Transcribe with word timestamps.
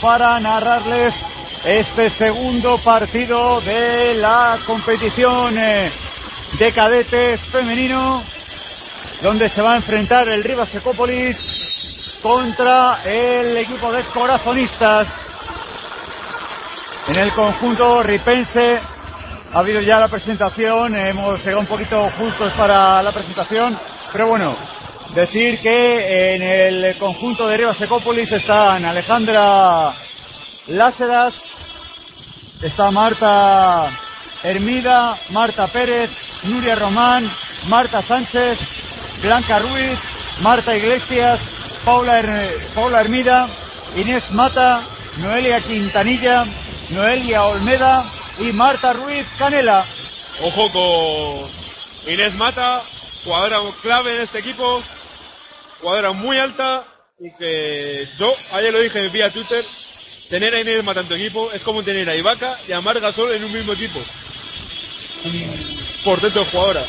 Para 0.00 0.40
narrarles 0.40 1.14
este 1.62 2.08
segundo 2.10 2.82
partido 2.82 3.60
de 3.60 4.14
la 4.14 4.60
competición 4.66 5.58
eh, 5.58 5.92
de 6.58 6.72
cadetes 6.72 7.42
femenino, 7.48 8.22
donde 9.20 9.50
se 9.50 9.60
va 9.60 9.74
a 9.74 9.76
enfrentar 9.76 10.28
el 10.28 10.42
Rivas 10.42 10.70
Secópolis 10.70 11.36
contra 12.22 13.02
el 13.04 13.58
equipo 13.58 13.92
de 13.92 14.04
corazonistas. 14.06 15.06
En 17.08 17.16
el 17.16 17.34
conjunto 17.34 18.02
ripense 18.02 18.80
ha 19.52 19.58
habido 19.58 19.82
ya 19.82 20.00
la 20.00 20.08
presentación, 20.08 20.94
hemos 20.94 21.40
llegado 21.44 21.60
un 21.60 21.66
poquito 21.66 22.10
justos 22.16 22.52
para 22.54 23.02
la 23.02 23.12
presentación, 23.12 23.78
pero 24.12 24.28
bueno, 24.28 24.56
decir 25.14 25.60
que 25.60 26.34
en 26.34 26.42
el 26.42 26.98
conjunto 26.98 27.48
de 27.48 27.56
Rivas 27.56 27.78
Secópolis 27.78 28.30
están 28.30 28.84
Alejandra 28.84 29.94
Láseras, 30.68 31.34
está 32.62 32.90
Marta 32.90 33.90
Hermida, 34.42 35.18
Marta 35.30 35.66
Pérez, 35.68 36.10
Nuria 36.44 36.76
Román, 36.76 37.30
Marta 37.66 38.02
Sánchez, 38.02 38.58
Blanca 39.20 39.58
Ruiz, 39.58 39.98
Marta 40.40 40.76
Iglesias, 40.76 41.40
Paula, 41.84 42.22
Paula 42.74 43.00
Hermida, 43.00 43.48
Inés 43.96 44.30
Mata, 44.30 44.86
Noelia 45.16 45.60
Quintanilla, 45.62 46.46
Noelia 46.90 47.42
Olmeda 47.44 48.10
y 48.38 48.52
Marta 48.52 48.92
Ruiz 48.92 49.26
Canela. 49.38 49.84
Ojo 50.42 50.70
con 50.72 52.12
Inés 52.12 52.34
Mata, 52.34 52.84
jugadora 53.24 53.58
clave 53.82 54.16
en 54.16 54.22
este 54.22 54.38
equipo, 54.38 54.82
jugadora 55.80 56.12
muy 56.12 56.38
alta 56.38 56.84
y 57.18 57.30
que 57.36 58.08
yo 58.18 58.34
ayer 58.52 58.72
lo 58.72 58.80
dije 58.80 59.08
vía 59.08 59.30
Twitter, 59.30 59.64
tener 60.28 60.54
a 60.54 60.60
Inés 60.60 60.84
tu 61.08 61.14
equipo 61.14 61.50
es 61.52 61.62
como 61.62 61.82
tener 61.82 62.08
a 62.08 62.16
Ibaka 62.16 62.60
y 62.66 62.72
a 62.72 62.80
Marga 62.80 63.12
Sol 63.12 63.32
en 63.32 63.44
un 63.44 63.52
mismo 63.52 63.72
equipo. 63.72 64.00
Por 66.04 66.20
dentro 66.20 66.44
jugadora. 66.46 66.86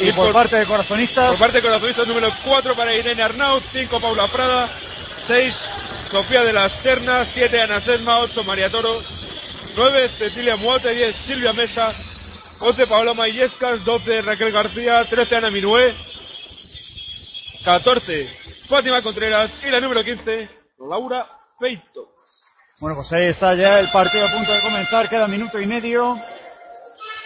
Y, 0.00 0.10
por, 0.12 0.32
parte 0.32 0.56
de 0.56 0.66
corazonistas. 0.66 1.30
Por 1.30 1.38
parte 1.38 1.58
de 1.58 1.62
corazonistas 1.62 2.06
número 2.08 2.28
4 2.44 2.74
para 2.74 2.94
Irene 2.94 3.22
Arnaud, 3.22 3.62
5 3.72 4.00
Paula 4.00 4.26
Prada, 4.28 4.78
6 5.26 5.54
Sofía 6.10 6.42
de 6.42 6.52
las 6.52 6.82
Sernas, 6.82 7.30
7 7.34 7.60
Ana 7.60 7.80
Sesma, 7.80 8.20
8 8.20 8.42
María 8.44 8.70
Toro, 8.70 9.02
9 9.76 10.10
Cecilia 10.18 10.56
Muote, 10.56 10.92
10 10.92 11.16
Silvia 11.26 11.52
Mesa, 11.52 11.92
11 12.60 12.86
Paola 12.86 13.14
Mayescas, 13.14 13.84
12 13.84 14.22
Raquel 14.22 14.50
García, 14.50 15.04
13 15.08 15.36
Ana 15.36 15.50
Minué, 15.50 15.94
14 17.64 18.28
Fátima 18.68 19.02
Contreras 19.02 19.50
y 19.66 19.70
la 19.70 19.80
número 19.80 20.04
15 20.04 20.50
Laura 20.88 21.26
Feito. 21.58 22.08
Bueno, 22.80 22.96
pues 22.96 23.12
ahí 23.12 23.26
está 23.26 23.54
ya 23.54 23.78
el 23.80 23.90
partido 23.90 24.26
a 24.26 24.30
punto 24.30 24.52
de 24.52 24.60
comenzar, 24.60 25.08
queda 25.08 25.26
minuto 25.26 25.58
y 25.58 25.66
medio. 25.66 26.16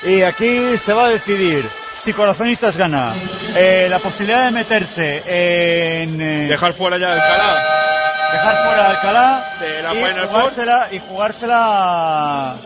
Y 0.04 0.22
aquí 0.22 0.76
se 0.78 0.92
va 0.92 1.06
a 1.06 1.08
decidir 1.08 1.68
si 2.04 2.12
Corazonistas 2.12 2.76
gana 2.76 3.16
eh, 3.56 3.88
la 3.90 3.98
posibilidad 3.98 4.44
de 4.44 4.50
meterse 4.52 5.22
en... 5.26 6.20
Eh, 6.20 6.48
dejar 6.48 6.74
fuera 6.74 6.98
ya 6.98 7.08
Alcalá. 7.08 8.32
Dejar 8.32 8.64
fuera 8.64 8.88
Alcalá 8.90 9.56
de 9.60 9.82
la 9.82 9.94
y, 9.94 10.28
jugársela, 10.28 10.88
y 10.92 10.98
jugársela 11.00 12.58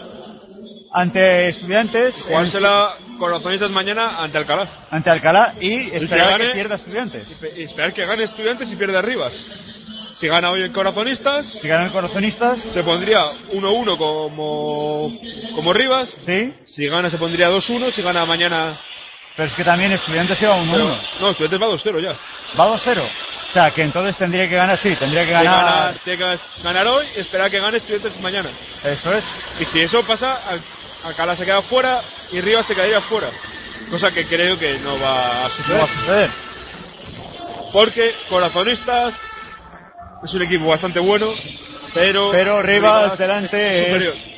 ante 0.93 1.49
estudiantes. 1.49 2.21
Jugársela 2.27 2.99
Corazonistas 3.19 3.71
mañana 3.71 4.23
ante 4.23 4.39
Alcalá. 4.39 4.87
Ante 4.91 5.11
Alcalá 5.11 5.55
y 5.61 5.95
esperar 5.95 6.41
que, 6.41 6.51
pierda 6.51 6.75
estudiantes. 6.77 7.41
Y 7.57 7.63
esperar 7.65 7.93
que 7.93 8.05
gane 8.05 8.25
estudiantes 8.25 8.71
y 8.71 8.77
pierda 8.77 9.01
Rivas. 9.01 9.33
Si 10.17 10.29
gana 10.29 10.51
hoy 10.51 10.63
el 10.63 10.73
Corazonistas. 10.73 11.47
Si 11.61 11.67
gana 11.67 11.87
el 11.87 11.93
Corazonistas. 11.93 12.63
Se 12.73 12.83
pondría 12.83 13.19
1-1 13.53 13.97
como, 13.99 15.13
como 15.55 15.73
Rivas. 15.73 16.09
Sí. 16.27 16.55
Si 16.67 16.87
gana 16.87 17.11
se 17.11 17.19
pondría 17.19 17.51
2-1. 17.51 17.93
Si 17.93 18.03
gana 18.03 18.25
mañana. 18.25 18.79
Pero 19.37 19.49
es 19.49 19.55
que 19.55 19.65
también 19.65 19.93
Estudiantes 19.93 20.41
iba 20.41 20.57
1-1. 20.57 21.01
No, 21.21 21.31
Estudiantes 21.31 21.61
va 21.61 21.67
2-0 21.67 22.03
ya. 22.03 22.19
Va 22.59 22.69
2-0. 22.69 23.03
O 23.03 23.53
sea, 23.53 23.71
que 23.71 23.83
entonces 23.83 24.17
tendría 24.17 24.49
que 24.49 24.55
ganar, 24.55 24.79
sí, 24.79 24.95
tendría 24.97 25.25
que 25.25 25.33
ganar. 25.33 25.99
Tiene 26.05 26.19
que 26.19 26.39
ganar 26.63 26.87
hoy, 26.87 27.07
esperar 27.17 27.51
que 27.51 27.61
gane 27.61 27.79
Estudiantes 27.79 28.19
mañana. 28.21 28.51
Eso 28.85 29.13
es. 29.13 29.25
Y 29.61 29.65
si 29.67 29.81
eso 29.81 30.03
pasa, 30.07 30.41
Alcalá 31.05 31.37
se 31.37 31.45
queda 31.45 31.63
fuera 31.63 32.03
y 32.31 32.41
Rivas 32.41 32.67
se 32.67 32.75
quedaría 32.75 33.01
fuera. 33.03 33.31
Cosa 33.91 34.11
que 34.11 34.27
creo 34.27 34.59
que 34.59 34.79
no 34.79 34.99
va 34.99 35.47
a 35.47 35.49
suceder. 35.51 35.71
No 35.71 35.79
va 35.79 35.85
a 35.85 36.01
suceder. 36.01 36.31
Porque 37.73 38.15
Corazonistas 38.29 39.15
es 40.25 40.35
un 40.35 40.43
equipo 40.43 40.67
bastante 40.69 41.01
bueno, 41.01 41.33
pero. 41.95 42.31
Pero 42.31 42.63
Rivas, 42.63 43.19
delante 43.19 43.87
superior. 43.87 44.15
es. 44.15 44.33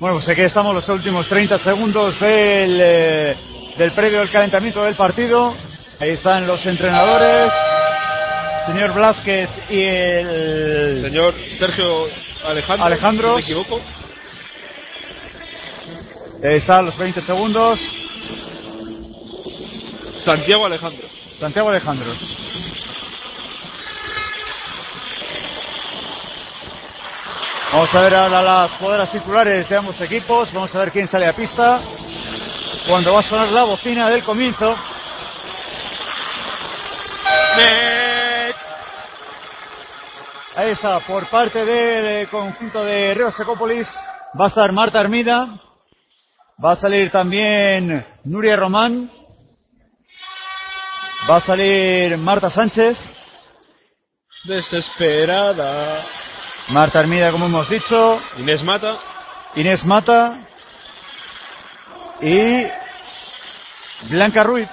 Bueno, 0.00 0.16
pues 0.16 0.28
aquí 0.28 0.42
estamos 0.42 0.74
los 0.74 0.88
últimos 0.88 1.28
30 1.28 1.58
segundos 1.58 2.18
del, 2.18 2.80
eh, 2.82 3.36
del 3.78 3.92
previo 3.92 4.18
del 4.18 4.30
calentamiento 4.30 4.82
del 4.82 4.96
partido. 4.96 5.54
Ahí 6.00 6.10
están 6.10 6.46
los 6.46 6.66
entrenadores, 6.66 7.52
señor 8.66 8.92
Blázquez 8.92 9.48
y 9.70 9.82
el 9.82 11.02
señor 11.02 11.34
Sergio 11.58 12.08
Alejandro. 12.44 12.86
Alejandro. 12.86 13.28
No 13.28 13.34
me 13.36 13.42
equivoco. 13.42 13.80
Ahí 16.42 16.56
están 16.56 16.84
los 16.84 16.96
20 16.98 17.20
segundos. 17.22 17.80
Santiago 20.24 20.66
Alejandro. 20.66 21.08
Santiago 21.38 21.68
Alejandro. 21.70 22.12
Vamos 27.72 27.94
a 27.94 28.00
ver 28.02 28.14
ahora 28.14 28.42
las 28.42 28.70
jugadoras 28.72 29.10
titulares 29.10 29.68
de 29.68 29.76
ambos 29.76 30.00
equipos. 30.00 30.52
Vamos 30.52 30.74
a 30.74 30.78
ver 30.78 30.92
quién 30.92 31.08
sale 31.08 31.28
a 31.28 31.32
pista. 31.32 31.80
Cuando 32.86 33.12
va 33.12 33.20
a 33.20 33.22
sonar 33.22 33.50
la 33.50 33.64
bocina 33.64 34.08
del 34.10 34.22
comienzo. 34.22 34.76
Ahí 40.56 40.70
está, 40.70 41.00
por 41.00 41.28
parte 41.30 41.64
del 41.64 42.28
conjunto 42.28 42.84
de 42.84 43.12
Río 43.12 43.28
Secópolis 43.32 43.88
va 44.38 44.44
a 44.44 44.48
estar 44.48 44.70
Marta 44.72 45.00
Armida. 45.00 45.48
Va 46.64 46.72
a 46.72 46.76
salir 46.76 47.10
también 47.10 48.06
Nuria 48.24 48.54
Román. 48.54 49.10
Va 51.28 51.38
a 51.38 51.40
salir 51.40 52.16
Marta 52.18 52.50
Sánchez. 52.50 52.96
Desesperada. 54.44 56.04
Marta 56.68 57.00
Armida, 57.00 57.32
como 57.32 57.46
hemos 57.46 57.68
dicho. 57.68 58.20
Inés 58.36 58.62
Mata. 58.62 58.96
Inés 59.56 59.84
Mata. 59.84 60.38
Y 62.20 62.64
Blanca 64.08 64.44
Ruiz. 64.44 64.70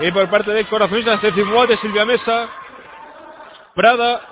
Y 0.00 0.12
por 0.12 0.28
parte 0.28 0.50
de 0.52 0.68
Corazonistas, 0.68 1.18
Ceci 1.22 1.42
Muate, 1.44 1.78
Silvia 1.78 2.04
Mesa, 2.04 2.46
Prada, 3.74 4.31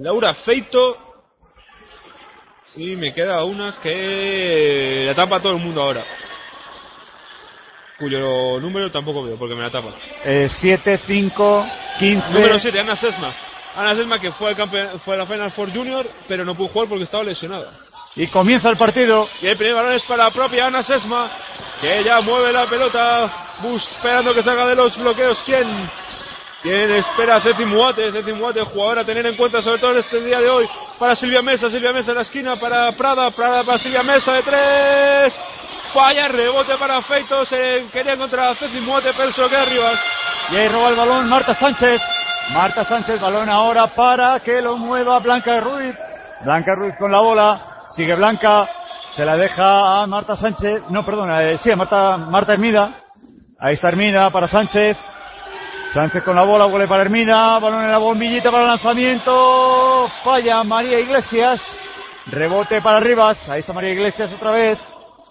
Laura 0.00 0.34
Feito. 0.44 0.96
Y 2.76 2.94
me 2.96 3.12
queda 3.12 3.42
una 3.44 3.74
que 3.82 5.04
la 5.06 5.14
tapa 5.14 5.40
todo 5.40 5.54
el 5.54 5.58
mundo 5.58 5.82
ahora. 5.82 6.04
Cuyo 7.98 8.60
número 8.60 8.90
tampoco 8.92 9.24
veo 9.24 9.36
porque 9.36 9.56
me 9.56 9.62
la 9.62 9.70
tapa. 9.70 9.88
7, 10.24 11.00
5, 11.04 11.66
15. 11.98 12.30
Número 12.30 12.60
7, 12.60 12.78
Ana 12.78 12.94
Sesma. 12.94 13.34
Ana 13.74 13.96
Sesma 13.96 14.20
que 14.20 14.30
fue, 14.32 14.54
al 14.54 15.00
fue 15.00 15.14
a 15.14 15.18
la 15.18 15.26
Final 15.26 15.50
Four 15.52 15.72
Junior, 15.72 16.08
pero 16.28 16.44
no 16.44 16.54
pudo 16.54 16.68
jugar 16.68 16.88
porque 16.88 17.04
estaba 17.04 17.24
lesionada. 17.24 17.72
Y 18.14 18.28
comienza 18.28 18.70
el 18.70 18.76
partido. 18.76 19.28
Y 19.42 19.48
el 19.48 19.56
primer 19.56 19.74
balón 19.74 19.94
es 19.94 20.02
para 20.04 20.24
la 20.24 20.30
propia 20.30 20.66
Ana 20.66 20.82
Sesma, 20.82 21.30
que 21.80 22.04
ya 22.04 22.20
mueve 22.20 22.52
la 22.52 22.68
pelota, 22.68 23.32
esperando 23.96 24.32
que 24.32 24.42
salga 24.42 24.66
de 24.66 24.76
los 24.76 24.96
bloqueos. 24.96 25.42
¿Quién? 25.44 25.90
¿Quién 26.62 26.90
espera 26.90 27.36
a 27.36 27.40
Ceci 27.40 27.64
Muate? 27.64 28.10
Ceci 28.10 28.32
Muate, 28.32 28.62
jugadora 28.62 29.02
a 29.02 29.04
tener 29.04 29.24
en 29.26 29.36
cuenta 29.36 29.62
sobre 29.62 29.78
todo 29.78 29.92
en 29.92 29.98
este 29.98 30.20
día 30.22 30.40
de 30.40 30.50
hoy. 30.50 30.66
Para 30.98 31.14
Silvia 31.14 31.40
Mesa, 31.40 31.70
Silvia 31.70 31.92
Mesa 31.92 32.10
en 32.10 32.16
la 32.16 32.22
esquina, 32.22 32.56
para 32.56 32.90
Prada, 32.92 33.30
Prada 33.30 33.62
para 33.62 33.78
Silvia 33.78 34.02
Mesa 34.02 34.32
de 34.32 34.42
tres. 34.42 35.34
Falla, 35.92 36.28
rebote 36.28 36.76
para 36.76 37.00
Feito, 37.02 37.44
se 37.44 37.86
quería 37.92 38.14
encontrar 38.14 38.50
a 38.50 38.54
Ceci 38.56 38.80
Muate, 38.80 39.10
pero 39.16 39.30
se 39.30 39.40
lo 39.40 39.48
queda 39.48 39.62
arriba. 39.62 39.92
Y 40.50 40.56
ahí 40.56 40.66
roba 40.66 40.88
el 40.88 40.96
balón 40.96 41.28
Marta 41.28 41.54
Sánchez. 41.54 42.00
Marta 42.52 42.82
Sánchez, 42.84 43.20
balón 43.20 43.48
ahora 43.48 43.86
para 43.94 44.40
que 44.40 44.60
lo 44.60 44.76
mueva 44.76 45.20
Blanca 45.20 45.60
Ruiz. 45.60 45.94
Blanca 46.44 46.74
Ruiz 46.74 46.94
con 46.98 47.12
la 47.12 47.20
bola. 47.20 47.60
Sigue 47.94 48.16
Blanca. 48.16 48.68
Se 49.14 49.24
la 49.24 49.36
deja 49.36 50.02
a 50.02 50.06
Marta 50.08 50.34
Sánchez. 50.34 50.82
No, 50.90 51.04
perdona, 51.04 51.42
eh, 51.44 51.56
sí, 51.58 51.70
a 51.70 51.76
Marta, 51.76 52.16
Marta 52.16 52.54
Hermida. 52.54 52.94
Ahí 53.60 53.74
está 53.74 53.88
Hermida 53.88 54.30
para 54.30 54.48
Sánchez. 54.48 54.96
Sánchez 55.98 56.22
con 56.22 56.36
la 56.36 56.44
bola, 56.44 56.66
gole 56.66 56.86
para 56.86 57.02
Hermida. 57.02 57.58
Balón 57.58 57.84
en 57.84 57.90
la 57.90 57.98
bombillita 57.98 58.52
para 58.52 58.62
el 58.62 58.68
lanzamiento. 58.68 60.06
Falla 60.22 60.62
María 60.62 61.00
Iglesias. 61.00 61.60
Rebote 62.26 62.80
para 62.80 63.00
Rivas. 63.00 63.36
Ahí 63.48 63.58
está 63.58 63.72
María 63.72 63.90
Iglesias 63.90 64.32
otra 64.32 64.52
vez. 64.52 64.78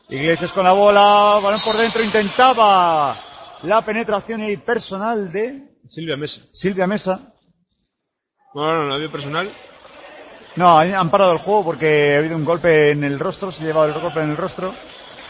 Iglesias 0.09 0.51
con 0.51 0.65
la 0.65 0.73
bola. 0.73 1.39
Balón 1.41 1.61
por 1.63 1.77
dentro. 1.77 2.03
Intentaba 2.03 3.17
la 3.63 3.81
penetración 3.83 4.43
y 4.43 4.57
personal 4.57 5.31
de 5.31 5.69
Silvia 5.87 6.17
Mesa. 6.17 6.41
Silvia 6.51 6.85
Mesa. 6.85 7.17
No, 8.53 8.87
no, 8.87 8.93
había 8.93 9.09
personal. 9.09 9.49
No, 10.57 10.77
han 10.77 11.09
parado 11.09 11.31
el 11.31 11.39
juego 11.43 11.63
porque 11.63 12.13
ha 12.13 12.17
habido 12.17 12.35
un 12.35 12.43
golpe 12.43 12.91
en 12.91 13.05
el 13.05 13.19
rostro, 13.19 13.51
se 13.51 13.63
ha 13.63 13.67
llevado 13.67 13.85
el 13.87 14.01
golpe 14.01 14.19
en 14.19 14.31
el 14.31 14.37
rostro. 14.37 14.73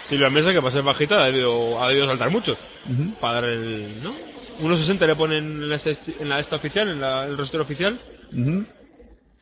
Silvia 0.10 0.32
Mesa, 0.32 0.52
que 0.52 0.62
para 0.62 0.74
ser 0.74 0.82
bajita, 0.82 1.14
ha 1.14 1.26
debido, 1.26 1.80
ha 1.80 1.90
debido 1.90 2.08
saltar 2.08 2.32
mucho. 2.32 2.58
Para 3.22 3.34
dar 3.36 3.44
el. 3.44 4.02
¿No? 4.02 4.37
1.60 4.60 5.00
le 5.08 5.16
ponen 5.16 5.38
en 5.46 5.70
la, 5.70 5.76
esta- 5.76 5.90
en 6.20 6.30
la 6.30 6.40
esta 6.40 6.56
oficial, 6.58 6.90
en 6.90 7.02
la, 7.02 7.26
el 7.26 7.38
rostro 7.38 7.62
oficial. 7.64 8.00
Ujú. 8.34 8.66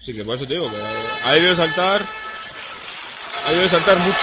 Sí, 0.05 0.13
que 0.13 0.23
por 0.23 0.35
eso 0.35 0.45
te 0.45 0.53
digo 0.53 0.69
que 0.69 0.77
ha 1.23 1.33
debido 1.33 1.55
saltar. 1.55 2.05
Ha 3.45 3.51
debido 3.51 3.69
saltar 3.69 3.97
mucho. 3.99 4.17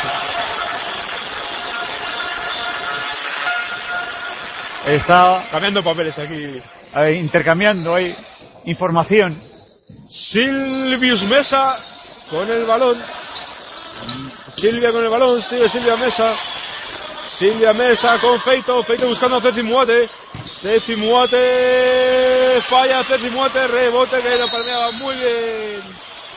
Está 4.87 5.49
Cambiando 5.51 5.83
papeles 5.85 6.19
aquí. 6.19 6.61
intercambiando 7.19 7.95
ahí 7.95 8.15
información. 8.65 9.41
Silvius 10.11 11.23
Mesa 11.23 11.79
con 12.31 12.51
el 12.51 12.65
balón. 12.65 13.01
Silvia 14.57 14.91
con 14.91 15.05
el 15.05 15.11
balón, 15.11 15.43
sigue 15.43 15.69
Silvia 15.69 15.97
Mesa. 15.97 16.35
Silvia 17.43 17.73
Mesa 17.73 18.21
con 18.21 18.41
Feito, 18.43 18.85
Feito 18.85 19.09
buscando 19.09 19.39
a 19.39 19.41
Ceci 19.41 19.63
Muate. 19.65 20.09
Ceci 20.61 20.95
Muate 20.95 22.63
falla, 22.71 23.03
Ceci 23.03 23.29
Muate, 23.31 23.67
rebote 23.67 24.23
que 24.23 24.37
lo 24.39 24.49
palmeaba 24.49 24.93
muy 24.93 25.17
bien. 25.17 25.83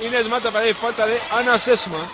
Inés 0.02 0.28
Mata 0.28 0.50
para 0.52 0.66
ahí, 0.66 0.74
falta 0.74 1.06
de 1.06 1.20
Ana 1.30 1.58
Sesma. 1.58 2.10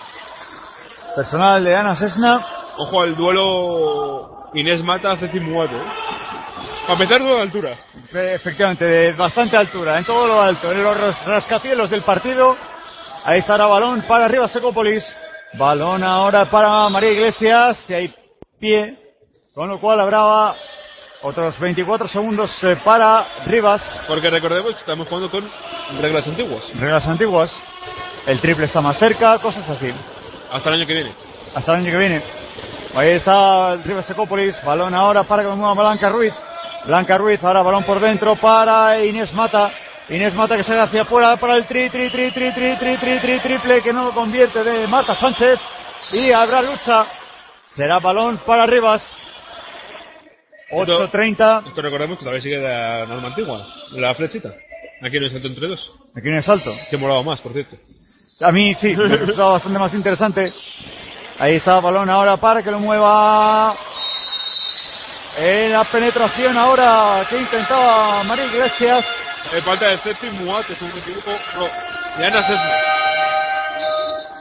Personal 1.16 1.64
de 1.64 1.74
Ana 1.74 1.96
Sesna. 1.96 2.46
Ojo 2.76 3.00
al 3.00 3.16
duelo 3.16 4.50
Inés 4.52 4.84
Mata, 4.84 5.16
Ceci 5.16 5.40
Muate. 5.40 5.80
Para 6.86 6.98
de 7.08 7.40
altura. 7.40 7.70
Eh, 8.12 8.32
Efectivamente, 8.34 8.84
de 8.84 9.12
bastante 9.14 9.56
altura, 9.56 9.96
en 9.98 10.04
todo 10.04 10.26
lo 10.28 10.38
alto, 10.42 10.70
en 10.70 10.82
los 10.82 10.94
ras- 10.94 11.24
rascacielos 11.24 11.88
del 11.88 12.02
partido. 12.02 12.58
Ahí 13.24 13.38
estará 13.38 13.64
balón 13.64 14.02
para 14.02 14.26
arriba 14.26 14.48
Secópolis. 14.48 15.02
Balón 15.54 16.04
ahora 16.04 16.44
para 16.50 16.86
María 16.90 17.12
Iglesias. 17.12 17.88
Y 17.88 17.94
hay 17.94 18.14
pie. 18.62 18.96
Con 19.54 19.68
lo 19.68 19.78
cual 19.80 20.00
habrá 20.00 20.54
otros 21.22 21.58
24 21.58 22.06
segundos 22.06 22.50
eh, 22.62 22.76
para 22.84 23.44
Rivas. 23.44 23.82
Porque 24.06 24.30
recordemos 24.30 24.74
que 24.74 24.80
estamos 24.80 25.08
jugando 25.08 25.30
con 25.30 25.50
reglas 26.00 26.26
antiguas. 26.28 26.64
Reglas 26.74 27.06
antiguas. 27.06 27.62
El 28.24 28.40
triple 28.40 28.66
está 28.66 28.80
más 28.80 28.96
cerca, 28.98 29.38
cosas 29.40 29.68
así. 29.68 29.88
Hasta 30.50 30.68
el 30.68 30.76
año 30.76 30.86
que 30.86 30.94
viene. 30.94 31.12
Hasta 31.54 31.72
el 31.72 31.80
año 31.80 31.90
que 31.90 31.98
viene. 31.98 32.22
Ahí 32.94 33.10
está 33.10 33.76
Rivas 33.84 34.06
Secópolis. 34.06 34.56
Balón 34.64 34.94
ahora 34.94 35.24
para 35.24 35.42
que 35.42 35.48
lo 35.48 35.56
mueva 35.56 35.74
Blanca 35.74 36.08
Ruiz. 36.08 36.32
Blanca 36.86 37.18
Ruiz, 37.18 37.42
ahora 37.44 37.62
balón 37.62 37.84
por 37.84 38.00
dentro 38.00 38.36
para 38.36 39.04
Inés 39.04 39.32
Mata. 39.34 39.72
Inés 40.08 40.34
Mata 40.34 40.56
que 40.56 40.62
se 40.62 40.74
va 40.74 40.84
hacia 40.84 41.02
afuera 41.02 41.36
para 41.36 41.56
el 41.56 41.66
tri, 41.66 41.90
tri, 41.90 42.10
tri, 42.10 42.30
tri, 42.30 42.52
tri, 42.54 42.76
tri, 42.76 42.96
tri, 42.96 43.20
tri, 43.20 43.40
triple 43.40 43.82
que 43.82 43.92
no 43.92 44.04
lo 44.04 44.14
convierte 44.14 44.62
de 44.62 44.86
Marta 44.86 45.16
Sánchez. 45.16 45.58
Y 46.12 46.30
habrá 46.30 46.62
lucha. 46.62 47.21
Será 47.74 48.00
balón 48.00 48.38
para 48.44 48.66
Rivas. 48.66 49.02
8.30. 50.70 51.68
Esto 51.68 51.82
recordemos 51.82 52.18
que 52.18 52.24
todavía 52.24 52.42
sigue 52.42 52.58
la 52.58 53.06
norma 53.06 53.28
antigua, 53.28 53.66
la 53.92 54.14
flechita. 54.14 54.50
Aquí 55.02 55.16
en 55.16 55.24
el 55.24 55.32
salto 55.32 55.48
entre 55.48 55.68
dos. 55.68 55.92
Aquí 56.16 56.28
en 56.28 56.34
el 56.34 56.42
salto. 56.42 56.72
Que 56.90 56.96
molaba 56.96 57.22
más, 57.22 57.40
por 57.40 57.52
cierto. 57.52 57.76
A 58.40 58.52
mí 58.52 58.74
sí, 58.74 58.94
me 58.96 59.08
resultaba 59.16 59.52
bastante 59.52 59.78
más 59.78 59.94
interesante. 59.94 60.52
Ahí 61.38 61.56
está 61.56 61.76
el 61.76 61.82
balón 61.82 62.08
ahora 62.08 62.36
para 62.36 62.62
que 62.62 62.70
lo 62.70 62.78
mueva. 62.78 63.76
En 65.36 65.72
la 65.72 65.84
penetración 65.84 66.56
ahora 66.56 67.26
que 67.28 67.38
intentaba 67.38 68.22
María 68.22 68.46
Iglesias. 68.46 69.04
Eh, 69.52 69.62
falta 69.62 69.88
de 69.88 69.98
según 69.98 70.94
me 70.94 71.00
equivoco. 71.00 71.32
No, 71.56 72.18
de 72.18 72.26
Ana 72.26 72.46
Sesma. 72.46 72.72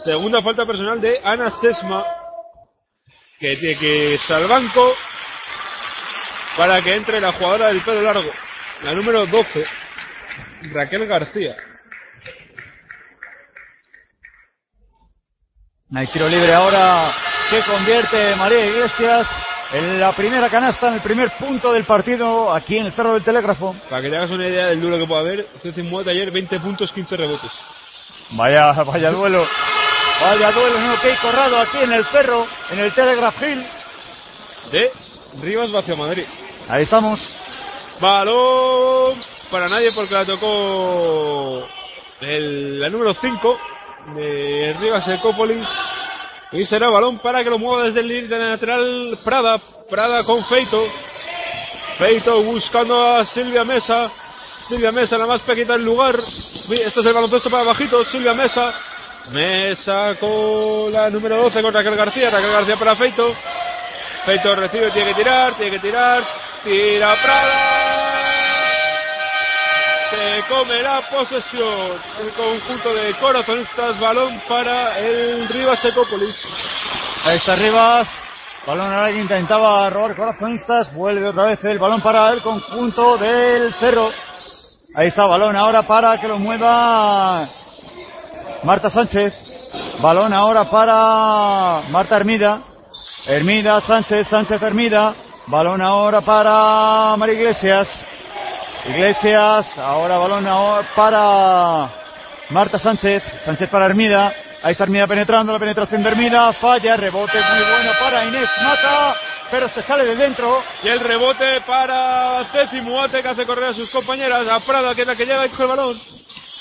Segunda 0.04 0.42
falta 0.42 0.66
personal 0.66 1.00
de 1.00 1.20
Ana 1.24 1.50
Sesma. 1.62 2.21
Que 3.42 3.58
tiene 3.58 3.80
que 3.80 4.14
irse 4.14 4.34
al 4.34 4.48
banco 4.48 4.96
para 6.56 6.82
que 6.82 6.96
entre 6.96 7.20
la 7.20 7.34
jugadora 7.34 7.70
del 7.70 7.82
pelo 7.82 8.02
largo. 8.02 8.32
La 8.84 8.94
número 8.94 9.26
12, 9.26 9.66
Raquel 10.72 11.08
García. 11.08 11.56
Hay 15.94 16.08
tiro 16.08 16.28
libre 16.30 16.54
ahora 16.54 17.12
que 17.50 17.62
convierte 17.64 18.36
María 18.36 18.66
Iglesias 18.66 19.28
en 19.74 20.00
la 20.00 20.16
primera 20.16 20.50
canasta, 20.50 20.90
en 20.90 20.94
el 20.96 21.02
primer 21.02 21.32
punto 21.38 21.74
del 21.74 21.86
partido 21.86 22.54
aquí 22.54 22.78
en 22.78 22.86
el 22.86 22.94
Cerro 22.94 23.14
del 23.14 23.24
Telégrafo. 23.24 23.76
Para 23.90 24.02
que 24.02 24.10
te 24.10 24.18
hagas 24.18 24.32
una 24.32 24.48
idea 24.48 24.68
del 24.68 24.82
duro 24.82 24.98
que 24.98 25.08
puede 25.08 25.20
haber, 25.20 25.48
Ceci 25.62 25.82
Muate 25.82 26.12
ayer 26.12 26.32
20 26.32 26.60
puntos, 26.60 26.92
15 26.92 27.18
rebotes. 27.18 27.52
Vaya, 28.32 28.72
vaya 28.84 29.12
duelo. 29.12 29.46
Vaya 30.22 30.52
duelo, 30.52 30.80
no, 30.80 31.02
que 31.02 31.10
hay 31.10 31.18
corrado 31.18 31.58
aquí 31.58 31.80
en 31.82 31.92
el 31.94 32.06
Cerro, 32.06 32.46
en 32.70 32.80
el 32.80 32.94
Telegraph 32.94 33.42
Hill. 33.42 33.66
De 34.72 34.92
Rivas 35.42 35.74
hacia 35.74 35.96
Madrid. 35.96 36.26
Ahí 36.70 36.84
estamos. 36.84 37.20
Balón 38.00 39.20
para 39.50 39.68
nadie 39.68 39.92
porque 39.94 40.14
la 40.14 40.26
tocó 40.26 41.66
el, 42.22 42.80
la 42.80 42.90
número 42.90 43.16
5 43.16 43.60
de 44.16 44.76
Rivas 44.80 45.08
Ecópolis. 45.08 45.68
Y 46.52 46.66
será 46.66 46.90
balón 46.90 47.20
para 47.20 47.44
que 47.44 47.50
lo 47.50 47.58
mueva 47.58 47.86
desde 47.86 48.02
el 48.02 48.08
límite 48.08 48.38
lateral 48.38 49.18
Prada. 49.26 49.60
Prada 49.90 50.24
con 50.24 50.46
Feito. 50.46 50.86
Feito 51.98 52.44
buscando 52.44 53.18
a 53.18 53.26
Silvia 53.26 53.64
Mesa. 53.64 54.12
Silvia 54.68 54.92
Mesa, 54.92 55.18
la 55.18 55.26
más 55.26 55.42
pequeña 55.42 55.74
del 55.74 55.86
lugar. 55.86 56.18
Esto 56.18 57.00
es 57.00 57.06
el 57.06 57.14
baloncesto 57.14 57.50
para 57.50 57.64
bajito. 57.64 58.06
Silvia 58.06 58.34
Mesa. 58.34 58.74
Mesa 59.30 60.16
con 60.20 60.92
la 60.92 61.10
número 61.10 61.44
12 61.44 61.62
con 61.62 61.74
Raquel 61.74 61.96
García. 61.96 62.30
Raquel 62.30 62.52
García 62.52 62.76
para 62.78 62.96
Feito. 62.96 63.34
Feito 64.26 64.56
recibe, 64.56 64.92
tiene 64.92 65.14
que 65.14 65.16
tirar, 65.16 65.56
tiene 65.58 65.72
que 65.72 65.80
tirar. 65.80 66.24
Tira 66.64 67.16
Prada. 67.22 68.32
Se 70.10 70.44
come 70.50 70.82
la 70.82 71.02
posesión. 71.10 72.02
El 72.20 72.34
conjunto 72.34 72.94
de 72.94 73.14
corazonistas. 73.14 74.00
Balón 74.00 74.42
para 74.50 74.98
el 74.98 75.48
Rivas 75.48 75.84
Ecópolis. 75.86 76.36
Ahí 77.24 77.38
está 77.38 77.56
Rivas. 77.56 78.10
Balón 78.66 78.94
ahora 78.94 79.14
que 79.14 79.20
intentaba 79.20 79.90
robar 79.90 80.16
corazonistas. 80.16 80.94
Vuelve 80.94 81.30
otra 81.30 81.46
vez 81.46 81.64
el 81.64 81.80
balón 81.80 82.02
para 82.02 82.32
el 82.32 82.42
conjunto 82.42 83.18
del 83.18 83.74
Cerro. 83.76 84.10
Ahí 84.96 85.08
está 85.08 85.26
balón 85.26 85.56
ahora 85.56 85.84
para 85.84 86.20
que 86.20 86.28
lo 86.28 86.38
mueva 86.38 87.61
Marta 88.64 88.90
Sánchez. 88.90 89.34
Balón 90.02 90.34
ahora 90.34 90.70
para 90.70 91.90
Marta 91.90 92.16
Hermida. 92.16 92.62
Hermida, 93.26 93.82
Sánchez, 93.82 94.28
Sánchez, 94.28 94.62
Hermida. 94.62 95.16
Balón 95.48 95.82
ahora 95.82 96.22
para 96.22 97.16
María 97.18 97.36
Iglesias. 97.36 97.88
Iglesias, 98.86 99.78
ahora 99.78 100.18
balón 100.18 100.48
ahora 100.48 100.88
para 100.96 101.92
Marta 102.50 102.78
Sánchez. 102.78 103.24
Sánchez 103.46 103.70
para 103.70 103.86
Hermida. 103.86 104.32
Ahí 104.64 104.74
está 104.74 104.84
Hermida 104.84 105.08
penetrando, 105.08 105.54
la 105.54 105.60
penetración 105.60 106.04
de 106.04 106.10
Hermida. 106.10 106.54
Falla, 106.54 106.96
rebote 106.98 107.40
muy 107.40 107.68
bueno 107.68 107.92
para 108.00 108.26
Inés 108.26 108.50
Mata. 108.62 109.16
Pero 109.50 109.68
se 109.70 109.82
sale 109.82 110.06
de 110.06 110.16
dentro. 110.16 110.64
Y 110.84 110.88
el 110.88 111.00
rebote 111.00 111.62
para 111.66 112.46
Ceci 112.52 112.80
Muate 112.80 113.22
que 113.22 113.28
hace 113.28 113.46
correr 113.46 113.70
a 113.70 113.74
sus 113.74 113.90
compañeras. 113.90 114.48
A 114.48 114.60
Prada 114.60 114.94
que 114.94 115.02
es 115.02 115.08
la 115.08 115.16
que 115.16 115.26
llega 115.26 115.48
y 115.48 115.50
el 115.50 115.68
balón. 115.68 116.00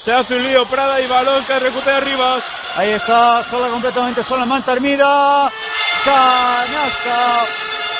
Se 0.04 0.12
hace 0.12 0.34
un 0.34 0.42
lío 0.44 0.66
Prada 0.68 1.00
y 1.00 1.06
balón 1.06 1.44
que 1.44 1.58
recupera 1.58 2.00
Rivas. 2.00 2.42
Ahí 2.74 2.90
está, 2.90 3.44
sola 3.50 3.68
completamente 3.68 4.24
sola 4.24 4.46
Manta 4.46 4.72
Hermida. 4.72 5.50
Canasta. 6.04 7.46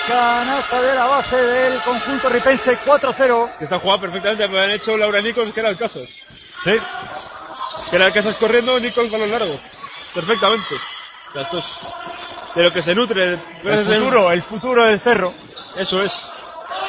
Canasta 0.09 0.81
de 0.81 0.95
la 0.95 1.05
base 1.05 1.37
del 1.37 1.83
conjunto 1.83 2.29
ripense 2.31 2.79
4-0. 2.79 3.59
Que 3.59 3.65
está 3.65 3.79
jugada 3.79 4.01
perfectamente. 4.01 4.49
Me 4.49 4.61
han 4.61 4.71
hecho 4.71 4.97
Laura 4.97 5.21
Nichols 5.21 5.53
que 5.53 5.61
era 5.61 5.71
el 5.71 5.77
caso. 5.77 6.01
Sí. 6.65 6.73
Que 7.91 7.97
era 7.97 8.07
el 8.07 8.17
estás 8.17 8.37
corriendo, 8.37 8.81
Nichols 8.81 9.11
balón 9.11 9.31
largo. 9.31 9.61
Perfectamente. 10.15 10.75
Es 11.35 11.65
de 12.55 12.63
lo 12.63 12.73
que 12.73 12.83
se 12.83 12.95
nutre. 12.95 13.35
El 13.63 13.85
futuro, 13.85 14.31
el 14.33 14.43
futuro 14.45 14.85
del 14.85 15.01
cerro. 15.03 15.35
Eso 15.77 16.03
es. 16.03 16.13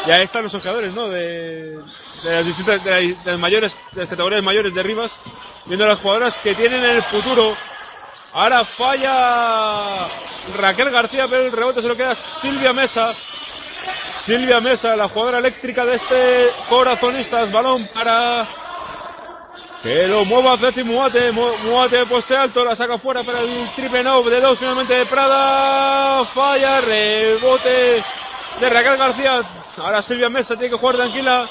Y 0.08 0.12
ahí 0.12 0.24
están 0.24 0.44
los 0.44 0.54
ojeadores, 0.56 0.94
¿no? 0.94 1.10
De, 1.10 1.78
de 2.24 2.44
las 2.44 2.84
de, 2.84 3.16
de 3.24 3.38
mayores, 3.38 3.76
de 3.92 4.02
las 4.02 4.10
categorías 4.10 4.44
mayores 4.44 4.74
de 4.74 4.82
Rivas, 4.84 5.12
viendo 5.66 5.86
las 5.86 6.00
jugadoras 6.00 6.36
que 6.44 6.56
tienen 6.56 6.84
el 6.84 7.04
futuro. 7.04 7.56
Ahora 8.34 8.66
falla 8.66 10.08
Raquel 10.56 10.90
García, 10.90 11.26
pero 11.30 11.44
el 11.46 11.52
rebote 11.52 11.82
se 11.82 11.88
lo 11.88 11.96
queda 11.96 12.16
Silvia 12.42 12.72
Mesa. 12.74 13.14
Silvia 14.26 14.60
Mesa, 14.60 14.96
la 14.96 15.10
jugadora 15.10 15.40
eléctrica 15.40 15.86
de 15.86 15.96
este 15.96 16.50
corazonistas, 16.70 17.52
balón 17.52 17.88
para 17.94 18.48
que 19.84 20.08
lo 20.08 20.24
mueva 20.26 20.58
Ceci 20.60 20.84
Muate, 20.84 21.32
Mu- 21.32 21.58
Muate 21.64 22.06
poste 22.06 22.36
alto, 22.38 22.64
la 22.64 22.76
saca 22.76 23.00
fuera 23.00 23.24
para 23.24 23.40
el 23.40 23.72
triple 23.76 24.04
no 24.04 24.22
de 24.22 24.40
dos 24.40 24.60
finalmente 24.60 24.94
de 24.94 25.06
Prada, 25.08 26.24
falla, 26.26 26.80
rebote 26.82 28.04
de 28.60 28.70
Raquel 28.70 28.98
García, 28.98 29.42
ahora 29.78 30.02
Silvia 30.04 30.30
Mesa 30.30 30.56
tiene 30.56 30.70
que 30.70 30.78
jugar 30.78 30.96
tranquila, 30.96 31.50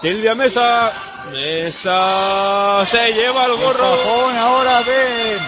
Silvia 0.00 0.34
Mesa 0.34 0.92
Mesa 1.30 2.86
se 2.90 3.12
lleva 3.12 3.46
el 3.46 3.56
gorro. 3.56 4.30
Ahora 4.30 4.82
de 4.82 5.38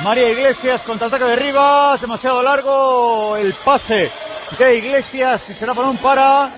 María 0.00 0.30
Iglesias, 0.30 0.82
contraataque 0.84 1.24
de 1.24 1.36
Rivas, 1.36 2.00
demasiado 2.00 2.42
largo 2.42 3.36
el 3.36 3.54
pase 3.64 4.10
de 4.58 4.76
Iglesias 4.76 5.48
y 5.48 5.54
será 5.54 5.74
balón 5.74 5.98
para 5.98 6.50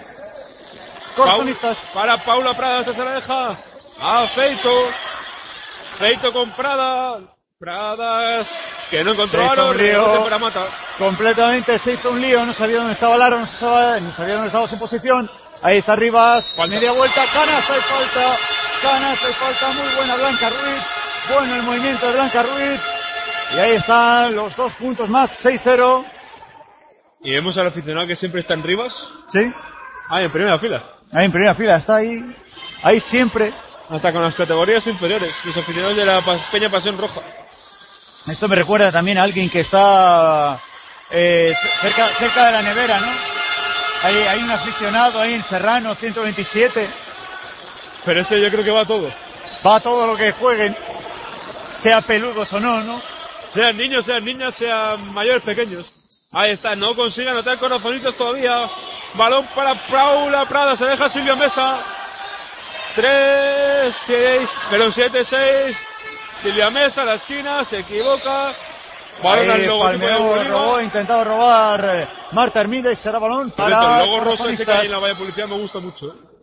Corazonistas. 1.16 1.78
para 1.92 2.24
Paula 2.24 2.54
Prada, 2.54 2.84
se 2.84 2.92
la 2.92 3.12
deja 3.12 3.58
a 4.00 4.28
Feito. 4.28 4.90
Feito 5.98 6.32
con 6.32 6.52
Prada. 6.52 7.33
Pradas 7.58 8.48
que 8.90 9.02
no 9.04 9.12
encontró 9.12 9.46
para 9.46 10.38
Mata. 10.38 10.66
Completamente 10.98 11.78
se 11.78 11.92
hizo 11.92 12.10
un 12.10 12.20
lío, 12.20 12.44
no 12.44 12.52
sabía 12.52 12.78
dónde 12.78 12.94
estaba 12.94 13.16
Laro, 13.16 13.38
no 13.38 13.46
sabía, 13.46 14.00
no 14.00 14.10
sabía 14.12 14.34
dónde 14.34 14.48
estaba 14.48 14.66
su 14.66 14.76
posición. 14.78 15.30
Ahí 15.62 15.78
está 15.78 15.94
Rivas, 15.94 16.52
Falta. 16.56 16.74
media 16.74 16.92
vuelta, 16.92 17.24
canasta 17.32 17.78
y 17.78 17.80
falta, 17.82 18.38
canasta 18.82 19.30
y 19.30 19.32
falta, 19.34 19.72
muy 19.72 19.94
buena 19.94 20.16
Blanca 20.16 20.50
Ruiz, 20.50 20.82
bueno 21.32 21.54
el 21.54 21.62
movimiento 21.62 22.06
de 22.06 22.12
Blanca 22.12 22.42
Ruiz. 22.42 22.80
Y 23.54 23.58
ahí 23.58 23.72
están 23.76 24.34
los 24.34 24.54
dos 24.56 24.72
puntos 24.74 25.08
más, 25.08 25.30
6-0. 25.44 26.04
Y 27.22 27.30
vemos 27.30 27.56
al 27.56 27.68
aficionado 27.68 28.06
que 28.08 28.16
siempre 28.16 28.40
está 28.40 28.54
en 28.54 28.64
Rivas. 28.64 28.92
Sí, 29.28 29.40
Ah, 30.10 30.20
en 30.20 30.30
primera 30.32 30.58
fila. 30.58 30.82
ahí 31.12 31.24
en 31.26 31.32
primera 31.32 31.54
fila, 31.54 31.76
está 31.76 31.96
ahí, 31.96 32.20
ahí 32.82 32.98
siempre. 33.00 33.54
Hasta 33.88 34.12
con 34.12 34.22
las 34.22 34.34
categorías 34.34 34.86
inferiores. 34.86 35.34
Los 35.44 35.56
aficionados 35.56 35.94
de 35.96 36.04
la 36.04 36.22
Peña 36.50 36.70
Pasión 36.70 36.98
Roja. 36.98 37.20
Esto 38.26 38.48
me 38.48 38.56
recuerda 38.56 38.90
también 38.90 39.18
a 39.18 39.22
alguien 39.22 39.50
que 39.50 39.60
está 39.60 40.58
eh, 41.10 41.52
cerca, 41.82 42.18
cerca 42.18 42.46
de 42.46 42.52
la 42.52 42.62
nevera, 42.62 42.98
¿no? 42.98 43.12
Hay, 44.02 44.16
hay 44.16 44.42
un 44.42 44.50
aficionado 44.50 45.20
ahí 45.20 45.34
en 45.34 45.44
Serrano, 45.44 45.94
127. 45.94 46.90
Pero 48.04 48.22
ese 48.22 48.40
yo 48.40 48.48
creo 48.50 48.64
que 48.64 48.70
va 48.70 48.82
a 48.82 48.86
todo. 48.86 49.12
Va 49.66 49.76
a 49.76 49.80
todo 49.80 50.06
lo 50.06 50.16
que 50.16 50.32
jueguen, 50.32 50.74
sea 51.82 52.00
peludos 52.02 52.50
o 52.52 52.60
no, 52.60 52.82
¿no? 52.82 53.02
Sean 53.52 53.76
niños, 53.76 54.06
sean 54.06 54.24
niñas, 54.24 54.54
sean 54.56 55.12
mayores, 55.12 55.42
pequeños. 55.42 55.90
Ahí 56.32 56.52
está, 56.52 56.74
no 56.74 56.94
consigue 56.94 57.28
anotar 57.28 57.58
corazonitos 57.58 58.16
todavía. 58.16 58.68
Balón 59.14 59.48
para 59.54 59.86
Paula 59.86 60.46
Prada, 60.48 60.76
se 60.76 60.84
deja 60.86 61.08
Silvia 61.10 61.36
Mesa. 61.36 61.76
3, 62.96 63.94
6, 64.06 64.50
perdón, 64.70 64.92
7, 64.94 65.24
6. 65.24 65.76
Silvia 66.44 66.68
Mesa 66.70 67.00
a 67.00 67.04
la 67.06 67.14
esquina, 67.14 67.64
se 67.64 67.78
equivoca. 67.78 68.52
Balón 69.22 69.50
al 69.50 69.60
de 69.62 69.68
Palmeo 69.68 70.44
robó, 70.44 70.80
intentaba 70.80 71.24
robar 71.24 71.84
eh, 71.84 72.08
Marta 72.32 72.60
Hermida 72.60 72.92
y 72.92 72.96
será 72.96 73.18
balón 73.18 73.50
Por 73.52 73.64
cierto, 73.64 73.80
para 73.82 74.00
el 74.02 74.06
logo 74.10 74.20
rosa 74.24 74.44
ese 74.50 74.66
que 74.66 74.72
hay 74.72 74.86
en 74.86 74.92
la 74.92 74.98
valla 74.98 75.16
publicidad 75.16 75.46
me 75.48 75.56
gusta 75.58 75.78
mucho. 75.78 76.06
¿eh? 76.06 76.34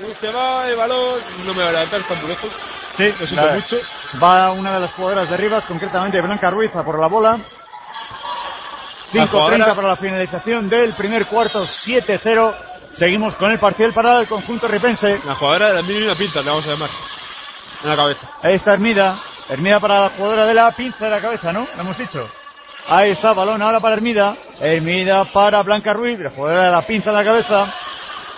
Y 0.00 0.14
se 0.20 0.28
va 0.30 0.68
el 0.68 0.76
balón. 0.76 1.20
No 1.46 1.54
me 1.54 1.62
va 1.62 1.68
a 1.70 1.72
levantar, 1.72 2.00
está 2.00 2.14
muy 2.14 2.28
lejos. 2.28 2.50
Sí, 2.96 3.04
Lo 3.18 3.26
siento 3.26 3.48
mucho. 3.54 3.76
Va 4.22 4.52
una 4.52 4.74
de 4.74 4.80
las 4.80 4.92
jugadoras 4.92 5.28
de 5.28 5.36
Rivas, 5.36 5.64
concretamente 5.66 6.20
Blanca 6.20 6.50
Ruiz, 6.50 6.74
a 6.74 6.84
por 6.84 7.00
la 7.00 7.08
bola. 7.08 7.38
La 9.12 9.26
5.30 9.26 9.30
jugadora- 9.30 9.74
para 9.74 9.88
la 9.88 9.96
finalización 9.96 10.68
del 10.68 10.94
primer 10.94 11.26
cuarto, 11.26 11.64
7-0. 11.66 12.54
Seguimos 12.96 13.34
con 13.36 13.50
el 13.50 13.58
parcial 13.58 13.92
para 13.92 14.20
el 14.20 14.28
conjunto 14.28 14.68
ripense. 14.68 15.20
La 15.24 15.34
jugadora 15.34 15.68
de 15.68 15.74
la 15.74 15.82
mínima 15.82 16.14
pinta, 16.14 16.40
le 16.40 16.50
vamos 16.50 16.64
a 16.66 16.70
llamar. 16.70 16.90
En 17.82 17.90
la 17.90 17.96
cabeza. 17.96 18.30
Ahí 18.42 18.54
está 18.54 18.74
Hermida. 18.74 19.20
Hermida 19.48 19.80
para 19.80 20.00
la 20.00 20.10
jugadora 20.10 20.46
de 20.46 20.54
la 20.54 20.70
pinza 20.72 21.04
de 21.04 21.10
la 21.10 21.20
cabeza, 21.20 21.52
¿no? 21.52 21.66
Lo 21.74 21.82
hemos 21.82 21.98
dicho. 21.98 22.28
Ahí 22.86 23.10
está, 23.10 23.32
balón 23.32 23.60
ahora 23.62 23.80
para 23.80 23.96
Hermida. 23.96 24.36
Hermida 24.60 25.24
para 25.32 25.62
Blanca 25.62 25.92
Ruiz, 25.92 26.18
la 26.18 26.30
jugadora 26.30 26.66
de 26.66 26.70
la 26.70 26.86
pinza 26.86 27.10
de 27.10 27.16
la 27.16 27.24
cabeza. 27.24 27.74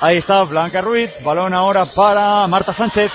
Ahí 0.01 0.19
está 0.19 0.43
Blanca 0.45 0.81
Ruiz. 0.81 1.11
Balón 1.23 1.53
ahora 1.53 1.85
para 1.95 2.47
Marta 2.47 2.73
Sánchez. 2.73 3.13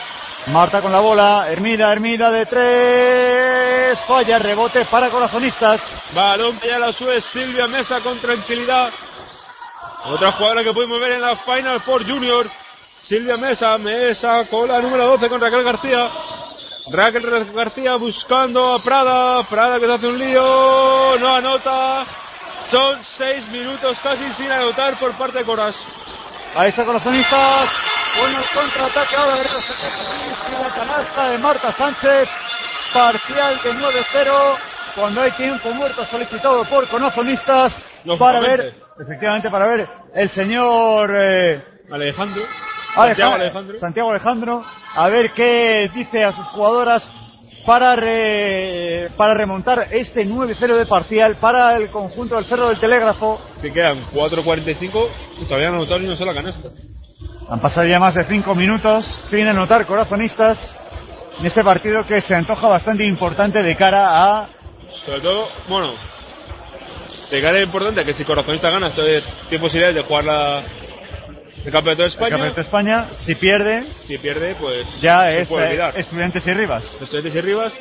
Marta 0.47 0.81
con 0.81 0.91
la 0.91 0.99
bola. 0.99 1.47
Hermida, 1.49 1.91
Hermida 1.91 2.29
de 2.29 2.45
tres. 2.45 3.99
Falla, 4.07 4.39
rebote 4.39 4.85
para 4.85 5.09
corazonistas. 5.09 5.81
Balón 6.13 6.59
ya 6.59 6.77
la 6.79 6.93
sube 6.93 7.19
Silvia 7.33 7.67
Mesa 7.67 7.99
con 8.01 8.19
tranquilidad. 8.19 8.89
Otra 10.05 10.31
jugadora 10.31 10.63
que 10.63 10.73
podemos 10.73 10.99
ver 10.99 11.13
en 11.13 11.21
la 11.21 11.35
Final 11.37 11.81
Four 11.81 12.05
Junior. 12.05 12.49
Silvia 13.03 13.37
Mesa, 13.37 13.77
Mesa 13.77 14.45
con 14.49 14.67
la 14.67 14.79
número 14.79 15.07
12 15.07 15.29
con 15.29 15.41
Raquel 15.41 15.63
García. 15.63 16.11
Raquel 16.91 17.53
García 17.53 17.95
buscando 17.95 18.73
a 18.73 18.81
Prada. 18.81 19.43
Prada 19.47 19.79
que 19.79 19.85
se 19.85 19.93
hace 19.93 20.07
un 20.07 20.17
lío. 20.17 21.17
No 21.19 21.35
anota. 21.35 22.05
Son 22.71 22.99
seis 23.17 23.47
minutos 23.49 23.97
casi 24.01 24.33
sin 24.33 24.51
anotar 24.51 24.97
por 24.99 25.15
parte 25.17 25.39
de 25.39 25.45
Coras. 25.45 25.75
Ahí 26.55 26.69
está 26.69 26.83
corazonistas. 26.83 27.69
Bueno, 28.19 28.39
contraataque 28.53 29.15
ahora 29.15 29.35
de 29.37 29.43
la 29.43 30.75
canasta 30.75 31.29
de 31.29 31.37
Marta 31.37 31.71
Sánchez. 31.73 32.29
Parcial 32.93 33.59
de 33.63 33.73
9-0. 33.73 34.70
Cuando 34.95 35.21
hay 35.21 35.31
tiempo 35.31 35.71
muerto 35.73 36.05
solicitado 36.05 36.63
por 36.65 36.87
corazonistas. 36.87 37.73
Para 38.19 38.39
ver, 38.39 38.73
efectivamente, 38.99 39.49
para 39.49 39.67
ver 39.67 39.87
el 40.15 40.29
señor 40.31 41.11
eh, 41.15 41.63
Alejandro. 41.91 42.43
Alejandro, 42.95 43.05
Santiago 43.15 43.33
Alejandro. 43.35 43.79
Santiago 43.79 44.09
Alejandro, 44.11 44.63
a 44.95 45.07
ver 45.09 45.31
qué 45.31 45.89
dice 45.93 46.23
a 46.25 46.33
sus 46.33 46.45
jugadoras 46.47 47.09
para, 47.65 47.95
re- 47.95 49.11
para 49.15 49.33
remontar 49.33 49.87
este 49.91 50.25
9-0 50.25 50.75
de 50.75 50.85
parcial 50.87 51.35
para 51.35 51.75
el 51.77 51.89
conjunto 51.89 52.35
del 52.35 52.45
Cerro 52.45 52.67
del 52.69 52.79
Telégrafo. 52.79 53.39
Que 53.61 53.71
quedan 53.71 54.03
4.45 54.07 55.09
y 55.41 55.45
todavía 55.45 55.67
no 55.67 55.73
han 55.75 55.79
anotado 55.81 55.99
ni 55.99 56.07
una 56.07 56.17
sola 56.17 56.33
canasta. 56.33 56.69
Han 57.49 57.59
pasado 57.61 57.87
ya 57.87 57.99
más 57.99 58.15
de 58.15 58.25
5 58.25 58.55
minutos 58.55 59.05
sin 59.29 59.47
anotar 59.47 59.85
corazonistas 59.85 60.75
en 61.39 61.45
este 61.45 61.63
partido 61.63 62.05
que 62.05 62.19
se 62.21 62.35
antoja 62.35 62.67
bastante 62.67 63.05
importante 63.05 63.61
de 63.63 63.75
cara 63.77 64.07
a 64.41 64.47
Sobre 65.05 65.21
todo, 65.21 65.47
bueno, 65.67 65.93
de 67.31 67.41
cara 67.41 67.57
es 67.59 67.65
importante 67.65 68.05
que 68.05 68.13
si 68.13 68.23
Corazonista 68.23 68.69
gana, 68.69 68.91
tiene 68.91 69.59
posibilidades 69.59 69.95
de 69.95 70.03
jugar 70.03 70.23
la, 70.25 70.59
el 71.65 71.71
Campeonato 71.71 72.03
de 72.03 72.07
el 72.07 72.13
España. 72.13 72.29
Campeonato 72.29 72.55
de 72.55 72.61
España. 72.61 73.09
Si 73.25 73.35
pierde, 73.35 73.85
Si 74.07 74.17
pierde, 74.17 74.55
pues 74.55 74.87
ya 75.01 75.31
es 75.31 75.49
eh. 75.49 75.91
Estudiantes 75.95 76.45
y 76.45 76.53
Rivas. 76.53 76.83
Estudiantes 77.01 77.35
y 77.35 77.41
Rivas, 77.41 77.73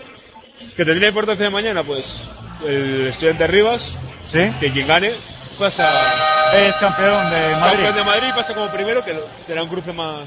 que 0.77 0.85
tendría 0.85 1.09
importancia 1.09 1.45
de 1.45 1.51
mañana, 1.51 1.85
pues 1.85 2.05
el 2.67 3.09
Estudiante 3.09 3.47
Rivas, 3.47 3.83
¿Sí? 4.25 4.39
que 4.61 4.71
quien 4.71 4.87
gane 4.87 5.15
pasa 5.59 6.55
Es 6.55 6.75
campeón 6.77 7.29
de 7.31 7.37
campeón 7.51 7.61
Madrid. 7.61 7.95
de 7.95 8.05
Madrid, 8.05 8.29
pasa 8.35 8.55
como 8.55 8.71
primero, 8.73 9.05
que 9.05 9.13
será 9.47 9.63
un 9.63 9.69
cruce 9.69 9.93
más, 9.93 10.27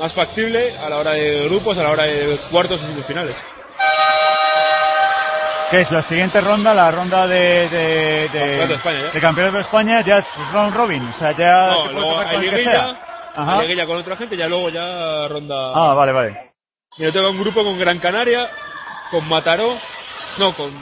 más 0.00 0.12
factible 0.12 0.76
a 0.78 0.88
la 0.88 0.98
hora 0.98 1.12
de 1.12 1.48
grupos, 1.48 1.76
a 1.76 1.82
la 1.82 1.90
hora 1.90 2.06
de 2.06 2.38
cuartos 2.50 2.80
y 2.82 2.86
semifinales. 2.86 3.34
Que 5.70 5.80
es 5.82 5.90
la 5.90 6.02
siguiente 6.02 6.40
ronda, 6.40 6.74
la 6.74 6.90
ronda 6.90 7.26
de, 7.26 7.68
de, 7.68 8.28
de, 8.28 8.30
Campeonato 8.32 8.68
de 8.68 8.74
España, 8.76 9.00
¿ya? 9.02 9.10
de 9.12 9.20
Campeonato 9.20 9.56
de 9.56 9.62
España, 9.62 10.04
ya 10.04 10.18
es 10.18 10.26
round 10.52 10.74
robin, 10.74 11.02
o 11.08 11.12
sea, 11.14 11.32
ya 11.36 11.70
No, 11.72 11.82
puede 11.82 11.94
luego 11.94 12.14
con 12.16 12.24
el 12.24 12.30
que 12.30 12.38
liguilla, 12.56 12.70
sea. 12.70 12.96
Ajá. 13.36 13.52
hay 13.58 13.68
liguilla 13.68 13.86
con 13.86 13.96
otra 13.98 14.16
gente, 14.16 14.36
ya 14.36 14.48
luego 14.48 14.70
ya 14.70 15.28
ronda. 15.28 15.54
Ah, 15.74 15.94
vale, 15.94 16.12
vale. 16.12 16.50
Y 16.96 17.02
yo 17.04 17.12
tengo 17.12 17.30
un 17.30 17.38
grupo 17.40 17.62
con 17.62 17.78
Gran 17.78 17.98
Canaria, 17.98 18.48
con 19.10 19.28
Mataró, 19.28 19.76
no, 20.38 20.54
con, 20.56 20.72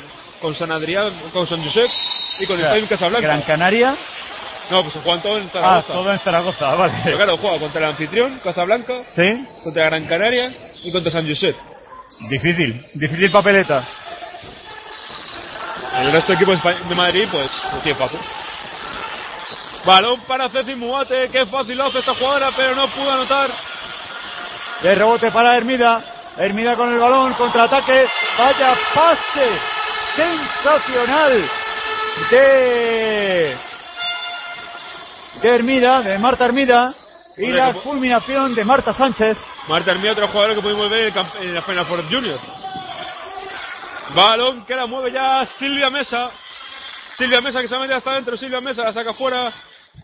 con 0.41 0.55
San 0.55 0.71
Adrián, 0.73 1.13
con 1.33 1.47
San 1.47 1.63
Josep 1.65 1.91
y 2.39 2.47
con 2.47 2.59
O 2.59 2.63
el 2.65 2.71
País 2.71 2.89
Casablanca. 2.89 3.27
Gran 3.27 3.43
Canaria, 3.43 3.97
No, 4.71 4.83
pues 4.83 4.95
se 4.95 5.01
juegan 5.01 5.21
todos 5.23 5.39
en 5.39 5.47
ah, 5.49 5.51
Zaragoza. 5.53 5.93
todo 5.93 6.13
en 6.13 6.19
Zaragoza, 6.21 6.75
vale. 6.75 6.95
Pero 7.05 7.17
claro, 7.17 7.37
juega 7.39 7.59
contra 7.59 7.81
el 7.83 7.91
anfitrión, 7.91 8.39
Casablanca, 8.43 8.95
Sí, 9.15 9.47
contra 9.65 9.87
Gran 9.87 10.05
Canaria 10.07 10.53
y 10.83 10.93
contra 10.93 11.11
San 11.13 11.27
Josep. 11.29 11.57
difícil, 12.31 12.81
difícil 12.95 13.31
papeleta. 13.31 13.85
El 15.97 16.13
resto 16.13 16.29
de 16.29 16.35
equipos 16.35 16.63
de 16.63 16.95
Madrid, 16.95 17.29
pues, 17.31 17.51
no 17.73 17.79
tiene 17.81 17.99
fácil. 17.99 18.21
Balón 19.85 20.23
para 20.27 20.49
Ceci 20.51 20.75
Muate, 20.75 21.29
qué 21.31 21.47
fácil 21.47 21.79
lo 21.79 21.85
hace 21.87 22.01
esta 22.01 22.13
jugadora, 22.15 22.51
pero 22.57 22.75
no 22.75 22.89
pudo 22.89 23.11
anotar. 23.11 23.51
De 24.83 24.95
rebote 24.95 25.31
para 25.31 25.57
Hermida. 25.57 26.05
Hermida 26.37 26.77
con 26.77 26.93
el 26.93 26.99
balón, 26.99 27.33
contraataque. 27.35 28.05
Vaya 28.39 28.77
pase 28.95 29.49
sensacional 30.17 31.51
de, 32.31 33.57
de 35.41 35.49
Hermida, 35.49 36.03
de 36.03 36.19
Marta 36.19 36.45
Hermida. 36.45 36.95
Y 37.39 37.49
la 37.49 37.75
culminación 37.75 38.55
de 38.55 38.65
Marta 38.65 38.93
Sánchez. 38.93 39.37
Marta 39.69 39.91
Hermía, 39.91 40.13
otro 40.13 40.29
jugador 40.29 40.57
que 40.57 40.63
pudimos 40.63 40.91
ver 40.91 41.13
en, 41.41 41.55
la 41.55 41.63
Final 41.63 41.87
Four 41.87 42.05
Junior. 42.11 42.41
Balón 44.15 44.65
que 44.65 44.75
la 44.75 44.87
mueve 44.87 45.13
ya 45.13 45.45
Silvia 45.59 45.91
Mesa. 45.91 46.31
Silvia 47.17 47.41
Mesa 47.41 47.61
que 47.61 47.69
se 47.69 47.79
metido 47.79 47.97
hasta 47.97 48.11
adentro. 48.11 48.37
Silvia 48.37 48.61
Mesa 48.61 48.85
la 48.85 48.93
saca 48.93 49.13
fuera. 49.15 49.53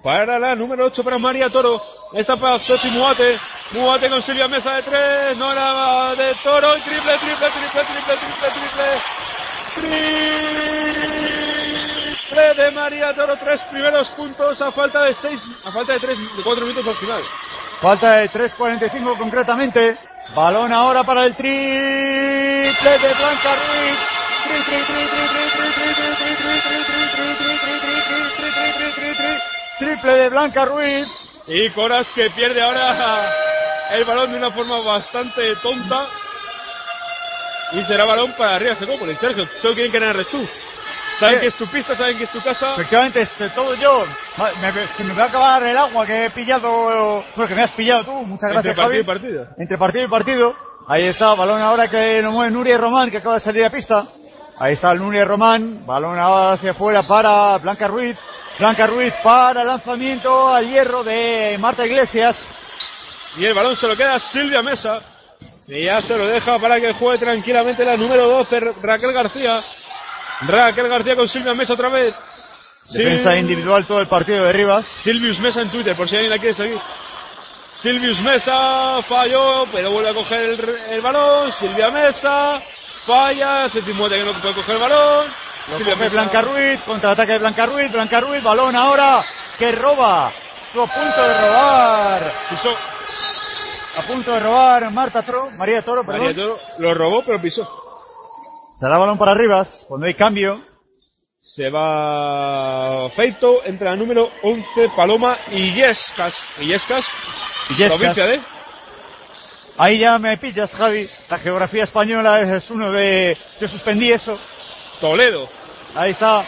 Para 0.03 0.39
la 0.39 0.55
número 0.55 0.87
8 0.87 1.05
para 1.05 1.19
María 1.19 1.51
Toro. 1.51 1.81
Esta 2.15 2.37
para 2.37 2.59
Sochi 2.61 2.91
Muate. 2.91 3.39
Muate 3.73 4.09
con 4.09 4.23
Silvia 4.23 4.49
Mesa 4.49 4.71
de 4.73 4.83
3. 4.83 5.37
No 5.37 5.53
era 5.53 6.15
de 6.15 6.35
Toro. 6.43 6.73
Triple, 6.75 7.19
triple, 7.19 7.51
triple, 7.51 7.85
triple, 7.85 8.17
triple, 8.17 8.51
triple. 8.51 9.03
Triple 9.75 10.63
de 12.57 12.71
María 12.71 13.15
Toro, 13.15 13.37
tres 13.39 13.61
primeros 13.71 14.09
puntos 14.11 14.61
a 14.61 14.71
falta 14.71 15.03
de 15.03 15.15
seis, 15.15 15.41
a 15.65 15.71
falta 15.71 15.93
de 15.93 16.01
tres, 16.01 16.19
de 16.19 16.43
cuatro 16.43 16.65
minutos 16.65 16.89
al 16.89 16.97
final. 16.97 17.23
Falta 17.81 18.17
de 18.19 18.31
3.45 18.31 19.19
concretamente. 19.19 19.99
Balón 20.35 20.73
ahora 20.73 21.05
para 21.05 21.27
el 21.27 21.37
triple 21.37 21.53
de 21.53 23.15
Blanca 23.15 23.55
Ruiz. 23.55 23.99
Triple 29.79 30.17
de 30.17 30.29
Blanca 30.31 30.65
Ruiz. 30.65 31.07
Y 31.47 31.71
Coras 31.71 32.07
que 32.15 32.31
pierde 32.31 32.62
ahora 32.62 33.31
el 33.91 34.05
balón 34.07 34.31
de 34.31 34.39
una 34.39 34.51
forma 34.53 34.81
bastante 34.81 35.55
tonta. 35.57 36.07
Y 37.73 37.85
será 37.85 38.07
balón 38.07 38.35
para 38.39 38.55
arriba 38.57 38.77
Secópolis. 38.77 39.19
Sergio, 39.19 39.47
solo 39.61 39.75
quieren 39.75 40.03
narres 40.03 40.29
tú. 40.29 40.49
Saben 41.23 41.41
que 41.41 41.47
es 41.47 41.55
tu 41.55 41.67
pista, 41.69 41.95
saben 41.95 42.19
que 42.19 42.25
es 42.25 42.31
tu 42.31 42.43
casa. 42.43 42.75
Efectivamente, 42.75 43.23
es 43.23 43.55
todo 43.55 43.75
yo. 43.76 44.05
Me, 44.61 44.87
se 44.97 45.05
me 45.05 45.14
va 45.14 45.25
a 45.25 45.26
acabar 45.29 45.62
el 45.62 45.76
agua 45.76 46.05
que 46.05 46.25
he 46.26 46.31
pillado, 46.31 47.25
bueno, 47.37 47.49
que 47.49 47.55
me 47.55 47.62
has 47.62 47.73
pillado 47.73 48.05
tú. 48.05 48.12
Muchas 48.25 48.50
gracias, 48.50 48.76
Entre 48.76 48.83
partido 48.83 48.88
Javi. 48.88 48.99
y 48.99 49.05
partido. 49.05 49.47
Entre 49.59 49.79
partido 49.79 50.05
y 50.05 50.09
partido. 50.09 50.55
Ahí 50.88 51.05
está, 51.05 51.35
balón 51.35 51.62
ahora 51.62 51.88
que 51.88 52.21
lo 52.23 52.33
mueve 52.33 52.50
Nuria 52.50 52.76
Román, 52.76 53.11
que 53.11 53.19
acaba 53.19 53.37
de 53.37 53.41
salir 53.43 53.64
a 53.64 53.71
pista. 53.71 54.05
Ahí 54.59 54.73
está 54.75 54.91
el 54.91 54.99
Nuria 54.99 55.25
Román, 55.25 55.87
balón 55.87 56.19
ahora 56.19 56.52
hacia 56.55 56.73
afuera 56.73 57.05
para 57.07 57.59
Blanca 57.59 57.87
Ruiz. 57.87 58.19
Blanca 58.59 58.87
Ruiz 58.87 59.14
para 59.23 59.64
lanzamiento 59.64 60.52
al 60.52 60.69
hierro 60.69 61.05
de 61.05 61.57
Marta 61.59 61.87
Iglesias. 61.87 62.37
Y 63.37 63.45
el 63.45 63.55
balón 63.55 63.76
se 63.76 63.87
lo 63.87 63.97
queda 63.97 64.14
a 64.14 64.19
Silvia 64.19 64.61
Mesa. 64.62 65.00
Y 65.69 65.85
ya 65.85 66.00
se 66.00 66.17
lo 66.19 66.26
deja 66.26 66.59
para 66.59 66.81
que 66.81 66.93
juegue 66.95 67.19
tranquilamente 67.19 67.85
la 67.85 67.97
número 67.97 68.29
12, 68.29 68.61
Raquel 68.83 69.12
García. 69.12 69.61
Raquel 70.47 70.89
García 70.89 71.15
con 71.17 71.29
Silvia 71.29 71.55
Mesa 71.55 71.73
otra 71.75 71.89
vez. 71.89 72.15
Defensa 72.91 73.37
individual 73.37 73.87
todo 73.87 74.01
el 74.01 74.09
partido 74.09 74.45
de 74.45 74.53
Rivas. 74.53 74.87
Silvius 75.05 75.39
Mesa 75.41 75.61
en 75.63 75.71
Twitter, 75.71 75.97
por 75.97 76.09
si 76.09 76.15
alguien 76.17 76.31
la 76.31 76.39
quiere 76.39 76.55
seguir. 76.55 76.79
Silvius 77.81 78.21
Mesa 78.21 79.01
falló, 79.09 79.65
pero 79.73 79.91
vuelve 79.93 80.11
a 80.11 80.15
coger 80.15 80.43
el, 80.43 80.69
el 80.91 81.01
balón. 81.01 81.53
Silvia 81.55 81.91
Mesa 81.91 82.61
falla. 83.07 83.69
Ceci 83.71 83.93
Muete 83.93 84.17
que 84.17 84.25
no 84.25 84.33
puede 84.41 84.55
coger 84.55 84.75
el 84.77 84.81
balón. 84.81 85.33
Lo 85.69 85.77
Silvia 85.79 85.95
coge 85.95 86.05
Mesa- 86.07 86.15
Blanca 86.23 86.43
Ruiz, 86.43 86.81
contraataque 86.83 87.33
de 87.33 87.39
Blanca 87.39 87.67
Ruiz, 87.67 87.93
Blanca 87.93 88.21
Ruiz, 88.21 88.43
balón 88.43 88.77
ahora 88.77 89.25
que 89.59 89.71
roba. 89.73 90.33
Estuvo 90.67 90.83
a 90.85 90.87
punto 90.89 91.23
de 91.23 91.39
robar. 91.41 92.33
Pisó. 92.51 92.71
A 93.95 94.07
punto 94.07 94.33
de 94.33 94.41
robar 94.41 94.91
Marta 94.91 95.23
Toro, 95.23 95.51
María 95.53 95.83
Toro, 95.83 96.03
perdón. 96.05 96.25
María 96.27 96.35
Toro 96.43 96.59
lo 96.79 96.95
robó, 96.95 97.23
pero 97.25 97.41
pisó. 97.41 97.69
Será 98.83 98.99
balón 98.99 99.17
para 99.17 99.33
Rivas, 99.33 99.85
cuando 99.87 100.09
hay 100.09 100.15
cambio. 100.15 100.61
Se 101.41 101.71
va 101.71 103.09
Feito, 103.11 103.65
entra 103.65 103.91
la 103.91 103.97
número 103.97 104.29
11, 104.43 104.89
Paloma 104.97 105.39
Illescas. 105.53 106.35
Illescas, 106.59 107.05
Illescas. 107.71 107.97
provincia 107.97 108.27
de 108.27 108.40
Ahí 109.79 110.01
ya 110.01 110.18
me 110.18 110.37
pillas, 110.37 110.73
Javi. 110.73 111.09
La 111.29 111.38
geografía 111.38 111.85
española 111.85 112.40
es 112.40 112.68
uno 112.73 112.90
de... 112.90 113.38
Yo 113.61 113.68
suspendí 113.68 114.11
eso. 114.11 114.35
Toledo. 115.01 115.49
Ahí 115.95 116.11
está. 116.11 116.45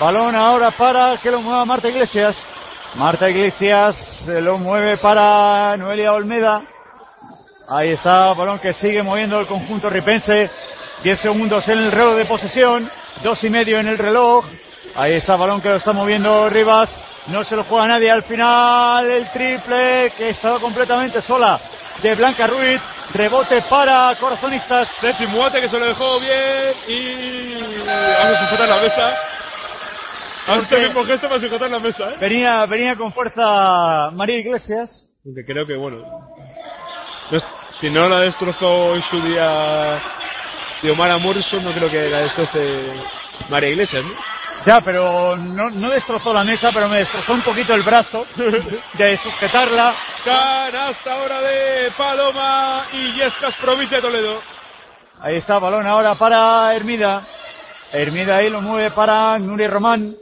Balón 0.00 0.34
ahora 0.34 0.72
para 0.72 1.16
que 1.18 1.30
lo 1.30 1.40
mueva 1.40 1.64
Marta 1.64 1.88
Iglesias. 1.90 2.36
Marta 2.96 3.30
Iglesias 3.30 3.94
se 4.26 4.40
lo 4.40 4.58
mueve 4.58 4.96
para 4.96 5.76
Noelia 5.76 6.12
Olmeda. 6.12 6.60
Ahí 7.68 7.90
está, 7.90 8.34
balón 8.34 8.58
que 8.58 8.72
sigue 8.72 9.00
moviendo 9.04 9.38
el 9.38 9.46
conjunto 9.46 9.88
ripense. 9.88 10.50
10 11.04 11.20
segundos 11.20 11.68
en 11.68 11.78
el 11.78 11.92
reloj 11.92 12.14
de 12.14 12.24
posesión. 12.24 12.90
Dos 13.22 13.44
y 13.44 13.50
medio 13.50 13.78
en 13.78 13.88
el 13.88 13.98
reloj. 13.98 14.46
Ahí 14.96 15.12
está, 15.14 15.36
balón 15.36 15.60
que 15.60 15.68
lo 15.68 15.76
está 15.76 15.92
moviendo 15.92 16.48
Rivas. 16.48 16.88
No 17.26 17.44
se 17.44 17.54
lo 17.56 17.64
juega 17.64 17.86
nadie 17.86 18.10
al 18.10 18.24
final. 18.24 19.10
El 19.10 19.30
triple 19.30 20.12
que 20.16 20.30
estaba 20.30 20.58
completamente 20.58 21.20
sola 21.20 21.60
de 22.02 22.14
Blanca 22.14 22.46
Ruiz. 22.46 22.80
Rebote 23.12 23.62
para 23.68 24.16
Corazonistas. 24.18 24.88
Ceci 25.00 25.26
Muate 25.26 25.60
que 25.60 25.68
se 25.68 25.78
lo 25.78 25.86
dejó 25.86 26.18
bien 26.20 26.74
y 26.88 27.86
vamos 27.86 28.40
a 28.40 28.44
sujetar 28.46 28.68
la 28.68 28.80
mesa. 28.82 29.14
Porque- 30.46 30.74
el 30.76 30.86
mismo 30.88 31.04
gesto 31.04 31.28
para 31.28 31.40
sujetar 31.40 31.70
la 31.70 31.78
mesa, 31.80 32.12
¿eh? 32.12 32.16
Venía, 32.18 32.64
venía 32.66 32.96
con 32.96 33.12
fuerza 33.12 34.10
María 34.12 34.38
Iglesias. 34.38 35.06
Aunque 35.24 35.44
creo 35.44 35.66
que, 35.66 35.76
bueno, 35.76 35.98
si 37.80 37.90
no 37.90 38.08
la 38.08 38.20
destrozó 38.20 38.94
en 38.94 39.02
su 39.04 39.20
día 39.22 40.02
Xiomara 40.84 41.16
Morrison, 41.16 41.64
no 41.64 41.72
creo 41.72 41.88
que 41.88 42.10
la 42.10 42.18
destroce 42.18 42.60
María 43.48 43.70
Iglesias, 43.70 44.04
¿no? 44.04 44.10
Ya, 44.66 44.82
pero 44.82 45.34
no, 45.34 45.70
no 45.70 45.90
destrozó 45.90 46.30
la 46.34 46.44
mesa, 46.44 46.70
pero 46.74 46.90
me 46.90 46.98
destrozó 46.98 47.32
un 47.32 47.42
poquito 47.42 47.74
el 47.74 47.82
brazo 47.82 48.26
de 48.92 49.16
sujetarla. 49.16 49.94
Canasta 50.22 51.12
ahora 51.12 51.40
de 51.40 51.90
Paloma 51.96 52.86
y 52.92 53.14
Yescas, 53.14 53.54
provincia 53.62 53.96
de 53.96 54.02
Toledo. 54.02 54.42
Ahí 55.22 55.36
está, 55.36 55.58
balón 55.58 55.86
ahora 55.86 56.16
para 56.16 56.74
Hermida. 56.74 57.26
Hermida 57.90 58.36
ahí 58.36 58.50
lo 58.50 58.60
mueve 58.60 58.90
para 58.90 59.38
Nuri 59.38 59.66
Román. 59.66 60.14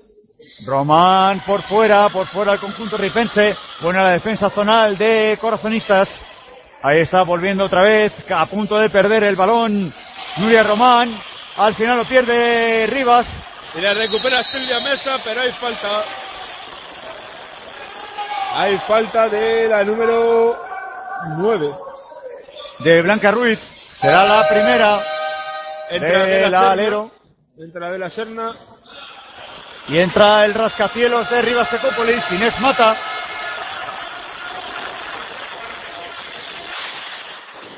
Román 0.64 1.42
por 1.44 1.62
fuera, 1.64 2.08
por 2.08 2.28
fuera 2.28 2.52
el 2.52 2.60
conjunto 2.60 2.96
ripense. 2.96 3.56
Buena 3.80 4.04
la 4.04 4.10
defensa 4.12 4.48
zonal 4.50 4.96
de 4.96 5.38
Corazonistas. 5.40 6.08
Ahí 6.84 7.00
está 7.00 7.22
volviendo 7.22 7.64
otra 7.64 7.82
vez, 7.82 8.12
a 8.30 8.46
punto 8.46 8.78
de 8.78 8.90
perder 8.90 9.24
el 9.24 9.36
balón. 9.36 9.92
Nuria 10.36 10.62
Román. 10.62 11.20
Al 11.56 11.74
final 11.74 11.98
lo 11.98 12.04
pierde 12.08 12.86
Rivas. 12.86 13.26
Y 13.74 13.80
la 13.80 13.94
recupera 13.94 14.42
Silvia 14.44 14.80
Mesa, 14.80 15.12
pero 15.24 15.40
hay 15.42 15.52
falta. 15.52 16.04
Hay 18.54 18.78
falta 18.86 19.28
de 19.28 19.68
la 19.68 19.82
número 19.82 20.58
9. 21.38 21.70
de 22.80 23.02
Blanca 23.02 23.30
Ruiz. 23.30 23.58
Será 24.00 24.24
la 24.24 24.48
primera 24.48 25.00
Entra 25.90 26.24
del 26.24 26.54
Adela 26.54 26.58
Serna. 26.58 26.70
alero. 26.70 27.10
Entra 27.58 27.90
de 27.92 27.98
la 27.98 28.10
Serna. 28.10 28.48
Y 29.88 29.98
entra 29.98 30.44
el 30.44 30.54
rascacielos 30.54 31.28
de 31.30 31.42
Rivas 31.42 31.68
Secópolis, 31.70 32.22
Inés 32.30 32.58
Mata. 32.60 32.94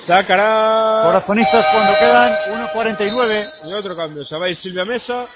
Sacará. 0.07 1.03
Corazonistas 1.05 1.67
cuando 1.73 1.99
quedan 1.99 2.33
1.49. 2.75 3.51
Y 3.65 3.73
otro 3.73 3.97
cambio. 3.97 4.25
Se 4.25 4.37
va 4.37 4.47
a 4.47 4.49
ir 4.51 4.57
Silvia 4.57 4.85
Mesa. 4.85 5.27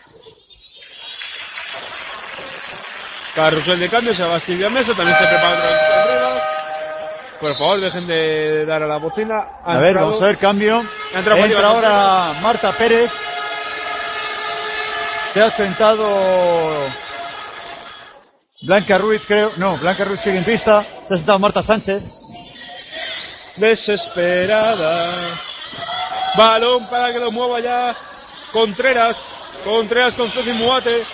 Carrusel 3.35 3.79
de 3.79 3.89
cambio. 3.89 4.15
Se 4.15 4.23
va 4.23 4.41
Silvia 4.41 4.69
Mesa. 4.69 4.93
También 4.95 5.17
se 5.19 5.25
prepara 5.27 6.03
arriba. 6.03 6.43
Por 7.41 7.53
favor, 7.57 7.81
dejen 7.81 8.07
de 8.09 8.67
dar 8.67 8.83
a 8.83 8.87
la 8.89 8.99
bocina. 8.99 9.37
A 9.65 9.77
ver, 9.79 9.89
entrado- 9.91 10.07
vamos 10.09 10.23
a 10.23 10.27
ver 10.27 10.39
cambio. 10.39 10.81
Entra 11.15 11.37
Contreras. 11.37 11.65
ahora 11.65 12.33
Marta 12.41 12.73
Pérez. 12.77 13.11
Se 15.33 15.41
ha 15.41 15.51
sentado 15.53 16.89
Blanca 18.63 18.99
Ruiz, 18.99 19.23
creo. 19.27 19.53
No, 19.57 19.79
Blanca 19.79 20.05
Ruiz 20.05 20.21
sigue 20.21 20.39
en 20.39 20.45
pista. 20.45 20.83
Se 21.07 21.15
ha 21.15 21.17
sentado 21.19 21.39
Marta 21.39 21.63
Sánchez. 21.63 22.03
Desesperada. 23.59 25.40
Balón 26.37 26.87
para 26.88 27.12
que 27.12 27.18
lo 27.18 27.31
mueva 27.31 27.61
ya 27.61 27.97
Contreras. 28.53 29.16
Contreras 29.64 30.14
con 30.14 30.31
Ceci 30.31 30.53
Muate. 30.53 31.05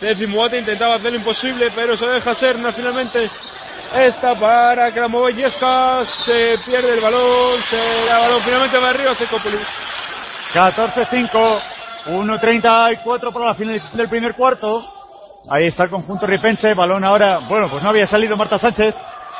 Ceci 0.00 0.26
Muate 0.26 0.58
intentaba 0.58 0.96
hacer 0.96 1.12
lo 1.12 1.18
imposible, 1.18 1.70
pero 1.74 1.96
se 1.96 2.06
deja 2.06 2.34
Serna 2.34 2.72
finalmente. 2.72 3.30
Esta 3.94 4.34
para 4.34 4.92
que 4.92 5.00
la 5.00 5.08
mueva 5.08 5.30
Yesca. 5.30 6.04
Se 6.24 6.58
pierde 6.66 6.94
el 6.94 7.00
balón. 7.00 7.62
Se 7.70 7.76
da 7.76 8.18
balón 8.18 8.42
finalmente 8.42 8.78
va 8.78 8.90
arriba 8.90 9.14
Secópolis. 9.14 9.60
14-5. 10.52 11.62
1.34 12.06 13.32
para 13.32 13.46
la 13.46 13.54
finalización 13.54 13.96
del 13.96 14.08
primer 14.08 14.34
cuarto. 14.34 14.84
Ahí 15.48 15.66
está 15.66 15.84
el 15.84 15.90
conjunto 15.90 16.26
ripense. 16.26 16.74
Balón 16.74 17.04
ahora. 17.04 17.40
Bueno, 17.48 17.70
pues 17.70 17.82
no 17.82 17.90
había 17.90 18.06
salido 18.06 18.36
Marta 18.36 18.58
Sánchez. 18.58 18.94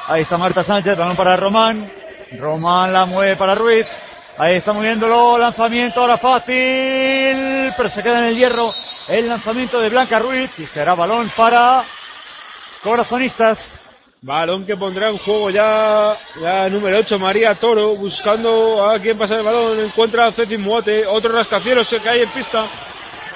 Ahí 0.08 0.22
está 0.22 0.38
Marta 0.38 0.64
Sánchez. 0.64 0.96
Balón 0.96 1.16
para 1.16 1.36
Román. 1.36 1.90
Román 2.38 2.92
la 2.92 3.06
mueve 3.06 3.36
para 3.36 3.54
Ruiz. 3.54 3.86
Ahí 4.38 4.56
está 4.56 4.72
moviéndolo. 4.72 5.38
Lanzamiento 5.38 6.00
ahora 6.00 6.18
fácil. 6.18 7.72
Pero 7.76 7.88
se 7.88 8.02
queda 8.02 8.20
en 8.20 8.24
el 8.26 8.36
hierro. 8.36 8.72
El 9.08 9.28
lanzamiento 9.28 9.80
de 9.80 9.88
Blanca 9.88 10.18
Ruiz. 10.18 10.50
Y 10.58 10.66
será 10.66 10.94
balón 10.94 11.30
para 11.36 11.84
Corazonistas. 12.82 13.58
Balón 14.22 14.66
que 14.66 14.76
pondrá 14.76 15.10
en 15.10 15.18
juego 15.18 15.50
ya 15.50 16.16
la 16.36 16.68
número 16.68 16.98
8, 16.98 17.18
María 17.18 17.54
Toro, 17.56 17.94
buscando 17.96 18.88
a 18.88 19.00
quién 19.00 19.16
pasar 19.16 19.38
el 19.38 19.44
balón. 19.44 19.78
Encuentra 19.78 20.26
a 20.26 20.32
Ceci 20.32 20.56
Muate, 20.56 21.06
otro 21.06 21.32
rascacielos 21.32 21.86
que 21.88 22.08
hay 22.08 22.22
en 22.22 22.32
pista. 22.32 22.66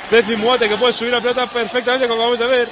Ceci 0.08 0.36
Muate 0.36 0.68
que 0.68 0.76
puede 0.76 0.94
subir 0.94 1.12
la 1.12 1.20
pelota 1.20 1.46
perfectamente, 1.46 2.08
como 2.08 2.22
acabamos 2.22 2.38
de 2.38 2.46
ver. 2.46 2.68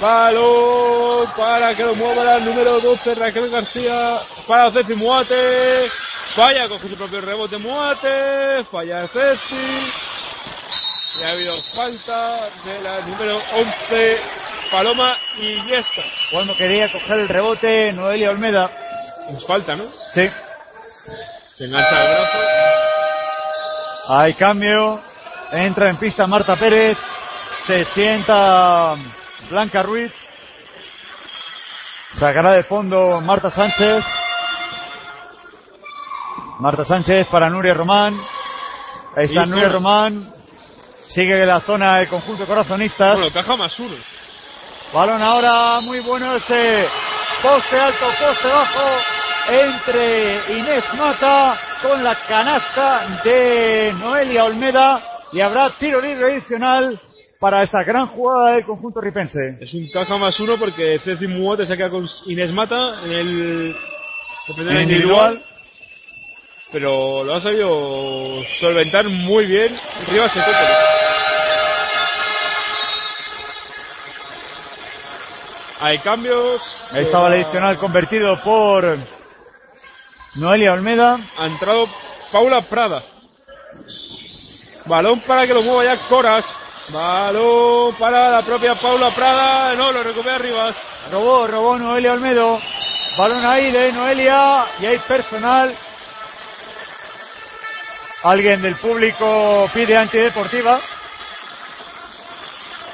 Balón 0.00 1.32
para 1.36 1.74
que 1.74 1.82
lo 1.82 1.94
mueva 1.94 2.22
la 2.22 2.38
número 2.38 2.78
12, 2.80 3.14
Raquel 3.14 3.50
García. 3.50 4.20
Para 4.46 4.70
Ceci 4.72 4.94
Muate. 4.94 5.90
Falla, 6.36 6.68
coge 6.68 6.88
su 6.88 6.96
propio 6.96 7.20
rebote 7.20 7.58
Muate. 7.58 8.64
Falla 8.70 9.08
Ceci. 9.08 9.90
Y 11.18 11.24
ha 11.24 11.30
habido 11.30 11.60
falta 11.74 12.48
de 12.64 12.80
la 12.80 13.00
número 13.00 13.38
11, 13.38 14.20
Paloma 14.70 15.18
Yesca. 15.36 16.02
Cuando 16.30 16.56
quería 16.56 16.92
coger 16.92 17.18
el 17.18 17.28
rebote, 17.28 17.92
Noelia 17.92 18.30
Olmeda. 18.30 18.70
Falta, 19.46 19.74
¿no? 19.74 19.84
Sí. 20.14 20.30
Se 21.56 21.64
engancha 21.64 22.02
el 22.02 22.14
brazo. 22.14 22.38
Hay 24.10 24.34
cambio. 24.34 25.00
Entra 25.50 25.90
en 25.90 25.96
pista 25.98 26.26
Marta 26.28 26.54
Pérez. 26.54 26.96
Se 27.66 27.84
sienta 27.86 28.94
Blanca 29.50 29.82
Ruiz. 29.82 30.12
Sacará 32.18 32.52
de 32.52 32.64
fondo 32.64 33.20
Marta 33.20 33.50
Sánchez. 33.50 34.04
Marta 36.60 36.84
Sánchez 36.84 37.26
para 37.28 37.48
Nuria 37.48 37.74
Román. 37.74 38.18
Ahí 39.16 39.26
está 39.26 39.46
Nuria. 39.46 39.68
Román. 39.68 40.32
Sigue 41.06 41.46
la 41.46 41.60
zona 41.60 41.98
del 41.98 42.08
conjunto 42.08 42.46
corazonistas. 42.46 43.18
Bueno, 43.18 43.32
caja 43.32 43.56
más 43.56 43.78
uno. 43.78 43.96
Balón 44.92 45.22
ahora 45.22 45.80
muy 45.80 46.00
bueno 46.00 46.36
ese 46.36 46.88
poste 47.42 47.78
alto, 47.78 48.06
poste 48.18 48.48
bajo 48.48 48.96
entre 49.48 50.58
Inés 50.58 50.84
Mata 50.94 51.58
con 51.82 52.02
la 52.02 52.14
canasta 52.26 53.20
de 53.22 53.94
Noelia 53.96 54.44
Olmeda 54.44 55.02
y 55.32 55.40
habrá 55.40 55.70
tiro 55.78 56.00
libre 56.00 56.32
adicional 56.32 57.00
para 57.38 57.62
esta 57.62 57.82
gran 57.84 58.08
jugada 58.08 58.52
del 58.52 58.64
conjunto 58.64 59.00
ripense. 59.00 59.58
Es 59.60 59.72
un 59.74 59.88
caja 59.90 60.16
más 60.16 60.38
uno 60.40 60.56
porque 60.58 61.00
Ceci 61.04 61.26
Muote 61.26 61.66
se 61.66 61.76
queda 61.76 61.90
con 61.90 62.06
Inés 62.26 62.52
Mata 62.52 63.00
en 63.04 63.12
el, 63.12 63.76
En 64.48 64.56
individual. 64.56 64.82
individual. 64.82 65.42
Pero 66.70 67.24
lo 67.24 67.34
ha 67.34 67.40
sabido 67.40 68.42
solventar 68.60 69.08
muy 69.08 69.46
bien 69.46 69.74
Rivas. 70.06 70.32
Hay 75.80 75.98
cambios. 76.00 76.60
Ahí 76.90 77.02
estaba 77.02 77.28
el 77.28 77.44
adicional 77.44 77.78
convertido 77.78 78.42
por 78.42 78.98
Noelia 80.34 80.72
Olmeda. 80.72 81.18
Ha 81.38 81.46
entrado 81.46 81.86
Paula 82.32 82.62
Prada. 82.62 83.02
Balón 84.86 85.20
para 85.20 85.46
que 85.46 85.54
lo 85.54 85.62
mueva 85.62 85.84
ya 85.84 86.08
Coras. 86.08 86.44
Balón 86.90 87.94
para 87.96 88.30
la 88.30 88.44
propia 88.44 88.74
Paula 88.76 89.14
Prada. 89.14 89.74
No, 89.74 89.92
lo 89.92 90.02
recupera 90.02 90.38
Rivas. 90.38 90.74
Robó, 91.10 91.46
robó 91.46 91.78
Noelia 91.78 92.12
Olmedo. 92.12 92.58
Balón 93.18 93.44
ahí 93.44 93.70
de 93.70 93.92
Noelia 93.92 94.64
y 94.80 94.86
hay 94.86 94.98
personal. 95.00 95.76
Alguien 98.24 98.62
del 98.62 98.76
público 98.76 99.68
pide 99.74 99.96
antideportiva. 99.96 100.80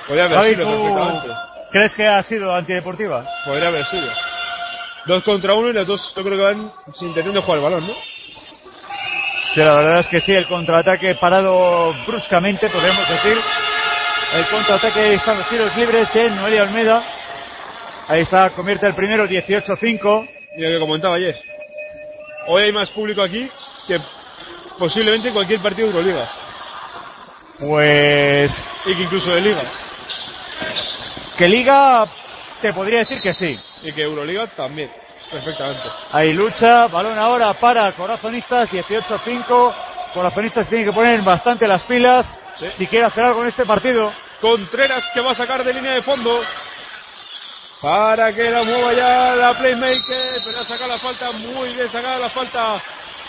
Podría 0.06 0.24
haber 0.24 0.54
sido 0.54 0.64
¿tú 0.64 0.82
perfectamente. 0.82 1.28
crees 1.72 1.94
que 1.94 2.06
ha 2.06 2.22
sido 2.24 2.54
antideportiva? 2.54 3.24
Podría 3.46 3.68
haber 3.68 3.86
sido. 3.86 4.08
Dos 5.06 5.22
contra 5.24 5.54
uno 5.54 5.68
y 5.68 5.72
los 5.72 5.86
dos 5.86 6.12
yo 6.14 6.22
creo 6.22 6.36
que 6.36 6.42
van 6.42 6.72
sin 6.98 7.08
intención 7.08 7.34
de 7.34 7.40
jugar 7.42 7.58
el 7.58 7.64
balón, 7.64 7.86
¿no? 7.86 7.94
Sí, 9.54 9.60
la 9.60 9.74
verdad 9.74 10.00
es 10.00 10.08
que 10.08 10.20
sí, 10.20 10.32
el 10.32 10.46
contraataque 10.48 11.14
parado 11.14 11.94
bruscamente, 12.06 12.68
podemos 12.68 13.08
decir. 13.08 13.38
El 14.34 14.48
contraataque 14.48 15.14
están 15.14 15.38
los 15.38 15.48
tiros 15.48 15.76
libres 15.76 16.12
de 16.12 16.28
Noelia 16.28 16.64
Olmeda. 16.64 17.04
Ahí 18.08 18.22
está, 18.22 18.50
convierte 18.50 18.84
el 18.84 18.96
primero 18.96 19.26
18-5. 19.28 20.28
Y 20.56 20.60
lo 20.60 20.70
que 20.70 20.78
comentaba 20.80 21.14
ayer. 21.14 21.36
Hoy 22.48 22.64
hay 22.64 22.72
más 22.72 22.90
público 22.90 23.22
aquí 23.22 23.48
que 23.86 23.96
posiblemente 24.76 25.28
en 25.28 25.34
cualquier 25.34 25.60
partido 25.60 25.86
de 25.86 25.94
Euroliga. 25.94 26.28
Pues 27.60 28.50
Y 28.86 28.96
que 28.96 29.02
incluso 29.04 29.30
de 29.30 29.40
Liga. 29.40 29.62
que 31.38 31.48
Liga 31.48 32.04
te 32.60 32.72
podría 32.72 32.98
decir 33.00 33.20
que 33.20 33.32
sí. 33.34 33.56
Y 33.84 33.92
que 33.92 34.02
Euroliga 34.02 34.48
también. 34.48 34.90
Perfectamente. 35.30 35.84
Hay 36.10 36.32
lucha, 36.32 36.88
balón 36.88 37.16
ahora 37.20 37.54
para 37.54 37.92
Corazonistas, 37.92 38.68
18-5. 38.68 39.74
Corazonistas 40.12 40.68
tiene 40.68 40.86
que 40.86 40.92
poner 40.92 41.22
bastante 41.22 41.68
las 41.68 41.84
pilas 41.84 42.40
Sí. 42.58 42.66
si 42.78 42.86
quiere 42.86 43.06
hacer 43.06 43.24
algo 43.24 43.42
en 43.42 43.48
este 43.48 43.64
partido. 43.66 44.12
Contreras 44.40 45.04
que 45.12 45.20
va 45.20 45.32
a 45.32 45.34
sacar 45.34 45.64
de 45.64 45.72
línea 45.72 45.94
de 45.94 46.02
fondo. 46.02 46.40
Para 47.80 48.32
que 48.32 48.50
la 48.50 48.62
mueva 48.62 48.92
ya 48.94 49.34
la 49.36 49.58
Playmaker. 49.58 50.40
Pero 50.44 50.60
ha 50.60 50.64
sacado 50.64 50.88
la 50.90 50.98
falta. 50.98 51.32
Muy 51.32 51.74
bien 51.74 51.90
sacada 51.90 52.18
la 52.18 52.30
falta. 52.30 52.82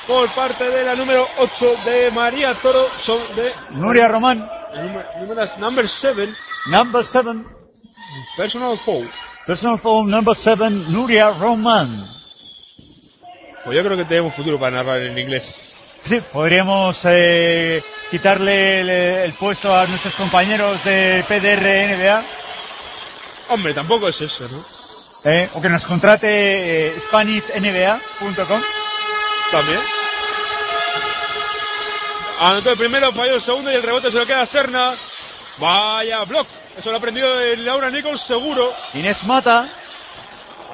Por 0.08 0.34
parte 0.36 0.64
de 0.64 0.84
la 0.84 0.96
número 0.96 1.28
8 1.38 1.76
de 1.86 2.12
María 2.12 2.54
Toro. 2.62 2.88
Son 3.06 3.36
de. 3.36 3.52
Nuria 3.72 4.08
Román, 4.08 4.48
Número, 5.18 5.58
number 5.58 5.90
7. 5.90 6.34
number 6.68 7.04
7. 7.04 7.30
Personal 8.38 8.78
foul. 8.86 9.10
Personal 9.48 9.80
foul 9.80 10.10
number 10.10 10.36
7, 10.36 10.70
Nuria 10.70 11.32
Román. 11.32 12.08
Pues 13.64 13.76
yo 13.76 13.84
creo 13.84 13.98
que 13.98 14.06
tenemos 14.06 14.36
futuro 14.36 14.60
para 14.60 14.76
narrar 14.78 15.02
en 15.02 15.18
inglés. 15.18 15.44
Sí, 16.06 16.22
podríamos 16.32 17.00
eh, 17.06 17.84
quitarle 18.12 18.82
el, 18.82 18.90
el 18.90 19.34
puesto 19.34 19.74
a 19.74 19.86
nuestros 19.88 20.14
compañeros 20.16 20.84
de 20.84 21.24
PDR 21.28 21.98
NBA, 21.98 22.26
Hombre, 23.50 23.74
tampoco 23.74 24.08
es 24.10 24.20
eso, 24.20 24.48
¿no? 24.50 24.66
eh, 25.24 25.50
o 25.54 25.62
que 25.62 25.70
nos 25.70 25.86
contrate 25.86 26.28
eh, 26.28 27.00
SpanishNBA.com. 27.08 28.62
También. 29.52 29.80
Anotó 32.40 32.72
el 32.72 32.78
primero, 32.78 33.12
falló 33.14 33.36
el 33.36 33.44
segundo 33.44 33.72
y 33.72 33.76
el 33.76 33.84
rebote 33.84 34.10
se 34.10 34.18
lo 34.18 34.26
queda 34.26 34.42
a 34.42 34.48
Serna. 34.48 34.94
Vaya 35.58 36.24
block. 36.26 36.48
Eso 36.78 36.90
lo 36.90 36.96
ha 36.96 37.00
aprendido 37.00 37.28
Laura 37.58 37.90
Nichols, 37.90 38.22
seguro. 38.28 38.74
Inés 38.94 39.24
Mata, 39.24 39.70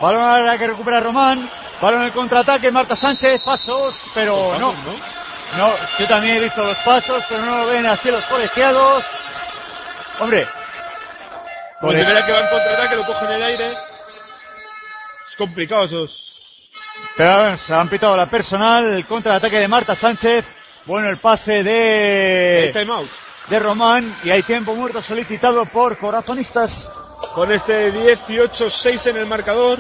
balón 0.02 0.24
a 0.24 0.40
la 0.40 0.58
que 0.58 0.68
recupera 0.68 1.00
Román, 1.00 1.50
balón 1.82 2.02
en 2.02 2.08
el 2.08 2.14
contraataque, 2.14 2.72
Marta 2.72 2.96
Sánchez, 2.96 3.42
pasos, 3.42 3.96
pero 4.14 4.58
no, 4.58 4.74
no, 5.58 5.76
yo 6.00 6.08
también 6.08 6.38
he 6.38 6.40
visto 6.42 6.64
los 6.64 6.78
pasos, 6.78 7.24
pero 7.28 7.42
no 7.42 7.58
lo 7.58 7.68
ven 7.68 7.86
así 7.86 8.10
los 8.10 8.26
colegiados. 8.26 9.04
Hombre, 10.20 10.48
si 11.82 12.06
viera 12.06 12.26
que 12.26 12.32
va 12.32 12.40
en 12.42 12.48
contraataque, 12.48 12.96
lo 12.96 13.06
coge 13.06 13.26
en 13.26 13.32
el 13.32 13.44
aire. 13.44 13.72
Es 13.72 15.38
complicado 15.38 15.86
esos. 15.86 16.12
pero 17.18 17.38
bueno, 17.38 17.58
se 17.58 17.74
han 17.74 17.90
pitado 17.90 18.16
la 18.16 18.30
personal, 18.30 18.86
el 18.86 19.08
contraataque 19.08 19.58
de 19.58 19.68
Marta 19.68 19.96
Sánchez, 19.96 20.46
bueno 20.86 21.10
el 21.10 21.20
pase 21.20 21.60
El 21.60 21.66
de, 21.66 22.98
de 23.50 23.60
Román 23.60 24.20
y 24.24 24.32
hay 24.32 24.44
tiempo 24.44 24.76
muerto 24.76 25.02
solicitado 25.02 25.66
por 25.66 25.98
corazonistas. 25.98 26.72
Con 27.34 27.52
este 27.52 27.92
18-6 27.92 29.08
en 29.08 29.18
el 29.18 29.26
marcador. 29.26 29.80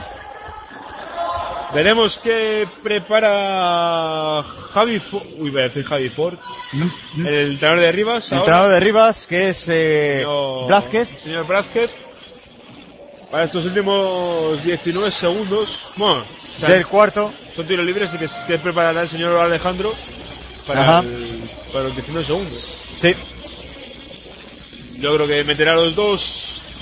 Veremos 1.73 2.19
qué 2.23 2.67
prepara 2.83 4.43
Javi 4.73 4.99
Ford. 4.99 5.23
Uy, 5.37 5.49
voy 5.51 5.61
a 5.61 5.65
decir 5.65 5.85
Javi 5.85 6.09
Ford. 6.09 6.37
El 7.17 7.51
entrenador 7.53 7.79
de 7.85 7.91
Rivas. 7.91 8.25
El 8.31 8.37
ahora. 8.37 8.39
entrenador 8.45 8.73
de 8.73 8.79
Rivas, 8.85 9.27
que 9.27 9.49
es 9.49 9.65
eh, 9.69 10.17
Señor- 10.23 10.67
Blázquez. 10.67 11.09
Señor 11.23 11.47
Blázquez. 11.47 11.91
Para 13.31 13.45
estos 13.45 13.63
últimos 13.65 14.61
19 14.63 15.11
segundos. 15.11 15.87
Bueno, 15.95 16.25
o 16.57 16.59
sea, 16.59 16.69
del 16.69 16.85
cuarto. 16.87 17.33
son 17.55 17.65
tiros 17.65 17.85
libres 17.85 18.13
y 18.13 18.17
que, 18.17 18.27
que 18.47 18.59
preparará 18.59 19.03
el 19.03 19.09
señor 19.09 19.37
Alejandro 19.39 19.93
para, 20.67 20.99
el- 20.99 21.49
para 21.71 21.85
los 21.85 21.95
19 21.95 22.25
segundos. 22.27 22.77
Sí, 22.95 23.13
Yo 24.99 25.15
creo 25.15 25.27
que 25.27 25.43
meterá 25.45 25.71
a 25.71 25.75
los 25.77 25.95
dos, 25.95 26.21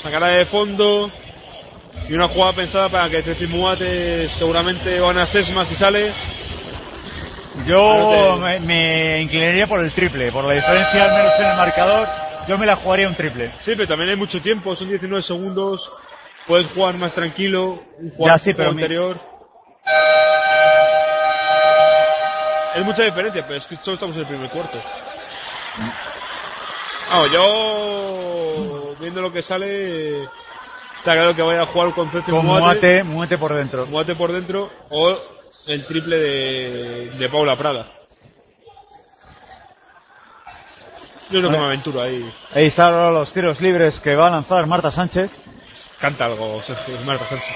sacará 0.02 0.30
de 0.30 0.48
fondo 0.48 1.12
y 2.08 2.14
una 2.14 2.28
jugada 2.30 2.54
pensada 2.54 2.90
para 2.90 3.10
que 3.10 3.22
Ceci 3.24 3.48
Muate 3.48 4.30
seguramente 4.38 5.00
van 5.00 5.18
a 5.18 5.28
Sesma 5.28 5.66
si 5.66 5.76
sale. 5.76 6.12
yo 7.66 8.38
me, 8.38 8.60
me 8.62 9.22
inclinaría 9.22 9.68
por 9.68 9.84
el 9.84 9.92
triple, 9.94 10.32
por 10.32 10.44
la 10.46 10.54
diferencia 10.56 11.06
al 11.06 11.14
menos 11.14 11.34
en 11.40 11.46
el 11.48 11.56
marcador, 11.58 12.08
yo 12.48 12.58
me 12.58 12.66
la 12.66 12.76
jugaría 12.78 13.08
un 13.08 13.16
triple. 13.16 13.52
Sí, 13.66 13.74
pero 13.76 13.88
también 13.88 14.12
hay 14.12 14.16
mucho 14.16 14.42
tiempo, 14.42 14.76
son 14.76 14.88
19 14.90 15.24
segundos, 15.24 15.82
puedes 16.48 16.68
jugar 16.74 16.96
más 16.96 17.14
tranquilo, 17.14 17.82
un 18.00 18.12
sí, 18.70 18.76
mi- 18.76 18.82
anterior. 18.84 19.20
Es 22.76 22.86
mucha 22.86 23.04
diferencia, 23.04 23.44
pero 23.48 23.60
es 23.60 23.66
que 23.66 23.76
solo 23.78 23.96
estamos 23.96 24.16
en 24.16 24.22
el 24.22 24.28
primer 24.28 24.50
cuarto. 24.52 24.78
Vamos, 27.10 27.32
yo 27.32 28.96
viendo 29.00 29.22
lo 29.22 29.32
que 29.34 29.42
sale, 29.42 30.28
está 31.00 31.14
claro 31.14 31.36
que 31.36 31.42
vaya 31.42 31.64
a 31.64 31.66
jugar 31.68 31.94
con 31.94 32.12
Ceci 32.12 32.30
Con 32.30 32.46
Muate. 32.46 33.04
Muate, 33.04 33.38
por 33.38 33.56
dentro. 33.56 33.86
Muate 33.88 34.16
por 34.16 34.32
dentro 34.32 34.70
o 34.90 35.18
el 35.68 35.86
triple 35.86 36.18
de, 36.18 37.10
de 37.18 37.30
Paula 37.30 37.58
Prada. 37.58 37.88
Yo 41.30 41.42
que 41.42 41.50
me 41.50 41.58
aventuro 41.58 42.02
ahí. 42.02 42.34
Ahí 42.54 42.68
están 42.68 42.94
ahora 42.94 43.12
los 43.12 43.32
tiros 43.32 43.62
libres 43.62 44.00
que 44.00 44.16
va 44.16 44.28
a 44.28 44.32
lanzar 44.32 44.66
Marta 44.66 44.90
Sánchez. 44.90 45.30
Canta 46.00 46.26
algo, 46.26 46.62
Sergio 46.64 47.00
Marta 47.02 47.28
Sánchez. 47.28 47.56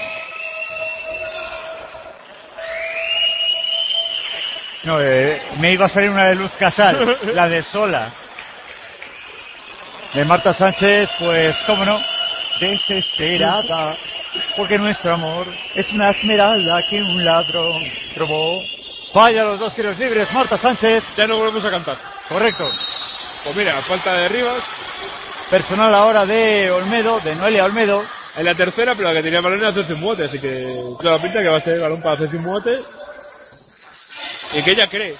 No, 4.84 5.00
eh, 5.00 5.42
me 5.58 5.72
iba 5.72 5.86
a 5.86 5.88
salir 5.88 6.10
una 6.10 6.28
de 6.28 6.34
Luz 6.34 6.52
Casal, 6.58 7.18
la 7.34 7.48
de 7.48 7.62
Sola. 7.62 8.12
de 10.12 10.24
Marta 10.24 10.52
Sánchez, 10.52 11.08
pues, 11.18 11.56
cómo 11.66 11.84
no, 11.84 12.00
desesperada, 12.68 13.96
porque 14.56 14.78
nuestro 14.78 15.14
amor 15.14 15.46
es 15.74 15.92
una 15.92 16.10
esmeralda 16.10 16.82
que 16.88 17.02
un 17.02 17.24
ladrón 17.24 17.82
robó. 18.16 18.62
Falla 19.12 19.44
los 19.44 19.60
dos 19.60 19.74
tiros 19.74 19.98
libres, 19.98 20.32
Marta 20.32 20.56
Sánchez. 20.58 21.04
Ya 21.16 21.26
no 21.26 21.36
volvemos 21.36 21.64
a 21.64 21.70
cantar. 21.70 21.98
Correcto. 22.28 22.68
Pues 23.44 23.56
mira, 23.56 23.80
falta 23.82 24.12
de 24.12 24.28
Rivas. 24.28 24.62
Personal 25.50 25.94
ahora 25.94 26.24
de 26.24 26.70
Olmedo, 26.70 27.20
de 27.20 27.34
Noelia 27.34 27.64
Olmedo. 27.64 28.04
En 28.36 28.44
la 28.44 28.54
tercera, 28.54 28.94
pero 28.96 29.08
la 29.08 29.14
que 29.14 29.22
tenía 29.22 29.40
balón 29.40 29.60
era 29.60 29.72
Ceci 29.72 29.94
Muote, 29.94 30.24
así 30.24 30.40
que 30.40 30.76
toda 31.00 31.22
pinta 31.22 31.40
que 31.40 31.48
va 31.48 31.58
a 31.58 31.60
ser 31.60 31.78
balón 31.78 32.02
para 32.02 32.16
Ceci 32.16 32.36
Muote. 32.36 32.80
Y 34.54 34.62
que 34.62 34.72
ella 34.72 34.88
cree. 34.88 35.16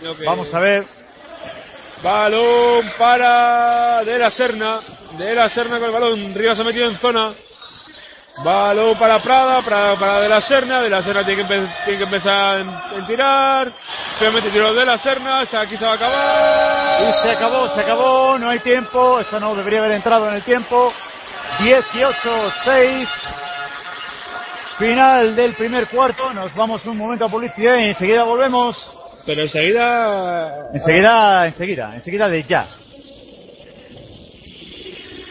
Que... 0.00 0.24
Vamos 0.26 0.52
a 0.52 0.60
ver. 0.60 0.84
Balón 2.02 2.92
para 2.98 4.04
De 4.04 4.18
la 4.18 4.30
Serna. 4.30 4.80
De 5.18 5.34
la 5.34 5.48
Serna 5.50 5.78
con 5.78 5.88
el 5.88 5.92
balón. 5.92 6.34
Rivas 6.34 6.56
se 6.56 6.62
ha 6.62 6.64
metido 6.66 6.86
en 6.86 6.98
zona. 6.98 7.32
Balón 8.44 8.98
para 8.98 9.22
Prada, 9.22 9.62
Prada 9.62 9.96
para 9.96 10.20
De 10.20 10.28
la 10.28 10.40
Serna. 10.40 10.82
De 10.82 10.90
la 10.90 11.02
Serna 11.04 11.24
tiene 11.24 11.42
que, 11.42 11.48
tiene 11.48 11.98
que 11.98 12.04
empezar 12.04 12.60
en 12.60 13.06
tirar. 13.06 13.72
Finalmente 14.18 14.50
tiró 14.50 14.74
De 14.74 14.84
la 14.84 14.98
Serna. 14.98 15.40
Aquí 15.40 15.76
se 15.76 15.84
va 15.84 15.92
a 15.92 15.94
acabar. 15.94 17.02
Y 17.02 17.22
se 17.22 17.30
acabó, 17.30 17.68
se 17.68 17.80
acabó. 17.80 18.38
No 18.38 18.50
hay 18.50 18.58
tiempo. 18.60 19.20
Eso 19.20 19.38
no 19.38 19.54
debería 19.54 19.80
haber 19.80 19.92
entrado 19.92 20.28
en 20.28 20.34
el 20.34 20.44
tiempo. 20.44 20.92
18-6. 21.60 23.08
Final 24.78 25.36
del 25.36 25.54
primer 25.54 25.88
cuarto. 25.88 26.32
Nos 26.32 26.52
vamos 26.54 26.84
un 26.86 26.96
momento 26.96 27.26
a 27.26 27.28
publicidad 27.28 27.76
y 27.78 27.90
enseguida 27.90 28.24
volvemos. 28.24 28.76
Pero 29.24 29.42
enseguida. 29.42 30.70
Enseguida, 30.72 31.46
enseguida, 31.46 31.94
enseguida 31.94 32.28
de 32.28 32.42
ya. 32.42 32.66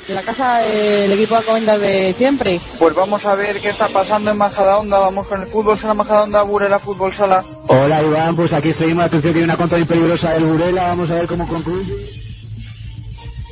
De 0.07 0.13
la 0.13 0.21
casa 0.21 0.57
del 0.63 1.13
equipo 1.13 1.37
de 1.37 1.45
comentas 1.45 1.79
de 1.79 2.13
siempre. 2.17 2.59
Pues 2.77 2.93
vamos 2.93 3.25
a 3.25 3.35
ver 3.35 3.61
qué 3.61 3.69
está 3.69 3.87
pasando 3.87 4.31
en 4.31 4.37
Majadahonda. 4.37 4.99
Vamos 4.99 5.27
con 5.27 5.41
el 5.41 5.47
fútbol 5.47 5.79
sala 5.79 5.93
Majadahonda, 5.93 6.43
Burela 6.43 6.79
Fútbol 6.79 7.13
Sala. 7.13 7.43
Hola 7.67 8.03
Iván, 8.03 8.35
pues 8.35 8.51
aquí 8.51 8.73
seguimos. 8.73 9.05
Atención, 9.05 9.33
tiene 9.33 9.45
una 9.45 9.57
contra 9.57 9.77
muy 9.77 9.87
peligrosa 9.87 10.31
del 10.31 10.43
Burela. 10.43 10.87
Vamos 10.89 11.09
a 11.09 11.15
ver 11.15 11.27
cómo 11.27 11.47
concluye. 11.47 11.93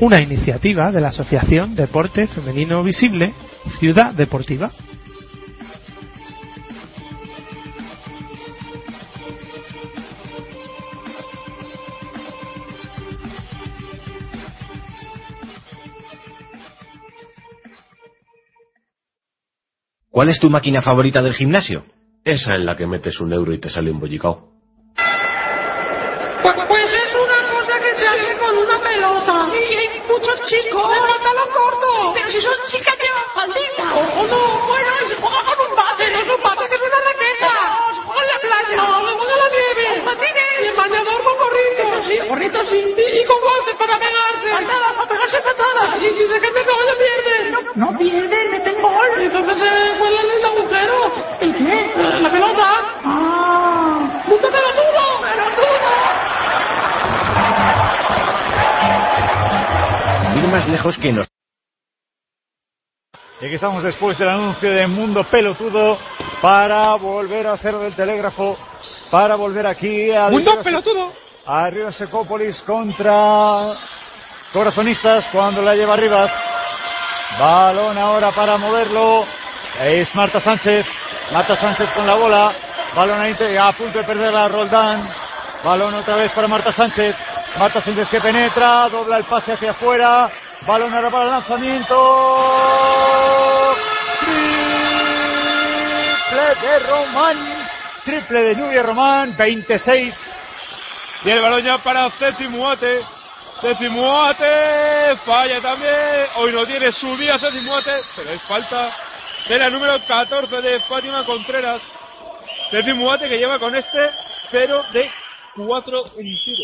Una 0.02 0.22
iniciativa 0.22 0.92
de 0.92 1.00
la 1.00 1.10
Asociación 1.10 1.76
Deporte 1.76 2.28
Femenino 2.28 2.84
Visible, 2.84 3.34
Ciudad 3.80 4.14
Deportiva. 4.14 4.72
¿Cuál 20.12 20.28
es 20.28 20.40
tu 20.40 20.50
máquina 20.50 20.82
favorita 20.82 21.22
del 21.22 21.34
gimnasio? 21.34 21.86
Esa 22.26 22.56
en 22.56 22.66
la 22.66 22.76
que 22.76 22.86
metes 22.86 23.22
un 23.22 23.32
euro 23.32 23.54
y 23.54 23.60
te 23.62 23.70
sale 23.70 23.90
un 23.92 24.00
bollicao. 24.02 24.52
Pues, 26.44 26.56
pues 26.68 26.84
es 26.84 27.16
una 27.16 27.48
cosa 27.50 27.80
que 27.80 27.96
se 27.96 28.08
hace 28.08 28.38
con 28.38 28.58
una 28.58 28.78
pelota. 28.84 29.46
Sí, 29.52 29.58
hay 29.58 30.02
muchos 30.10 30.42
chicos. 30.50 30.84
Pantalón 30.84 31.50
corto. 31.56 32.14
Pero 32.14 32.30
si 32.30 32.42
son 32.42 32.54
chicas 32.68 33.01
Y, 42.52 43.22
y 43.22 43.26
con 43.26 43.38
guantes 43.40 43.76
para 43.80 43.98
pegarse. 43.98 44.52
Patadas, 44.52 44.94
para 44.96 45.10
pegarse 45.10 45.40
patadas. 45.42 46.04
Y 46.04 46.10
si 46.10 46.28
se 46.28 46.40
mete 46.40 46.64
gol, 46.64 46.86
le 46.86 46.96
pierden. 47.02 47.52
No, 47.76 47.92
no 47.92 47.98
pierden, 47.98 48.52
meten 48.52 48.82
gol. 48.82 49.22
Y 49.22 49.26
entonces 49.26 49.58
se 49.58 50.00
cuelan 50.00 50.26
el 50.30 50.46
agujero. 50.46 51.14
¿El 51.40 51.56
qué? 51.56 51.94
La 52.22 52.32
pelota. 52.32 52.68
Ah. 53.04 54.24
¡Punto 54.28 54.48
pelotudo! 54.50 55.22
¡Pelotudo! 55.22 55.90
Ir 60.38 60.48
más 60.48 60.68
lejos 60.68 60.98
que 60.98 61.14
nos. 61.14 61.28
Y 63.42 63.46
aquí 63.46 63.56
estamos 63.56 63.84
después 63.84 64.18
del 64.20 64.30
anuncio 64.30 64.72
de 64.72 64.88
Mundo 64.88 65.26
Pelotudo 65.32 65.98
para 66.42 66.96
volver 66.96 67.48
a 67.48 67.54
hacer 67.54 67.76
del 67.76 67.96
telégrafo, 67.96 68.56
para 69.10 69.36
volver 69.36 69.66
aquí 69.66 70.12
a... 70.12 70.30
¡Mundo 70.30 70.60
Pelotudo! 70.64 71.31
A 71.46 71.72
Rivas 71.72 71.96
Secópolis 71.96 72.62
contra 72.62 73.74
Corazonistas 74.54 75.26
cuando 75.32 75.62
la 75.64 75.74
lleva 75.74 75.96
Rivas. 75.96 76.32
Balón 77.40 77.98
ahora 77.98 78.32
para 78.32 78.58
moverlo. 78.58 79.26
Es 79.80 80.14
Marta 80.14 80.40
Sánchez. 80.40 80.86
Marta 81.32 81.56
Sánchez 81.56 81.90
con 81.96 82.06
la 82.06 82.16
bola. 82.16 82.54
Balón 82.96 83.22
ahí 83.22 83.36
a 83.60 83.72
punto 83.72 83.98
de 83.98 84.04
perder 84.04 84.36
a 84.36 84.48
Roldán. 84.50 85.10
Balón 85.64 85.96
otra 85.96 86.16
vez 86.18 86.32
para 86.32 86.48
Marta 86.48 86.72
Sánchez. 86.72 87.16
Marta 87.58 87.82
Sánchez 87.82 88.08
que 88.10 88.22
penetra, 88.22 88.88
dobla 88.90 89.18
el 89.18 89.24
pase 89.26 89.54
hacia 89.54 89.72
afuera. 89.72 90.30
Balón 90.68 90.94
ahora 90.94 91.10
para 91.10 91.24
el 91.24 91.32
lanzamiento. 91.32 91.96
Triple 96.30 96.70
de 96.70 96.80
Román. 96.80 97.68
Triple 98.06 98.42
de 98.42 98.56
Nubia 98.56 98.84
Román. 98.84 99.36
26. 99.36 100.41
Y 101.24 101.30
el 101.30 101.42
balón 101.42 101.64
ya 101.64 101.78
para 101.80 102.10
Ceci 102.12 102.48
Muate. 102.48 103.02
Ceci 103.62 103.90
Muate. 103.90 105.18
Falla 105.26 105.62
también. 105.62 106.26
Hoy 106.38 106.52
no 106.52 106.66
tiene 106.66 106.92
su 106.94 107.16
día 107.18 107.38
Ceci 107.38 107.62
Muate. 107.62 108.02
Pero 108.16 108.32
es 108.32 108.42
falta 108.44 108.92
de 109.48 109.58
la 109.58 109.70
número 109.70 110.04
14 110.08 110.62
de 110.62 110.80
Fátima 110.82 111.26
Contreras. 111.26 111.82
Ceci 112.72 112.94
Muate 112.94 113.30
que 113.30 113.38
lleva 113.38 113.60
con 113.60 113.76
este 113.76 114.12
0 114.50 114.86
de 114.94 115.12
4 115.56 116.04
en 116.18 116.26
tiro. 116.44 116.64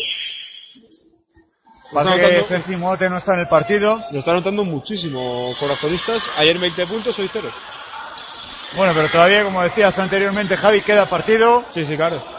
Parece 1.92 2.20
que 2.20 2.44
Ceci 2.48 2.76
Muate 2.76 3.08
no 3.08 3.18
está 3.18 3.34
en 3.34 3.40
el 3.40 3.48
partido. 3.48 4.00
Lo 4.10 4.18
está 4.18 4.32
notando 4.32 4.64
muchísimo 4.64 5.54
corazonistas. 5.60 6.20
Ayer 6.36 6.58
20 6.58 6.86
puntos, 6.86 7.16
hoy 7.18 7.30
0. 7.32 7.48
Bueno, 8.76 8.92
pero 8.92 9.08
todavía, 9.08 9.44
como 9.44 9.62
decías 9.62 9.96
anteriormente, 9.98 10.56
Javi, 10.56 10.82
queda 10.82 11.06
partido. 11.06 11.64
Sí, 11.72 11.84
sí, 11.84 11.96
claro. 11.96 12.37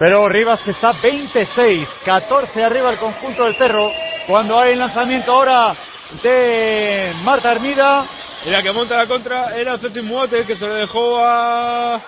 Pero 0.00 0.30
Rivas 0.30 0.66
está 0.66 0.92
26, 0.92 1.86
14 2.06 2.64
arriba 2.64 2.90
el 2.90 2.98
conjunto 2.98 3.44
del 3.44 3.54
Cerro. 3.56 3.92
Cuando 4.26 4.58
hay 4.58 4.72
el 4.72 4.78
lanzamiento 4.78 5.30
ahora 5.30 5.76
de 6.22 7.12
Marta 7.22 7.52
Hermida. 7.52 8.06
Y 8.46 8.48
la 8.48 8.62
que 8.62 8.72
monta 8.72 8.96
la 8.96 9.06
contra 9.06 9.54
era 9.54 9.76
Ceci 9.76 10.00
Muate, 10.00 10.46
que 10.46 10.56
se 10.56 10.66
le 10.66 10.72
dejó 10.72 11.22
a 11.22 12.00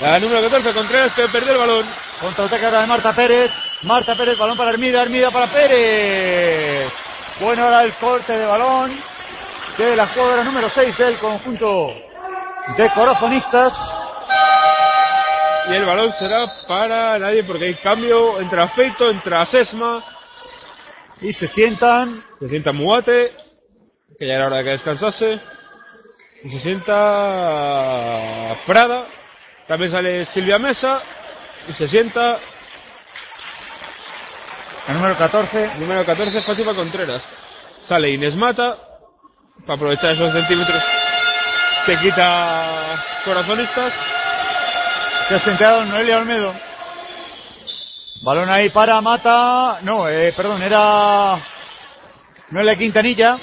la 0.00 0.18
número 0.18 0.42
14 0.42 0.74
Contreras, 0.74 1.12
que 1.14 1.28
perdió 1.28 1.52
el 1.52 1.58
balón. 1.58 1.86
Contraataque 2.20 2.66
ahora 2.66 2.80
de 2.80 2.86
Marta 2.88 3.14
Pérez. 3.14 3.52
Marta 3.84 4.16
Pérez, 4.16 4.36
balón 4.36 4.56
para 4.56 4.70
Hermida, 4.70 5.02
Hermida 5.02 5.30
para 5.30 5.48
Pérez. 5.52 6.92
Bueno, 7.38 7.62
ahora 7.62 7.82
el 7.82 7.94
corte 7.94 8.36
de 8.36 8.44
balón 8.44 8.98
de 9.78 9.94
la 9.94 10.08
jugadora 10.08 10.42
número 10.42 10.68
6 10.68 10.98
del 10.98 11.20
conjunto 11.20 11.94
de 12.76 12.90
corazonistas. 12.92 14.05
Y 15.68 15.74
el 15.74 15.84
balón 15.84 16.12
será 16.18 16.46
para 16.68 17.18
nadie 17.18 17.42
porque 17.42 17.64
hay 17.66 17.74
cambio 17.76 18.40
entre 18.40 18.62
Afeito, 18.62 19.10
entre 19.10 19.36
Asesma. 19.36 20.04
Y 21.20 21.32
se 21.32 21.48
sientan. 21.48 22.22
Se 22.38 22.48
sienta 22.48 22.72
Muate, 22.72 23.32
que 24.18 24.26
ya 24.26 24.34
era 24.34 24.46
hora 24.46 24.58
de 24.58 24.64
que 24.64 24.70
descansase. 24.70 25.40
Y 26.44 26.50
se 26.50 26.60
sienta 26.60 28.56
Prada. 28.66 29.08
También 29.66 29.90
sale 29.90 30.26
Silvia 30.26 30.58
Mesa. 30.58 31.02
Y 31.68 31.72
se 31.72 31.88
sienta 31.88 32.38
el 34.86 34.94
número 34.94 35.16
14. 35.18 35.74
Número 35.78 36.04
14, 36.06 36.42
Fátima 36.42 36.74
Contreras. 36.74 37.24
Sale 37.82 38.10
Inés 38.10 38.36
Mata. 38.36 38.78
Para 39.66 39.74
aprovechar 39.74 40.12
esos 40.12 40.32
centímetros 40.32 40.82
que 41.86 41.96
quita 41.98 43.04
Corazonistas. 43.24 43.92
Se 45.28 45.34
ha 45.34 45.38
sentado 45.40 45.84
Noelia 45.84 46.18
Olmedo. 46.18 46.54
Balón 48.22 48.48
ahí 48.48 48.70
para 48.70 49.00
Mata. 49.00 49.80
No, 49.82 50.08
eh, 50.08 50.32
perdón, 50.36 50.62
era 50.62 51.42
Noelia 52.50 52.76
Quintanilla. 52.76 53.36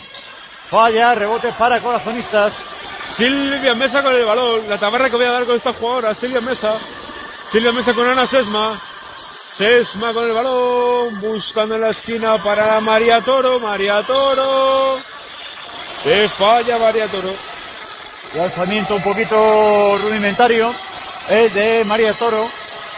Falla, 0.69 1.13
rebote 1.13 1.51
para 1.53 1.81
Corazonistas. 1.81 2.53
Silvia 3.17 3.75
Mesa 3.75 4.01
con 4.01 4.15
el 4.15 4.23
balón. 4.23 4.69
La 4.69 4.79
tabarra 4.79 5.09
que 5.09 5.17
voy 5.17 5.25
a 5.25 5.33
dar 5.33 5.45
con 5.45 5.57
esta 5.57 5.73
jugadora. 5.73 6.15
Silvia 6.15 6.39
Mesa. 6.39 6.77
Silvia 7.51 7.73
Mesa 7.73 7.93
con 7.93 8.07
Ana 8.07 8.27
Sesma. 8.27 8.81
Sesma 9.57 10.13
con 10.13 10.23
el 10.23 10.33
balón. 10.33 11.19
Buscando 11.19 11.75
en 11.75 11.81
la 11.81 11.89
esquina 11.89 12.41
para 12.41 12.79
María 12.79 13.19
Toro. 13.21 13.59
María 13.59 14.03
Toro. 14.03 14.99
Se 16.01 16.29
falla 16.29 16.77
María 16.77 17.11
Toro. 17.11 17.33
Lanzamiento 18.33 18.95
un 18.95 19.03
poquito 19.03 19.97
rudimentario. 19.97 20.73
El 21.27 21.53
de 21.53 21.85
María 21.85 22.17
Toro. 22.17 22.49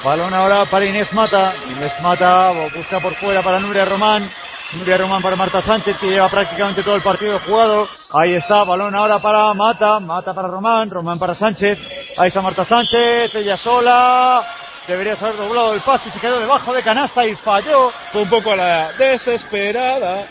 Balón 0.03 0.33
ahora 0.33 0.65
para 0.65 0.85
Inés 0.85 1.11
Mata. 1.13 1.53
Inés 1.67 1.93
Mata 2.01 2.51
busca 2.75 2.99
por 2.99 3.15
fuera 3.15 3.43
para 3.43 3.59
Nuria 3.59 3.85
Román. 3.85 4.29
Nuria 4.73 4.97
Román 4.97 5.21
para 5.21 5.35
Marta 5.35 5.61
Sánchez, 5.61 5.97
que 5.97 6.07
lleva 6.07 6.27
prácticamente 6.29 6.83
todo 6.83 6.95
el 6.95 7.03
partido 7.03 7.39
jugado. 7.39 7.87
Ahí 8.11 8.33
está, 8.35 8.63
balón 8.63 8.95
ahora 8.95 9.19
para 9.19 9.53
Mata, 9.53 9.99
Mata 9.99 10.33
para 10.33 10.47
Román, 10.47 10.89
Román 10.89 11.19
para 11.19 11.35
Sánchez. 11.35 11.77
Ahí 12.17 12.29
está 12.29 12.41
Marta 12.41 12.65
Sánchez, 12.65 13.35
ella 13.35 13.57
sola. 13.57 14.43
Debería 14.87 15.13
haber 15.13 15.37
doblado 15.37 15.73
el 15.73 15.81
pase, 15.81 16.09
se 16.09 16.19
quedó 16.19 16.39
debajo 16.39 16.73
de 16.73 16.83
canasta 16.83 17.25
y 17.25 17.35
falló. 17.35 17.91
Fue 18.11 18.23
un 18.23 18.29
poco 18.29 18.51
a 18.53 18.55
la 18.55 18.91
desesperada. 18.93 20.27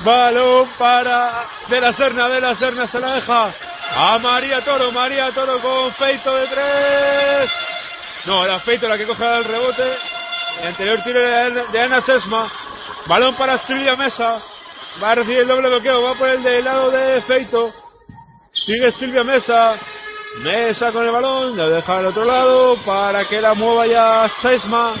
Balón 0.00 0.70
para 0.78 1.44
De 1.68 1.80
la 1.80 1.92
Serna, 1.92 2.28
De 2.28 2.40
la 2.40 2.54
Serna 2.54 2.86
se 2.86 2.98
la 2.98 3.14
deja 3.14 3.54
a 3.90 4.18
María 4.18 4.60
Toro, 4.62 4.92
María 4.92 5.32
Toro 5.32 5.60
con 5.60 5.92
feito 5.94 6.34
de 6.34 6.46
tres. 6.46 7.50
No, 8.26 8.44
era 8.44 8.60
feito 8.60 8.88
la 8.88 8.96
que 8.96 9.06
coge 9.06 9.24
el 9.24 9.44
rebote. 9.44 9.96
El 10.60 10.68
anterior 10.68 11.02
tiro 11.02 11.20
de 11.72 11.80
Ana 11.80 12.00
Sesma. 12.02 12.50
Balón 13.06 13.36
para 13.36 13.58
Silvia 13.58 13.96
Mesa. 13.96 14.42
Va 15.02 15.12
a 15.12 15.14
recibir 15.14 15.40
el 15.40 15.48
doble 15.48 15.68
bloqueo, 15.68 16.02
va 16.02 16.14
por 16.14 16.28
el 16.28 16.42
del 16.42 16.64
lado 16.64 16.90
de 16.90 17.22
feito. 17.22 17.72
Sigue 18.52 18.92
Silvia 18.92 19.24
Mesa. 19.24 19.76
Mesa 20.38 20.92
con 20.92 21.04
el 21.04 21.10
balón, 21.10 21.56
la 21.56 21.68
deja 21.68 21.98
al 21.98 22.06
otro 22.06 22.24
lado 22.24 22.76
para 22.84 23.26
que 23.26 23.40
la 23.40 23.54
mueva 23.54 23.86
ya 23.86 24.30
Sesma. 24.40 24.94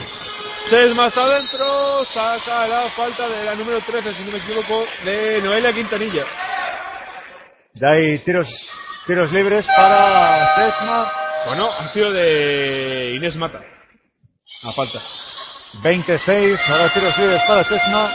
Sesma 0.68 1.06
está 1.06 1.22
adentro, 1.22 2.04
saca 2.12 2.66
la 2.66 2.90
falta 2.90 3.28
de 3.28 3.44
la 3.44 3.54
número 3.54 3.80
13, 3.80 4.12
si 4.14 4.24
no 4.24 4.32
me 4.32 4.38
equivoco, 4.38 4.84
de 5.04 5.40
Noelia 5.40 5.72
Quintanilla. 5.72 6.24
Ya 7.74 7.90
hay 7.90 8.18
tiros, 8.24 8.48
tiros 9.10 9.32
libres 9.32 9.66
para 9.66 10.54
Sesma. 10.54 11.12
Bueno, 11.44 11.68
ha 11.68 11.88
sido 11.88 12.12
de 12.12 13.14
Inés 13.16 13.34
Mata. 13.34 13.58
A 14.62 14.72
falta. 14.72 15.00
26, 15.82 16.60
ahora 16.68 16.94
tiros 16.94 17.18
libres 17.18 17.42
para 17.42 17.64
Sesma. 17.64 18.08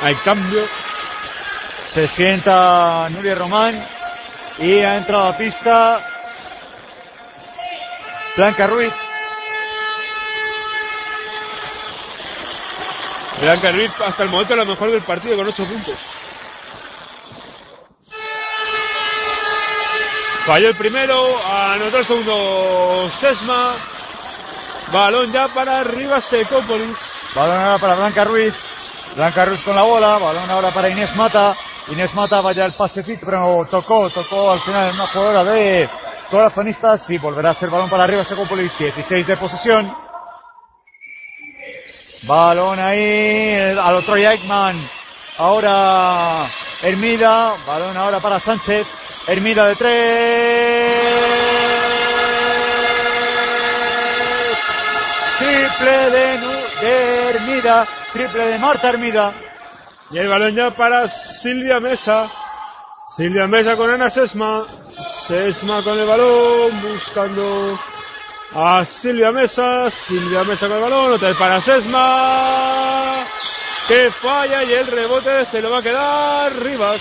Hay 0.00 0.14
cambio. 0.24 0.66
Se 1.90 2.08
sienta 2.08 3.06
Nuria 3.10 3.34
Román 3.34 3.86
y 4.60 4.78
ha 4.78 4.96
entrado 4.96 5.28
a 5.28 5.36
pista 5.36 6.02
Blanca 8.38 8.66
Ruiz. 8.66 8.94
Blanca 13.40 13.72
Ruiz 13.72 13.90
hasta 14.06 14.22
el 14.22 14.30
momento 14.30 14.56
la 14.56 14.64
mejor 14.64 14.90
del 14.90 15.02
partido 15.02 15.36
con 15.36 15.48
8 15.48 15.64
puntos. 15.66 15.98
Falló 20.46 20.68
el 20.68 20.76
primero, 20.76 21.42
anotó 21.42 21.96
el 21.98 22.06
segundo 22.06 23.10
Sesma. 23.18 23.76
Balón 24.92 25.32
ya 25.32 25.48
para 25.48 25.80
arriba 25.80 26.20
Secópolis. 26.20 26.98
Balón 27.34 27.62
ahora 27.62 27.78
para 27.78 27.94
Blanca 27.94 28.24
Ruiz. 28.24 28.54
Blanca 29.16 29.46
Ruiz 29.46 29.62
con 29.62 29.74
la 29.74 29.84
bola. 29.84 30.18
Balón 30.18 30.50
ahora 30.50 30.70
para 30.70 30.90
Inés 30.90 31.16
Mata. 31.16 31.56
Inés 31.88 32.12
Mata 32.14 32.42
vaya 32.42 32.66
el 32.66 32.74
pasecito, 32.74 33.24
pero 33.24 33.66
tocó, 33.70 34.10
tocó 34.10 34.52
al 34.52 34.60
final 34.60 34.92
una 34.92 35.06
jugadora 35.06 35.44
de 35.44 35.88
corazonistas 36.30 37.08
y 37.08 37.16
volverá 37.16 37.50
a 37.50 37.54
ser 37.54 37.70
balón 37.70 37.88
para 37.88 38.04
arriba 38.04 38.24
Secópolis. 38.24 38.76
16 38.76 39.26
de 39.26 39.36
posesión. 39.38 39.96
Balón 42.24 42.78
ahí 42.80 43.54
al 43.80 43.94
otro 43.94 44.14
Eichmann. 44.16 44.90
Ahora 45.38 46.50
Hermida. 46.82 47.54
Balón 47.66 47.96
ahora 47.96 48.20
para 48.20 48.40
Sánchez. 48.40 48.86
Hermida 49.26 49.68
de 49.68 49.76
tres. 49.76 49.94
Triple 55.38 56.10
de, 56.10 56.38
de 56.82 57.30
Hermida. 57.30 57.86
Triple 58.12 58.46
de 58.48 58.58
Marta 58.58 58.90
Hermida. 58.90 59.32
Y 60.10 60.18
el 60.18 60.28
balón 60.28 60.54
ya 60.54 60.76
para 60.76 61.08
Silvia 61.42 61.80
Mesa. 61.80 62.30
Silvia 63.16 63.46
Mesa 63.46 63.76
con 63.76 63.90
Ana 63.90 64.10
Sesma. 64.10 64.66
Sesma 65.26 65.82
con 65.82 65.98
el 65.98 66.06
balón, 66.06 66.82
buscando 66.82 67.78
a 68.54 68.84
Silvia 69.00 69.32
Mesa. 69.32 69.90
Silvia 70.06 70.44
Mesa 70.44 70.66
con 70.68 70.76
el 70.76 70.82
balón, 70.82 71.12
otra 71.14 71.28
vez 71.28 71.38
para 71.38 71.62
Sesma. 71.62 73.24
Que 73.88 74.10
falla 74.20 74.64
y 74.64 74.72
el 74.74 74.86
rebote 74.86 75.46
se 75.46 75.62
lo 75.62 75.70
va 75.70 75.78
a 75.78 75.82
quedar 75.82 76.56
Rivas. 76.62 77.00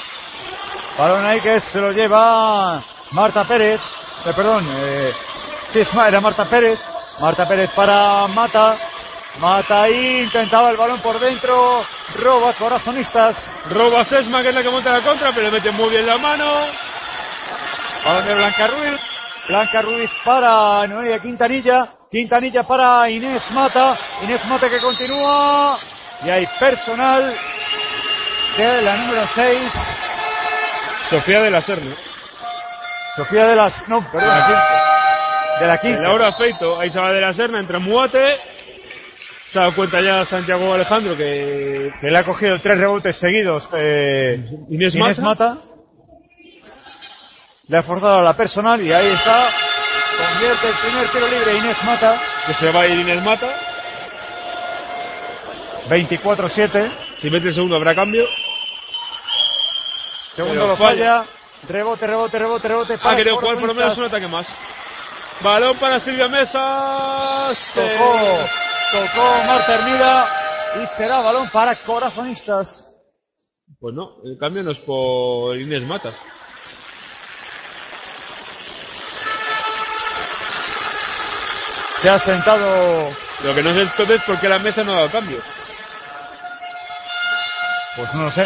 Balón 0.97 1.25
ahí 1.25 1.41
que 1.41 1.60
se 1.60 1.79
lo 1.79 1.91
lleva 1.91 2.84
Marta 3.12 3.45
Pérez. 3.45 3.82
Eh, 4.25 4.34
perdón, 4.36 4.67
eh, 4.69 5.12
sí, 5.71 5.82
era 6.08 6.21
Marta 6.21 6.45
Pérez. 6.45 6.79
Marta 7.19 7.47
Pérez 7.47 7.71
para 7.75 8.27
Mata. 8.27 8.77
Mata 9.38 9.84
ahí, 9.84 10.21
intentaba 10.21 10.69
el 10.69 10.77
balón 10.77 11.01
por 11.01 11.19
dentro. 11.19 11.84
Roba, 12.15 12.53
corazonistas. 12.53 13.36
Roba 13.69 14.03
Sesma 14.03 14.43
que 14.43 14.49
es 14.49 14.56
la 14.56 14.62
que 14.62 14.69
monta 14.69 14.91
la 14.91 15.03
contra, 15.03 15.32
pero 15.32 15.47
le 15.47 15.51
mete 15.51 15.71
muy 15.71 15.89
bien 15.89 16.06
la 16.06 16.19
mano. 16.19 16.67
Balón 18.06 18.27
de 18.27 18.36
Blanca 18.36 18.67
Ruiz. 18.67 19.01
Blanca 19.47 19.82
Ruiz 19.82 20.12
para 20.23 20.86
Noelia 20.88 21.19
Quintanilla. 21.19 21.88
Quintanilla 22.12 22.63
para 22.63 23.10
Inés 23.10 23.49
Mata. 23.51 23.97
Inés 24.21 24.45
Mata 24.45 24.69
que 24.69 24.79
continúa. 24.79 25.79
Y 26.23 26.29
hay 26.29 26.45
personal 26.60 27.36
de 28.58 28.82
la 28.84 28.97
número 28.97 29.27
6. 29.34 29.71
Sofía 31.10 31.42
de 31.42 31.52
la 31.52 31.62
Serna. 31.62 31.96
Sofía 33.16 33.46
de 33.46 33.56
las. 33.56 33.88
No, 33.88 34.10
perdón, 34.12 34.30
la 34.30 34.46
15. 34.48 35.60
De 35.60 35.68
la 35.68 35.78
15. 35.78 36.02
Laura 36.02 36.32
Feito, 36.34 36.80
ahí 36.80 36.89
se 36.89 37.00
va 37.00 37.12
de 37.12 37.22
la 37.22 37.34
Serna, 37.34 37.60
entra 37.60 37.80
Muate. 37.80 38.39
Se 39.52 39.60
ha 39.60 39.63
dado 39.63 39.76
cuenta 39.76 40.02
ya 40.02 40.26
Santiago 40.26 40.74
Alejandro 40.74 41.16
que 41.16 41.92
que 42.02 42.08
le 42.10 42.18
ha 42.18 42.24
cogido 42.24 42.58
tres 42.60 42.78
rebotes 42.78 43.20
seguidos 43.20 43.70
eh, 43.78 44.44
Inés 44.70 44.96
Inés 44.96 45.20
Mata. 45.20 45.50
Mata. 45.54 45.62
Le 47.68 47.78
ha 47.78 47.84
forzado 47.84 48.20
a 48.20 48.24
la 48.24 48.36
personal 48.36 48.82
y 48.82 48.92
ahí 48.92 49.08
está. 49.08 49.48
Convierte 50.18 50.68
el 50.70 50.76
primer 50.76 51.10
tiro 51.12 51.28
libre 51.28 51.58
Inés 51.58 51.78
Mata. 51.84 52.20
que 52.48 52.54
se 52.56 52.72
va 52.72 52.82
a 52.82 52.88
ir 52.88 53.00
Inés 53.00 53.22
Mata. 53.22 53.48
24-7. 55.88 56.92
Si 57.20 57.30
mete 57.30 57.50
el 57.50 57.54
segundo 57.54 57.76
habrá 57.76 57.94
cambio. 57.94 58.26
Segundo 60.36 60.67
lo 60.67 60.76
falla. 60.78 61.26
Rebote, 61.67 62.08
rebote, 62.08 62.39
rebote, 62.39 62.67
rebote. 62.67 62.93
Ha 62.96 62.98
para 63.00 63.15
querido 63.15 63.38
jugar 63.38 63.56
por 63.56 63.67
lo 63.67 63.74
menos 63.76 63.98
un 63.98 64.06
ataque 64.06 64.28
más. 64.28 64.48
Balón 65.41 65.78
para 65.80 66.00
Silvia 66.00 66.28
Mesa. 66.28 67.50
Tocó, 67.74 68.46
tocó 68.91 69.43
Marta 69.46 69.76
Hermida 69.76 70.30
y 70.84 70.88
será 70.98 71.19
balón 71.19 71.50
para 71.50 71.76
corazonistas. 71.84 72.67
Pues 73.80 73.93
no, 73.96 74.17
el 74.24 74.38
cambio 74.38 74.63
no 74.63 74.72
es 74.72 74.78
por 74.80 75.58
Inés 75.58 75.84
Mata. 75.84 76.13
Se 82.02 82.10
ha 82.10 82.19
sentado, 82.19 83.10
Lo 83.43 83.54
que 83.56 83.63
no 83.63 83.74
sé 83.74 83.82
entonces 83.82 84.22
por 84.26 84.39
qué 84.39 84.49
la 84.49 84.60
mesa 84.60 84.84
no 84.84 84.93
ha 84.93 84.95
dado 84.97 85.12
cambio. 85.12 85.39
pues 87.95 88.14
no 88.14 88.24
lo 88.24 88.32
sé. 88.32 88.45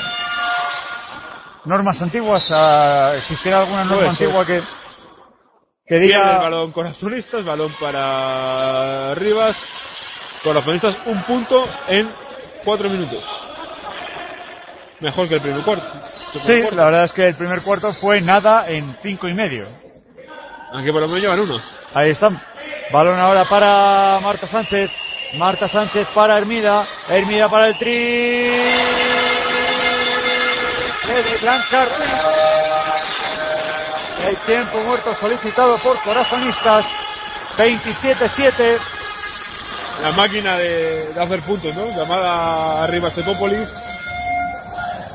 Normas 1.67 2.01
antiguas, 2.01 2.43
¿existirá 3.17 3.59
alguna 3.59 3.83
norma 3.83 4.03
Puede 4.05 4.15
ser. 4.15 4.27
antigua 4.27 4.45
que, 4.45 4.59
que 4.61 5.99
Pierde 5.99 6.05
el 6.05 6.11
diga 6.11 6.39
balón 6.39 6.71
corazonistas, 6.71 7.43
balón 7.45 7.73
para 7.79 9.13
Rivas. 9.15 9.57
Corazonistas 10.43 10.95
un 11.05 11.23
punto 11.23 11.65
en 11.89 12.09
cuatro 12.63 12.89
minutos. 12.89 13.23
Mejor 15.01 15.27
que 15.27 15.35
el 15.35 15.41
primer 15.41 15.63
cuarto. 15.63 15.85
El 16.35 16.41
Sí, 16.41 16.61
cuarto. 16.61 16.75
la 16.77 16.85
verdad 16.85 17.03
es 17.05 17.13
que 17.13 17.27
el 17.27 17.35
primer 17.35 17.61
cuarto 17.61 17.93
fue 17.95 18.21
nada 18.21 18.67
en 18.69 18.95
cinco 19.01 19.27
y 19.27 19.33
medio. 19.33 19.67
Aunque 20.71 20.91
por 20.91 21.01
lo 21.01 21.07
menos 21.07 21.21
llevan 21.21 21.39
uno. 21.41 21.57
Ahí 21.93 22.11
están. 22.11 22.39
Balón 22.93 23.19
ahora 23.19 23.43
para 23.49 24.19
Marta 24.21 24.47
Sánchez. 24.47 24.89
Marta 25.35 25.67
Sánchez 25.67 26.07
para 26.15 26.37
Hermida. 26.37 26.87
Hermida 27.09 27.49
para 27.49 27.67
el 27.67 27.77
tri. 27.77 29.16
De 31.13 31.37
Blanca 31.41 31.85
Ruiz. 31.85 32.11
El 34.27 34.37
tiempo 34.45 34.79
muerto 34.81 35.15
solicitado 35.15 35.77
por 35.79 36.01
corazonistas. 36.01 36.85
27-7. 37.57 38.79
La 40.01 40.11
máquina 40.11 40.57
de, 40.57 41.13
hacer 41.17 41.41
puntos, 41.43 41.73
¿no? 41.75 41.87
Llamada 41.95 42.83
Arriba 42.83 43.09
Secópolis. 43.11 43.69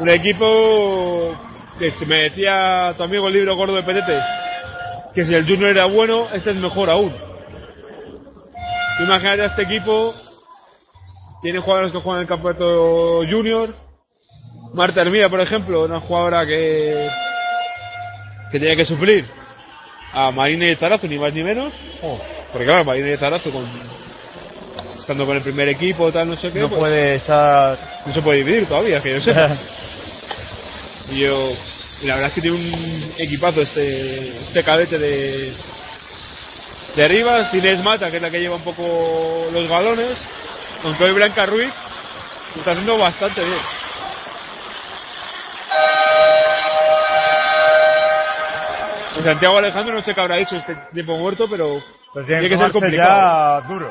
Un 0.01 0.09
equipo 0.09 1.37
que 1.79 1.93
se 1.99 2.07
me 2.07 2.23
decía 2.23 2.95
tu 2.97 3.03
amigo 3.03 3.29
el 3.29 3.35
libro 3.35 3.57
gordo 3.57 3.77
de 3.77 3.83
Petete 3.83 4.21
que 5.15 5.25
si 5.25 5.35
el 5.35 5.47
Junior 5.47 5.71
era 5.71 5.87
bueno, 5.87 6.29
este 6.33 6.51
es 6.51 6.57
mejor 6.57 6.91
aún. 6.91 7.15
Imagínate 9.01 9.43
a 9.43 9.47
este 9.47 9.63
equipo, 9.63 10.15
tiene 11.43 11.61
jugadores 11.61 11.93
que 11.93 12.01
juegan 12.01 12.21
en 12.21 12.23
el 12.23 12.29
campeonato 12.29 13.21
Junior. 13.31 13.75
Marta 14.75 15.03
Hermida, 15.03 15.29
por 15.29 15.41
ejemplo, 15.41 15.85
una 15.85 16.01
jugadora 16.01 16.47
que, 16.47 17.09
que 18.51 18.59
tenía 18.59 18.77
que 18.77 18.87
suplir 18.87 19.27
a 20.13 20.31
Marina 20.31 20.67
y 20.67 20.77
Zarazo, 20.77 21.07
ni 21.07 21.19
más 21.19 21.33
ni 21.33 21.43
menos. 21.43 21.73
Porque 22.51 22.67
claro, 22.67 22.85
Marina 22.85 23.11
y 23.11 23.17
Zarazo 23.17 23.51
con 23.51 23.67
estando 24.99 25.27
con 25.27 25.37
el 25.37 25.43
primer 25.43 25.69
equipo, 25.69 26.13
tal, 26.13 26.29
no 26.29 26.37
sé 26.37 26.51
qué. 26.53 26.61
No 26.61 26.69
pues, 26.69 26.79
puede 26.79 27.17
estar. 27.17 27.79
no 28.07 28.15
se 28.15 28.23
puede 28.23 28.39
dividir 28.39 28.67
todavía, 28.67 29.03
que 29.03 29.13
yo 29.13 29.21
sepa. 29.25 29.57
y 31.11 31.21
yo, 31.21 31.51
y 32.01 32.07
la 32.07 32.15
verdad 32.15 32.29
es 32.29 32.35
que 32.35 32.41
tiene 32.41 32.57
un 32.57 33.13
equipazo 33.19 33.61
este, 33.63 34.29
este 34.29 34.65
cadete 34.65 34.97
de, 34.99 35.53
de 36.97 37.05
arriba, 37.05 37.51
Inés 37.53 37.83
Mata, 37.83 38.11
que 38.11 38.17
es 38.17 38.23
la 38.23 38.31
que 38.31 38.41
lleva 38.41 38.57
un 38.57 38.65
poco 38.65 39.49
los 39.53 39.69
balones, 39.69 40.17
aunque 40.85 41.05
hoy 41.05 41.13
Blanca 41.13 41.47
Ruiz 41.47 41.73
lo 42.55 42.61
está 42.61 42.71
haciendo 42.71 42.97
bastante 42.97 43.45
bien. 43.45 43.82
Y 49.19 49.23
Santiago 49.23 49.59
Alejandro 49.59 49.95
no 49.95 50.03
sé 50.03 50.15
qué 50.15 50.21
habrá 50.21 50.39
hecho 50.39 50.57
este 50.57 50.75
tiempo 50.93 51.17
muerto, 51.19 51.47
pero 51.51 51.79
Pues 52.13 52.27
tiene 52.27 52.49
que 52.49 52.57
ser 52.57 52.73
complicado. 52.73 53.61
ya 53.61 53.69
duro. 53.69 53.91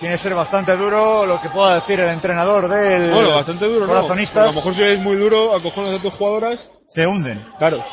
Tiene 0.00 0.16
que 0.16 0.22
ser 0.22 0.34
bastante 0.34 0.76
duro 0.76 1.24
lo 1.26 1.40
que 1.40 1.48
pueda 1.50 1.76
decir 1.76 2.00
el 2.00 2.10
entrenador 2.10 2.68
del 2.68 3.10
Bueno, 3.12 3.34
bastante 3.36 3.66
duro, 3.66 3.86
¿no? 3.86 3.92
Corazonistas. 3.94 4.34
Porque 4.34 4.50
A 4.50 4.52
lo 4.52 4.54
mejor 4.54 4.74
si 4.74 4.82
es 4.94 4.98
muy 5.00 5.16
duro, 5.16 5.54
acojonas 5.54 5.98
a 5.98 6.02
tus 6.02 6.14
jugadoras, 6.14 6.60
Se 6.88 7.06
hunden. 7.06 7.44
claro. 7.58 7.84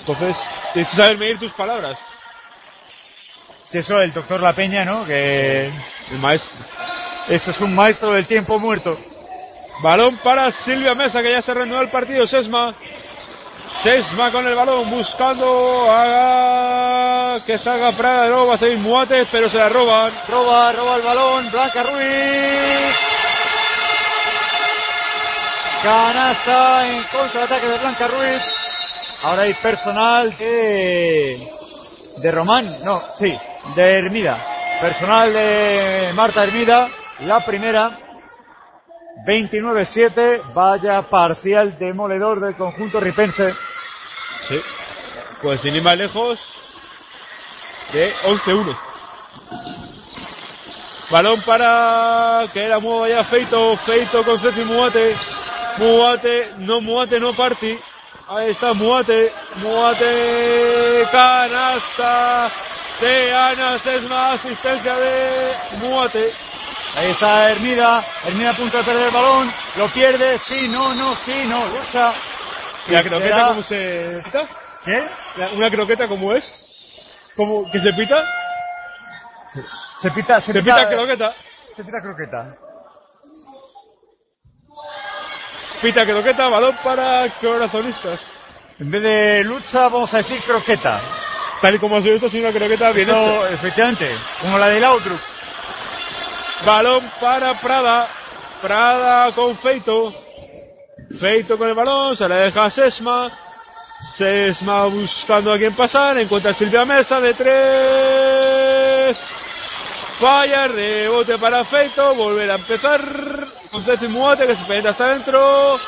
Entonces, 0.00 0.36
tienes 0.72 0.90
que 0.90 1.02
saber 1.02 1.18
medir 1.18 1.38
tus 1.38 1.52
palabras. 1.52 1.98
Si 3.64 3.78
eso 3.78 4.00
el 4.00 4.12
doctor 4.12 4.40
La 4.42 4.52
Peña, 4.52 4.84
¿no? 4.84 5.04
Que 5.04 5.68
El 6.10 6.18
maestro. 6.18 6.50
eso 7.28 7.50
es 7.52 7.60
un 7.60 7.74
maestro 7.74 8.12
del 8.12 8.26
tiempo 8.26 8.58
muerto. 8.58 8.98
Balón 9.82 10.18
para 10.22 10.50
Silvia 10.50 10.94
Mesa, 10.94 11.22
que 11.22 11.30
ya 11.32 11.40
se 11.40 11.54
reanudó 11.54 11.80
el 11.80 11.90
partido. 11.90 12.26
Sesma. 12.26 12.74
Sesma 13.82 14.30
con 14.30 14.46
el 14.46 14.54
balón, 14.54 14.90
buscando 14.90 15.90
a 15.90 17.38
que 17.46 17.58
salga 17.58 17.92
Prada. 17.96 18.26
Luego 18.26 18.48
va 18.48 18.54
a 18.54 18.76
Muates, 18.76 19.28
pero 19.32 19.48
se 19.48 19.56
la 19.56 19.68
roban. 19.70 20.12
Roba, 20.28 20.72
roba 20.72 20.96
el 20.96 21.02
balón, 21.02 21.50
Blanca 21.50 21.82
Ruiz. 21.82 22.96
Canasta 25.82 26.86
en 26.86 27.04
contraataque 27.04 27.66
de 27.68 27.78
Blanca 27.78 28.06
Ruiz. 28.06 28.42
Ahora 29.22 29.42
hay 29.42 29.54
personal 29.54 30.36
de, 30.36 31.48
de 32.18 32.32
Román, 32.32 32.84
no, 32.84 33.02
sí, 33.14 33.34
de 33.76 33.96
Hermida. 33.96 34.44
Personal 34.80 35.32
de 35.32 36.12
Marta 36.14 36.42
Hermida, 36.44 36.86
la 37.20 37.44
primera. 37.44 38.09
29-7, 39.24 40.52
vaya 40.54 41.02
parcial 41.02 41.78
demoledor 41.78 42.40
del 42.40 42.56
conjunto 42.56 43.00
ripense. 43.00 43.52
Sí. 44.48 44.60
Pues 45.42 45.60
sin 45.60 45.74
ir 45.74 45.82
más 45.82 45.96
lejos, 45.96 46.38
de 47.92 48.14
11-1. 48.14 48.78
Balón 51.10 51.42
para 51.42 52.44
que 52.52 52.68
la 52.68 52.78
mueva 52.78 53.08
ya 53.08 53.24
Feito. 53.24 53.76
Feito 53.78 54.22
con 54.22 54.38
Ceci 54.38 54.64
Muate. 54.64 55.16
Muate, 55.78 56.52
no 56.58 56.80
Muate, 56.80 57.18
no 57.18 57.34
Party. 57.34 57.78
Ahí 58.28 58.50
está 58.50 58.72
Muate. 58.74 59.32
Muate, 59.56 61.08
canasta 61.10 62.52
de 63.00 63.34
Ana 63.34 63.78
Sesma, 63.80 64.32
asistencia 64.32 64.94
de 64.94 65.52
Muate. 65.78 66.32
Ahí 66.94 67.10
está 67.12 67.50
Hermida, 67.52 68.04
Hermida 68.24 68.50
a 68.50 68.56
punto 68.56 68.76
de 68.78 68.84
perder 68.84 69.02
el 69.08 69.10
balón, 69.14 69.52
lo 69.76 69.92
pierde, 69.92 70.38
sí, 70.40 70.68
no, 70.68 70.92
no, 70.94 71.14
sí, 71.18 71.44
no, 71.46 71.66
lucha. 71.68 72.12
¿Y 72.88 72.92
la 72.92 73.02
croqueta 73.02 73.34
será- 73.34 73.48
cómo 73.48 73.62
se 73.62 74.20
pita? 74.24 74.40
¿Qué? 74.84 75.08
¿Una 75.54 75.70
croqueta 75.70 76.08
cómo 76.08 76.32
es? 76.34 76.44
¿Cómo 77.36 77.70
que 77.70 77.80
se 77.80 77.92
pita? 77.92 78.24
Se 80.00 80.10
pita, 80.10 80.40
se, 80.40 80.52
Se 80.52 80.60
pita 80.60 80.88
croqueta. 80.88 81.34
Se 81.76 81.84
pita 81.84 82.02
croqueta. 82.02 82.54
Pita 85.82 86.04
croqueta, 86.04 86.48
balón 86.48 86.76
para 86.82 87.28
corazonistas. 87.40 88.20
En 88.78 88.90
vez 88.90 89.02
de 89.02 89.44
lucha, 89.44 89.88
vamos 89.88 90.12
a 90.12 90.18
decir 90.18 90.42
croqueta. 90.42 91.00
Tal 91.62 91.74
y 91.74 91.78
como 91.78 91.96
ha 91.96 92.02
sido 92.02 92.14
esto, 92.14 92.28
sin 92.28 92.40
una 92.44 92.52
croqueta 92.52 92.90
bien 92.92 93.08
efectivamente, 93.50 94.18
como 94.40 94.58
la 94.58 94.68
del 94.68 94.84
Outlook. 94.84 95.20
Balón 96.64 97.10
para 97.20 97.60
Prada. 97.60 98.08
Prada 98.60 99.34
con 99.34 99.56
Feito. 99.58 100.12
Feito 101.18 101.56
con 101.58 101.68
el 101.68 101.74
balón, 101.74 102.16
se 102.16 102.28
la 102.28 102.36
deja 102.36 102.66
a 102.66 102.70
Sesma. 102.70 103.28
Sesma 104.16 104.84
buscando 104.86 105.52
a 105.52 105.58
quien 105.58 105.74
pasar. 105.74 106.18
Encuentra 106.18 106.52
a 106.52 106.54
Silvia 106.54 106.84
Mesa 106.84 107.20
de 107.20 107.34
tres. 107.34 109.18
Falla, 110.20 110.68
rebote 110.68 111.38
para 111.38 111.64
Feito. 111.64 112.14
Volver 112.14 112.50
a 112.50 112.56
empezar. 112.56 113.00
Con 113.70 113.84
Ceci 113.84 114.08
Muate 114.08 114.46
que 114.46 114.56
se 114.56 114.64
penetra 114.64 114.90
hasta 114.90 115.04
adentro. 115.04 115.78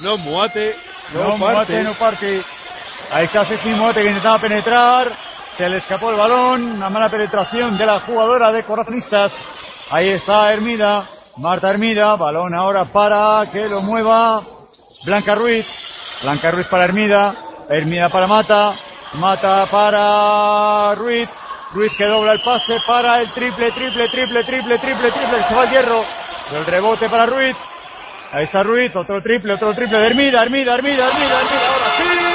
No 0.00 0.16
Muate. 0.16 0.76
No, 1.12 1.20
No, 1.20 1.38
parte. 1.38 1.54
Muate, 1.54 1.84
no 1.84 1.94
parte. 1.94 2.44
Ahí 3.10 3.24
está 3.24 3.44
Ceci 3.46 3.70
Muate 3.70 4.02
que 4.02 4.08
intentaba 4.08 4.40
penetrar. 4.40 5.16
Se 5.58 5.68
le 5.68 5.78
escapó 5.78 6.12
el 6.12 6.16
balón. 6.16 6.76
Una 6.76 6.88
mala 6.88 7.10
penetración 7.10 7.76
de 7.76 7.84
la 7.84 8.02
jugadora 8.02 8.52
de 8.52 8.62
Corazonistas. 8.62 9.32
Ahí 9.90 10.10
está 10.10 10.52
Hermida. 10.52 11.08
Marta 11.36 11.68
Hermida. 11.68 12.14
Balón 12.14 12.54
ahora 12.54 12.84
para 12.92 13.50
que 13.50 13.66
lo 13.68 13.80
mueva 13.80 14.40
Blanca 15.04 15.34
Ruiz. 15.34 15.66
Blanca 16.22 16.52
Ruiz 16.52 16.68
para 16.68 16.84
Hermida. 16.84 17.34
Hermida 17.68 18.08
para 18.08 18.28
Mata. 18.28 18.76
Mata 19.14 19.66
para 19.68 20.94
Ruiz. 20.94 21.28
Ruiz 21.72 21.92
que 21.98 22.04
dobla 22.04 22.34
el 22.34 22.42
pase 22.42 22.78
para 22.86 23.20
el 23.20 23.32
triple, 23.32 23.72
triple, 23.72 24.08
triple, 24.10 24.44
triple, 24.44 24.78
triple, 24.78 25.10
triple. 25.10 25.38
Que 25.38 25.42
se 25.42 25.54
va 25.56 25.62
al 25.62 25.70
hierro. 25.70 26.04
El 26.52 26.66
rebote 26.66 27.10
para 27.10 27.26
Ruiz. 27.26 27.56
Ahí 28.30 28.44
está 28.44 28.62
Ruiz, 28.62 28.94
otro 28.94 29.20
triple, 29.22 29.54
otro 29.54 29.74
triple 29.74 29.98
de 29.98 30.06
Hermida, 30.06 30.42
Hermida, 30.42 30.74
Hermida, 30.74 31.08
Hermida, 31.08 31.40
Hermida, 31.40 31.68
ahora 31.68 31.96
sí. 31.96 32.27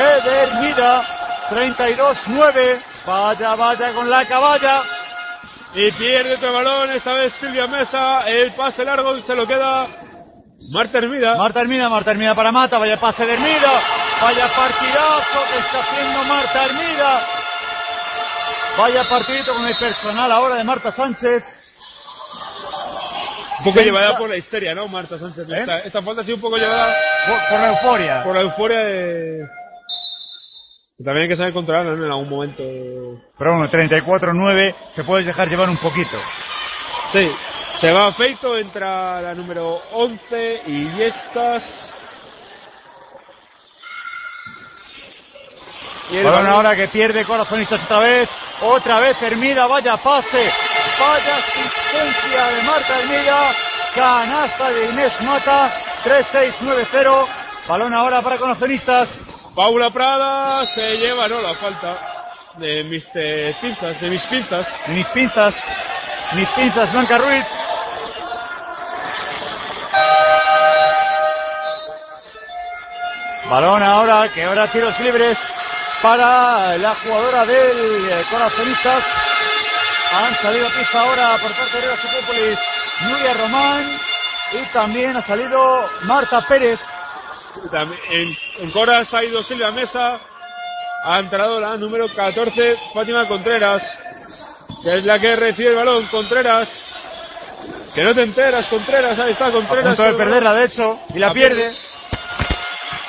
Hermida, 0.00 1.02
32-9. 1.50 2.82
Vaya, 3.06 3.54
vaya 3.56 3.92
con 3.94 4.08
la 4.08 4.26
caballa. 4.26 4.82
Y 5.74 5.90
pierde 5.92 6.34
otro 6.34 6.52
balón, 6.52 6.90
esta 6.92 7.14
vez 7.14 7.32
Silvia 7.40 7.66
Mesa, 7.66 8.26
el 8.26 8.54
pase 8.54 8.84
largo 8.84 9.18
se 9.22 9.34
lo 9.34 9.46
queda 9.46 9.86
Marta 10.70 10.98
Hermida. 10.98 11.34
Marta 11.36 11.60
Hermida, 11.62 11.88
Marta 11.88 12.10
Hermida 12.10 12.34
para 12.34 12.52
Mata, 12.52 12.78
vaya 12.78 13.00
pase 13.00 13.24
de 13.26 13.32
Hermida. 13.34 13.82
Vaya 14.20 14.48
partidazo 14.54 15.38
que 15.50 15.58
está 15.58 15.78
haciendo 15.80 16.22
Marta 16.24 16.64
Hermida. 16.66 17.26
Vaya 18.78 19.04
partidito 19.08 19.54
con 19.54 19.66
el 19.66 19.76
personal 19.76 20.30
ahora 20.30 20.56
de 20.56 20.64
Marta 20.64 20.92
Sánchez. 20.92 21.42
un 23.60 23.64
poco 23.64 23.80
llevada 23.80 24.16
por 24.18 24.28
la 24.28 24.36
histeria, 24.36 24.74
¿no, 24.74 24.88
Marta 24.88 25.18
Sánchez? 25.18 25.48
¿Eh? 25.50 25.60
Esta, 25.60 25.78
esta 25.80 26.02
falta 26.02 26.20
ha 26.20 26.24
sido 26.24 26.36
un 26.36 26.42
poco 26.42 26.56
llevada 26.56 26.94
Por, 27.26 27.48
por 27.48 27.60
la 27.60 27.68
euforia. 27.68 28.22
por 28.24 28.34
la 28.34 28.42
euforia 28.42 28.78
de... 28.78 29.48
También 30.98 31.24
hay 31.24 31.28
que 31.28 31.36
saber 31.36 31.52
controlarla, 31.52 31.94
¿no? 31.94 32.04
En 32.04 32.10
algún 32.12 32.28
momento. 32.28 32.62
Pero 33.38 33.56
bueno, 33.56 33.68
34-9, 33.70 34.74
te 34.94 35.04
puedes 35.04 35.26
dejar 35.26 35.48
llevar 35.48 35.68
un 35.68 35.78
poquito. 35.78 36.16
Sí, 37.12 37.30
se 37.80 37.92
va 37.92 38.12
Feito, 38.14 38.56
entra 38.56 39.20
la 39.20 39.34
número 39.34 39.80
11 39.92 40.62
y 40.66 40.84
Balón 46.22 46.44
balón- 46.44 46.46
ahora 46.52 46.76
que 46.76 46.88
pierde 46.88 47.24
Corazonistas 47.24 47.84
otra 47.84 48.00
vez. 48.00 48.28
Otra 48.60 49.00
vez 49.00 49.20
Hermida, 49.22 49.66
vaya 49.66 49.96
pase. 49.96 50.52
Vaya 51.00 51.36
asistencia 51.38 52.46
de 52.48 52.62
Marta 52.62 52.98
Hermida. 53.00 53.56
Canasta 53.94 54.70
de 54.70 54.86
Inés 54.90 55.20
Mata. 55.22 55.72
3-6-9-0. 56.04 57.28
Balón 57.66 57.94
ahora 57.94 58.20
para 58.22 58.38
Corazonistas. 58.38 59.08
Paula 59.54 59.90
Prada 59.90 60.64
se 60.64 60.96
lleva, 60.96 61.28
no, 61.28 61.42
la 61.42 61.54
falta 61.54 61.98
de 62.56 62.84
mis 62.84 63.04
pinzas, 63.60 64.00
de 64.00 64.08
mis 64.08 64.22
pinzas. 64.22 64.66
Mis 64.88 65.06
pinzas. 65.08 65.54
Mis 66.32 66.48
pinzas, 66.50 66.90
Blanca 66.92 67.18
Ruiz. 67.18 67.44
Balón 73.50 73.82
ahora, 73.82 74.30
que 74.32 74.42
ahora 74.42 74.72
tiros 74.72 74.98
libres 75.00 75.38
para 76.00 76.78
la 76.78 76.94
jugadora 76.96 77.44
del 77.44 78.08
eh, 78.08 78.24
Corazonistas. 78.30 79.04
Han 80.12 80.36
salido 80.36 80.66
a 80.66 80.70
pista 80.70 81.00
ahora 81.00 81.38
por 81.38 81.54
parte 81.54 81.76
de 81.76 81.80
Rivas 81.82 82.58
Nuria 83.02 83.34
Román 83.34 84.00
y 84.52 84.66
también 84.72 85.16
ha 85.16 85.22
salido 85.22 85.90
Marta 86.04 86.40
Pérez. 86.48 86.80
En, 88.10 88.36
en 88.60 88.70
Coras 88.70 89.12
ha 89.12 89.24
ido 89.24 89.42
Silvia 89.44 89.70
Mesa, 89.70 90.18
ha 91.04 91.18
entrado 91.18 91.60
la 91.60 91.76
número 91.76 92.06
14, 92.14 92.76
Fátima 92.94 93.26
Contreras, 93.28 93.82
que 94.82 94.96
es 94.98 95.04
la 95.04 95.18
que 95.18 95.36
recibe 95.36 95.70
el 95.70 95.76
balón, 95.76 96.06
Contreras. 96.08 96.68
Que 97.94 98.02
no 98.02 98.14
te 98.14 98.22
enteras, 98.22 98.66
Contreras, 98.66 99.18
ahí 99.18 99.32
está 99.32 99.46
A 99.46 99.52
Contreras. 99.52 99.96
punto 99.96 100.02
de 100.02 100.14
perderla, 100.16 100.52
de 100.54 100.64
hecho, 100.64 100.98
y 101.10 101.18
la 101.18 101.28
La 101.28 101.32
pierde. 101.34 101.76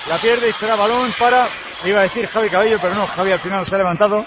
La 0.07 0.19
pierde 0.19 0.49
y 0.49 0.53
será 0.53 0.75
balón 0.75 1.13
para, 1.17 1.49
iba 1.85 2.01
a 2.01 2.03
decir 2.03 2.27
Javi 2.27 2.49
Cabello, 2.49 2.77
pero 2.81 2.93
no, 2.93 3.07
Javi 3.07 3.31
al 3.31 3.39
final 3.39 3.65
se 3.65 3.75
ha 3.75 3.77
levantado. 3.77 4.25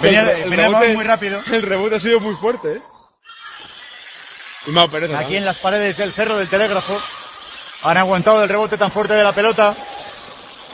Venía, 0.00 0.22
El 0.22 0.50
venía 0.50 0.66
rebote- 0.68 0.94
muy 0.94 1.04
rápido. 1.04 1.40
El 1.46 1.62
rebote 1.62 1.96
ha 1.96 2.00
sido 2.00 2.18
muy 2.20 2.34
fuerte, 2.36 2.72
¿eh? 2.78 2.82
Pérez. 4.90 5.14
Aquí 5.16 5.36
en 5.36 5.44
las 5.44 5.58
paredes 5.58 5.96
del 5.96 6.12
cerro 6.12 6.36
del 6.36 6.48
telégrafo. 6.50 7.00
Han 7.82 7.96
aguantado 7.96 8.42
el 8.42 8.48
rebote 8.48 8.76
tan 8.76 8.92
fuerte 8.92 9.14
de 9.14 9.24
la 9.24 9.32
pelota. 9.32 9.74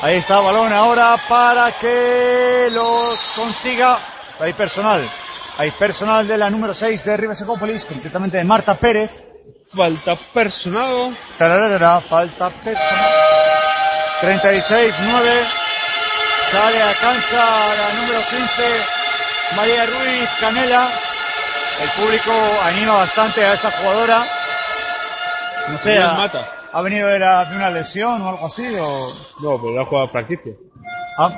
Ahí 0.01 0.17
está 0.17 0.41
balón 0.41 0.73
ahora 0.73 1.17
para 1.29 1.79
que 1.79 2.69
lo 2.71 3.15
consiga. 3.35 3.99
Hay 4.41 4.53
personal. 4.55 5.09
Hay 5.59 5.71
personal 5.73 6.27
de 6.27 6.37
la 6.37 6.51
número 6.51 6.75
6 6.75 7.05
de 7.05 7.17
Rivas 7.17 7.41
Ecópolis, 7.41 7.85
concretamente 7.87 8.37
de 8.37 8.45
Marta 8.45 8.75
Pérez. 8.75 9.11
Falta 9.75 10.17
personal. 10.35 11.17
Tararara, 11.39 12.01
falta 12.03 12.51
personal. 12.51 13.13
36-9. 14.21 15.47
Sale 16.51 16.83
a 16.83 16.95
cancha 17.01 17.75
la 17.75 17.93
número 17.95 18.21
15, 18.29 18.85
María 19.55 19.87
Ruiz 19.87 20.29
Canela. 20.41 20.91
El 21.81 21.91
público 21.91 22.33
anima 22.63 22.99
bastante 22.99 23.45
a 23.45 23.55
esta 23.55 23.71
jugadora. 23.73 24.25
No 25.69 25.79
sé, 25.79 25.99
mata. 25.99 26.56
Ha 26.79 26.83
venido 26.83 27.09
de, 27.09 27.19
la- 27.19 27.45
de 27.47 27.57
una 27.57 27.71
lesión 27.71 28.21
o 28.23 28.29
algo 28.29 28.47
así. 28.47 28.67
O... 28.79 29.15
No, 29.41 29.61
pero 29.61 29.73
la 29.75 29.83
ha 29.83 29.85
jugado 29.87 30.09
a 30.09 30.11
franquicia. 30.11 30.53
Ah, 31.19 31.31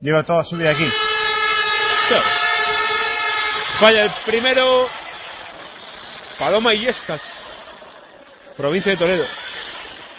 lleva 0.00 0.22
toda 0.24 0.42
su 0.44 0.56
vida 0.56 0.70
aquí. 0.70 0.86
Falla 3.80 4.04
el 4.04 4.10
primero. 4.24 4.88
Paloma 6.38 6.74
Illescas. 6.74 7.20
Provincia 8.56 8.92
de 8.92 8.98
Toledo. 8.98 9.24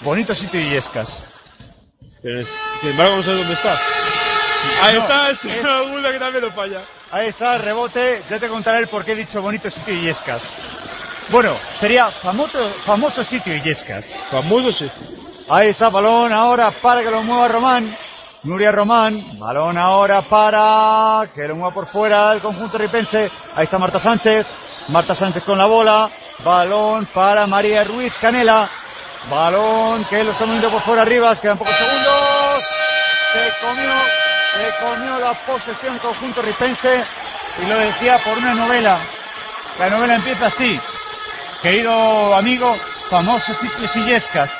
Bonito 0.01 0.33
sitio 0.35 0.59
Illescas. 0.59 1.25
Pero, 2.21 2.45
sin 2.81 2.89
embargo, 2.91 3.17
no 3.17 3.23
sé 3.23 3.31
dónde 3.31 3.53
está. 3.53 3.77
Ahí 4.81 4.97
No, 4.97 5.03
está 5.03 5.27
el 5.27 5.31
es- 5.33 5.39
señor 5.41 6.11
que 6.11 6.19
también 6.19 6.43
lo 6.43 6.51
falla. 6.51 6.85
Ahí 7.11 7.27
está 7.27 7.57
rebote. 7.57 8.23
Ya 8.29 8.39
te 8.39 8.49
contaré 8.49 8.79
el 8.79 8.87
por 8.87 9.05
qué 9.05 9.11
he 9.11 9.15
dicho 9.15 9.41
bonito 9.41 9.69
sitio 9.69 9.93
Illescas. 9.93 10.41
Bueno, 11.29 11.57
sería 11.79 12.11
famoso, 12.21 12.73
famoso 12.85 13.23
sitio 13.23 13.55
Illescas. 13.55 14.05
Famoso 14.29 14.71
sí. 14.71 14.89
Ahí 15.49 15.69
está 15.69 15.89
balón 15.89 16.31
ahora 16.31 16.71
para 16.81 17.01
que 17.01 17.09
lo 17.09 17.23
mueva 17.23 17.47
Román. 17.47 17.97
Nuria 18.43 18.71
Román. 18.71 19.39
Balón 19.39 19.77
ahora 19.77 20.27
para 20.29 21.27
que 21.33 21.47
lo 21.47 21.55
mueva 21.55 21.73
por 21.73 21.87
fuera 21.87 22.31
el 22.31 22.41
conjunto 22.41 22.77
ripense. 22.77 23.31
Ahí 23.55 23.63
está 23.63 23.79
Marta 23.79 23.99
Sánchez. 23.99 24.45
Marta 24.89 25.15
Sánchez 25.15 25.43
con 25.43 25.57
la 25.57 25.65
bola. 25.65 26.11
Balón 26.43 27.07
para 27.07 27.47
María 27.47 27.83
Ruiz 27.83 28.13
Canela. 28.21 28.69
Balón 29.29 30.05
que 30.05 30.23
lo 30.23 30.31
está 30.31 30.45
moviendo 30.45 30.69
por 30.69 30.83
fuera 30.83 31.01
arriba. 31.01 31.35
Quedan 31.41 31.57
pocos 31.57 31.75
segundos. 31.75 32.63
Se 33.33 33.65
comió, 33.65 33.93
se 34.53 34.85
comió 34.85 35.19
la 35.19 35.33
posesión 35.45 35.97
conjunto 35.99 36.43
ripense. 36.43 37.03
Y 37.63 37.65
lo 37.65 37.77
decía 37.77 38.19
por 38.23 38.37
una 38.37 38.53
novela. 38.53 39.01
La 39.79 39.89
novela 39.89 40.15
empieza 40.15 40.45
así. 40.45 40.79
Querido 41.65 42.35
amigo, 42.35 42.75
famosos 43.09 43.57
sitios 43.57 43.95
illescas. 43.95 44.51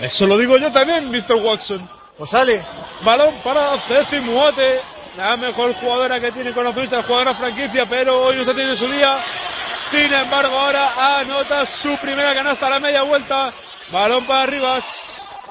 Eso 0.00 0.26
lo 0.26 0.36
digo 0.36 0.58
yo 0.58 0.72
también, 0.72 1.08
Mr. 1.08 1.36
Watson. 1.36 1.88
Pues 2.18 2.30
sale. 2.30 2.60
Balón 3.04 3.36
para 3.44 3.78
Ceci 3.86 4.18
Muate. 4.18 4.80
La 5.16 5.36
mejor 5.36 5.72
jugadora 5.74 6.18
que 6.18 6.32
tiene 6.32 6.52
conocimiento, 6.52 7.00
jugadora 7.04 7.32
franquicia, 7.36 7.84
pero 7.88 8.22
hoy 8.22 8.34
no 8.34 8.40
está 8.42 8.54
teniendo 8.54 8.74
su 8.74 8.90
día. 8.90 9.24
Sin 9.92 10.12
embargo, 10.12 10.58
ahora 10.58 11.20
anota 11.20 11.64
su 11.80 11.96
primera 11.98 12.34
canasta 12.34 12.66
a 12.66 12.70
la 12.70 12.80
media 12.80 13.04
vuelta. 13.04 13.52
Balón 13.92 14.26
para 14.26 14.46
Rivas. 14.46 14.84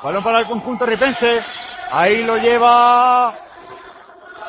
Balón 0.04 0.26
para 0.26 0.40
el 0.42 0.48
conjunto 0.48 0.86
ripense. 0.86 1.42
Ahí 1.90 2.22
lo 2.26 2.36
lleva. 2.36 3.34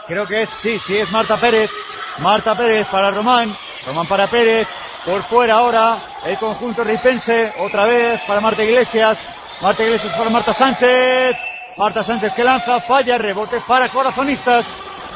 Creo 0.09 0.27
que 0.27 0.43
es, 0.43 0.51
sí, 0.61 0.77
sí, 0.81 0.97
es 0.99 1.09
Marta 1.13 1.39
Pérez. 1.39 1.71
Marta 2.19 2.57
Pérez 2.57 2.89
para 2.89 3.13
Román. 3.13 3.57
Román 3.87 4.09
para 4.09 4.29
Pérez. 4.29 4.67
Por 5.05 5.23
fuera 5.25 5.57
ahora 5.57 6.03
el 6.25 6.39
conjunto 6.39 6.83
ripense. 6.83 7.53
Otra 7.59 7.87
vez 7.87 8.21
para 8.27 8.41
Marta 8.41 8.65
Iglesias. 8.65 9.19
Marta 9.61 9.83
Iglesias 9.83 10.13
para 10.17 10.31
Marta 10.31 10.55
Sánchez. 10.55 11.37
Marta 11.77 12.03
Sánchez 12.05 12.33
que 12.35 12.45
lanza, 12.45 12.81
falla, 12.83 13.19
rebote 13.19 13.61
para 13.67 13.91
corazonistas. 13.91 14.65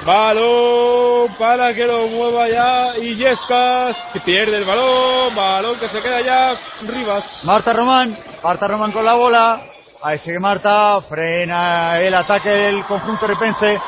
Balón 0.05 1.37
para 1.39 1.75
que 1.75 1.85
lo 1.85 2.07
mueva 2.09 2.49
ya 2.49 2.97
Illescas, 2.99 3.97
que 4.13 4.21
pierde 4.21 4.59
el 4.59 4.65
balón, 4.65 5.35
balón 5.35 5.79
que 5.79 5.89
se 5.89 6.01
queda 6.01 6.21
ya 6.21 6.55
Rivas. 6.83 7.25
Marta 7.43 7.73
Román, 7.73 8.17
Marta 8.43 8.69
Román 8.69 8.93
con 8.93 9.05
la 9.05 9.15
bola. 9.15 9.61
Ahí 10.03 10.19
sigue 10.19 10.39
Marta, 10.39 11.01
frena 11.09 11.99
el 11.99 12.15
ataque 12.15 12.49
del 12.49 12.85
conjunto 12.85 13.27
ripense. 13.27 13.81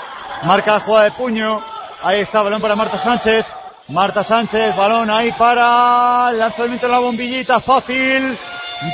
Marca 0.44 0.78
la 0.78 0.80
jugada 0.80 1.04
de 1.04 1.12
puño. 1.12 1.60
Ahí 2.02 2.20
está, 2.20 2.42
balón 2.42 2.60
para 2.60 2.74
Marta 2.74 2.98
Sánchez. 2.98 3.44
Marta 3.90 4.22
Sánchez, 4.22 4.76
balón 4.76 5.10
ahí 5.10 5.32
para 5.32 6.30
el 6.30 6.38
lanzamiento 6.38 6.86
de 6.86 6.92
la 6.92 7.00
bombillita 7.00 7.58
fácil 7.58 8.38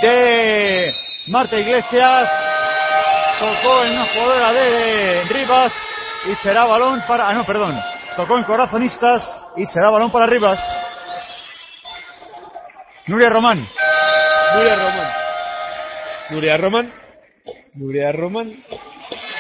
de 0.00 0.90
Marta 1.26 1.58
Iglesias. 1.58 2.30
Tocó 3.38 3.84
en 3.84 3.92
una 3.92 4.06
jugadora 4.06 4.52
de 4.52 5.22
Rivas 5.24 5.72
y 6.30 6.34
será 6.36 6.64
balón 6.64 7.02
para. 7.06 7.28
Ah, 7.28 7.34
no, 7.34 7.44
perdón. 7.44 7.78
Tocó 8.16 8.38
en 8.38 8.44
corazonistas 8.44 9.36
y 9.58 9.66
será 9.66 9.90
balón 9.90 10.10
para 10.10 10.26
Rivas. 10.26 10.58
Nuria 13.06 13.28
Román. 13.28 13.68
Nuria 14.54 14.76
Román. 14.76 15.12
Nuria 16.30 16.56
Román. 16.56 16.92
Nuria 17.74 18.12
Román. 18.12 18.64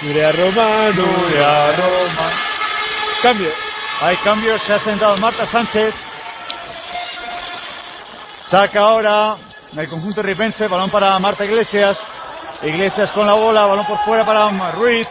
Nuria 0.02 0.32
Román. 0.32 0.96
Nuria 0.96 1.76
Román. 1.76 2.32
Cambio. 3.22 3.65
Hay 4.00 4.16
cambios, 4.18 4.62
se 4.62 4.74
ha 4.74 4.80
sentado 4.80 5.16
Marta 5.16 5.46
Sánchez. 5.46 5.94
Saca 8.50 8.80
ahora 8.80 9.36
el 9.76 9.88
conjunto 9.88 10.22
ripense, 10.22 10.68
balón 10.68 10.90
para 10.90 11.18
Marta 11.18 11.44
Iglesias. 11.44 11.98
Iglesias 12.62 13.10
con 13.12 13.26
la 13.26 13.34
bola, 13.34 13.66
balón 13.66 13.86
por 13.86 13.98
fuera 14.04 14.24
para 14.24 14.72
Ruiz. 14.72 15.08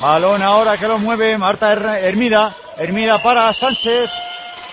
Balón 0.00 0.42
ahora 0.42 0.76
que 0.78 0.86
lo 0.86 0.98
mueve 0.98 1.36
Marta 1.38 1.72
Her- 1.72 2.04
Hermida. 2.04 2.54
Hermida 2.76 3.20
para 3.22 3.52
Sánchez. 3.54 4.10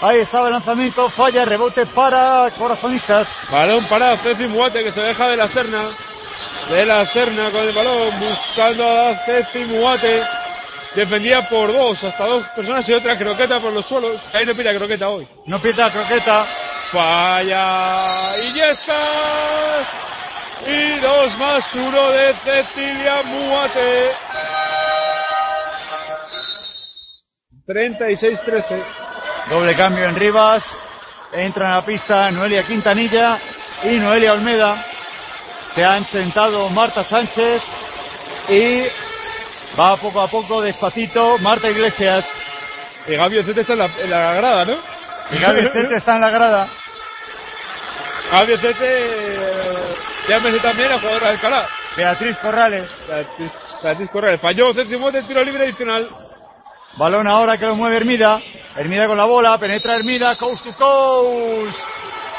Ahí 0.01 0.20
estaba 0.20 0.47
el 0.47 0.53
lanzamiento, 0.53 1.09
falla, 1.11 1.45
rebote 1.45 1.86
para 1.88 2.51
corazonistas. 2.57 3.28
Balón 3.49 3.88
para 3.88 4.18
Ceci 4.20 4.45
Muate 4.45 4.84
que 4.84 4.91
se 4.91 4.99
deja 5.01 5.28
de 5.28 5.38
la 5.38 5.47
Serna. 5.47 5.89
De 6.70 6.86
la 6.86 7.05
Serna 7.07 7.49
con 7.51 7.61
el 7.61 7.74
balón 7.74 8.20
buscando 8.20 8.84
a 8.86 9.16
Ceci 9.26 9.66
Muate. 9.66 10.22
Defendía 10.96 11.50
por 11.50 11.74
dos, 11.74 12.02
hasta 12.02 12.26
dos 12.26 12.48
personas 12.56 12.88
y 12.88 12.93
otra 12.93 13.18
croqueta 13.18 13.60
por 13.60 13.74
los 13.74 13.86
suelos. 13.86 14.22
Ahí 14.34 14.46
no 14.46 14.56
pida 14.56 14.74
croqueta 14.74 15.10
hoy. 15.10 15.28
No 15.46 15.62
pita 15.62 15.91
croqueta. 15.91 16.48
Falla 16.91 18.38
Illescas. 18.38 19.88
Y 20.66 21.00
dos 21.00 21.38
más 21.38 21.74
uno 21.76 22.12
de 22.14 22.34
Cecilia 22.46 23.22
Muate. 23.24 24.12
36-13. 27.68 28.86
Doble 29.50 29.76
cambio 29.76 30.06
en 30.06 30.16
Rivas. 30.16 30.64
Entra 31.34 31.66
en 31.66 31.72
la 31.72 31.86
pista 31.86 32.32
Noelia 32.32 32.66
Quintanilla 32.66 33.38
y 33.84 34.00
Noelia 34.00 34.32
Olmeda. 34.32 34.86
Se 35.74 35.84
han 35.84 36.06
sentado 36.06 36.70
Marta 36.70 37.04
Sánchez 37.04 37.62
y 38.48 38.86
va 39.80 39.97
poco 39.97 40.21
a 40.21 40.28
poco, 40.28 40.61
despacito, 40.61 41.38
Marta 41.39 41.69
Iglesias. 41.69 42.26
Y 43.07 43.15
Gaby 43.15 43.39
Ocete 43.39 43.61
está 43.61 43.73
en 43.73 43.80
la, 43.80 43.86
en 43.86 44.09
la 44.09 44.34
grada, 44.34 44.65
¿no? 44.65 44.78
Y 45.32 45.39
Gaby 45.39 45.63
Cete 45.73 45.95
está 45.97 46.15
en 46.15 46.21
la 46.21 46.30
grada. 46.30 46.67
Gaby 48.32 48.53
Ocete, 48.53 48.76
eh, 48.82 49.95
llámese 50.28 50.59
también 50.59 50.91
a 50.91 50.99
jugadora 50.99 51.28
de 51.28 51.34
Alcalá. 51.34 51.69
Beatriz 51.95 52.38
Corrales. 52.38 53.05
Beatriz, 53.07 53.51
Beatriz 53.84 54.09
Correa. 54.11 54.38
Falló 54.39 54.73
Ceci 54.73 54.97
Muate, 54.97 55.23
tiro 55.23 55.43
libre 55.43 55.63
adicional. 55.63 56.09
Balón 56.97 57.28
ahora 57.28 57.57
que 57.57 57.65
lo 57.65 57.76
mueve 57.76 57.97
Hermida. 57.97 58.41
Hermida 58.76 59.07
con 59.07 59.17
la 59.17 59.26
bola, 59.26 59.57
penetra 59.57 59.95
Hermida, 59.95 60.36
coast 60.38 60.63
to 60.63 60.76
coast. 60.76 61.80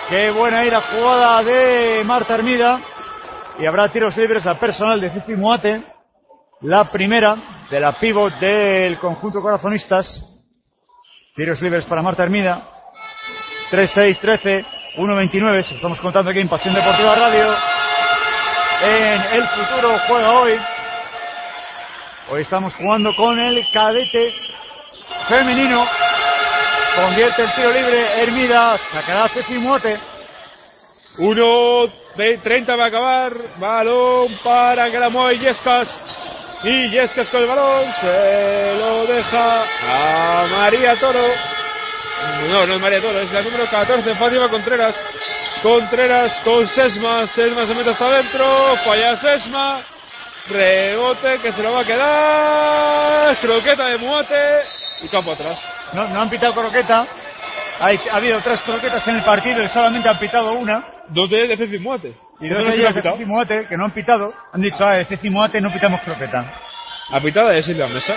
Qué 0.08 0.30
buena 0.30 0.62
era 0.62 0.82
jugada 0.82 1.42
de 1.42 2.02
Marta 2.04 2.34
Hermida. 2.34 2.80
Y 3.58 3.66
habrá 3.66 3.90
tiros 3.90 4.16
libres 4.16 4.46
al 4.46 4.58
personal 4.58 5.00
de 5.00 5.10
Cici 5.10 5.34
Muate. 5.34 5.95
La 6.66 6.90
primera 6.90 7.36
de 7.70 7.78
la 7.78 7.96
pivot 7.96 8.40
del 8.40 8.98
conjunto 8.98 9.40
corazonistas. 9.40 10.20
Tiros 11.32 11.62
libres 11.62 11.84
para 11.84 12.02
Marta 12.02 12.24
Hermida. 12.24 12.60
3-6-13, 13.70 14.66
1-29. 14.96 15.62
Se 15.62 15.70
lo 15.70 15.76
Estamos 15.76 16.00
contando 16.00 16.32
aquí 16.32 16.40
en 16.40 16.48
Pasión 16.48 16.74
Deportiva 16.74 17.14
Radio. 17.14 17.54
En 18.82 19.22
el 19.32 19.48
futuro 19.50 19.96
juega 20.08 20.32
hoy. 20.32 20.58
Hoy 22.30 22.42
estamos 22.42 22.74
jugando 22.74 23.14
con 23.14 23.38
el 23.38 23.64
cadete 23.72 24.34
femenino. 25.28 25.86
Convierte 26.96 27.44
el 27.44 27.54
tiro 27.54 27.70
libre 27.70 28.24
Hermida. 28.24 28.76
Sacará 28.90 29.28
Ceci 29.28 29.56
Muate. 29.60 30.00
1 31.18 31.86
de 32.16 32.38
30 32.38 32.74
va 32.74 32.84
a 32.86 32.88
acabar. 32.88 33.32
Balón 33.56 34.32
para 34.42 35.10
mueva 35.10 35.32
Illescas. 35.32 36.25
Y 36.62 36.90
Yescas 36.90 37.28
con 37.30 37.42
el 37.42 37.48
balón. 37.48 37.92
Se 38.00 38.74
lo 38.74 39.06
deja 39.06 39.62
a 39.82 40.46
María 40.46 40.98
Toro. 40.98 41.26
No, 42.48 42.66
no 42.66 42.74
es 42.74 42.80
María 42.80 43.00
Toro, 43.00 43.20
es 43.20 43.30
la 43.32 43.42
número 43.42 43.66
14, 43.68 44.14
Fátima 44.14 44.48
Contreras. 44.48 44.94
Contreras 45.62 46.32
con 46.44 46.66
Sesma. 46.68 47.26
Sesma 47.28 47.66
se 47.66 47.74
mete 47.74 47.90
hasta 47.90 48.06
adentro. 48.06 48.76
Falla 48.84 49.16
Sesma. 49.16 49.82
Rebote 50.48 51.38
que 51.40 51.52
se 51.52 51.62
lo 51.62 51.72
va 51.72 51.80
a 51.80 51.84
quedar. 51.84 53.36
Croqueta 53.38 53.86
de 53.86 53.98
Muate. 53.98 54.64
Y 55.02 55.08
campo 55.08 55.32
atrás. 55.32 55.58
No, 55.92 56.08
no 56.08 56.22
han 56.22 56.30
pitado 56.30 56.54
croqueta. 56.54 57.06
Hay, 57.80 58.00
ha 58.10 58.16
habido 58.16 58.40
tres 58.40 58.62
croquetas 58.62 59.06
en 59.08 59.16
el 59.16 59.24
partido 59.24 59.62
y 59.62 59.68
solamente 59.68 60.08
han 60.08 60.18
pitado 60.18 60.52
una. 60.54 60.84
Dos 61.08 61.28
de 61.28 61.44
ellas 61.44 61.58
de 61.58 61.78
Muate. 61.78 62.25
Y 62.40 62.48
dos 62.48 62.58
de 62.58 62.86
ha 62.86 62.92
pitado. 62.92 63.16
Ceci 63.16 63.26
Muate, 63.26 63.66
que 63.68 63.76
no 63.76 63.84
han 63.84 63.92
pitado. 63.92 64.34
Han 64.52 64.60
dicho, 64.60 64.84
ah, 64.84 64.94
de 64.94 65.04
Ceci 65.06 65.30
Muate 65.30 65.60
no 65.60 65.72
pitamos 65.72 66.00
croqueta. 66.00 66.52
A 67.10 67.20
pitada 67.20 67.50
de 67.50 67.62
Silvia 67.62 67.86
Mesa. 67.86 68.14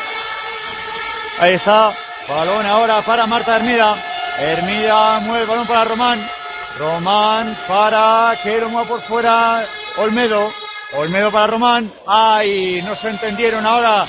Ahí 1.40 1.54
está. 1.54 1.94
Balón 2.28 2.66
ahora 2.66 3.02
para 3.04 3.26
Marta 3.28 3.56
Hermida. 3.56 3.96
Hermida 4.38 5.20
mueve 5.20 5.44
el 5.44 5.48
balón 5.48 5.68
para 5.68 5.86
Román. 5.86 6.30
Román 6.78 7.58
para 7.68 8.40
que 8.44 8.60
lo 8.60 8.70
mueva 8.70 8.88
por 8.88 9.02
fuera 9.04 9.66
Olmedo. 9.98 10.52
Olmedo 10.94 11.32
para 11.32 11.48
Román. 11.48 11.92
Ay, 12.08 12.82
no 12.82 12.96
se 12.96 13.10
entendieron 13.10 13.66
ahora. 13.66 14.08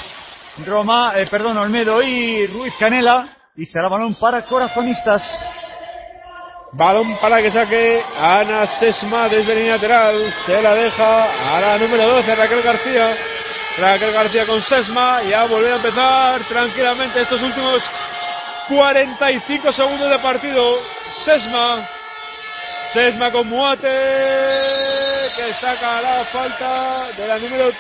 Roma, 0.65 1.13
eh, 1.17 1.27
perdón, 1.31 1.57
Olmedo 1.59 2.03
y 2.03 2.47
Ruiz 2.47 2.75
Canela. 2.79 3.37
Y 3.57 3.65
será 3.67 3.89
balón 3.89 4.15
para 4.15 4.43
corazonistas. 4.43 5.23
Balón 6.73 7.17
para 7.21 7.43
que 7.43 7.51
saque 7.51 8.03
Ana 8.17 8.79
Sesma 8.79 9.29
desde 9.29 9.55
línea 9.57 9.75
lateral. 9.75 10.35
Se 10.47 10.63
la 10.63 10.75
deja 10.75 11.57
a 11.57 11.61
la 11.61 11.79
número 11.79 12.07
12, 12.09 12.35
Raquel 12.37 12.63
García. 12.63 13.17
Raquel 13.79 14.13
García 14.13 14.47
con 14.47 14.63
Sesma. 14.63 15.23
Ya 15.25 15.47
volver 15.47 15.73
a 15.73 15.77
empezar 15.77 16.45
tranquilamente 16.45 17.23
estos 17.23 17.43
últimos 17.43 17.83
45 18.69 19.73
segundos 19.73 20.11
de 20.11 20.19
partido. 20.21 20.77
Sesma. 21.25 21.89
Sesma 22.93 23.33
con 23.33 23.49
Muate. 23.49 23.89
Que 25.37 25.53
saca 25.61 26.01
la 26.03 26.25
falta 26.27 27.09
de 27.17 27.27
la 27.27 27.39
número 27.39 27.71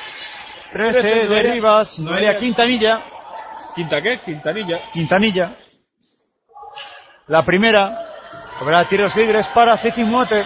13 0.73 0.99
de 1.01 1.29
Noelia- 1.29 1.53
Rivas. 1.53 1.99
Noelia 2.01 2.37
Quintanilla. 2.39 3.03
¿Quinta 3.77 4.01
qué? 4.03 4.21
Quintanilla. 4.25 4.81
Quintanilla. 4.93 5.53
La 7.29 7.45
primera. 7.45 8.07
Habrá 8.61 8.87
tiros 8.89 9.17
libres 9.17 9.49
para 9.55 9.79
Ceci 9.79 10.05
Muate. 10.05 10.45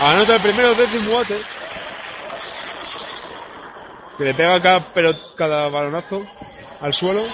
Anota 0.00 0.36
el 0.36 0.42
primero 0.42 0.74
Muate. 1.02 1.42
Que 4.16 4.24
le 4.24 4.34
pega 4.34 4.62
cada, 4.62 4.94
pero 4.94 5.14
cada 5.36 5.68
balonazo 5.68 6.26
al 6.80 6.94
suelo. 6.94 7.26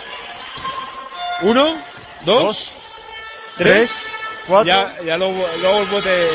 Uno, 1.42 1.80
dos, 2.24 2.44
Dos, 2.44 2.76
tres, 3.56 3.88
tres, 3.88 3.90
cuatro. 4.48 4.72
Ya, 4.72 5.02
ya 5.04 5.16
luego, 5.16 5.46
luego 5.60 5.78
el 5.78 5.86
bote 5.86 6.30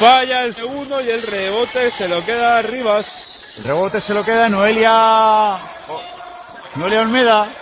falla 0.00 0.44
el 0.44 0.54
segundo 0.54 1.00
y 1.00 1.10
el 1.10 1.22
rebote 1.22 1.92
se 1.92 2.08
lo 2.08 2.24
queda 2.24 2.58
a 2.58 2.62
Rivas. 2.62 3.06
El 3.58 3.64
rebote 3.64 4.00
se 4.00 4.14
lo 4.14 4.24
queda 4.24 4.48
Noelia. 4.48 5.58
Noelia 6.74 7.00
Olmeda. 7.00 7.52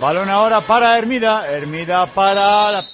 Balón 0.00 0.30
ahora 0.30 0.60
para 0.62 0.96
Hermida. 0.96 1.46
Hermida 1.48 2.06
para. 2.14 2.70
La... 2.70 2.84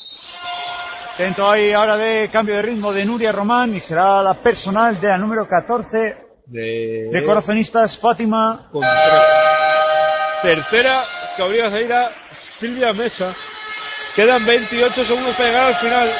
Intento 1.12 1.50
ahí 1.50 1.72
ahora 1.72 1.96
de 1.96 2.28
cambio 2.30 2.56
de 2.56 2.62
ritmo 2.62 2.92
de 2.92 3.04
Nuria 3.04 3.32
Román 3.32 3.74
y 3.74 3.80
será 3.80 4.22
la 4.22 4.34
personal 4.34 5.00
de 5.00 5.08
la 5.08 5.16
número 5.16 5.46
14 5.48 6.16
De, 6.46 7.08
de 7.12 7.24
corazonistas 7.24 7.98
Fátima. 8.00 8.68
Contreras. 8.72 9.24
Tercera 10.42 11.04
que 11.36 11.42
obliga 11.42 11.68
a 11.68 11.70
salir 11.70 11.92
a 11.92 12.10
Silvia 12.58 12.92
Mesa. 12.92 13.34
Quedan 14.14 14.44
28 14.44 15.04
segundos 15.04 15.36
para 15.36 15.48
llegar 15.48 15.64
al 15.64 15.76
final. 15.76 16.12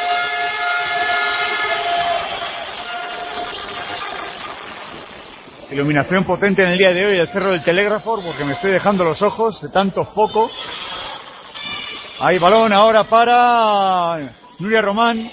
Iluminación 5.70 6.22
potente 6.24 6.62
en 6.62 6.70
el 6.70 6.78
día 6.78 6.92
de 6.92 7.04
hoy 7.04 7.16
del 7.16 7.26
Cerro 7.28 7.50
del 7.50 7.64
Telégrafo 7.64 8.22
porque 8.22 8.44
me 8.44 8.52
estoy 8.52 8.70
dejando 8.70 9.04
los 9.04 9.20
ojos 9.20 9.60
de 9.60 9.68
tanto 9.70 10.04
foco. 10.04 10.48
Hay 12.20 12.38
balón 12.38 12.72
ahora 12.72 13.04
para 13.04 14.32
Nuria 14.60 14.80
Román. 14.80 15.28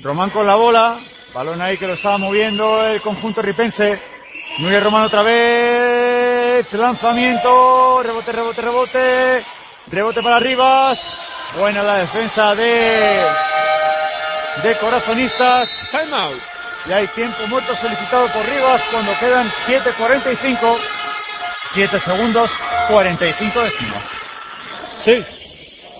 Román 0.00 0.28
con 0.30 0.46
la 0.46 0.54
bola. 0.54 1.00
Balón 1.32 1.62
ahí 1.62 1.78
que 1.78 1.86
lo 1.86 1.94
estaba 1.94 2.18
moviendo 2.18 2.84
el 2.88 3.00
conjunto 3.00 3.40
ripense. 3.40 3.98
Nuria 4.58 4.80
Román 4.80 5.04
otra 5.04 5.22
vez. 5.22 6.70
Lanzamiento. 6.74 8.02
Rebote, 8.02 8.32
rebote, 8.32 8.60
rebote. 8.60 9.46
Rebote 9.86 10.22
para 10.22 10.40
Rivas. 10.40 10.98
Buena 11.56 11.82
la 11.82 11.98
defensa 12.00 12.54
de, 12.54 13.26
de 14.62 14.78
corazonistas. 14.78 15.70
Time 15.90 16.14
out. 16.14 16.57
Y 16.86 16.92
hay 16.92 17.06
tiempo 17.08 17.46
muerto 17.46 17.74
solicitado 17.76 18.28
por 18.32 18.46
Rivas 18.46 18.82
cuando 18.90 19.12
quedan 19.18 19.50
7.45. 19.66 20.78
7 21.74 22.00
segundos, 22.00 22.50
45 22.88 23.62
décimas. 23.62 24.04
Sí. 25.04 25.24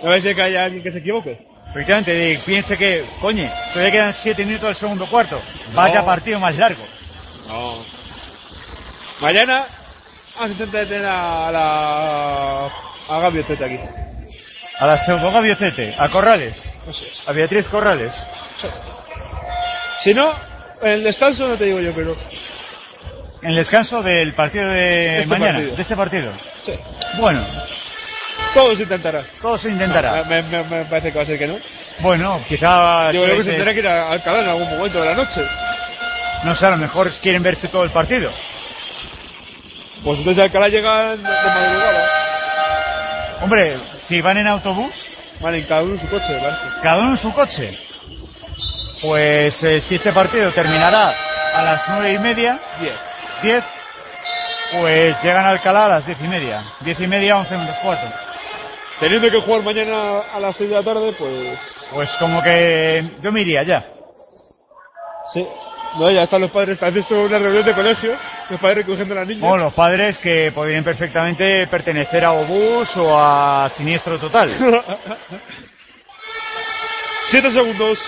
No 0.02 0.10
parece 0.10 0.34
que 0.34 0.42
haya 0.42 0.64
alguien 0.64 0.82
que 0.82 0.92
se 0.92 0.98
equivoque. 0.98 1.38
Efectivamente, 1.70 2.40
piense 2.46 2.76
que, 2.78 3.04
coño, 3.20 3.50
todavía 3.72 3.92
quedan 3.92 4.14
7 4.14 4.46
minutos 4.46 4.68
del 4.68 4.76
segundo 4.76 5.06
cuarto. 5.06 5.40
Vaya 5.74 6.00
No. 6.00 6.06
partido 6.06 6.40
más 6.40 6.54
largo. 6.56 6.84
No. 7.46 7.84
Mañana 9.20 9.66
vamos 10.36 10.50
a 10.50 10.52
intentar 10.52 10.80
detener 10.86 11.06
a 11.06 11.50
la 11.50 12.66
a 13.10 13.18
Gaby 13.20 13.44
Tete 13.44 13.64
aquí. 13.64 13.78
A 14.80 14.86
la 14.86 14.96
pseudo 14.96 15.32
Gaviocete, 15.32 15.94
a 15.98 16.08
Corrales, 16.08 16.56
a 17.26 17.32
Beatriz 17.32 17.66
Corrales. 17.66 18.14
Si 20.04 20.14
no, 20.14 20.32
en 20.82 20.88
el 20.92 21.02
descanso 21.04 21.46
no 21.48 21.56
te 21.56 21.64
digo 21.64 21.80
yo, 21.80 21.94
pero 21.94 22.16
En 23.42 23.50
el 23.50 23.56
descanso 23.56 24.02
del 24.02 24.34
partido 24.34 24.68
de 24.68 25.18
Este 25.18 25.26
mañana, 25.26 25.52
partido. 25.54 25.76
de 25.76 25.82
este 25.82 25.96
partido. 25.96 26.32
sí. 26.64 26.72
Bueno, 27.18 27.44
todo 28.54 28.74
se 28.76 28.82
intentará. 28.82 29.22
todo 29.40 29.58
se 29.58 29.70
intentará. 29.70 30.24
Me, 30.24 30.42
me- 30.42 30.64
me 30.64 30.84
parece 30.86 31.10
que 31.12 31.18
va 31.18 31.22
a 31.22 31.26
ser 31.26 31.38
que 31.38 31.46
no. 31.46 31.56
Bueno, 32.00 32.44
quizá, 32.48 33.12
Yo 33.12 33.22
creo 33.22 33.36
que 33.38 33.44
se 33.44 33.50
tendrá 33.52 33.72
que 33.72 33.80
ir 33.80 33.88
a 33.88 34.10
Alcalá 34.12 34.42
en 34.42 34.48
algún 34.50 34.68
momento 34.70 35.00
de 35.00 35.06
la 35.06 35.14
noche. 35.14 35.40
no 36.44 36.54
sé, 36.54 36.66
a 36.66 36.70
lo 36.70 36.76
mejor 36.78 37.08
quieren 37.22 37.42
verse 37.42 37.68
todo 37.68 37.84
el 37.84 37.90
partido. 37.90 38.30
Pues 40.04 40.18
entonces 40.18 40.44
Alcalá 40.44 40.68
llega 40.68 41.10
de 41.16 41.22
madrugada. 41.22 42.08
Hombre, 43.42 43.78
si 44.08 44.20
van 44.20 44.36
en 44.38 44.48
autobús, 44.48 44.92
Vale, 45.40 45.58
en 45.58 45.66
cada 45.66 45.82
uno 45.82 45.94
en 45.94 46.00
su 46.00 46.08
coche, 46.08 46.26
parece. 46.40 46.64
cada 46.82 46.96
uno 46.98 47.10
en 47.12 47.16
su 47.18 47.32
coche. 47.32 47.78
Pues 49.01 49.62
eh, 49.64 49.80
si 49.82 49.94
este 49.96 50.12
partido 50.12 50.53
terminará 50.53 51.14
a 51.55 51.62
las 51.62 51.88
nueve 51.88 52.12
y 52.12 52.18
media, 52.18 52.59
Diez. 52.80 52.94
diez, 53.42 53.64
pues 54.72 55.22
llegan 55.22 55.44
a 55.46 55.51
Alcalá 55.51 55.86
a 55.86 55.88
las 55.88 56.07
diez 56.07 56.20
y 56.20 56.26
media. 56.28 56.62
Diez 56.80 56.99
y 57.01 57.07
media, 57.07 57.36
once 57.36 57.57
menos 57.57 57.78
cuarto. 57.78 58.07
Teniendo 59.01 59.30
que 59.30 59.40
jugar 59.40 59.62
mañana 59.62 60.20
a 60.34 60.40
las 60.40 60.57
seis 60.57 60.68
de 60.70 60.76
la 60.76 60.82
tarde, 60.82 61.12
pues 61.16 61.59
Pues 61.92 62.11
como 62.18 62.42
que 62.42 63.12
yo 63.22 63.30
me 63.30 63.40
iría 63.42 63.62
ya. 63.62 63.84
sí. 65.32 65.46
No, 65.99 66.11
ya 66.11 66.24
están 66.24 66.42
los 66.42 66.51
padres. 66.51 66.80
Has 66.82 66.92
visto 66.92 67.14
una 67.18 67.38
reunión 67.38 67.64
de 67.64 67.72
colegio, 67.74 68.12
los 68.51 68.61
padres 68.61 68.78
recogiendo 68.78 69.14
a 69.14 69.20
las 69.20 69.26
niñas. 69.28 69.42
O 69.51 69.57
los 69.57 69.72
padres 69.72 70.18
que 70.18 70.53
podrían 70.53 70.84
perfectamente 70.84 71.66
pertenecer 71.68 72.26
a 72.26 72.32
Obús 72.32 72.94
o 72.99 73.18
a 73.18 73.70
Siniestro 73.70 74.18
Total. 74.20 74.51
Siete 77.30 77.51
segundos. 77.53 77.99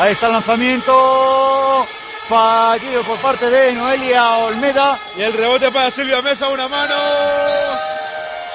Ahí 0.00 0.12
está 0.12 0.26
el 0.28 0.32
lanzamiento. 0.32 1.86
Fallido 2.28 3.04
por 3.04 3.20
parte 3.20 3.50
de 3.50 3.72
Noelia 3.74 4.36
Olmeda. 4.38 4.98
Y 5.16 5.22
el 5.22 5.32
rebote 5.34 5.70
para 5.70 5.90
Silvia 5.90 6.22
Mesa, 6.22 6.48
una 6.48 6.68
mano 6.68 6.94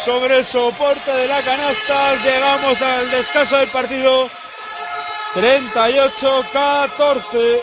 sobre 0.06 0.40
el 0.40 0.46
soporte 0.48 1.12
de 1.12 1.28
la 1.28 1.44
canasta. 1.44 2.16
Llegamos 2.16 2.82
al 2.82 3.12
descanso 3.12 3.58
del 3.58 3.70
partido. 3.72 4.28
38-14. 5.36 7.62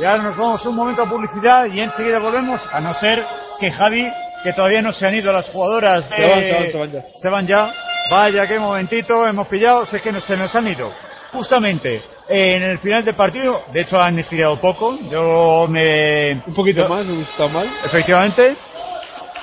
Y 0.00 0.04
ahora 0.04 0.22
nos 0.22 0.36
vamos 0.36 0.64
un 0.64 0.76
momento 0.76 1.02
a 1.02 1.06
publicidad 1.06 1.66
y 1.72 1.80
enseguida 1.80 2.18
volvemos, 2.20 2.60
a 2.72 2.80
no 2.80 2.94
ser 2.94 3.24
que 3.60 3.70
Javi, 3.70 4.08
que 4.44 4.52
todavía 4.54 4.80
no 4.80 4.92
se 4.92 5.06
han 5.06 5.14
ido 5.14 5.32
las 5.32 5.50
jugadoras, 5.50 6.08
de- 6.08 6.16
Se 6.16 6.22
van, 6.24 6.44
se 6.44 6.52
van, 6.54 6.70
se 6.70 6.78
van 6.78 6.92
ya. 6.92 7.02
se 7.20 7.28
van 7.28 7.46
ya. 7.46 7.72
Vaya, 8.10 8.46
qué 8.46 8.58
momentito, 8.58 9.26
hemos 9.26 9.46
pillado, 9.48 9.84
sé 9.86 10.00
que 10.00 10.12
no- 10.12 10.20
se 10.20 10.36
nos 10.36 10.54
han 10.54 10.68
ido. 10.68 10.90
Justamente 11.32 12.02
en 12.28 12.62
el 12.62 12.78
final 12.78 13.04
del 13.04 13.14
partido, 13.14 13.62
de 13.72 13.80
hecho 13.80 13.98
han 13.98 14.18
estirado 14.18 14.60
poco, 14.60 14.98
yo 15.10 15.66
me... 15.68 16.42
Un 16.46 16.54
poquito 16.54 16.82
yo- 16.82 16.88
más, 16.88 17.06
no 17.06 17.20
está 17.22 17.46
mal. 17.48 17.68
Efectivamente. 17.84 18.56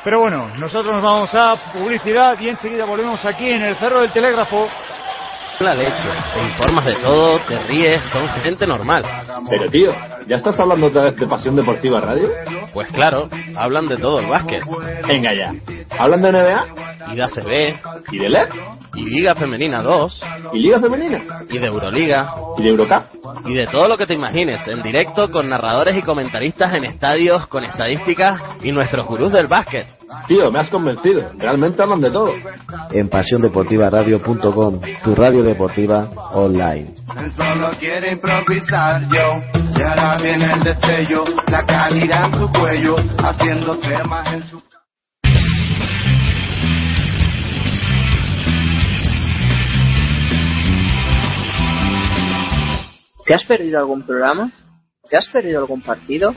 Pero 0.03 0.19
bueno, 0.19 0.49
nosotros 0.57 0.93
nos 0.93 1.01
vamos 1.01 1.33
a 1.33 1.55
publicidad 1.73 2.38
y 2.39 2.49
enseguida 2.49 2.86
volvemos 2.86 3.25
aquí 3.25 3.49
en 3.49 3.63
el 3.63 3.75
Cerro 3.77 4.01
del 4.01 4.11
Telégrafo 4.11 4.67
La 5.59 5.73
leche. 5.73 6.09
Te 6.36 6.43
informas 6.43 6.86
de 6.86 6.95
todo, 6.97 7.39
te 7.47 7.57
ríes, 7.63 8.03
son 8.11 8.27
gente 8.43 8.67
normal. 8.67 9.03
Pero 9.49 9.67
tío, 9.71 9.91
¿ya 10.27 10.36
estás 10.36 10.59
hablando 10.59 10.88
otra 10.88 11.03
vez 11.05 11.15
de 11.15 11.25
Pasión 11.25 11.55
Deportiva 11.55 12.01
Radio? 12.01 12.29
Pues 12.71 12.88
claro, 12.91 13.27
hablan 13.55 13.88
de 13.88 13.97
todo 13.97 14.19
el 14.19 14.27
básquet. 14.27 14.61
Venga 15.07 15.33
ya. 15.33 15.53
¿Hablan 15.97 16.21
de 16.21 16.31
NBA? 16.33 16.65
Y 17.11 17.15
de 17.15 17.23
ACB. 17.23 18.11
¿Y 18.11 18.17
de 18.17 18.29
LED? 18.29 18.49
Y 18.95 19.05
Liga 19.05 19.35
Femenina 19.35 19.81
2. 19.81 20.23
¿Y 20.53 20.59
Liga 20.59 20.79
Femenina? 20.79 21.21
Y 21.49 21.57
de 21.57 21.67
Euroliga. 21.67 22.33
¿Y 22.57 22.63
de 22.63 22.69
Eurocup? 22.69 23.03
Y 23.45 23.53
de 23.53 23.67
todo 23.67 23.87
lo 23.87 23.97
que 23.97 24.05
te 24.05 24.13
imagines, 24.13 24.67
en 24.67 24.81
directo 24.81 25.31
con 25.31 25.49
narradores 25.49 25.97
y 25.97 26.01
comentaristas 26.01 26.73
en 26.73 26.85
estadios, 26.85 27.47
con 27.47 27.63
estadísticas 27.63 28.41
y 28.63 28.71
nuestros 28.71 29.05
gurús 29.05 29.31
del 29.31 29.47
básquet. 29.47 29.87
Tío, 30.27 30.51
me 30.51 30.59
has 30.59 30.69
convencido. 30.69 31.31
Realmente 31.37 31.81
hablan 31.81 32.01
de 32.01 32.11
todo. 32.11 32.33
En 32.91 33.09
pasiondeportivaradio.com, 33.09 34.81
tu 35.03 35.15
radio 35.15 35.43
deportiva 35.43 36.09
online. 36.31 36.93
Solo 37.35 37.69
quiere 37.79 38.13
improvisar 38.13 39.01
yo. 39.07 39.41
Y 39.77 39.83
ahora 39.83 40.17
viene 40.21 40.53
el 40.53 40.63
destello, 40.63 41.23
la 41.47 41.63
calidad 41.63 42.33
en 42.33 42.39
su 42.39 42.51
cuello, 42.51 42.95
haciendo 43.17 43.77
temas 43.77 44.33
en 44.33 44.43
su. 44.43 44.64
¿Te 53.26 53.34
has 53.34 53.43
perdido 53.43 53.80
algún 53.80 54.03
programa? 54.03 54.51
¿Te 55.09 55.17
has 55.17 55.28
perdido 55.30 55.59
algún 55.59 55.82
partido? 55.82 56.36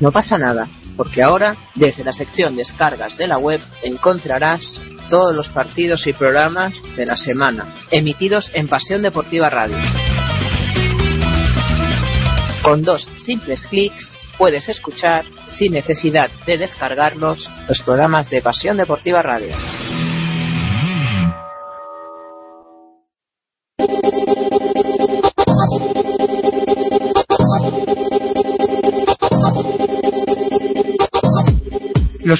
No 0.00 0.12
pasa 0.12 0.36
nada, 0.36 0.68
porque 0.98 1.22
ahora, 1.22 1.56
desde 1.74 2.04
la 2.04 2.12
sección 2.12 2.56
descargas 2.56 3.16
de 3.16 3.26
la 3.26 3.38
web, 3.38 3.60
encontrarás 3.82 4.60
todos 5.08 5.34
los 5.34 5.48
partidos 5.48 6.06
y 6.06 6.12
programas 6.12 6.74
de 6.96 7.06
la 7.06 7.16
semana, 7.16 7.74
emitidos 7.90 8.50
en 8.52 8.68
Pasión 8.68 9.00
Deportiva 9.00 9.48
Radio. 9.48 9.78
Con 12.62 12.82
dos 12.82 13.08
simples 13.16 13.66
clics 13.66 14.18
puedes 14.36 14.68
escuchar, 14.68 15.24
sin 15.56 15.72
necesidad 15.72 16.28
de 16.46 16.58
descargarlos, 16.58 17.48
los 17.66 17.82
programas 17.82 18.28
de 18.28 18.42
Pasión 18.42 18.76
Deportiva 18.76 19.22
Radio. 19.22 19.54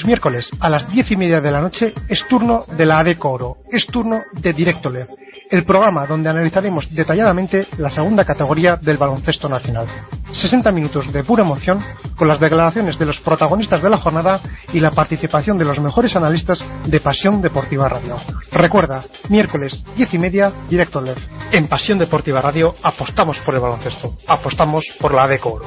Miércoles 0.05 0.49
a 0.59 0.69
las 0.69 0.87
diez 0.89 1.09
y 1.11 1.15
media 1.15 1.39
de 1.41 1.51
la 1.51 1.61
noche 1.61 1.93
es 2.07 2.25
turno 2.27 2.65
de 2.77 2.85
la 2.85 2.99
ADECO 2.99 3.31
Oro, 3.31 3.57
es 3.71 3.85
turno 3.87 4.21
de 4.33 4.53
Directo 4.53 4.89
LED, 4.89 5.07
el 5.49 5.63
programa 5.63 6.05
donde 6.05 6.29
analizaremos 6.29 6.87
detalladamente 6.93 7.67
la 7.77 7.89
segunda 7.89 8.23
categoría 8.23 8.77
del 8.77 8.97
baloncesto 8.97 9.49
nacional. 9.49 9.87
60 10.33 10.71
minutos 10.71 11.11
de 11.11 11.23
pura 11.23 11.43
emoción 11.43 11.79
con 12.15 12.27
las 12.27 12.39
declaraciones 12.39 12.97
de 12.99 13.05
los 13.05 13.19
protagonistas 13.21 13.81
de 13.81 13.89
la 13.89 13.97
jornada 13.97 14.41
y 14.73 14.79
la 14.79 14.91
participación 14.91 15.57
de 15.57 15.65
los 15.65 15.79
mejores 15.79 16.15
analistas 16.15 16.63
de 16.85 16.99
Pasión 16.99 17.41
Deportiva 17.41 17.89
Radio. 17.89 18.17
Recuerda, 18.51 19.03
miércoles 19.29 19.83
diez 19.95 20.13
y 20.13 20.17
media, 20.17 20.51
Directo 20.69 21.01
LED. 21.01 21.17
En 21.51 21.67
Pasión 21.67 21.99
Deportiva 21.99 22.41
Radio 22.41 22.75
apostamos 22.83 23.37
por 23.39 23.55
el 23.55 23.61
baloncesto, 23.61 24.15
apostamos 24.27 24.85
por 24.99 25.13
la 25.13 25.23
ADECO 25.23 25.53
Oro. 25.53 25.65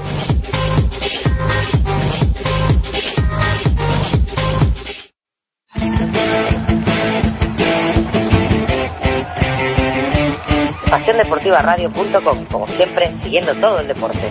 PasiónDeportivaRadio.com, 10.91 12.45
como 12.47 12.67
siempre, 12.69 13.13
siguiendo 13.23 13.55
todo 13.57 13.81
el 13.81 13.89
deporte. 13.89 14.31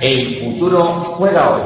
El 0.00 0.40
futuro 0.40 1.00
juega 1.16 1.50
hoy. 1.50 1.62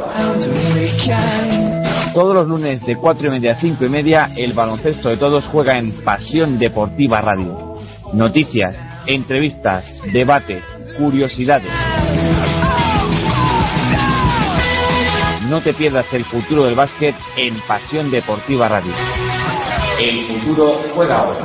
Todos 2.14 2.34
los 2.34 2.48
lunes 2.48 2.84
de 2.86 2.96
4 2.96 3.26
y 3.26 3.30
media 3.30 3.52
a 3.52 3.60
5 3.60 3.84
y 3.84 3.88
media, 3.88 4.30
el 4.36 4.52
baloncesto 4.52 5.08
de 5.08 5.16
todos 5.16 5.44
juega 5.46 5.78
en 5.78 6.04
Pasión 6.04 6.58
Deportiva 6.58 7.20
Radio. 7.20 7.74
Noticias, 8.12 8.76
entrevistas, 9.06 9.84
debates, 10.12 10.62
curiosidades. 10.96 11.72
No 15.48 15.62
te 15.62 15.74
pierdas 15.74 16.10
el 16.14 16.24
futuro 16.24 16.64
del 16.64 16.74
básquet 16.74 17.14
en 17.36 17.60
Pasión 17.68 18.10
Deportiva 18.10 18.66
Radio. 18.66 18.94
El 19.98 20.26
futuro 20.26 20.80
juega 20.94 21.22
hoy. 21.22 21.36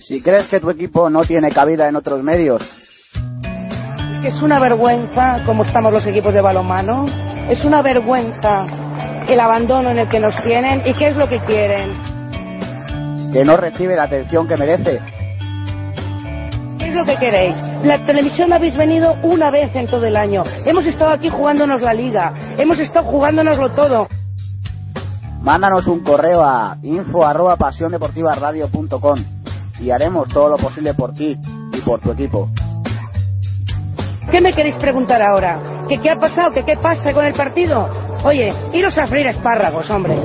Si 0.00 0.20
crees 0.20 0.48
que 0.48 0.58
tu 0.58 0.68
equipo 0.70 1.08
no 1.08 1.22
tiene 1.22 1.50
cabida 1.50 1.88
en 1.88 1.94
otros 1.94 2.22
medios, 2.24 2.60
Es 4.10 4.20
que 4.20 4.28
es 4.28 4.42
una 4.42 4.58
vergüenza 4.58 5.44
cómo 5.46 5.62
estamos 5.62 5.92
los 5.92 6.06
equipos 6.08 6.34
de 6.34 6.40
balonmano. 6.40 7.04
Es 7.48 7.64
una 7.64 7.82
vergüenza 7.82 8.66
el 9.28 9.38
abandono 9.38 9.90
en 9.90 9.98
el 9.98 10.08
que 10.08 10.18
nos 10.18 10.34
tienen 10.42 10.82
y 10.86 10.92
qué 10.94 11.08
es 11.08 11.16
lo 11.16 11.28
que 11.28 11.38
quieren. 11.40 12.13
Que 13.34 13.44
no 13.44 13.56
recibe 13.56 13.96
la 13.96 14.04
atención 14.04 14.46
que 14.46 14.56
merece, 14.56 15.00
¿Qué 16.78 16.88
es 16.88 16.94
lo 16.94 17.04
que 17.04 17.16
queréis? 17.16 17.56
La 17.82 18.06
televisión 18.06 18.52
habéis 18.52 18.76
venido 18.76 19.16
una 19.24 19.50
vez 19.50 19.74
en 19.74 19.88
todo 19.88 20.06
el 20.06 20.16
año. 20.16 20.44
Hemos 20.64 20.86
estado 20.86 21.10
aquí 21.10 21.28
jugándonos 21.28 21.82
la 21.82 21.92
liga. 21.92 22.32
Hemos 22.56 22.78
estado 22.78 23.06
jugándonoslo 23.06 23.72
todo. 23.72 24.06
mándanos 25.40 25.86
un 25.88 26.04
correo 26.04 26.42
a 26.44 26.76
info 26.82 27.24
arroba 27.24 27.56
pasiondeportivaradio.com 27.56 29.18
y 29.80 29.90
haremos 29.90 30.28
todo 30.28 30.50
lo 30.50 30.56
posible 30.56 30.94
por 30.94 31.12
ti 31.12 31.36
y 31.72 31.80
por 31.80 32.00
tu 32.00 32.12
equipo. 32.12 32.48
¿Qué 34.30 34.40
me 34.40 34.52
queréis 34.52 34.76
preguntar 34.76 35.20
ahora? 35.22 35.86
¿Que 35.88 35.98
qué 36.00 36.10
ha 36.10 36.16
pasado? 36.16 36.52
¿Que 36.52 36.64
qué 36.64 36.76
pasa 36.76 37.12
con 37.12 37.24
el 37.24 37.34
partido? 37.34 37.88
Oye, 38.24 38.52
iros 38.72 38.96
a 38.96 39.06
freír 39.06 39.26
espárragos, 39.26 39.90
hombre. 39.90 40.18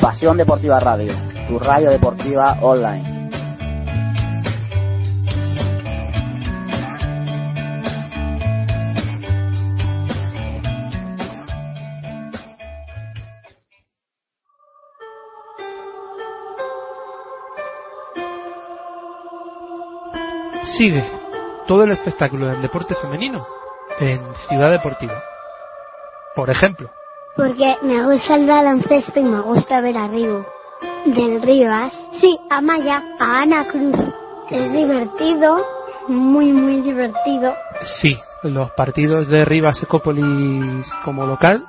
Pasión 0.00 0.36
Deportiva 0.36 0.80
Radio, 0.80 1.12
tu 1.48 1.58
radio 1.58 1.90
deportiva 1.90 2.58
online. 2.60 3.22
Sigue 20.78 21.04
todo 21.66 21.84
el 21.84 21.92
espectáculo 21.92 22.46
del 22.46 22.62
deporte 22.62 22.94
femenino 22.94 23.46
en 24.00 24.20
Ciudad 24.48 24.70
Deportiva. 24.70 25.22
Por 26.34 26.50
ejemplo, 26.50 26.90
Porque 27.36 27.76
me 27.82 28.02
gusta 28.04 28.34
el 28.36 28.46
baloncesto 28.46 29.20
y 29.20 29.24
me 29.24 29.40
gusta 29.40 29.80
ver 29.80 29.96
a 29.96 30.08
Rigo. 30.08 30.44
Del 31.04 31.42
Rivas. 31.42 31.92
Sí, 32.20 32.38
a 32.48 32.60
Maya, 32.60 33.02
a 33.18 33.40
Ana 33.40 33.66
Cruz. 33.66 33.98
Es 34.50 34.72
divertido, 34.72 35.64
muy, 36.08 36.52
muy 36.52 36.80
divertido. 36.80 37.54
sí, 38.00 38.16
los 38.44 38.70
partidos 38.72 39.28
de 39.28 39.44
Rivas 39.44 39.82
Ecópolis 39.82 40.86
como 41.04 41.26
local 41.26 41.64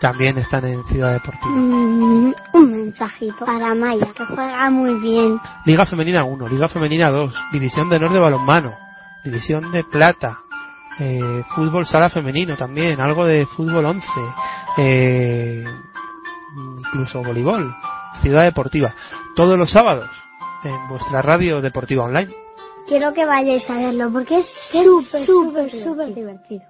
también 0.00 0.36
están 0.38 0.64
en 0.66 0.84
Ciudad 0.84 1.12
Deportiva. 1.12 1.54
Mm, 1.54 2.34
un 2.52 2.70
mensajito 2.70 3.44
para 3.44 3.74
Maya, 3.74 4.12
que 4.14 4.24
juega 4.24 4.70
muy 4.70 4.94
bien. 5.00 5.40
Liga 5.64 5.86
Femenina 5.86 6.24
1, 6.24 6.48
Liga 6.48 6.68
Femenina 6.68 7.10
2, 7.10 7.34
División 7.52 7.88
de 7.88 7.96
Honor 7.96 8.12
de 8.12 8.20
Balonmano, 8.20 8.74
División 9.24 9.70
de 9.72 9.84
Plata, 9.84 10.38
eh, 10.98 11.42
Fútbol 11.54 11.86
Sala 11.86 12.08
Femenino 12.08 12.56
también, 12.56 13.00
algo 13.00 13.24
de 13.24 13.46
Fútbol 13.46 13.84
11, 13.86 14.06
eh, 14.78 15.64
incluso 16.78 17.22
voleibol, 17.22 17.74
Ciudad 18.22 18.44
Deportiva, 18.44 18.94
todos 19.34 19.58
los 19.58 19.70
sábados 19.70 20.10
en 20.64 20.88
vuestra 20.88 21.22
radio 21.22 21.60
deportiva 21.60 22.04
online. 22.04 22.32
Quiero 22.86 23.12
que 23.12 23.26
vayáis 23.26 23.68
a 23.68 23.78
verlo 23.78 24.10
porque 24.12 24.38
es 24.38 24.46
súper, 24.70 25.26
súper, 25.26 25.70
súper 25.70 26.14
divertido. 26.14 26.64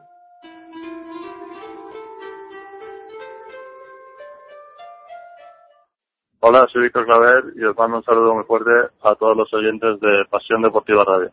Hola, 6.40 6.66
soy 6.72 6.82
Víctor 6.84 7.07
Claver 7.07 7.44
y 7.57 7.64
os 7.64 7.76
mando 7.76 7.97
un 7.97 8.05
saludo 8.05 8.34
muy 8.34 8.44
fuerte 8.44 8.70
a 9.03 9.14
todos 9.16 9.36
los 9.36 9.53
oyentes 9.53 9.99
de 10.01 10.24
Pasión 10.30 10.62
Deportiva 10.62 11.05
Radio. 11.05 11.32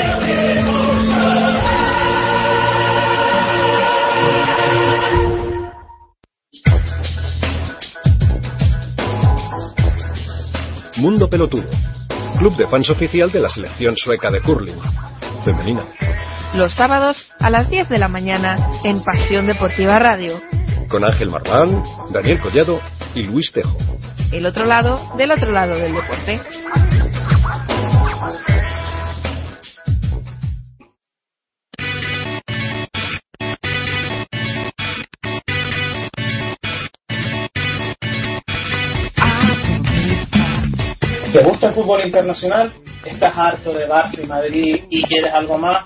Mundo 11.01 11.27
Pelotudo, 11.27 11.67
club 12.37 12.55
de 12.57 12.67
fans 12.67 12.87
oficial 12.91 13.31
de 13.31 13.39
la 13.39 13.49
selección 13.49 13.97
sueca 13.97 14.29
de 14.29 14.39
curling, 14.39 14.77
femenina. 15.43 15.81
Los 16.53 16.75
sábados 16.75 17.17
a 17.39 17.49
las 17.49 17.71
10 17.71 17.89
de 17.89 17.97
la 17.97 18.07
mañana 18.07 18.69
en 18.83 19.03
Pasión 19.03 19.47
Deportiva 19.47 19.97
Radio. 19.97 20.39
Con 20.89 21.03
Ángel 21.03 21.31
Marván, 21.31 21.81
Daniel 22.11 22.39
Collado 22.39 22.79
y 23.15 23.23
Luis 23.23 23.51
Tejo. 23.51 23.75
El 24.31 24.45
otro 24.45 24.65
lado 24.65 25.01
del 25.17 25.31
otro 25.31 25.51
lado 25.51 25.75
del 25.75 25.91
deporte. 25.91 26.39
¿Te 41.31 41.41
gusta 41.43 41.69
el 41.69 41.73
fútbol 41.73 42.03
internacional? 42.03 42.73
¿Estás 43.05 43.37
harto 43.37 43.71
de 43.71 43.87
Barça 43.87 44.21
y 44.21 44.27
Madrid 44.27 44.83
y 44.89 45.01
quieres 45.03 45.33
algo 45.33 45.57
más? 45.57 45.85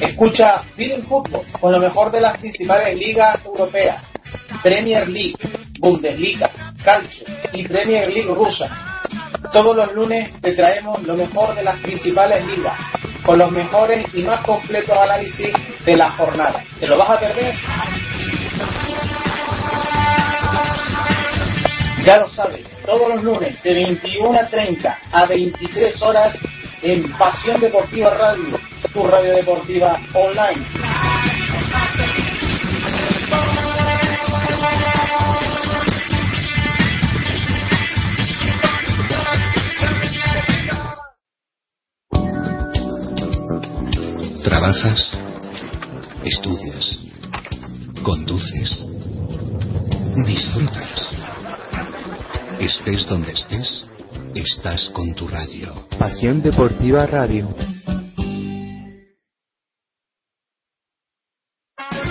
Escucha 0.00 0.64
Feeling 0.74 1.02
Fútbol 1.02 1.42
con 1.60 1.70
lo 1.70 1.78
mejor 1.78 2.10
de 2.10 2.20
las 2.20 2.36
principales 2.38 2.96
ligas 2.96 3.44
europeas. 3.44 4.04
Premier 4.60 5.08
League, 5.08 5.36
Bundesliga, 5.78 6.50
Calcio 6.84 7.26
y 7.52 7.62
Premier 7.68 8.08
League 8.08 8.34
rusa. 8.34 9.00
Todos 9.52 9.76
los 9.76 9.92
lunes 9.92 10.32
te 10.40 10.54
traemos 10.54 11.00
lo 11.04 11.14
mejor 11.14 11.54
de 11.54 11.62
las 11.62 11.78
principales 11.80 12.44
ligas, 12.44 12.76
con 13.24 13.38
los 13.38 13.52
mejores 13.52 14.04
y 14.14 14.22
más 14.22 14.44
completos 14.44 14.98
análisis 14.98 15.52
de 15.84 15.96
la 15.96 16.10
jornada. 16.10 16.64
¿Te 16.80 16.88
lo 16.88 16.98
vas 16.98 17.10
a 17.10 17.20
perder? 17.20 17.54
Ya 22.04 22.18
lo 22.18 22.28
sabes, 22.30 22.66
todos 22.84 23.08
los 23.14 23.22
lunes 23.22 23.62
de 23.62 23.74
21 23.74 24.36
a 24.36 24.48
30 24.48 24.98
a 25.12 25.26
23 25.26 26.02
horas 26.02 26.36
en 26.82 27.12
Pasión 27.12 27.60
Deportiva 27.60 28.10
Radio, 28.10 28.58
tu 28.92 29.06
radio 29.06 29.34
deportiva 29.36 29.96
online. 30.12 30.66
Trabajas, 44.42 45.18
estudias, 46.24 46.98
conduces, 48.02 48.86
disfrutas. 50.26 51.31
Estés 52.62 53.08
donde 53.08 53.32
estés, 53.32 53.88
estás 54.36 54.88
con 54.94 55.12
tu 55.16 55.26
radio. 55.26 55.74
Pasión 55.98 56.40
Deportiva 56.40 57.04
Radio. 57.06 57.48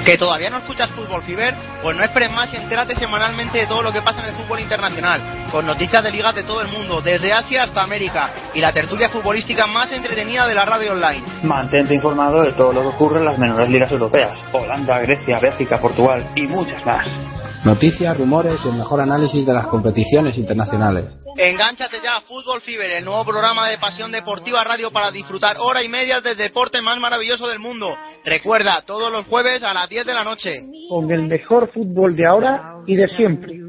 ¿Que 0.06 0.18
todavía 0.18 0.50
no 0.50 0.58
escuchas 0.58 0.90
Fútbol 0.90 1.24
Fiber? 1.24 1.56
Pues 1.82 1.96
no 1.96 2.04
esperes 2.04 2.32
más 2.32 2.54
y 2.54 2.58
entérate 2.58 2.98
semanalmente 2.98 3.60
de 3.60 3.68
todo 3.68 3.82
lo 3.82 3.94
que 3.94 4.02
pasa 4.02 4.28
en 4.28 4.36
el 4.36 4.44
fútbol 4.44 4.60
internacional, 4.60 5.48
con 5.50 5.66
noticias 5.66 6.04
de 6.04 6.12
ligas 6.12 6.36
de 6.36 6.44
todo 6.44 6.60
el 6.60 6.68
mundo, 6.68 7.00
desde 7.00 7.32
Asia 7.32 7.64
hasta 7.64 7.84
América, 7.84 8.52
y 8.54 8.60
la 8.60 8.74
tertulia 8.74 9.08
futbolística 9.08 9.66
más 9.68 9.90
entretenida 9.94 10.46
de 10.48 10.56
la 10.56 10.66
radio 10.66 10.92
online. 10.92 11.24
Mantente 11.44 11.96
informado 11.96 12.42
de 12.42 12.52
todo 12.52 12.74
lo 12.74 12.82
que 12.82 12.88
ocurre 12.88 13.20
en 13.20 13.26
las 13.26 13.38
menores 13.38 13.70
ligas 13.70 13.90
europeas, 13.90 14.38
Holanda, 14.52 15.00
Grecia, 15.00 15.40
Bélgica, 15.40 15.80
Portugal 15.80 16.30
y 16.36 16.46
muchas 16.48 16.86
más. 16.86 17.08
Noticias, 17.64 18.18
rumores 18.18 18.60
y 18.66 18.70
el 18.70 18.76
mejor 18.76 19.02
análisis 19.02 19.46
de 19.46 19.54
las 19.54 19.68
competiciones 19.68 20.36
internacionales. 20.36 21.16
Engánchate 21.38 21.98
ya 22.04 22.18
a 22.18 22.22
Fútbol 22.22 22.60
Fiber, 22.62 22.90
el 22.90 23.06
nuevo 23.06 23.24
programa 23.24 23.70
de 23.70 23.78
Pasión 23.78 24.12
Deportiva 24.12 24.64
Radio 24.64 24.92
para 24.92 25.12
disfrutar 25.12 25.58
hora 25.60 25.84
y 25.84 25.88
media 25.88 26.22
del 26.22 26.36
deporte 26.36 26.82
más 26.82 27.00
maravilloso 27.00 27.48
del 27.48 27.60
mundo. 27.60 27.96
Recuerda, 28.26 28.82
todos 28.84 29.12
los 29.12 29.28
jueves 29.28 29.62
a 29.62 29.76
las 29.76 29.88
10 29.88 30.08
de 30.08 30.14
la 30.14 30.24
noche. 30.24 30.64
Con 30.90 31.12
el 31.12 31.28
mejor 31.28 31.72
fútbol 31.72 32.16
de 32.16 32.28
ahora 32.28 32.78
y 32.88 32.96
de 32.96 33.08
siempre. 33.08 33.60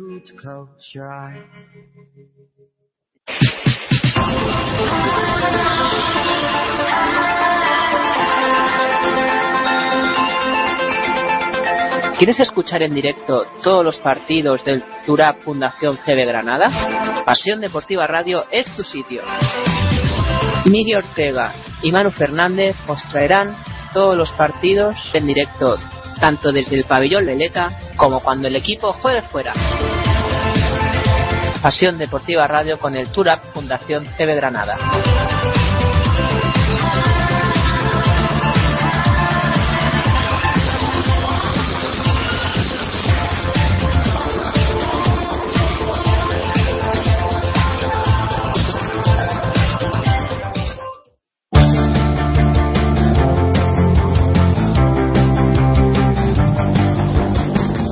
¿Quieres 12.23 12.39
escuchar 12.39 12.85
en 12.85 12.95
directo 12.95 13.49
todos 13.64 13.85
los 13.85 13.99
partidos 13.99 14.64
del 14.64 14.85
Turap 15.05 15.43
Fundación 15.43 15.99
CB 16.07 16.25
Granada? 16.25 17.25
Pasión 17.27 17.61
Deportiva 17.61 18.07
Radio 18.07 18.45
es 18.53 18.73
tu 18.77 18.85
sitio. 18.85 19.25
Miguel 20.66 20.99
Ortega 20.99 21.53
y 21.83 21.91
Manu 21.91 22.12
Fernández 22.12 22.77
os 22.87 23.03
traerán 23.09 23.57
todos 23.93 24.16
los 24.16 24.31
partidos 24.35 24.97
en 25.14 25.27
directo, 25.27 25.77
tanto 26.20 26.53
desde 26.53 26.77
el 26.77 26.85
pabellón 26.85 27.27
Leleta 27.27 27.77
como 27.97 28.20
cuando 28.20 28.47
el 28.47 28.55
equipo 28.55 28.93
juegue 28.93 29.23
fuera. 29.23 29.53
Pasión 31.61 31.99
Deportiva 31.99 32.47
Radio 32.47 32.79
con 32.79 32.95
el 32.95 33.09
Turap 33.09 33.43
Fundación 33.53 34.05
CB 34.05 34.37
Granada. 34.37 34.79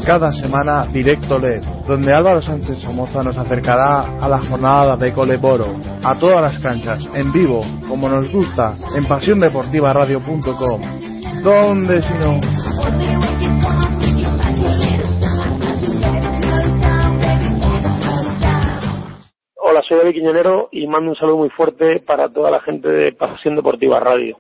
Cada 0.05 0.33
semana 0.33 0.87
Directo 0.87 1.39
LED, 1.39 1.63
donde 1.87 2.13
Álvaro 2.13 2.41
Sánchez 2.41 2.79
Somoza 2.79 3.23
nos 3.23 3.37
acercará 3.37 4.19
a 4.19 4.29
la 4.29 4.39
jornada 4.39 4.97
de 4.97 5.13
Coleboro, 5.13 5.77
a 6.03 6.19
todas 6.19 6.41
las 6.41 6.59
canchas, 6.61 7.07
en 7.15 7.31
vivo, 7.33 7.65
como 7.87 8.09
nos 8.09 8.33
gusta, 8.33 8.75
en 8.97 9.07
pasiondeportivaradio.com. 9.07 10.81
¿Dónde 11.43 12.03
si 12.03 12.13
no? 12.15 12.41
Hola, 19.63 19.83
soy 19.87 19.99
David 19.99 20.15
Quiñonero 20.15 20.69
y 20.73 20.87
mando 20.87 21.11
un 21.11 21.17
saludo 21.17 21.37
muy 21.37 21.51
fuerte 21.51 22.01
para 22.01 22.29
toda 22.33 22.51
la 22.51 22.61
gente 22.61 22.89
de 22.89 23.13
Pasión 23.13 23.55
Deportiva 23.55 24.01
Radio. 24.01 24.39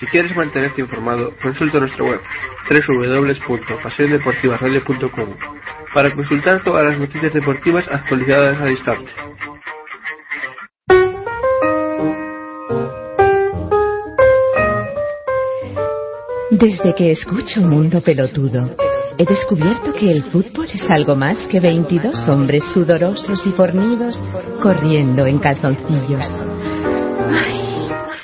Si 0.00 0.06
quieres 0.06 0.34
mantenerte 0.34 0.80
informado, 0.80 1.32
consulta 1.42 1.78
nuestra 1.78 2.02
web 2.02 2.20
www.pasiondeportivaradio.com 2.70 5.28
para 5.92 6.14
consultar 6.14 6.64
todas 6.64 6.86
las 6.86 6.98
noticias 6.98 7.34
deportivas 7.34 7.86
actualizadas 7.86 8.58
al 8.58 8.70
instante. 8.70 9.10
Desde 16.50 16.94
que 16.94 17.10
escucho 17.10 17.60
Mundo 17.60 18.00
Pelotudo, 18.00 18.74
he 19.18 19.26
descubierto 19.26 19.92
que 19.92 20.10
el 20.10 20.22
fútbol 20.24 20.70
es 20.72 20.90
algo 20.90 21.14
más 21.14 21.46
que 21.48 21.60
22 21.60 22.26
hombres 22.30 22.64
sudorosos 22.72 23.46
y 23.46 23.52
fornidos 23.52 24.18
corriendo 24.62 25.26
en 25.26 25.40
calzoncillos. 25.40 26.26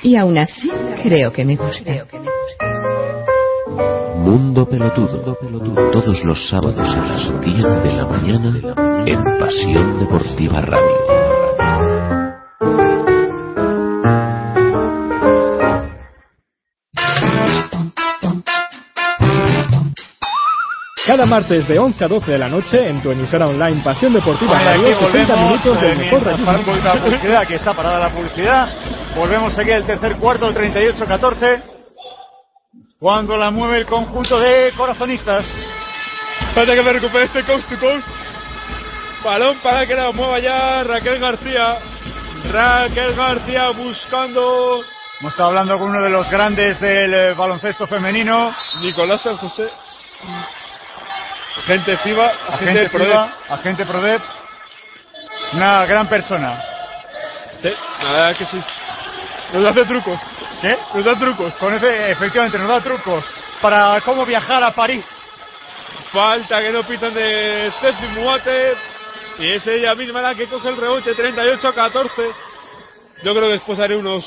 Y 0.07 0.15
aún 0.15 0.39
así 0.39 0.71
creo 1.03 1.33
que 1.33 1.45
me 1.45 1.57
gusta. 1.57 2.07
Mundo 4.15 4.65
Pelotudo. 4.69 5.37
Todos 5.91 6.23
los 6.25 6.49
sábados 6.49 6.89
a 6.95 7.07
las 7.07 7.41
10 7.41 7.57
de 7.83 7.97
la 7.97 8.07
mañana 8.07 9.05
en 9.05 9.23
Pasión 9.41 9.99
Deportiva 9.99 10.61
Radio. 10.61 11.26
Cada 21.07 21.25
martes 21.25 21.69
de 21.69 21.79
11 21.79 22.05
a 22.05 22.09
12 22.09 22.33
de 22.33 22.39
la 22.39 22.49
noche 22.49 22.89
en 22.89 23.01
tu 23.01 23.13
emisora 23.13 23.47
online 23.47 23.81
Pasión 23.85 24.13
Deportiva 24.13 24.59
Radio, 24.59 24.89
aquí 24.89 24.95
60 24.97 25.35
volvemos, 25.35 25.51
minutos 25.51 25.81
del 25.81 25.93
eh, 25.93 26.05
mejor 26.05 27.01
publicidad, 27.01 27.47
que 27.47 27.55
está 27.55 27.75
parada 27.75 28.09
la 28.09 28.13
publicidad. 28.13 28.69
Volvemos 29.15 29.57
aquí 29.57 29.71
al 29.71 29.87
tercer 29.87 30.17
cuarto, 30.17 30.53
38-14. 30.53 31.63
Cuando 32.99 33.37
la 33.37 33.53
mueve 33.53 33.79
el 33.81 33.87
conjunto 33.87 34.41
de 34.41 34.73
corazonistas. 34.77 35.47
Espérate 36.49 36.75
que 36.75 36.83
me 36.83 36.93
recupere 36.93 37.25
este 37.27 37.45
coast 37.45 37.69
to 37.69 37.79
coast. 37.79 38.09
Balón 39.23 39.59
para 39.63 39.87
que 39.87 39.95
la 39.95 40.11
mueva 40.11 40.41
ya 40.41 40.83
Raquel 40.83 41.21
García. 41.21 41.79
Raquel 42.51 43.15
García 43.15 43.71
buscando 43.71 44.83
Hemos 45.21 45.33
estado 45.33 45.49
hablando 45.51 45.79
con 45.79 45.91
uno 45.91 46.03
de 46.03 46.11
los 46.11 46.29
grandes 46.31 46.81
del 46.81 47.15
eh, 47.15 47.35
baloncesto 47.35 47.87
femenino. 47.87 48.53
Nicolás 48.81 49.23
San 49.23 49.37
José. 49.37 49.69
Agente 51.59 51.97
FIBA, 51.99 52.27
agente, 52.49 52.81
Agente. 52.81 52.89
FIBA, 52.99 53.33
agente 53.49 53.87
Prodep. 53.87 54.23
Una 55.53 55.87
gran 55.87 56.09
persona. 56.09 56.63
Sí, 57.63 57.71
la 58.03 58.13
verdad 58.13 58.31
es 58.33 58.39
que 58.39 58.47
sí. 58.47 58.59
Nos 59.53 59.71
hace 59.71 59.85
trucos. 59.85 60.21
¿Qué? 60.61 60.77
Nos 60.95 61.05
da 61.05 61.17
trucos. 61.17 61.55
Con 61.57 61.75
ese, 61.75 62.11
efectivamente, 62.11 62.59
nos 62.59 62.69
da 62.69 62.81
trucos 62.81 63.25
para 63.61 64.01
cómo 64.03 64.27
viajar 64.27 64.63
a 64.63 64.73
París. 64.73 65.07
Falta 66.13 66.61
que 66.61 66.71
no 66.71 66.83
pitan 66.83 67.15
de 67.15 67.73
Steffi 67.79 68.07
Muate. 68.09 68.75
Y 69.39 69.53
es 69.53 69.67
ella 69.67 69.95
misma 69.95 70.23
la 70.23 70.35
que 70.35 70.49
coge 70.49 70.69
el 70.69 70.77
rebote, 70.77 71.15
38 71.15 71.69
a 71.69 71.75
14. 71.75 72.23
Yo 73.23 73.33
creo 73.33 73.49
que 73.49 73.53
después 73.53 73.79
haré 73.79 73.97
unos 73.97 74.25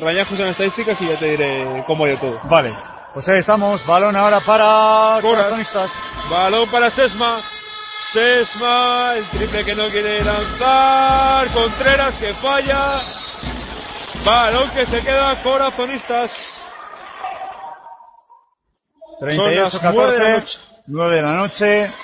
rayajos 0.00 0.38
en 0.38 0.46
las 0.46 0.52
estadísticas 0.52 1.00
y 1.00 1.08
ya 1.08 1.18
te 1.18 1.26
diré 1.26 1.84
cómo 1.86 2.06
ido 2.06 2.18
todo. 2.18 2.40
Vale. 2.44 2.70
Pues 3.16 3.26
ahí 3.30 3.38
estamos. 3.38 3.82
Balón 3.86 4.14
ahora 4.14 4.42
para 4.44 5.22
corazonistas. 5.22 5.90
Balón 6.28 6.70
para 6.70 6.90
Sesma. 6.90 7.40
Sesma, 8.12 9.14
el 9.14 9.30
triple 9.30 9.64
que 9.64 9.74
no 9.74 9.88
quiere 9.88 10.22
lanzar. 10.22 11.50
Contreras 11.54 12.14
que 12.16 12.34
falla. 12.34 13.00
Balón 14.22 14.70
que 14.70 14.84
se 14.84 15.00
queda 15.00 15.42
corazonistas. 15.42 16.30
Son 19.18 19.54
las 19.54 19.72
38-14. 19.72 19.88
nueve 19.88 20.12
de 20.12 20.22
la 20.22 20.36
noche. 20.36 20.58
9 20.86 21.16
de 21.16 21.22
la 21.22 21.32
noche. 21.32 21.94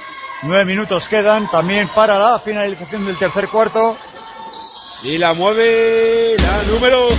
9 0.45 0.65
minutos 0.65 1.07
quedan 1.11 1.51
también 1.51 1.91
para 1.95 2.19
la 2.19 2.41
finalización 2.41 3.05
del 3.05 3.19
tercer 3.19 3.51
cuarto. 3.51 3.99
Y 5.03 5.19
la 5.19 5.35
mueve 5.35 6.39
la 6.39 6.63
número 6.63 7.11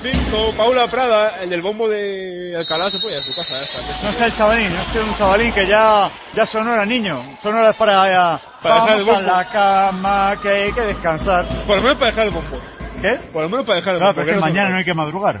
5, 0.00 0.54
Paula 0.56 0.88
Prada, 0.88 1.42
el 1.42 1.50
del 1.50 1.62
bombo 1.62 1.88
de 1.88 2.54
Alcalá 2.56 2.90
se 2.90 2.98
fue 3.00 3.16
a 3.16 3.22
su 3.22 3.34
casa. 3.34 3.50
ya 3.58 3.62
está. 3.64 4.02
No 4.02 4.10
es 4.10 4.20
el 4.20 4.34
chavalín, 4.34 4.76
es 4.76 4.96
un 4.96 5.14
chavalín 5.14 5.52
que 5.52 5.66
ya, 5.66 6.10
ya 6.34 6.44
era 6.52 6.84
niño. 6.86 7.36
Sonó 7.40 7.58
era 7.60 7.72
para, 7.74 8.08
eh, 8.36 8.40
Para 8.62 8.74
dejar 8.76 8.98
el 8.98 9.04
vamos 9.04 9.08
a 9.08 9.26
bombo. 9.26 9.36
la 9.36 9.48
cama, 9.50 10.36
que 10.42 10.48
hay 10.48 10.72
que 10.72 10.80
descansar. 10.82 11.46
Por 11.66 11.76
lo 11.76 11.82
menos 11.82 11.98
para 11.98 12.10
dejar 12.10 12.24
el 12.26 12.34
bombo. 12.34 12.60
¿Qué? 13.00 13.14
Por 13.32 13.42
lo 13.42 13.48
menos 13.48 13.66
para 13.66 13.76
dejar 13.78 13.94
el 13.94 13.98
Claro, 14.00 14.12
bombo. 14.14 14.14
pero 14.14 14.30
es 14.30 14.34
que 14.34 14.34
que 14.34 14.40
mañana 14.52 14.70
no 14.70 14.76
hay 14.78 14.84
que 14.84 14.94
madrugar. 14.94 15.40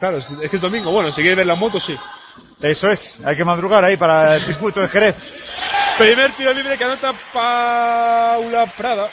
Claro, 0.00 0.18
es 0.18 0.30
es 0.42 0.50
que 0.50 0.56
es 0.56 0.62
domingo. 0.62 0.90
Bueno, 0.90 1.10
si 1.10 1.16
quieres 1.20 1.36
ver 1.36 1.46
la 1.46 1.54
moto, 1.54 1.78
sí. 1.80 1.96
Eso 2.60 2.88
es, 2.90 3.20
hay 3.24 3.36
que 3.36 3.44
madrugar 3.44 3.84
ahí 3.84 3.96
para 3.96 4.36
el 4.36 4.46
circuito 4.46 4.80
de 4.80 4.88
Jerez. 4.88 5.16
Primer 5.98 6.32
tiro 6.36 6.52
libre 6.52 6.76
que 6.76 6.84
anota 6.84 7.12
Paula 7.32 8.66
Prada. 8.76 9.08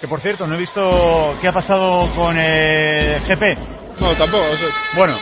Que 0.00 0.06
por 0.06 0.20
cierto, 0.20 0.46
no 0.46 0.54
he 0.54 0.58
visto 0.58 1.36
qué 1.40 1.48
ha 1.48 1.52
pasado 1.52 2.14
con 2.14 2.38
el 2.38 3.20
GP. 3.22 3.85
No, 3.98 4.14
tampoco, 4.16 4.50
o 4.50 4.56
sea, 4.56 4.68
Bueno, 4.94 5.18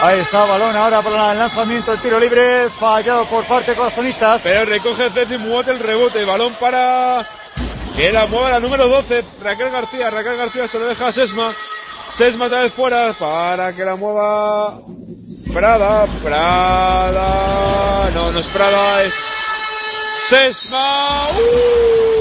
ahí 0.00 0.20
está 0.20 0.44
balón 0.44 0.76
ahora 0.76 1.02
para 1.02 1.32
el 1.32 1.38
lanzamiento 1.38 1.90
del 1.90 2.00
tiro 2.00 2.20
libre, 2.20 2.70
fallado 2.78 3.28
por 3.28 3.46
parte 3.46 3.72
de 3.72 3.76
corazonistas. 3.76 4.42
Pero 4.42 4.64
recoge 4.64 5.10
Ceci 5.10 5.36
Muate 5.38 5.72
el 5.72 5.80
rebote. 5.80 6.24
Balón 6.24 6.56
para 6.60 7.26
que 7.96 8.12
la 8.12 8.26
mueva 8.26 8.50
la 8.50 8.60
número 8.60 8.88
12, 8.88 9.24
Raquel 9.42 9.70
García. 9.70 10.10
Raquel 10.10 10.36
García 10.36 10.68
se 10.68 10.78
lo 10.78 10.86
deja 10.86 11.08
a 11.08 11.12
Sesma. 11.12 11.54
Sesma 12.16 12.46
otra 12.46 12.62
vez 12.62 12.72
fuera 12.74 13.12
para 13.18 13.72
que 13.74 13.84
la 13.84 13.96
mueva 13.96 14.78
Prada. 15.52 16.06
Prada. 16.22 18.10
No, 18.10 18.30
no 18.30 18.38
es 18.38 18.46
Prada, 18.46 19.02
es 19.02 19.14
Sesma. 20.28 21.30
¡Uh! 21.30 22.16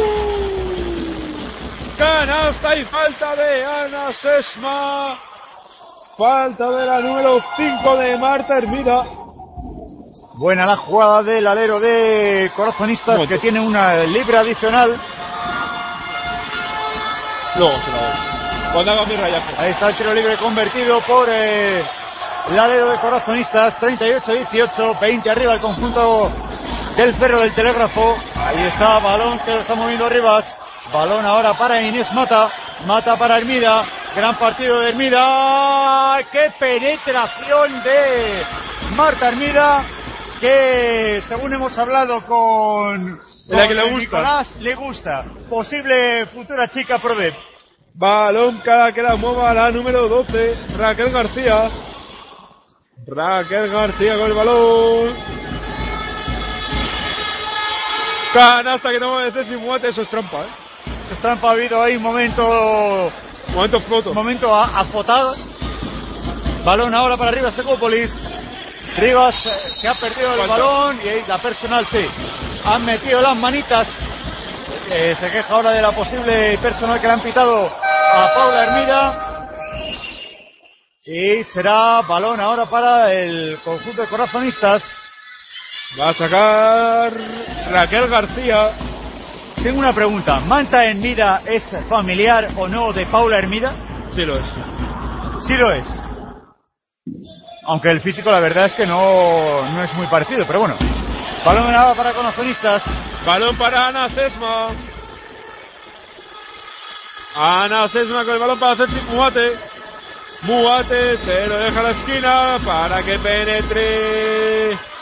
Canasta 1.97 2.75
y 2.75 2.85
falta 2.85 3.35
de 3.35 3.65
Ana 3.65 4.11
Sesma. 4.13 5.19
Falta 6.17 6.71
de 6.71 6.85
la 6.85 7.01
número 7.01 7.43
5 7.57 7.97
de 7.97 8.17
Marta 8.17 8.57
Hermida. 8.57 9.03
Buena 10.35 10.65
la 10.65 10.77
jugada 10.77 11.23
del 11.23 11.45
alero 11.45 11.81
de 11.81 12.53
corazonistas 12.55 13.27
que 13.27 13.37
tiene 13.39 13.59
una 13.59 13.97
libre 14.05 14.37
adicional. 14.37 14.97
Luego 17.57 17.79
se 17.81 17.91
la. 17.91 18.71
Cuando 18.71 18.91
haga 18.93 19.05
mi 19.05 19.17
rayaje. 19.17 19.55
Ahí 19.57 19.71
está 19.71 19.89
el 19.89 19.97
tiro 19.97 20.13
libre 20.13 20.37
convertido 20.37 21.01
por 21.01 21.27
eh, 21.29 21.83
el 22.49 22.59
alero 22.59 22.91
de 22.91 22.99
corazonistas. 23.01 23.77
38-18, 23.81 24.99
20 25.01 25.29
arriba 25.29 25.55
el 25.55 25.61
conjunto 25.61 26.31
del 26.95 27.17
Cerro 27.17 27.41
del 27.41 27.53
Telégrafo. 27.53 28.15
Ahí 28.35 28.63
está, 28.67 28.99
balón 28.99 29.39
que 29.39 29.51
lo 29.51 29.59
está 29.59 29.75
moviendo 29.75 30.07
Rivas. 30.07 30.45
Balón 30.91 31.25
ahora 31.25 31.57
para 31.57 31.81
Inés 31.81 32.11
Mata. 32.13 32.51
Mata 32.85 33.17
para 33.17 33.37
Hermida. 33.37 33.85
Gran 34.15 34.37
partido 34.37 34.79
de 34.79 34.89
Hermida. 34.89 36.19
¡Qué 36.31 36.51
penetración 36.59 37.83
de 37.83 38.45
Marta 38.95 39.29
Hermida! 39.29 39.85
Que 40.39 41.21
según 41.27 41.53
hemos 41.53 41.77
hablado 41.77 42.25
con, 42.25 43.17
De 43.47 43.55
la 43.55 43.67
que 43.67 43.73
le 43.73 43.83
gusta. 43.83 43.99
Nicolás, 43.99 44.55
le 44.59 44.75
gusta. 44.75 45.25
Posible 45.49 46.27
futura 46.27 46.67
chica 46.67 46.99
Prodep. 46.99 47.33
Balón 47.93 48.59
cada 48.59 48.91
que 48.91 49.01
la 49.01 49.15
mueva 49.15 49.53
la 49.53 49.71
número 49.71 50.07
12, 50.09 50.77
Raquel 50.77 51.11
García. 51.11 51.71
Raquel 53.07 53.71
García 53.71 54.17
con 54.17 54.25
el 54.25 54.33
balón. 54.33 55.15
Canasta 58.33 58.89
que 58.89 58.99
no 58.99 59.13
mueve 59.13 59.31
Ceci 59.31 59.55
Muate, 59.55 59.89
eso 59.89 60.01
es 60.01 60.09
trampa, 60.09 60.43
¿eh? 60.43 60.64
Se 61.07 61.13
está 61.13 61.33
ha 61.33 61.51
habido 61.51 61.81
ahí 61.83 61.95
un 61.97 62.03
momento 62.03 63.11
Momento 63.49 63.79
foto. 63.81 64.13
momento 64.13 64.53
a, 64.53 64.79
afotado. 64.79 65.35
Balón 66.63 66.95
ahora 66.95 67.15
para 67.15 67.31
Rivas 67.31 67.57
Ecópolis. 67.59 68.11
Rivas 68.97 69.35
eh, 69.45 69.49
que 69.81 69.87
ha 69.87 69.95
perdido 69.95 70.33
el 70.33 70.39
Falta. 70.39 70.53
balón 70.53 71.01
y 71.03 71.09
ahí 71.09 71.23
la 71.27 71.37
personal 71.37 71.85
sí. 71.87 72.03
Han 72.63 72.83
metido 72.85 73.21
las 73.21 73.35
manitas. 73.35 73.87
Eh, 74.89 75.15
se 75.19 75.29
queja 75.31 75.53
ahora 75.53 75.71
de 75.71 75.81
la 75.81 75.91
posible 75.91 76.57
personal 76.59 76.99
que 76.99 77.07
le 77.07 77.13
han 77.13 77.21
pitado 77.21 77.67
a 77.67 78.33
Paula 78.33 78.63
Hermida. 78.63 79.49
Y 81.05 81.43
será 81.43 82.01
balón 82.01 82.39
ahora 82.39 82.65
para 82.65 83.13
el 83.13 83.59
conjunto 83.63 84.01
de 84.01 84.07
corazonistas. 84.07 84.81
Va 85.99 86.09
a 86.09 86.13
sacar 86.13 87.13
Raquel 87.69 88.07
García. 88.07 88.73
Tengo 89.65 89.79
una 89.79 89.95
pregunta. 89.95 90.41
¿Manta 90.41 90.85
Hermida 90.85 91.41
es 91.43 91.63
familiar 91.89 92.49
o 92.55 92.67
no 92.67 92.93
de 92.93 93.07
Paula 93.07 93.39
Hermida? 93.39 94.07
Sí 94.11 94.21
lo 94.21 94.37
es. 94.37 94.47
Sí 95.39 95.57
lo 95.57 95.73
es. 95.73 96.03
Aunque 97.63 97.89
el 97.89 97.99
físico 97.99 98.29
la 98.29 98.39
verdad 98.39 98.67
es 98.67 98.75
que 98.75 98.85
no, 98.85 99.67
no 99.67 99.81
es 99.81 99.91
muy 99.95 100.05
parecido, 100.05 100.45
pero 100.45 100.59
bueno. 100.59 100.77
Balón 101.43 101.71
nada 101.71 101.95
para 101.95 102.13
corazonistas. 102.13 102.83
Balón 103.25 103.57
para 103.57 103.87
Ana 103.87 104.07
Sesma. 104.09 104.67
Ana 107.35 107.87
Sesma 107.87 108.23
con 108.23 108.35
el 108.35 108.39
balón 108.39 108.59
para 108.59 108.85
Ceci 108.85 109.01
Muate. 109.09 109.57
Muate 110.43 111.17
se 111.17 111.47
lo 111.47 111.57
deja 111.57 111.79
a 111.79 111.83
la 111.83 111.89
esquina 111.89 112.59
para 112.63 113.01
que 113.01 113.17
penetre. 113.17 114.94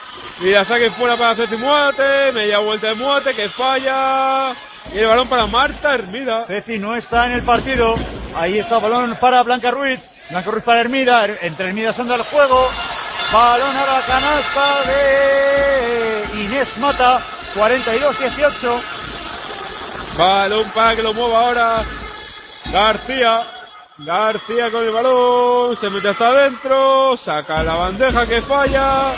Y 0.44 0.50
la 0.50 0.66
saque 0.66 0.92
fuera 0.92 1.16
para 1.16 1.36
Ceci 1.36 1.56
Muate. 1.56 2.34
Media 2.34 2.60
vuelta 2.60 2.88
de 2.88 2.96
Muate 2.96 3.34
que 3.34 3.48
falla. 3.52 4.54
Y 4.94 5.00
el 5.00 5.08
balón 5.08 5.30
para 5.30 5.48
Marta 5.48 5.94
Hermida. 5.94 6.46
Ceci 6.48 6.80
no 6.80 6.98
está 6.98 7.28
en 7.28 7.32
el 7.36 7.46
partido. 7.46 7.96
Ahí 8.36 8.60
está 8.60 8.78
balón 8.80 9.16
para 9.22 9.42
Blanca 9.44 9.72
Ruiz. 9.72 10.02
Blanca 10.30 10.52
Ruiz 10.52 10.64
para 10.66 10.82
Hermida. 10.82 11.26
Entre 11.40 11.70
Hermida 11.70 11.92
anda 11.98 12.16
el 12.16 12.24
juego. 12.24 12.70
Balón 13.32 13.78
a 13.78 13.86
la 13.86 14.06
canasta 14.06 14.84
de 14.84 16.26
Inés 16.42 16.78
Mata. 16.78 17.24
42-18. 17.56 18.84
Balón 20.18 20.72
para 20.72 20.94
que 20.94 21.04
lo 21.04 21.14
mueva 21.14 21.40
ahora 21.40 21.86
García. 22.66 23.48
García 24.00 24.70
con 24.72 24.84
el 24.84 24.92
balón. 24.92 25.78
Se 25.78 25.90
mete 25.90 26.10
hasta 26.10 26.28
adentro. 26.28 27.16
Saca 27.24 27.64
la 27.64 27.76
bandeja 27.76 28.28
que 28.28 28.42
falla. 28.42 29.16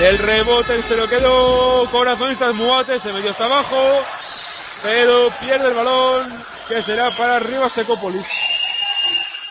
El 0.00 0.18
rebote 0.18 0.82
se 0.82 0.94
lo 0.94 1.08
quedó. 1.08 1.90
Corazonistas 1.90 2.54
Muate. 2.54 3.00
Se 3.00 3.12
metió 3.12 3.30
hasta 3.30 3.44
abajo. 3.44 4.02
Pero 4.82 5.28
pierde 5.40 5.68
el 5.68 5.74
balón. 5.74 6.44
Que 6.68 6.82
será 6.82 7.10
para 7.16 7.36
arriba 7.36 7.68
Secópolis. 7.70 8.26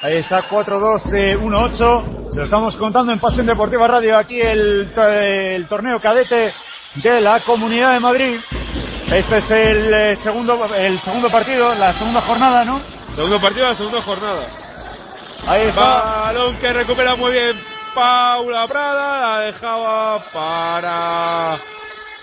Ahí 0.02 0.18
está 0.18 0.44
4-2-1-8. 0.48 2.32
Se 2.32 2.40
lo 2.40 2.44
estamos 2.44 2.76
contando 2.76 3.12
en 3.12 3.20
Pasión 3.20 3.46
Deportiva 3.46 3.88
Radio. 3.88 4.18
Aquí 4.18 4.40
el, 4.40 4.92
el 4.96 5.68
torneo 5.68 6.00
cadete 6.00 6.54
de 6.96 7.22
la 7.22 7.40
Comunidad 7.42 7.94
de 7.94 8.00
Madrid. 8.00 8.40
Este 9.12 9.38
es 9.38 9.52
el 9.52 9.94
eh, 9.94 10.16
segundo 10.18 10.66
el 10.76 11.00
segundo 11.02 11.30
partido, 11.30 11.74
la 11.76 11.94
segunda 11.94 12.22
jornada, 12.22 12.66
¿no? 12.66 12.82
Segundo 13.16 13.40
partido, 13.40 13.68
la 13.68 13.76
segunda 13.76 14.02
jornada. 14.02 14.48
Ahí 15.48 15.68
está. 15.68 15.82
Balón 15.82 16.58
que 16.58 16.74
recupera 16.74 17.16
muy 17.16 17.32
bien 17.32 17.75
Paula 17.96 18.68
Prada, 18.68 19.20
la 19.22 19.40
dejaba 19.46 20.20
para 20.34 21.58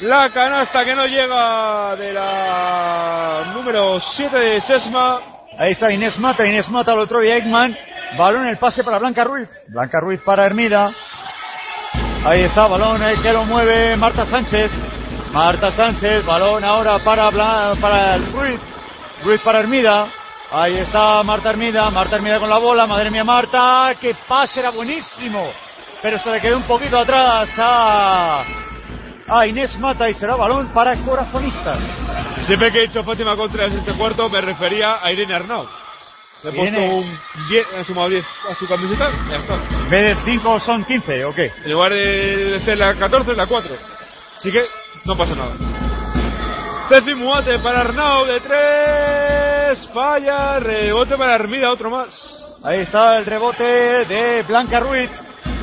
la 0.01 0.31
canasta 0.31 0.85
que 0.85 0.95
no 0.95 1.07
llega 1.07 1.97
de 1.97 2.13
la 2.13 3.53
número 3.55 3.99
7 4.17 4.39
de 4.39 4.61
Sesma. 4.63 5.19
Ahí 5.59 5.73
está 5.73 5.91
Inés 5.91 6.19
Mata, 6.19 6.47
Inés 6.47 6.69
Mata, 6.69 6.93
el 6.93 6.99
otro 7.01 7.21
día 7.21 7.37
Ekman. 7.37 7.77
Balón 8.19 8.47
el 8.47 8.59
pase 8.59 8.85
para 8.85 8.99
Blanca 8.99 9.25
Ruiz. 9.25 9.49
Blanca 9.69 9.99
Ruiz 10.01 10.21
para 10.21 10.45
Hermida. 10.45 10.91
Ahí 12.25 12.43
está, 12.43 12.69
balón 12.69 13.03
eh, 13.03 13.17
que 13.23 13.33
lo 13.33 13.45
mueve 13.45 13.97
Marta 13.97 14.27
Sánchez. 14.27 14.71
Marta 15.33 15.71
Sánchez, 15.73 16.25
balón 16.27 16.65
ahora 16.65 16.99
para, 17.03 17.31
Bla- 17.31 17.75
para 17.81 18.19
Ruiz. 18.19 18.61
Ruiz 19.25 19.41
para 19.43 19.61
Hermida. 19.61 20.09
Ahí 20.55 20.77
está 20.77 21.23
Marta 21.23 21.49
Hermida, 21.49 21.89
Marta 21.91 22.17
Hermida 22.17 22.39
con 22.39 22.51
la 22.51 22.59
bola, 22.59 22.87
madre 22.87 23.11
mía 23.11 23.25
Marta, 23.25 23.95
que 23.99 24.15
pase 24.29 24.61
era 24.61 24.69
buenísimo, 24.69 25.51
pero 26.03 26.19
se 26.19 26.31
le 26.31 26.43
quedó 26.43 26.59
un 26.59 26.67
poquito 26.67 26.99
atrás 26.99 27.49
a, 27.57 28.45
a 29.29 29.47
Inés 29.47 29.79
Mata 29.79 30.11
y 30.11 30.15
será 30.15 30.37
balón 30.37 30.71
para 30.75 31.03
corazonistas. 31.03 31.83
Siempre 32.43 32.71
que 32.71 32.81
he 32.81 32.87
dicho 32.89 33.03
Fátima 33.03 33.35
Contreras 33.35 33.73
este 33.73 33.97
cuarto 33.97 34.29
me 34.29 34.43
refería 34.43 34.99
a 35.03 35.11
Irene 35.11 35.37
Arnau. 35.37 35.67
Le 36.43 36.51
he 36.51 36.53
puesto 36.53 36.81
un 36.81 37.19
10, 37.49 37.67
he 37.79 37.85
sumado 37.85 38.11
10 38.11 38.25
a 38.51 38.55
su 38.57 38.67
camiseta, 38.69 39.11
ya 39.31 39.37
está. 39.37 39.55
En 39.55 39.89
vez 39.89 40.17
de 40.17 40.23
5 40.23 40.61
son 40.61 40.85
15, 40.85 41.25
¿o 41.25 41.33
qué? 41.33 41.51
En 41.65 41.73
lugar 41.73 41.95
de 41.95 42.61
ser 42.63 42.77
la 42.77 42.95
14, 42.95 43.33
la 43.33 43.47
4. 43.47 43.75
Así 44.37 44.53
que 44.53 44.67
no 45.07 45.17
pasa 45.17 45.35
nada. 45.35 46.02
Ceci 46.89 47.15
Muate 47.15 47.59
para 47.61 47.81
Arnau 47.81 48.25
de 48.27 48.41
3. 48.41 49.89
Falla. 49.95 50.59
Rebote 50.59 51.17
para 51.17 51.35
Hermida, 51.37 51.71
otro 51.71 51.91
más. 51.91 52.09
Ahí 52.65 52.81
está 52.81 53.19
el 53.19 53.27
rebote 53.27 53.65
de 53.65 54.43
Blanca 54.43 54.81
Ruiz. 54.81 55.11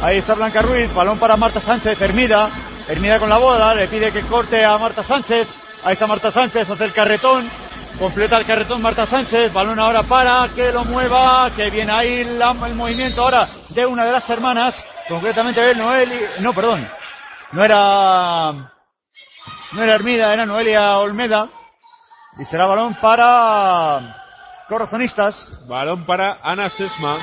Ahí 0.02 0.18
está 0.18 0.34
Blanca 0.34 0.62
Ruiz. 0.62 0.94
Balón 0.94 1.20
para 1.20 1.38
Marta 1.38 1.60
Sánchez. 1.60 2.00
Hermida. 2.02 2.50
Hermida 2.88 3.20
con 3.20 3.30
la 3.30 3.38
bola. 3.38 3.76
Le 3.76 3.88
pide 3.88 4.12
que 4.12 4.26
corte 4.26 4.64
a 4.64 4.78
Marta 4.78 5.04
Sánchez. 5.04 5.48
Ahí 5.84 5.94
está 5.94 6.08
Marta 6.08 6.32
Sánchez. 6.32 6.70
Hace 6.70 6.86
el 6.86 6.94
carretón. 6.94 7.50
Completa 8.00 8.38
el 8.38 8.46
carretón 8.46 8.82
Marta 8.82 9.06
Sánchez. 9.06 9.54
Balón 9.54 9.80
ahora 9.80 10.04
para 10.04 10.50
que 10.56 10.72
lo 10.72 10.84
mueva. 10.86 11.52
Que 11.56 11.70
viene 11.70 11.92
ahí 11.92 12.22
el 12.22 12.76
movimiento 12.76 13.22
ahora 13.22 13.50
de 13.70 13.86
una 13.86 14.06
de 14.06 14.12
las 14.14 14.30
hermanas. 14.30 14.76
Concretamente 15.08 15.62
de 15.62 15.76
Noeli. 15.76 16.20
No, 16.40 16.54
perdón. 16.54 16.88
No 17.52 17.64
era. 17.64 18.72
No 19.72 19.84
era 19.84 19.96
Hermida, 19.96 20.34
era 20.34 20.46
Noelia 20.46 20.98
Olmeda. 20.98 21.48
Y 22.40 22.46
será 22.46 22.66
balón 22.66 22.96
para. 22.96 24.16
Corazonistas. 24.68 25.36
Balón 25.68 26.06
para 26.06 26.40
Ana 26.44 26.70
Sesma. 26.70 27.18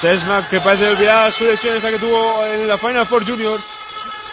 Sesma 0.00 0.48
que 0.48 0.60
parece 0.60 0.88
olvidar 0.88 1.32
su 1.32 1.44
lesión 1.44 1.76
esa 1.76 1.90
que 1.90 1.98
tuvo 1.98 2.44
en 2.44 2.66
la 2.66 2.78
Final 2.78 3.06
Four 3.06 3.24
Junior. 3.24 3.60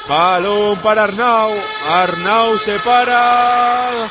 Balón 0.08 0.82
para 0.82 1.04
Arnau. 1.04 1.54
Arnau 1.88 2.58
se 2.60 2.80
para. 2.80 4.10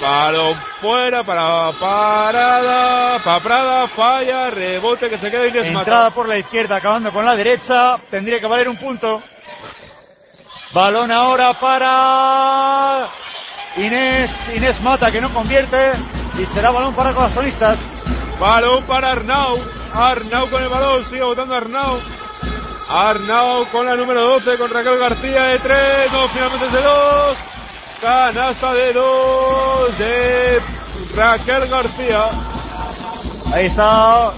Balón 0.00 0.60
fuera 0.80 1.22
para 1.22 1.72
Parada. 1.72 3.18
Para 3.22 3.40
Prada. 3.40 3.88
Falla. 3.88 4.50
Rebote 4.50 5.10
que 5.10 5.18
se 5.18 5.30
queda 5.30 5.46
Inés 5.46 5.66
Mata. 5.72 5.80
Entrada 5.80 6.10
por 6.14 6.28
la 6.28 6.38
izquierda, 6.38 6.76
acabando 6.76 7.12
con 7.12 7.24
la 7.24 7.36
derecha. 7.36 7.98
Tendría 8.10 8.40
que 8.40 8.46
valer 8.46 8.68
un 8.68 8.78
punto. 8.78 9.22
Balón 10.72 11.12
ahora 11.12 11.52
para 11.60 13.10
Inés, 13.76 14.30
Inés 14.54 14.80
Mata, 14.80 15.10
que 15.10 15.20
no 15.20 15.30
convierte. 15.30 15.76
Y 16.38 16.46
será 16.46 16.70
balón 16.70 16.94
para 16.94 17.12
corazonistas. 17.12 17.78
Balón 18.40 18.84
para 18.86 19.12
Arnau. 19.12 19.58
Arnau 19.92 20.48
con 20.48 20.62
el 20.62 20.70
balón. 20.70 21.04
Sigue 21.06 21.22
votando 21.22 21.54
Arnau. 21.54 21.98
Arnau 22.88 23.66
con 23.70 23.84
la 23.84 23.94
número 23.96 24.38
12 24.38 24.56
con 24.56 24.70
Raquel 24.70 24.98
García 24.98 25.42
de 25.42 25.58
3. 25.58 26.12
No, 26.12 26.28
finalmente 26.28 26.66
es 26.66 26.72
de 26.72 26.82
2. 26.82 27.36
Canasta 28.00 28.72
de 28.72 28.92
2 28.94 29.98
de 29.98 30.62
Raquel 31.14 31.68
García. 31.68 32.30
Ahí 33.52 33.66
está. 33.66 34.32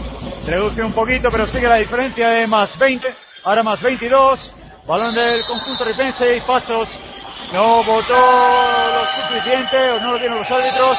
Reduce 0.45 0.83
un 0.83 0.93
poquito, 0.93 1.29
pero 1.31 1.47
sigue 1.47 1.69
la 1.69 1.77
diferencia 1.77 2.29
de 2.31 2.47
más 2.49 2.77
20. 2.77 3.15
Ahora 3.45 3.63
más 3.63 3.81
22. 3.81 4.64
Balón 4.87 5.15
del 5.15 5.43
conjunto 5.47 5.83
ripense 5.83 6.37
y 6.37 6.41
pasos. 6.43 6.89
No 7.53 7.83
votó 7.85 8.13
lo 8.13 9.07
suficiente 9.07 9.91
o 9.93 10.01
no 10.01 10.13
lo 10.13 10.19
tienen 10.19 10.39
los 10.39 10.51
árbitros. 10.51 10.99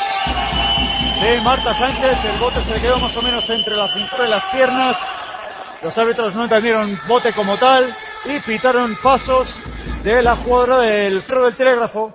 De 1.21 1.41
Marta 1.41 1.73
Sánchez. 1.75 2.17
El 2.23 2.39
bote 2.39 2.63
se 2.63 2.73
le 2.73 2.81
quedó 2.81 2.99
más 2.99 3.15
o 3.15 3.21
menos 3.21 3.47
entre 3.47 3.75
la 3.75 3.87
cintura 3.93 4.25
y 4.25 4.29
las 4.29 4.45
piernas. 4.45 4.97
Los 5.83 5.95
árbitros 5.99 6.33
no 6.33 6.43
entendieron 6.43 6.99
bote 7.07 7.31
como 7.33 7.57
tal 7.57 7.95
y 8.25 8.39
pitaron 8.39 8.95
pasos 9.03 9.47
de 10.03 10.23
la 10.23 10.37
jugadora 10.37 10.79
del 10.79 11.21
Ferro 11.21 11.45
del 11.45 11.55
Telégrafo. 11.55 12.11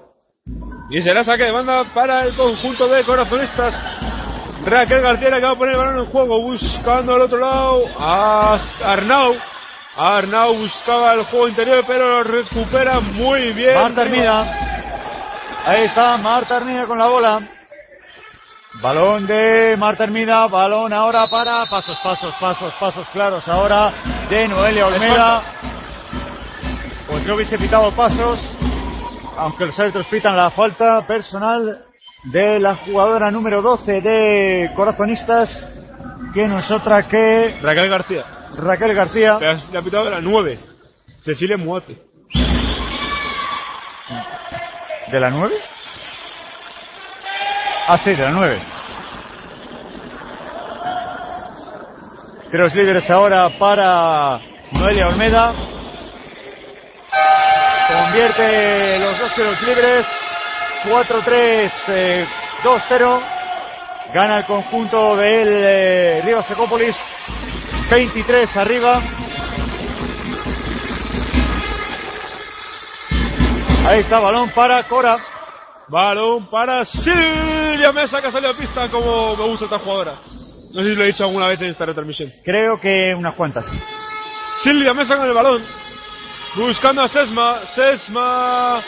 Y 0.91 1.01
será 1.03 1.23
saque 1.23 1.45
de 1.45 1.53
banda 1.53 1.85
para 1.95 2.25
el 2.25 2.35
conjunto 2.35 2.89
de 2.89 3.05
corazonistas. 3.05 3.75
Raquel 4.65 5.03
García 5.03 5.31
que 5.31 5.47
va 5.47 5.53
a 5.53 5.57
poner 5.57 5.75
el 5.75 5.79
balón 5.79 6.05
en 6.05 6.11
juego, 6.11 6.43
buscando 6.43 7.15
al 7.15 7.23
otro 7.23 7.39
lado 7.39 7.85
a 7.97 8.59
Arnau. 8.83 9.35
Arnau 9.97 10.57
buscaba 10.57 11.15
el 11.15 11.25
juego 11.25 11.49
interior, 11.49 11.85
pero 11.87 12.09
lo 12.09 12.23
recupera 12.23 13.01
muy 13.01 13.53
bien. 13.53 13.75
Marta 13.75 14.03
Hermida. 14.03 14.71
Ahí 15.65 15.85
está 15.85 16.17
Marta 16.17 16.57
Hermida 16.59 16.87
con 16.87 16.99
la 16.99 17.07
bola. 17.09 17.41
Balón 18.81 19.27
de 19.27 19.77
Marta 19.77 20.05
Hermida, 20.05 20.47
balón 20.47 20.93
ahora 20.93 21.27
para 21.27 21.67
pasos, 21.67 21.99
pasos, 22.05 22.35
pasos, 22.41 22.73
pasos 22.75 23.09
claros 23.11 23.47
ahora 23.49 23.93
de 24.31 24.47
Noelia 24.47 24.87
Olmeda. 24.87 25.43
Pues 27.09 27.27
yo 27.27 27.35
hubiese 27.35 27.59
pitado 27.59 27.93
pasos, 27.95 28.39
aunque 29.37 29.67
los 29.67 29.79
árbitros 29.79 30.07
pitan 30.07 30.37
la 30.37 30.53
falta 30.53 31.05
personal 31.05 31.85
de 32.25 32.61
la 32.61 32.77
jugadora 32.77 33.31
número 33.33 33.61
12 33.61 34.01
de 34.01 34.71
Corazonistas, 34.77 35.67
que 36.33 36.47
no 36.47 36.61
es 36.61 36.71
otra 36.71 37.09
que 37.09 37.59
Raquel 37.61 37.89
García. 37.89 38.40
Raquel 38.57 38.95
García. 38.95 39.39
Le 39.39 39.79
ha 39.79 39.83
pitado 39.83 40.05
de 40.05 40.11
la 40.11 40.21
9. 40.21 40.59
Cecilia 41.25 41.57
Muate. 41.57 41.99
¿De 45.11 45.21
la 45.21 45.31
9? 45.31 45.55
Ah, 47.89 47.99
sí, 47.99 48.11
de 48.11 48.23
la 48.23 48.31
9. 48.31 48.63
Tiros 52.51 52.75
libres 52.75 53.09
ahora 53.11 53.49
para 53.59 54.41
Noelia 54.73 55.09
Olmeda. 55.09 55.55
Convierte 57.89 58.99
los 58.99 59.19
dos 59.19 59.35
tiros 59.35 59.63
libres. 59.63 60.07
4-3, 60.85 61.73
eh, 61.89 62.25
2-0. 62.65 63.23
Gana 64.15 64.39
el 64.39 64.47
conjunto 64.47 65.17
del 65.17 65.49
eh, 65.49 66.23
Río 66.25 66.43
Secópolis. 66.43 66.97
23 67.91 68.57
arriba. 68.57 69.03
Ahí 73.87 74.01
está, 74.01 74.21
balón 74.21 74.51
para 74.51 74.83
Cora. 74.85 75.17
Balón 75.89 76.49
para 76.49 76.85
Silvia 76.85 77.91
Mesa 77.93 78.21
que 78.21 78.29
ha 78.29 78.31
salido 78.31 78.53
a 78.53 78.57
pista 78.57 78.89
como 78.91 79.37
me 79.37 79.45
gusta 79.49 79.65
esta 79.65 79.79
jugadora. 79.81 80.15
No 80.73 80.83
sé 80.83 80.91
si 80.91 80.95
lo 80.95 81.03
he 81.03 81.07
dicho 81.09 81.25
alguna 81.25 81.49
vez 81.49 81.61
en 81.61 81.71
esta 81.71 81.85
retransmisión. 81.85 82.31
Creo 82.45 82.79
que 82.81 83.13
unas 83.17 83.35
cuantas. 83.35 83.65
Silvia 84.63 84.95
Mesa 84.95 85.17
con 85.17 85.27
el 85.27 85.35
balón. 85.35 85.63
Buscando 86.55 87.03
a 87.03 87.09
Sesma. 87.09 87.67
Sesma. 87.75 88.83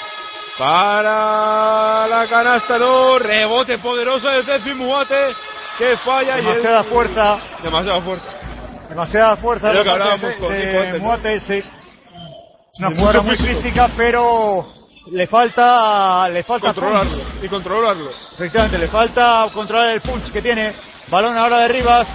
Para 0.59 2.07
la 2.07 2.27
canasta, 2.29 2.79
no. 2.79 3.19
Rebote 3.19 3.79
poderoso 3.79 4.29
de 4.29 4.45
Tefi 4.45 4.75
Muate. 4.75 5.35
Que 5.79 5.97
falla. 5.99 6.39
y 6.39 6.45
Demasiada 6.45 6.81
el- 6.83 6.87
fuerza. 6.89 7.39
Demasiada 7.63 8.01
fuerza. 8.03 8.27
Demasiada 8.93 9.37
fuerza 9.37 9.73
lo 9.73 9.83
de. 9.85 10.99
Muate, 11.01 11.41
sí. 11.41 11.55
Es 11.55 12.79
una 12.79 12.91
De 12.91 12.95
mucho 12.95 13.23
muy 13.23 13.37
físico. 13.37 13.61
física, 13.63 13.89
pero 13.97 14.67
le 15.11 15.27
falta, 15.27 16.29
le 16.29 16.43
falta 16.43 16.75
Controlarlo. 16.75 17.11
punch. 17.11 17.45
Y 17.45 17.49
controlarlo. 17.49 18.11
Efectivamente, 18.35 18.79
le 18.79 18.89
falta 18.89 19.47
controlar 19.53 19.91
el 19.95 20.01
punch 20.03 20.31
que 20.31 20.43
tiene. 20.43 20.75
Balón 21.09 21.37
ahora 21.39 21.61
de 21.61 21.69
Rivas, 21.69 22.07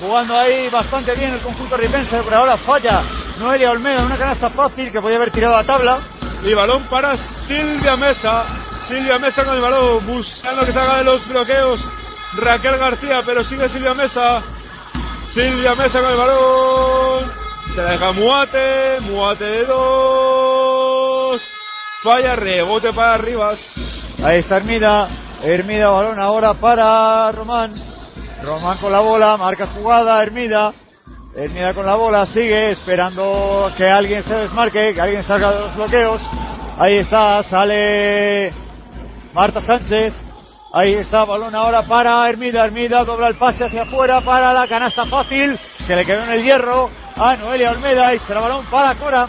jugando 0.00 0.36
ahí 0.36 0.68
bastante 0.70 1.14
bien 1.14 1.34
el 1.34 1.42
conjunto 1.42 1.76
ripense, 1.76 2.20
pero 2.24 2.36
ahora 2.36 2.58
falla 2.58 3.02
Noelia 3.38 3.70
Olmeda 3.70 4.00
en 4.00 4.06
una 4.06 4.18
canasta 4.18 4.50
fácil 4.50 4.90
que 4.92 5.00
podía 5.00 5.16
haber 5.16 5.30
tirado 5.30 5.56
a 5.56 5.64
tabla. 5.64 6.00
Y 6.42 6.52
balón 6.52 6.88
para 6.88 7.16
Silvia 7.46 7.96
Mesa. 7.96 8.44
Silvia 8.88 9.18
Mesa 9.18 9.44
con 9.44 9.54
el 9.54 9.62
balón, 9.62 10.04
buscando 10.06 10.64
que 10.66 10.72
salga 10.72 10.98
de 10.98 11.04
los 11.04 11.26
bloqueos. 11.28 11.80
Raquel 12.36 12.76
García, 12.76 13.20
pero 13.24 13.44
sigue 13.44 13.68
Silvia 13.68 13.94
Mesa. 13.94 14.42
Silvia 15.34 15.74
Mesa 15.74 16.00
con 16.00 16.12
el 16.12 16.16
balón. 16.16 17.32
Se 17.74 17.82
la 17.82 17.90
deja 17.90 18.12
Muate. 18.12 19.00
Muate 19.00 19.44
de 19.44 19.64
dos. 19.64 21.42
falla, 22.04 22.36
rebote 22.36 22.92
para 22.92 23.18
Rivas. 23.18 23.58
Ahí 24.24 24.38
está 24.38 24.58
Hermida. 24.58 25.08
Hermida, 25.42 25.90
balón 25.90 26.20
ahora 26.20 26.54
para 26.54 27.32
Román. 27.32 27.74
Román 28.44 28.78
con 28.78 28.92
la 28.92 29.00
bola, 29.00 29.36
marca 29.36 29.66
jugada, 29.66 30.22
Hermida. 30.22 30.72
Hermida 31.34 31.74
con 31.74 31.84
la 31.84 31.96
bola, 31.96 32.26
sigue 32.26 32.70
esperando 32.70 33.72
que 33.76 33.88
alguien 33.88 34.22
se 34.22 34.34
desmarque, 34.34 34.94
que 34.94 35.00
alguien 35.00 35.24
salga 35.24 35.52
de 35.52 35.60
los 35.62 35.74
bloqueos. 35.74 36.22
Ahí 36.78 36.98
está, 36.98 37.42
sale 37.42 38.54
Marta 39.32 39.60
Sánchez. 39.60 40.14
Ahí 40.76 40.92
está, 40.94 41.24
balón 41.24 41.54
ahora 41.54 41.86
para 41.86 42.28
Hermida. 42.28 42.64
Hermida 42.64 43.04
dobla 43.04 43.28
el 43.28 43.38
pase 43.38 43.64
hacia 43.64 43.82
afuera 43.82 44.20
para 44.22 44.52
la 44.52 44.66
canasta 44.66 45.06
fácil. 45.06 45.56
Se 45.86 45.94
le 45.94 46.04
quedó 46.04 46.24
en 46.24 46.30
el 46.30 46.42
hierro 46.42 46.90
a 47.14 47.36
Noelia 47.36 47.70
Olmeda 47.70 48.12
y 48.12 48.18
será 48.18 48.40
balón 48.40 48.66
para 48.68 48.96
Cora. 48.96 49.28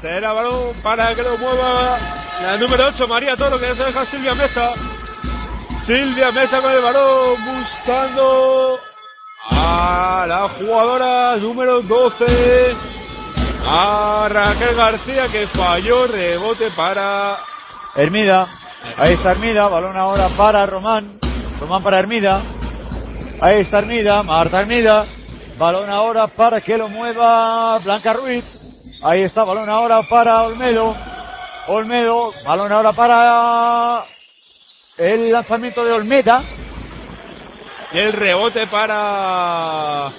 Será 0.00 0.32
balón 0.32 0.74
para 0.82 1.14
que 1.14 1.22
lo 1.22 1.38
mueva 1.38 1.96
la 2.42 2.56
número 2.56 2.88
8, 2.88 3.06
María 3.06 3.36
Toro, 3.36 3.56
que 3.60 3.68
ya 3.68 3.76
se 3.76 3.84
deja 3.84 4.04
Silvia 4.06 4.34
Mesa. 4.34 4.70
Silvia 5.86 6.32
Mesa 6.32 6.60
con 6.60 6.72
el 6.72 6.82
balón 6.82 7.36
buscando 7.44 8.80
a 9.50 10.24
la 10.26 10.48
jugadora 10.58 11.36
número 11.36 11.82
12. 11.82 12.76
A 13.64 14.26
Raquel 14.28 14.74
García 14.74 15.28
que 15.30 15.46
falló, 15.46 16.08
rebote 16.08 16.72
para 16.72 17.38
Hermida. 17.94 18.63
Ahí 18.96 19.14
está 19.14 19.32
Hermida, 19.32 19.66
balón 19.68 19.96
ahora 19.96 20.28
para 20.36 20.64
Román. 20.66 21.18
Román 21.58 21.82
para 21.82 21.98
Hermida. 21.98 22.42
Ahí 23.40 23.62
está 23.62 23.78
Hermida, 23.78 24.22
Marta 24.22 24.60
Hermida. 24.60 25.06
Balón 25.58 25.88
ahora 25.90 26.28
para 26.28 26.60
que 26.60 26.76
lo 26.76 26.88
mueva 26.88 27.78
Blanca 27.78 28.12
Ruiz. 28.12 28.44
Ahí 29.02 29.22
está, 29.22 29.42
balón 29.42 29.68
ahora 29.68 30.02
para 30.08 30.42
Olmedo. 30.42 30.94
Olmedo, 31.66 32.32
balón 32.44 32.72
ahora 32.72 32.92
para 32.92 34.04
el 34.98 35.32
lanzamiento 35.32 35.84
de 35.84 35.92
Olmeda. 35.92 36.44
El 37.92 38.12
rebote 38.12 38.66
para 38.66 40.12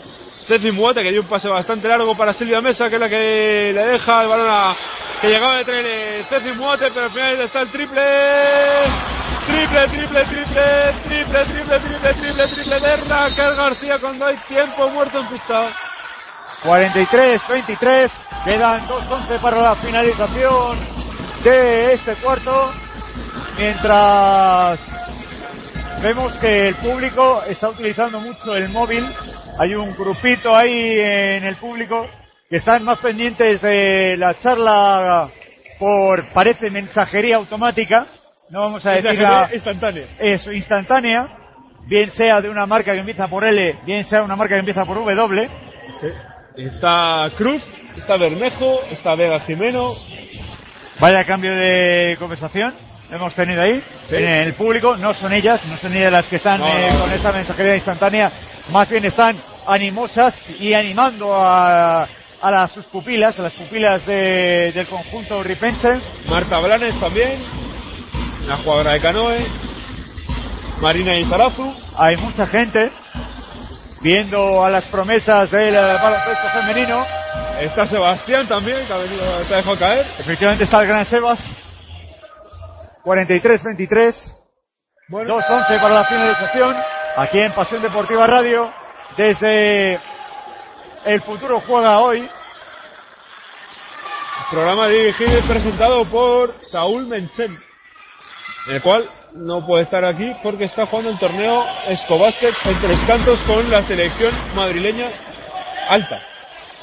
Ceci 0.48 0.72
Muete, 0.72 1.02
que 1.02 1.12
dio 1.12 1.22
un 1.22 1.28
pase 1.28 1.50
bastante 1.50 1.88
largo 1.88 2.16
para 2.16 2.34
Silvia 2.34 2.62
Mesa, 2.62 2.88
que 2.88 2.96
es 2.96 3.02
la 3.02 3.10
que 3.10 3.72
le 3.74 3.86
deja 3.86 4.22
el 4.22 4.28
balón 4.28 4.48
a, 4.50 4.76
que 5.20 5.28
llegaba 5.28 5.58
de 5.58 5.66
tren 5.66 6.26
Ceci 6.30 6.52
Muete, 6.52 6.92
pero 6.94 7.06
al 7.06 7.12
final 7.12 7.42
está 7.42 7.62
el 7.62 7.72
triple. 7.72 8.02
Triple, 9.48 9.88
triple, 9.88 10.26
triple, 10.26 10.94
triple, 11.04 11.46
triple, 11.46 11.80
triple, 11.80 12.14
triple, 12.14 12.48
triple 12.48 12.80
de 12.80 12.96
Raquel 12.98 13.56
García 13.56 14.00
cuando 14.00 14.26
hay 14.26 14.38
tiempo 14.48 14.90
muerto 14.90 15.20
en 15.20 15.28
pista. 15.30 15.70
43-23, 16.64 18.12
quedan 18.46 18.88
2-11 18.88 19.40
para 19.40 19.62
la 19.62 19.76
finalización 19.76 20.80
de 21.44 21.94
este 21.94 22.16
cuarto, 22.16 22.72
mientras 23.58 24.80
vemos 26.06 26.38
que 26.38 26.68
el 26.68 26.76
público 26.76 27.42
está 27.50 27.70
utilizando 27.70 28.20
mucho 28.20 28.54
el 28.54 28.70
móvil, 28.70 29.04
hay 29.60 29.74
un 29.74 29.96
grupito 29.96 30.56
ahí 30.56 31.00
en 31.00 31.44
el 31.46 31.56
público 31.56 32.06
que 32.48 32.58
están 32.58 32.84
más 32.84 33.00
pendientes 33.00 33.60
de 33.60 34.16
la 34.16 34.36
charla 34.36 35.30
por, 35.80 36.28
parece, 36.32 36.70
mensajería 36.70 37.38
automática, 37.38 38.06
no 38.52 38.60
vamos 38.62 38.86
a 38.86 38.92
decir 38.92 39.20
la- 39.20 39.50
instantánea. 39.52 40.06
eso, 40.20 40.52
instantánea, 40.52 41.28
bien 41.88 42.12
sea 42.12 42.40
de 42.40 42.50
una 42.52 42.68
marca 42.68 42.94
que 42.94 43.00
empieza 43.00 43.28
por 43.28 43.44
L, 43.44 43.80
bien 43.84 44.04
sea 44.04 44.22
una 44.22 44.36
marca 44.36 44.54
que 44.54 44.60
empieza 44.60 44.84
por 44.86 44.98
W. 44.98 45.50
Está 46.56 47.32
Cruz, 47.36 47.64
está 47.98 48.16
Bermejo, 48.18 48.82
está 48.92 49.16
Vega 49.16 49.40
Jimeno. 49.40 49.96
Vaya 51.00 51.26
cambio 51.26 51.54
de 51.56 52.16
conversación 52.20 52.76
hemos 53.12 53.34
tenido 53.36 53.62
ahí 53.62 53.82
Sí. 54.10 54.16
en 54.16 54.26
el 54.48 54.54
público. 54.56 54.96
No 54.98 55.14
son 55.14 55.34
ellas, 55.34 55.62
no 55.66 55.78
son 55.78 55.96
ellas 55.96 56.12
las 56.12 56.28
que 56.28 56.38
están 56.38 56.60
No, 56.60 56.68
eh, 56.68 56.88
no, 56.90 56.94
no. 56.94 57.00
con 57.02 57.12
esa 57.14 57.32
mensajería 57.32 57.76
instantánea. 57.76 58.32
Más 58.70 58.90
bien 58.90 59.06
están 59.06 59.38
animosas 59.68 60.34
y 60.60 60.74
animando 60.74 61.34
a, 61.36 62.04
a 62.42 62.52
las, 62.52 62.72
sus 62.72 62.86
pupilas, 62.86 63.38
a 63.40 63.44
las 63.44 63.54
pupilas 63.54 64.06
de- 64.06 64.72
del 64.74 64.88
conjunto 64.88 65.42
ripense. 65.44 66.00
Marta 66.28 66.60
Blanes 66.60 67.00
también, 67.00 67.44
la 68.48 68.58
jugadora 68.58 68.94
de 68.94 69.02
canoe. 69.02 69.48
Marina 70.82 71.16
Izarazu. 71.18 71.74
Hay 71.98 72.18
mucha 72.18 72.46
gente 72.48 72.92
viendo 74.02 74.64
a 74.64 74.70
las 74.70 74.86
promesas 74.88 75.50
del 75.50 75.74
eh, 75.74 75.78
baloncesto 75.80 76.48
femenino. 76.54 77.06
Está 77.62 77.86
Sebastián 77.86 78.48
también, 78.48 78.86
que 78.86 78.94
ha 78.94 78.98
venido, 78.98 79.46
se 79.46 79.54
ha 79.54 79.58
dejado 79.58 79.80
caer. 79.80 80.06
Efectivamente 80.20 80.66
está 80.66 80.82
el 80.82 80.88
gran 80.88 81.06
Sebas. 81.06 81.40
43-23. 83.06 84.16
2-11 85.10 85.82
para 85.82 85.94
la 85.94 86.06
finalización. 86.06 86.76
Aquí 87.18 87.40
en 87.40 87.54
Pasión 87.54 87.82
Deportiva 87.82 88.26
Radio. 88.26 88.74
Desde 89.16 90.00
El 91.06 91.22
Futuro 91.22 91.62
Juega 91.62 92.00
Hoy. 92.00 92.28
Programa 94.52 94.88
dirigido 94.88 95.38
y 95.38 95.42
presentado 95.44 96.10
por 96.10 96.62
Saúl 96.72 97.08
Menchen, 97.08 97.58
el 98.68 98.82
cual 98.82 99.10
no 99.34 99.66
puede 99.66 99.84
estar 99.84 100.06
aquí 100.06 100.32
porque 100.44 100.66
está 100.66 100.86
jugando 100.86 101.10
el 101.10 101.20
torneo 101.20 101.66
Escobásquet 101.88 102.54
en 102.66 102.80
Tres 102.80 103.00
Cantos 103.08 103.40
con 103.48 103.70
la 103.72 103.86
selección 103.88 104.34
madrileña 104.54 105.10
alta. 105.90 106.18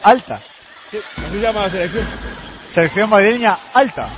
Alta. 0.02 0.40
Sí, 0.90 0.98
así 1.18 1.30
se 1.30 1.38
llama 1.38 1.62
la 1.62 1.70
selección. 1.70 2.08
Selección 2.74 3.10
madrileña 3.10 3.58
alta. 3.72 4.08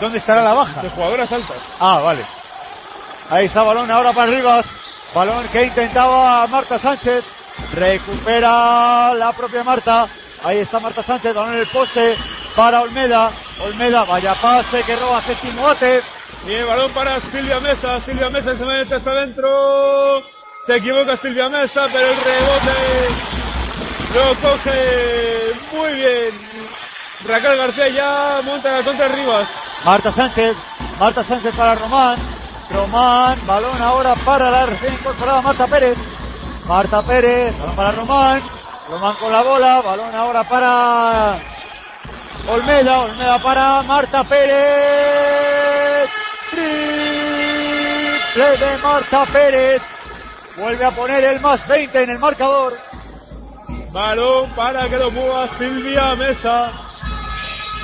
¿Dónde 0.00 0.18
estará 0.18 0.42
la 0.42 0.54
baja? 0.54 0.82
De 0.82 0.90
jugadoras 0.90 1.30
altas. 1.32 1.58
Ah, 1.80 2.00
vale. 2.00 2.24
Ahí 3.30 3.46
está 3.46 3.62
balón 3.62 3.90
ahora 3.90 4.12
para 4.12 4.30
Rivas. 4.30 4.66
Balón 5.14 5.48
que 5.48 5.64
intentaba 5.64 6.46
Marta 6.46 6.78
Sánchez. 6.78 7.24
Recupera 7.72 9.14
la 9.14 9.32
propia 9.32 9.64
Marta. 9.64 10.06
Ahí 10.44 10.58
está 10.58 10.78
Marta 10.78 11.02
Sánchez, 11.02 11.34
balón 11.34 11.54
en 11.54 11.60
el 11.60 11.66
poste 11.68 12.16
para 12.54 12.80
Olmeda. 12.82 13.32
Olmeda, 13.60 14.04
vaya 14.04 14.34
pase 14.40 14.82
que 14.84 14.96
roba 14.96 15.22
Ceci 15.22 15.48
Moate. 15.48 16.02
Y 16.46 16.54
el 16.54 16.66
balón 16.66 16.92
para 16.92 17.20
Silvia 17.30 17.58
Mesa. 17.58 18.00
Silvia 18.00 18.30
Mesa 18.30 18.56
se 18.56 18.64
mete 18.64 18.94
hasta 18.94 19.10
adentro. 19.10 20.22
Se 20.66 20.76
equivoca 20.76 21.16
Silvia 21.16 21.48
Mesa, 21.48 21.86
pero 21.92 22.10
el 22.10 22.24
rebote 22.24 23.08
lo 24.14 24.40
coge 24.40 25.52
muy 25.72 25.92
bien. 25.94 26.48
Raquel 27.28 27.58
García 27.58 27.88
ya 27.90 28.40
monta 28.42 28.82
contra 28.82 29.06
Rivas. 29.08 29.46
Marta 29.84 30.10
Sánchez, 30.12 30.56
Marta 30.98 31.22
Sánchez 31.22 31.54
para 31.54 31.74
Román. 31.74 32.18
Román, 32.70 33.46
balón 33.46 33.82
ahora 33.82 34.14
para 34.24 34.50
la 34.50 34.64
recién 34.64 34.94
incorporada 34.94 35.42
Marta 35.42 35.66
Pérez. 35.66 35.98
Marta 36.66 37.02
Pérez, 37.02 37.58
balón 37.58 37.76
para 37.76 37.92
Román. 37.92 38.42
Román 38.88 39.16
con 39.16 39.30
la 39.30 39.42
bola, 39.42 39.82
balón 39.82 40.14
ahora 40.14 40.48
para 40.48 41.38
Olmeda, 42.46 43.00
Olmeda 43.00 43.38
para 43.42 43.82
Marta 43.82 44.24
Pérez. 44.24 46.08
Triple 46.50 48.56
de 48.56 48.78
Marta 48.78 49.26
Pérez. 49.26 49.82
Vuelve 50.56 50.82
a 50.82 50.92
poner 50.92 51.22
el 51.24 51.40
más 51.40 51.68
20 51.68 52.04
en 52.04 52.10
el 52.10 52.18
marcador. 52.18 52.72
Balón 53.92 54.54
para 54.54 54.88
que 54.88 54.96
lo 54.96 55.10
mueva 55.10 55.46
Silvia 55.58 56.14
Mesa. 56.14 56.87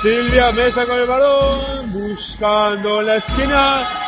Silvia 0.01 0.51
Mesa 0.51 0.85
con 0.85 0.99
el 0.99 1.07
balón, 1.07 1.91
buscando 1.91 3.01
la 3.01 3.15
esquina. 3.15 4.01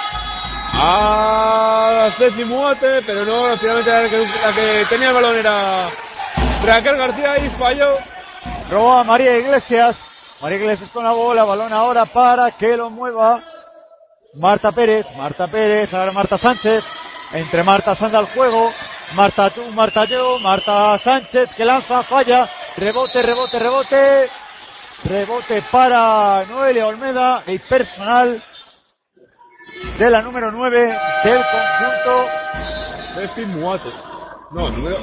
A 0.79 2.09
Ceci 2.17 2.43
Muate, 2.43 3.01
pero 3.03 3.25
no, 3.25 3.57
finalmente 3.57 3.91
la 3.91 4.53
que, 4.53 4.85
tenía 4.89 5.09
el 5.09 5.13
balón 5.15 5.37
era 5.37 5.89
Raquel 6.63 6.97
García 6.97 7.37
y 7.39 7.49
falló. 7.57 7.97
Roba 8.69 9.03
María 9.03 9.37
Iglesias. 9.37 9.97
María 10.41 10.57
Iglesias 10.59 10.89
con 10.91 11.03
la 11.03 11.13
bola, 11.13 11.45
balón 11.45 11.73
ahora 11.73 12.05
para 12.05 12.51
que 12.51 12.77
lo 12.77 12.89
mueva 12.89 13.43
Marta 14.35 14.71
Pérez. 14.71 15.05
Marta 15.15 15.47
Pérez, 15.47 15.91
ahora 15.93 16.11
Marta 16.11 16.37
Sánchez. 16.37 16.83
Entre 17.31 17.63
Marta 17.63 17.95
anda 17.99 18.19
al 18.19 18.27
juego. 18.33 18.71
Marta 19.13 19.49
tú, 19.49 19.63
Marta 19.71 20.05
yo, 20.05 20.37
Marta 20.39 20.97
Sánchez 20.99 21.49
que 21.55 21.65
lanza, 21.65 22.03
falla. 22.03 22.49
Rebote, 22.75 23.21
rebote, 23.21 23.57
rebote. 23.57 24.29
Rebote 25.03 25.63
para 25.71 26.45
Noelia 26.45 26.87
Olmeda 26.87 27.43
y 27.47 27.59
personal 27.59 28.43
de 29.99 30.09
la 30.09 30.21
número 30.21 30.51
9 30.51 30.97
del 31.23 31.41
conjunto. 31.41 32.27
Ceci 33.15 33.45
Muate. 33.45 33.89
No, 34.51 34.69
número, 34.69 34.99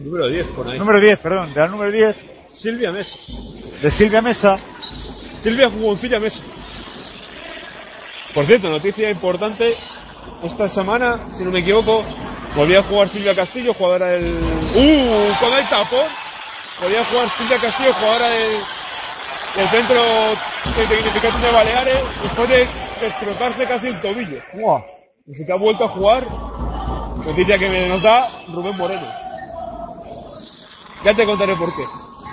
número 0.00 0.28
10 0.28 0.46
por 0.48 0.68
ahí. 0.68 0.78
Número 0.78 1.00
10, 1.00 1.20
perdón, 1.20 1.54
de 1.54 1.60
la 1.60 1.66
número 1.66 1.90
10 1.90 2.16
Silvia 2.50 2.92
Mesa. 2.92 3.16
de 3.82 3.90
Silvia 3.92 4.22
Mesa. 4.22 4.56
Silvia 5.40 5.70
Jugoncilla 5.70 6.18
Mesa. 6.18 6.40
Por 8.34 8.46
cierto, 8.46 8.68
noticia 8.68 9.10
importante. 9.10 9.76
Esta 10.42 10.68
semana, 10.68 11.36
si 11.36 11.44
no 11.44 11.50
me 11.50 11.60
equivoco, 11.60 12.04
volvía 12.54 12.80
a 12.80 12.82
jugar 12.82 13.08
Silvia 13.08 13.34
Castillo, 13.34 13.72
jugadora 13.74 14.08
del. 14.08 14.34
¡Uh! 14.36 15.38
Con 15.40 15.52
el 15.54 15.68
tapón. 15.68 16.06
Volvía 16.80 17.00
a 17.00 17.04
jugar 17.06 17.30
Silvia 17.38 17.60
Castillo, 17.60 17.94
jugadora 17.94 18.28
del 18.30 18.58
del 19.56 19.70
centro 19.70 20.02
de 20.76 20.86
dignificación 20.86 21.42
de 21.42 21.50
Baleares 21.50 22.04
después 22.22 22.48
de 22.48 22.68
destrozarse 23.00 23.66
casi 23.66 23.88
el 23.88 24.00
tobillo. 24.00 24.42
Y 25.26 25.34
se 25.34 25.44
te 25.44 25.52
ha 25.52 25.56
vuelto 25.56 25.84
a 25.84 25.88
jugar, 25.88 26.26
noticia 27.24 27.58
que 27.58 27.68
me 27.68 27.88
nos 27.88 28.02
da 28.02 28.28
Rubén 28.48 28.76
Moreno. 28.76 29.08
Ya 31.04 31.14
te 31.14 31.24
contaré 31.24 31.54
por 31.56 31.74
qué. 31.76 31.84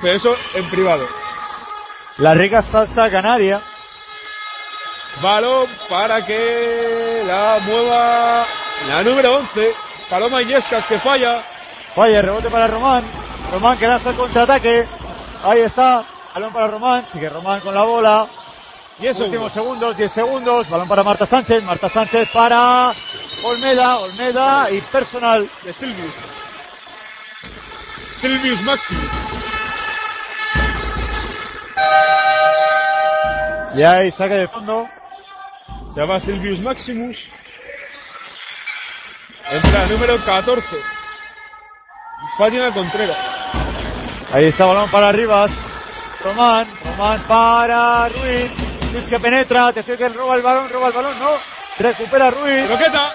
Pero 0.02 0.14
eso 0.16 0.36
en 0.54 0.70
privado. 0.70 1.06
La 2.18 2.34
rica 2.34 2.62
salsa 2.64 3.10
canaria. 3.10 3.62
Balón 5.22 5.68
para 5.90 6.26
que 6.26 7.22
la 7.26 7.60
mueva 7.60 8.46
la 8.88 9.04
número 9.04 9.38
11. 9.38 9.72
Paloma 10.10 10.42
Iñescas 10.42 10.86
que 10.88 11.00
falla. 11.00 11.44
Falla, 11.96 12.22
rebote 12.22 12.50
para 12.50 12.68
Román. 12.68 13.10
Román 13.52 13.78
que 13.78 13.88
lanza 13.88 14.10
el 14.10 14.18
contraataque. 14.18 14.88
Ahí 15.44 15.62
está. 15.62 16.15
Balón 16.36 16.52
para 16.52 16.68
Román. 16.68 17.06
Sigue 17.14 17.30
Román 17.30 17.62
con 17.62 17.74
la 17.74 17.84
bola. 17.84 18.28
Diez 19.00 19.18
Últimos 19.22 19.54
segundos, 19.54 19.96
10 19.96 20.12
segundos. 20.12 20.70
Balón 20.70 20.86
para 20.86 21.02
Marta 21.02 21.26
Sánchez. 21.26 21.64
Marta 21.64 21.88
Sánchez 21.88 22.28
para 22.34 22.94
Olmeda. 23.42 24.00
Olmeda 24.00 24.70
y 24.70 24.82
personal 24.82 25.50
de 25.64 25.72
Silvius. 25.72 26.14
Silvius 28.20 28.62
Maximus. 28.64 29.10
Y 33.76 33.84
ahí 33.84 34.12
saque 34.12 34.34
de 34.34 34.48
fondo. 34.50 34.90
Se 35.94 36.02
llama 36.02 36.20
Silvius 36.20 36.60
Maximus. 36.60 37.32
Entra 39.52 39.84
el 39.84 39.92
número 39.92 40.18
14. 40.26 40.68
Fátima 42.38 42.74
Contreras. 42.74 43.26
Ahí 44.34 44.48
está 44.48 44.66
balón 44.66 44.92
para 44.92 45.14
Rivas. 45.14 45.75
Román, 46.26 46.68
Román 46.84 47.28
para 47.28 48.10
Ruiz. 48.10 48.52
Ruiz 48.92 49.06
que 49.08 49.20
penetra, 49.20 49.72
te 49.72 49.84
que 49.84 50.10
roba 50.10 50.36
el 50.36 50.42
balón, 50.42 50.68
roba 50.70 50.88
el 50.88 50.94
balón, 50.94 51.20
no. 51.20 51.38
Recupera 51.78 52.32
Ruiz. 52.32 52.66
Croqueta. 52.66 53.14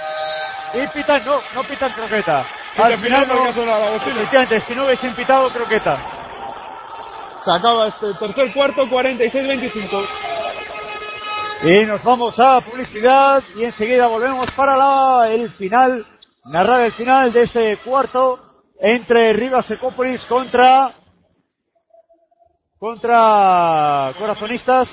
Y 0.75 0.87
pitan, 0.95 1.25
no, 1.25 1.41
no 1.53 1.65
pitan 1.65 1.93
croqueta. 1.93 2.47
Al 2.77 2.93
al 2.93 3.01
final 3.03 3.27
no, 3.27 3.49
efectivamente, 3.97 4.61
si 4.61 4.77
no 4.77 4.87
hubiesen 4.87 5.13
pitado 5.17 5.53
croqueta. 5.53 5.99
Se 7.45 7.53
acaba 7.53 7.89
este 7.89 8.15
tercer 8.15 8.53
cuarto, 8.55 8.83
46-25. 8.83 10.09
Y 11.65 11.87
nos 11.87 12.05
vamos 12.05 12.39
a 12.39 12.61
publicidad 12.61 13.43
y 13.57 13.65
enseguida 13.65 14.07
volvemos 14.07 14.49
para 14.53 14.77
la, 14.77 15.29
el 15.31 15.51
final, 15.55 16.07
narrar 16.45 16.83
el 16.83 16.93
final 16.93 17.33
de 17.33 17.43
este 17.43 17.77
cuarto 17.79 18.39
entre 18.79 19.33
Rivas 19.33 19.69
Ecópolis 19.69 20.25
contra 20.27 20.93
contra 22.81 24.13
Corazonistas. 24.19 24.89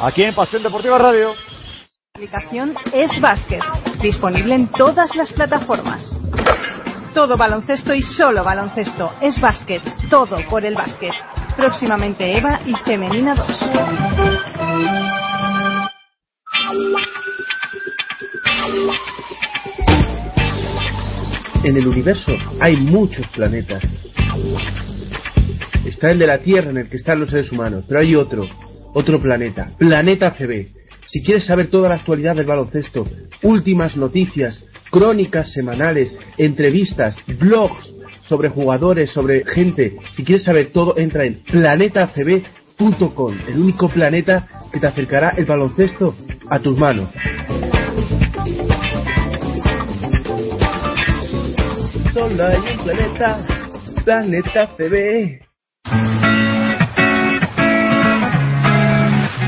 Aquí 0.00 0.24
en 0.24 0.34
Pasión 0.34 0.62
Deportiva 0.62 0.98
Radio. 0.98 1.34
La 1.34 2.16
aplicación 2.16 2.74
es 2.92 3.20
Básquet, 3.20 3.62
disponible 4.02 4.56
en 4.56 4.66
todas 4.72 5.14
las 5.14 5.32
plataformas. 5.32 6.04
Todo 7.14 7.36
baloncesto 7.36 7.94
y 7.94 8.02
solo 8.02 8.42
baloncesto. 8.42 9.12
Es 9.22 9.40
básquet, 9.40 9.82
todo 10.10 10.36
por 10.50 10.64
el 10.64 10.74
básquet. 10.74 11.12
Próximamente 11.56 12.36
Eva 12.36 12.60
y 12.66 12.74
Femenina 12.84 13.34
2. 13.34 13.46
En 21.66 21.76
el 21.76 21.88
universo 21.88 22.30
hay 22.60 22.76
muchos 22.76 23.26
planetas. 23.34 23.82
Está 25.84 26.12
el 26.12 26.20
de 26.20 26.26
la 26.28 26.38
Tierra 26.38 26.70
en 26.70 26.76
el 26.76 26.88
que 26.88 26.96
están 26.96 27.18
los 27.18 27.28
seres 27.28 27.50
humanos, 27.50 27.84
pero 27.88 27.98
hay 27.98 28.14
otro, 28.14 28.48
otro 28.94 29.20
planeta, 29.20 29.72
Planeta 29.76 30.30
CB. 30.30 30.68
Si 31.08 31.24
quieres 31.24 31.44
saber 31.44 31.66
toda 31.66 31.88
la 31.88 31.96
actualidad 31.96 32.36
del 32.36 32.46
baloncesto, 32.46 33.04
últimas 33.42 33.96
noticias, 33.96 34.64
crónicas 34.92 35.52
semanales, 35.52 36.16
entrevistas, 36.38 37.16
blogs 37.36 37.92
sobre 38.28 38.48
jugadores, 38.48 39.10
sobre 39.10 39.44
gente, 39.44 39.96
si 40.12 40.22
quieres 40.22 40.44
saber 40.44 40.70
todo, 40.70 40.96
entra 40.96 41.24
en 41.24 41.42
planetacb.com, 41.50 43.34
el 43.48 43.58
único 43.58 43.88
planeta 43.88 44.46
que 44.72 44.78
te 44.78 44.86
acercará 44.86 45.30
el 45.30 45.46
baloncesto 45.46 46.14
a 46.48 46.60
tus 46.60 46.78
manos. 46.78 47.08
Solo 52.16 52.46
hay 52.46 52.56
un 52.56 52.78
planeta, 52.82 53.44
Planeta 54.02 54.66
CB. 54.68 55.38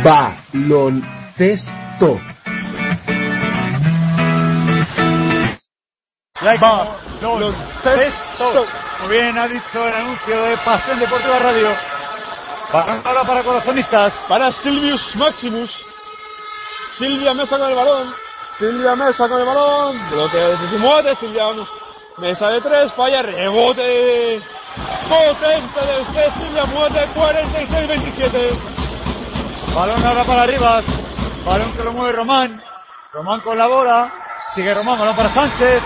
Baloncesto. 0.05 2.21
Baloncesto. 7.23 8.67
Muy 9.01 9.11
bien, 9.13 9.39
ha 9.39 9.49
dicho 9.49 9.87
el 9.87 9.95
anuncio 9.95 10.43
de 10.43 10.59
Pasión 10.59 11.01
Deportiva 11.01 11.39
Radio. 11.39 11.75
Ahora 12.71 13.25
para 13.25 13.43
corazonistas. 13.45 14.13
Para 14.29 14.53
Silvius 14.53 15.17
Maximus. 15.17 15.71
Silvia 16.99 17.33
Mesa 17.33 17.59
con 17.59 17.71
el 17.71 17.77
balón. 17.77 18.15
Silvia 18.59 18.95
Mesa 18.95 19.27
con 19.27 19.41
el 19.41 19.47
balón. 19.47 20.11
Bloque 20.11 20.37
de 20.37 20.79
muerte. 20.79 21.17
Silvia 21.19 21.45
Mesa 22.21 22.49
de 22.49 22.61
tres. 22.61 22.93
Falla. 22.95 23.23
Rebote. 23.23 24.41
Potente 25.09 25.81
del 25.87 26.05
C. 26.07 26.33
Silvia 26.39 26.65
muerte. 26.67 26.99
46-27. 27.15 29.75
Balón 29.75 30.05
ahora 30.05 30.25
para 30.25 30.47
Rivas. 30.47 30.85
Balón 31.45 31.77
que 31.77 31.85
lo 31.85 31.93
mueve 31.93 32.13
Román. 32.13 32.61
Román 33.13 33.41
con 33.41 33.57
la 33.57 33.69
bola. 33.69 34.13
Sigue 34.55 34.75
Román. 34.75 34.99
Balón 34.99 35.15
para 35.17 35.29
Sánchez. 35.29 35.83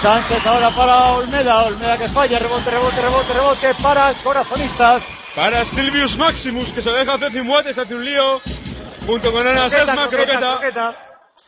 Sánchez 0.00 0.46
ahora 0.46 0.70
para 0.70 1.14
Olmeda. 1.14 1.64
Olmeda 1.64 1.98
que 1.98 2.08
falla. 2.10 2.38
Rebote, 2.38 2.70
rebote, 2.70 3.00
rebote, 3.00 3.32
rebote 3.32 3.74
para 3.82 4.14
corazonistas. 4.22 5.02
Para 5.34 5.64
Silvius 5.64 6.16
Maximus, 6.16 6.70
que 6.72 6.82
se 6.82 6.90
deja 6.90 7.14
hacer 7.14 7.32
sin 7.32 7.44
muerte, 7.44 7.74
se 7.74 7.80
hace 7.80 7.94
un 7.94 8.04
lío. 8.04 8.40
Junto 9.04 9.32
con 9.32 9.44
Ana 9.46 9.68
Sesma, 9.68 10.08
croqueta. 10.08 10.38
croqueta. 10.38 10.94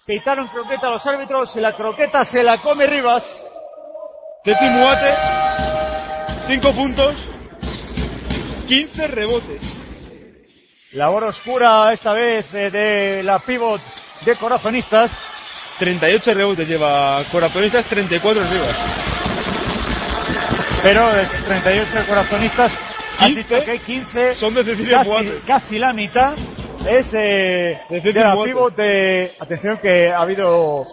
Pitaron 0.04 0.48
croqueta 0.48 0.88
a 0.88 0.90
los 0.90 1.06
árbitros 1.06 1.54
y 1.56 1.60
la 1.60 1.74
croqueta 1.76 2.24
se 2.24 2.42
la 2.42 2.58
come 2.58 2.86
Rivas. 2.86 3.24
Ceci 4.46 4.64
Muate, 4.68 5.12
5 6.46 6.72
puntos, 6.72 7.16
15 8.68 9.06
rebotes. 9.08 9.60
Labor 10.92 11.24
oscura 11.24 11.92
esta 11.92 12.14
vez 12.14 12.48
de, 12.52 12.70
de 12.70 13.22
la 13.24 13.40
pivot 13.40 13.80
de 14.24 14.36
corazonistas. 14.36 15.10
38 15.80 16.32
rebotes 16.32 16.68
lleva 16.68 17.24
Corazonistas, 17.32 17.88
34 17.88 18.48
Rivas. 18.48 18.76
Pero 20.80 21.10
de 21.10 21.22
esos 21.22 21.44
38 21.44 22.06
corazonistas, 22.06 22.72
has 23.18 23.26
15 23.26 23.42
dicho 23.42 23.64
que 23.64 23.82
15 23.82 24.34
son 24.36 24.54
de 24.54 24.62
Cecilia 24.62 24.98
casi, 24.98 25.30
casi 25.44 25.78
la 25.80 25.92
mitad 25.92 26.34
es 26.88 27.12
eh, 27.14 27.80
De 27.90 28.00
de, 28.00 28.12
la 28.12 28.36
pivot 28.44 28.76
de... 28.76 29.32
Atención 29.40 29.80
que 29.82 30.08
ha 30.08 30.20
habido... 30.20 30.86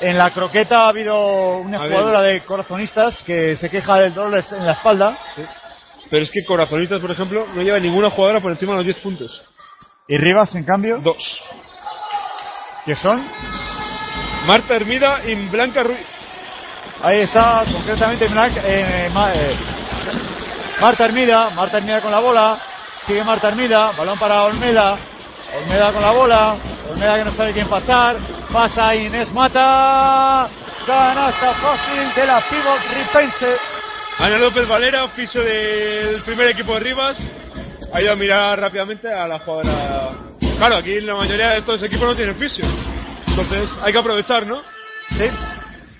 En 0.00 0.16
la 0.16 0.30
croqueta 0.32 0.82
ha 0.84 0.88
habido 0.90 1.56
una 1.58 1.78
A 1.78 1.82
ver. 1.82 1.90
jugadora 1.90 2.22
de 2.22 2.40
corazonistas 2.42 3.22
que 3.24 3.56
se 3.56 3.68
queja 3.68 3.96
del 4.00 4.14
dolor 4.14 4.44
en 4.52 4.66
la 4.66 4.72
espalda. 4.72 5.18
Pero 6.10 6.22
es 6.24 6.30
que 6.30 6.44
Corazonistas, 6.46 7.00
por 7.00 7.10
ejemplo, 7.10 7.46
no 7.54 7.62
lleva 7.62 7.78
ninguna 7.78 8.10
jugadora 8.10 8.40
por 8.40 8.52
encima 8.52 8.72
de 8.72 8.76
los 8.78 8.84
10 8.86 8.98
puntos. 8.98 9.42
Y 10.06 10.16
Rivas, 10.16 10.54
en 10.54 10.64
cambio, 10.64 10.98
Dos. 11.00 11.42
que 12.86 12.94
son... 12.94 13.26
Marta 14.46 14.74
Hermida 14.76 15.18
y 15.26 15.34
Blanca 15.48 15.82
Ruiz. 15.82 16.06
Ahí 17.02 17.20
está, 17.20 17.64
concretamente 17.70 18.26
Blanca- 18.28 18.62
eh, 18.64 19.10
Ma- 19.12 19.34
eh, 19.34 19.56
Marta 20.80 21.04
Hermida, 21.04 21.50
Marta 21.50 21.76
Hermida 21.78 22.00
con 22.00 22.10
la 22.12 22.20
bola, 22.20 22.58
sigue 23.06 23.22
Marta 23.24 23.48
Hermida, 23.48 23.90
balón 23.92 24.18
para 24.18 24.44
Olmeda, 24.44 24.96
Olmeda 25.54 25.92
con 25.92 26.02
la 26.02 26.12
bola, 26.12 26.58
Olmeda 26.90 27.14
que 27.14 27.24
no 27.24 27.32
sabe 27.32 27.52
quién 27.54 27.68
pasar, 27.68 28.16
pasa 28.52 28.94
Inés 28.94 29.32
Mata, 29.32 30.48
canasta 30.86 31.54
fácil 31.54 32.14
de 32.14 32.26
la 32.26 32.42
pivot 32.48 32.80
ripense. 32.94 33.56
Ana 34.18 34.36
López 34.38 34.66
Valera, 34.68 35.04
oficio 35.04 35.42
del 35.42 36.22
primer 36.22 36.48
equipo 36.48 36.74
de 36.74 36.80
Rivas. 36.80 37.16
Ha 37.94 38.02
ido 38.02 38.12
a 38.12 38.16
mirar 38.16 38.60
rápidamente 38.60 39.10
a 39.10 39.26
la 39.28 39.38
jugadora. 39.38 40.10
Claro, 40.58 40.76
aquí 40.76 41.00
la 41.00 41.14
mayoría 41.14 41.50
de 41.50 41.58
estos 41.60 41.82
equipos 41.82 42.08
no 42.08 42.16
tienen 42.16 42.36
fisio. 42.36 42.64
Entonces 43.28 43.70
hay 43.82 43.92
que 43.92 43.98
aprovechar, 43.98 44.46
¿no? 44.46 44.60
Sí. 45.10 45.24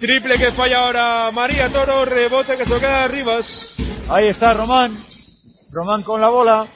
Triple 0.00 0.36
que 0.36 0.52
falla 0.52 0.80
ahora 0.80 1.30
María 1.32 1.70
Toro, 1.70 2.04
rebote 2.04 2.56
que 2.56 2.64
se 2.64 2.70
lo 2.70 2.80
queda 2.80 3.08
Rivas. 3.08 3.46
Ahí 4.10 4.28
está 4.28 4.52
Román, 4.52 5.04
Román 5.72 6.02
con 6.02 6.20
la 6.20 6.28
bola, 6.28 6.66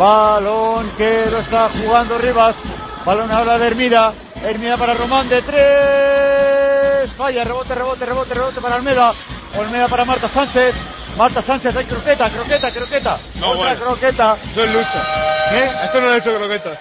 balón 0.00 0.96
que 0.96 1.26
lo 1.26 1.40
está 1.40 1.68
jugando 1.68 2.16
Rivas, 2.16 2.56
balón 3.04 3.30
ahora 3.30 3.58
de 3.58 3.66
Hermida, 3.66 4.14
Hermida 4.36 4.78
para 4.78 4.94
Román 4.94 5.28
de 5.28 5.42
tres, 5.42 7.12
falla, 7.18 7.44
rebote, 7.44 7.74
rebote, 7.74 8.06
rebote, 8.06 8.32
rebote 8.32 8.60
para 8.62 8.76
Olmeda, 8.76 9.12
Olmeda 9.58 9.88
para 9.88 10.06
Marta 10.06 10.28
Sánchez, 10.28 10.74
Marta 11.18 11.42
Sánchez, 11.42 11.76
hay 11.76 11.84
croqueta, 11.84 12.30
croqueta, 12.32 12.72
croqueta. 12.72 13.20
No, 13.34 13.50
Otra 13.50 13.74
bueno. 13.74 13.84
croqueta. 13.84 14.38
Eso 14.50 14.62
es 14.64 14.72
lucha. 14.72 15.04
¿Eh? 15.52 15.70
Esto 15.84 16.00
no 16.00 16.06
lo 16.06 16.14
he 16.14 16.18
hecho 16.18 16.34
croquetas. 16.34 16.78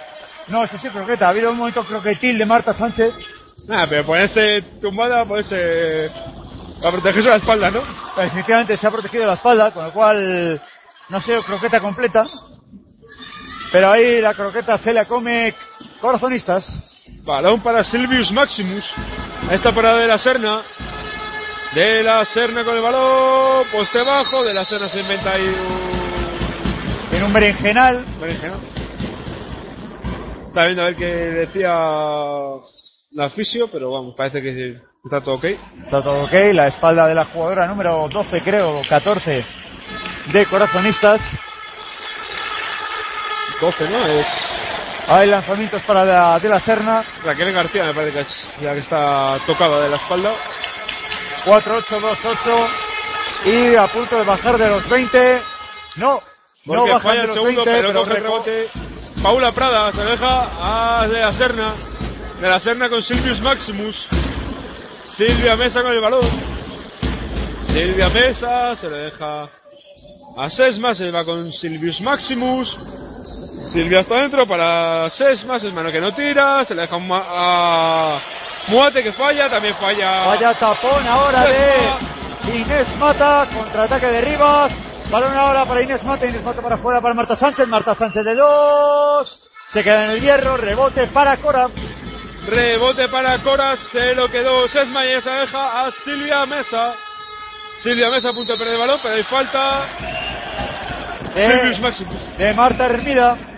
No, 0.48 0.64
eso 0.64 0.78
sí, 0.78 0.88
croqueta. 0.90 1.26
Ha 1.26 1.30
habido 1.30 1.52
un 1.52 1.58
momento 1.58 1.84
croquetil 1.84 2.38
de 2.38 2.46
Marta 2.46 2.72
Sánchez. 2.74 3.14
Nada, 3.68 3.88
pero 3.90 4.06
ponerse 4.06 4.62
tumbada, 4.80 5.26
ponerse. 5.26 6.10
Para 6.80 6.92
protegerse 6.92 7.28
la 7.28 7.36
espalda, 7.36 7.72
¿no? 7.72 7.82
Definitivamente 8.16 8.78
se 8.78 8.88
ha 8.88 8.92
protegido 8.92 9.26
la 9.26 9.34
espalda, 9.34 9.72
con 9.72 9.84
lo 9.84 9.92
cual 9.92 10.62
no 11.10 11.18
ha 11.18 11.22
sido 11.22 11.44
croqueta 11.44 11.82
completa. 11.82 12.24
Pero 13.72 13.92
ahí 13.92 14.22
la 14.22 14.34
croqueta 14.34 14.78
se 14.78 14.94
la 14.94 15.06
come 15.06 15.54
corazonistas. 16.02 16.66
Balón 17.24 17.62
para 17.62 17.84
Silvius 17.84 18.32
Maximus. 18.32 18.84
Esta 19.52 19.72
parada 19.74 20.00
de 20.00 20.08
la 20.08 20.18
Serna. 20.18 20.64
De 21.76 22.04
la 22.04 22.26
Serna 22.26 22.64
con 22.64 22.76
el 22.76 22.82
balón. 22.82 23.68
Poste 23.72 24.04
bajo. 24.04 24.44
De 24.44 24.54
la 24.54 24.66
Serna 24.66 24.90
se 24.90 25.00
inventa 25.00 25.32
ahí 25.32 25.44
un. 25.44 27.16
En 27.16 27.24
un 27.24 27.34
berenjenal. 27.34 28.06
berenjenal. 28.20 28.60
Está 30.48 30.66
viendo 30.66 30.82
a 30.82 30.86
ver 30.86 30.96
qué 30.96 31.06
decía 31.06 31.70
la 33.12 33.30
fisio, 33.32 33.70
pero 33.72 33.92
vamos, 33.92 34.16
parece 34.16 34.42
que 34.42 34.78
está 35.04 35.22
todo 35.22 35.36
ok. 35.36 35.46
Está 35.84 36.02
todo 36.02 36.24
ok. 36.24 36.34
La 36.54 36.68
espalda 36.68 37.08
de 37.08 37.16
la 37.16 37.26
jugadora 37.26 37.68
número 37.68 38.08
12, 38.10 38.30
creo, 38.44 38.82
14 38.88 39.46
de 40.34 40.46
corazonistas. 40.48 41.22
12, 43.60 43.90
¿no? 43.90 44.06
Es 44.06 44.28
Hay 45.08 45.28
lanzamientos 45.28 45.84
para 45.84 46.06
la, 46.06 46.40
de 46.40 46.50
la 46.50 46.60
Serna. 46.60 47.04
Raquel 47.24 47.52
García, 47.52 47.84
me 47.86 47.94
parece 47.94 48.14
que 48.14 48.22
es 48.22 48.62
la 48.62 48.74
que 48.74 48.80
está 48.80 49.38
tocada 49.46 49.82
de 49.82 49.90
la 49.90 49.98
espalda. 49.98 50.34
4-8-2-8. 51.46 52.70
Y 53.46 53.76
a 53.76 53.88
punto 53.88 54.18
de 54.18 54.24
bajar 54.24 54.58
de 54.58 54.68
los 54.68 54.88
20. 54.88 55.42
No, 55.96 56.16
no 56.16 56.22
Porque 56.66 57.00
falla 57.02 57.22
de 57.22 57.28
los 57.28 57.36
segundo, 57.36 57.64
20, 57.64 57.82
pero, 57.82 58.04
pero 58.04 58.06
rebote. 58.06 58.68
Paula 59.22 59.52
Prada 59.52 59.92
se 59.92 60.04
deja 60.04 61.02
a 61.02 61.08
de 61.08 61.20
la 61.20 61.32
Serna. 61.32 61.76
De 62.40 62.48
la 62.48 62.60
Serna 62.60 62.90
con 62.90 63.02
Silvius 63.02 63.42
Maximus. 63.42 64.08
Silvia 65.18 65.56
Mesa 65.56 65.82
con 65.82 65.92
el 65.92 66.02
balón. 66.02 66.60
Silvia 67.68 68.10
Mesa 68.10 68.76
se 68.76 68.90
le 68.90 68.98
deja 68.98 69.44
a 70.38 70.50
Sesma. 70.50 70.94
Se 70.94 71.12
va 71.12 71.26
con 71.26 71.52
Silvius 71.52 72.00
Maximus. 72.02 73.09
Silvia 73.72 74.00
está 74.00 74.16
dentro 74.16 74.48
para 74.48 75.10
Sesma. 75.12 75.60
Sesma 75.60 75.84
no 75.84 75.92
que 75.92 76.02
no 76.02 76.12
tira. 76.12 76.64
Se 76.66 76.74
le 76.74 76.82
deja 76.82 76.96
a 76.98 78.22
Muate 78.68 79.04
que 79.04 79.12
falla. 79.14 79.48
También 79.48 79.76
falla. 79.76 80.26
Vaya 80.26 80.54
tapón 80.56 81.06
ahora 81.08 81.44
de 81.44 82.58
Inés 82.58 82.88
Mata, 82.98 83.48
contraataque 83.54 84.08
de 84.08 84.22
Rivas. 84.22 84.72
Balón 85.12 85.36
ahora 85.36 85.66
para 85.66 85.84
Inés 85.84 86.04
Mata, 86.04 86.26
Inés 86.26 86.44
Mata 86.44 86.62
para 86.62 86.76
afuera 86.76 87.00
para 87.02 87.14
Marta 87.14 87.36
Sánchez, 87.36 87.68
Marta 87.68 87.94
Sánchez 87.94 88.24
de 88.24 88.36
dos. 88.36 89.40
Se 89.72 89.84
queda 89.84 90.06
en 90.06 90.12
el 90.12 90.22
hierro, 90.22 90.58
rebote 90.58 91.08
para 91.08 91.38
Cora. 91.38 91.68
Rebote 92.48 93.08
para 93.10 93.38
Cora, 93.44 93.76
se 93.92 94.16
lo 94.16 94.28
quedó 94.30 94.68
Sesma 94.68 95.06
y 95.06 95.10
esa 95.10 95.32
deja 95.42 95.86
a 95.86 95.92
Silvia 96.04 96.46
Mesa. 96.48 96.94
Silvia 97.84 98.10
Mesa 98.10 98.30
a 98.30 98.34
punto 98.34 98.54
de 98.54 98.58
perder 98.58 98.74
el 98.74 98.80
balón, 98.80 99.00
pero 99.04 99.16
hay 99.16 99.24
falta. 99.24 99.88
Maximus. 101.80 102.38
de 102.38 102.54
Marta 102.54 102.86
Hermida. 102.86 103.49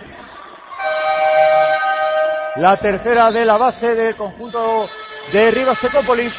La 2.56 2.76
tercera 2.76 3.30
de 3.30 3.44
la 3.44 3.56
base 3.56 3.94
del 3.94 4.16
conjunto 4.16 4.88
de 5.32 5.50
Rivas 5.50 5.78
Secópolis. 5.78 6.32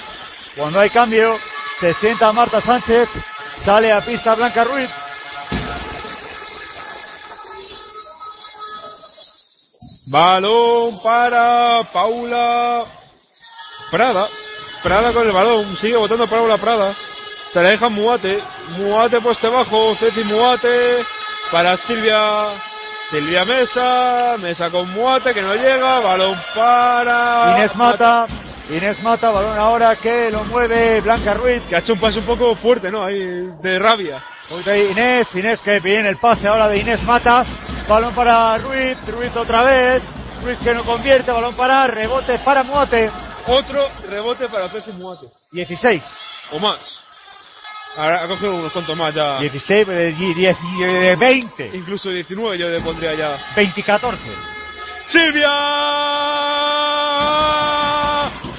Cuando 0.56 0.80
hay 0.80 0.90
cambio, 0.90 1.38
se 1.80 1.94
sienta 1.96 2.32
Marta 2.32 2.62
Sánchez, 2.62 3.10
sale 3.66 3.92
a 3.92 4.02
pista 4.02 4.36
Blanca 4.36 4.64
Ruiz. 4.64 4.92
Balón 10.06 11.02
para 11.02 11.84
Paula 11.92 12.86
Prada. 13.90 14.28
Prada 14.84 15.14
con 15.14 15.26
el 15.26 15.32
balón. 15.32 15.78
Sigue 15.78 15.98
votando 15.98 16.28
Paula 16.28 16.58
Prada. 16.58 16.94
Se 17.52 17.62
la 17.62 17.70
deja 17.70 17.90
Muate. 17.90 18.44
Muate 18.70 19.22
puesto 19.22 19.52
bajo. 19.52 19.96
Ceci 19.96 20.24
Muate. 20.24 21.06
Para 21.52 21.78
Silvia. 21.78 22.54
Silvia 23.14 23.46
Mesa. 23.46 24.38
Mesa 24.40 24.72
con 24.72 24.90
Muate 24.92 25.36
que 25.36 25.42
no 25.44 25.54
llega. 25.54 26.00
Balón 26.00 26.36
para. 26.56 27.58
Inés 27.58 27.76
Mata. 27.76 28.26
Inés 28.72 29.04
Mata, 29.04 29.30
balón 29.30 29.56
ahora 29.56 29.96
que 29.98 30.32
lo 30.32 30.44
mueve 30.46 31.00
Blanca 31.02 31.36
Ruiz. 31.36 31.62
Que 31.70 31.76
ha 31.76 31.80
hecho 31.80 31.94
un 31.94 32.00
pase 32.00 32.18
un 32.18 32.26
poco 32.26 32.56
fuerte, 32.56 32.90
¿no? 32.90 33.06
Ahí 33.06 33.52
de 33.62 33.78
rabia. 33.78 34.24
Inés, 34.50 35.28
Inés 35.36 35.62
que 35.62 35.80
viene 35.80 36.10
el 36.10 36.18
pase 36.18 36.48
ahora 36.48 36.68
de 36.68 36.80
Inés 36.80 37.04
Mata. 37.04 37.46
Balón 37.88 38.16
para 38.16 38.58
Ruiz, 38.58 38.98
Ruiz 39.06 39.36
otra 39.36 39.62
vez. 39.62 40.02
Ruiz 40.42 40.58
que 40.58 40.74
no 40.74 40.84
convierte, 40.84 41.32
balón 41.32 41.56
para, 41.56 41.86
rebote 41.86 42.40
para 42.40 42.64
Muate. 42.64 43.12
Otro 43.46 43.90
rebote 44.10 44.50
para 44.50 44.70
Ceci 44.70 44.92
Muate. 44.94 45.28
16. 45.52 46.04
O 46.52 46.60
más. 46.60 47.03
Ahora 47.96 48.24
ha 48.24 48.28
cogido 48.28 48.56
unos 48.56 48.72
cuantos 48.74 48.98
más 48.98 49.14
ya. 49.14 49.40
16, 49.40 49.88
eh, 49.88 50.16
die- 50.18 50.34
diez- 50.34 50.58
eh, 50.84 51.16
20. 51.16 51.72
Incluso 51.74 52.10
19 52.10 52.58
yo 52.58 52.68
le 52.70 52.82
pondría 52.82 53.14
ya. 53.14 53.38
20 53.56 53.84
14. 53.84 54.20
Silvia 55.08 55.50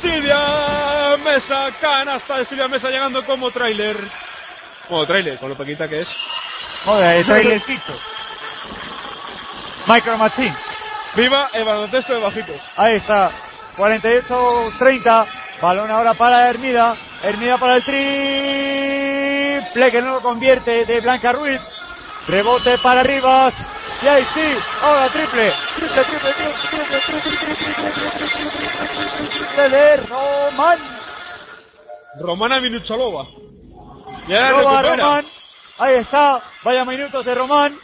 Silvia 0.00 1.16
Mesa 1.24 1.70
canasta 1.80 2.36
de 2.38 2.44
Silvia 2.44 2.68
Mesa 2.68 2.88
llegando 2.90 3.24
como 3.24 3.50
tráiler 3.50 3.96
como 4.88 5.06
tráiler 5.06 5.38
con 5.38 5.48
lo 5.48 5.56
pequeñita 5.56 5.88
que 5.88 6.00
es 6.02 6.08
Joder, 6.84 7.24
trailercito. 7.24 7.98
Micro 9.86 10.18
Machines. 10.18 10.56
viva 11.16 11.48
el 11.54 11.64
baloncesto 11.64 12.12
de 12.14 12.20
bajitos 12.20 12.60
Ahí 12.76 12.96
está. 12.96 13.32
48-30. 13.76 15.26
Balón 15.64 15.90
ahora 15.90 16.12
para 16.12 16.50
Hermida. 16.50 16.94
Hermida 17.22 17.56
para 17.56 17.76
el 17.76 17.84
triple 17.84 18.04
que 19.90 20.02
no 20.02 20.16
lo 20.16 20.20
convierte 20.20 20.84
de 20.84 21.00
Blanca 21.00 21.32
Ruiz. 21.32 21.58
Rebote 22.26 22.76
para 22.82 23.02
Rivas. 23.02 23.54
Y 24.02 24.06
ahí 24.06 24.26
sí, 24.34 24.42
ahora 24.82 25.08
triple. 25.08 25.54
Triple, 25.76 26.04
triple, 26.04 26.34
triple, 26.34 27.00
triple, 29.48 29.68
de 29.70 29.96
Román. 30.06 30.78
Romana 32.20 32.60
Minucholova. 32.60 33.26
Ya 34.28 34.50
Román. 34.50 35.24
Ahí 35.78 35.94
está. 35.94 36.42
Vaya 36.62 36.84
minutos 36.84 37.24
de 37.24 37.34
Román. 37.34 37.74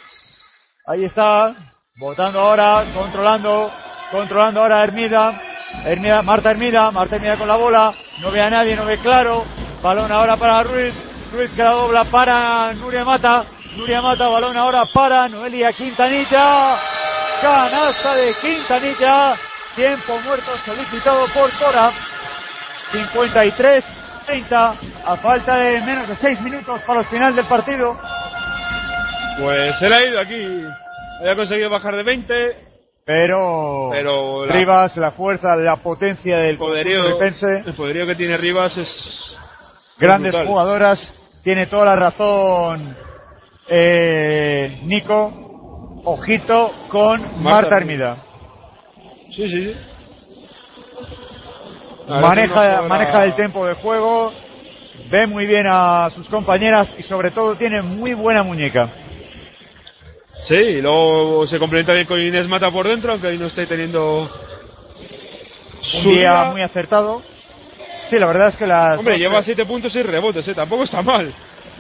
Ahí 0.87 1.07
está. 1.07 1.55
Votando 1.99 2.41
ahora, 2.41 2.93
controlando. 2.93 3.73
Controlando 4.11 4.61
ahora 4.61 4.83
Hermida. 4.83 5.50
Hermida, 5.85 6.23
Marta 6.23 6.51
Hermida. 6.51 6.91
Marta 6.91 7.17
Hermida 7.17 7.39
con 7.39 7.49
la 7.49 7.57
bola. 7.57 7.95
No 8.21 8.31
ve 8.31 8.41
a 8.41 8.51
nadie, 8.51 8.77
no 8.77 8.85
ve 8.85 8.99
claro. 8.99 9.45
Balón 9.83 10.13
ahora 10.13 10.37
para 10.37 10.63
Ruiz. 10.63 10.95
Ruiz 11.33 11.51
que 11.53 11.63
la 11.63 11.71
dobla 11.71 12.05
para 12.11 12.73
Nuria 12.75 13.05
Mata. 13.05 13.45
Nuria 13.77 14.03
Mata, 14.03 14.29
balón 14.29 14.57
ahora 14.57 14.85
para 14.93 15.29
Noelia 15.29 15.73
Quintanilla. 15.73 16.79
Canasta 17.41 18.15
de 18.15 18.35
Quintanilla. 18.41 19.37
Tiempo 19.75 20.21
muerto 20.21 20.57
solicitado 20.65 21.27
por 21.33 21.51
Cora. 21.59 21.93
53-30. 22.93 24.77
A 25.07 25.17
falta 25.17 25.57
de 25.57 25.81
menos 25.83 26.09
de 26.09 26.15
6 26.17 26.41
minutos 26.43 26.81
para 26.87 27.01
el 27.01 27.07
final 27.07 27.35
del 27.35 27.47
partido. 27.47 27.97
pues 29.39 29.79
se 29.79 29.89
le 29.89 29.95
ha 29.95 30.09
ido 30.09 30.21
aquí 30.21 30.65
había 31.21 31.37
conseguido 31.37 31.71
bajar 31.71 31.97
de 31.97 32.03
20 32.03 32.70
Pero, 33.13 33.89
Pero 33.91 34.47
la- 34.47 34.55
Rivas, 34.55 34.97
la 34.97 35.11
fuerza, 35.11 35.57
la 35.57 35.77
potencia 35.79 36.39
del 36.39 36.57
poderío, 36.57 37.09
el 37.09 37.75
poderío 37.75 38.07
que 38.07 38.15
tiene 38.15 38.37
Rivas 38.37 38.77
es 38.79 38.89
grandes 39.99 40.31
brutal. 40.31 40.47
jugadoras, 40.47 41.15
tiene 41.43 41.67
toda 41.67 41.87
la 41.87 41.97
razón 41.97 42.97
eh, 43.69 44.81
Nico. 44.85 45.49
Ojito 46.05 46.71
con 46.89 47.21
Marta, 47.21 47.41
Marta 47.43 47.77
Hermida. 47.79 48.17
sí 49.35 49.49
sí 49.49 49.51
sí 49.51 49.75
Maneja, 52.09 52.83
maneja 52.83 53.23
el 53.25 53.35
tiempo 53.35 53.67
de 53.67 53.75
juego, 53.75 54.33
ve 55.11 55.27
muy 55.27 55.47
bien 55.47 55.67
a 55.69 56.11
sus 56.15 56.29
compañeras 56.29 56.95
y 56.99 57.03
sobre 57.03 57.31
todo 57.33 57.55
tiene 57.57 57.83
muy 57.83 58.15
buena 58.15 58.43
muñeca. 58.43 58.89
Sí, 60.43 60.55
y 60.55 60.81
luego 60.81 61.47
se 61.47 61.59
complementa 61.59 61.93
bien 61.93 62.07
con 62.07 62.19
Inés 62.19 62.49
Mata 62.49 62.71
por 62.71 62.89
dentro, 62.89 63.13
aunque 63.13 63.29
ahí 63.29 63.39
no 63.39 63.47
esté 63.47 63.67
teniendo 63.67 64.29
Un 65.95 66.05
día 66.05 66.31
día. 66.33 66.45
muy 66.45 66.63
acertado. 66.63 67.23
Sí, 68.09 68.19
la 68.19 68.27
verdad 68.27 68.49
es 68.49 68.57
que 68.57 68.67
las 68.67 68.99
Hombre, 68.99 69.15
dos- 69.15 69.21
lleva 69.21 69.43
7 69.43 69.65
puntos 69.67 69.95
y 69.95 70.03
rebotes, 70.03 70.47
¿eh? 70.49 70.55
tampoco 70.55 70.85
está 70.85 71.03
mal. 71.03 71.33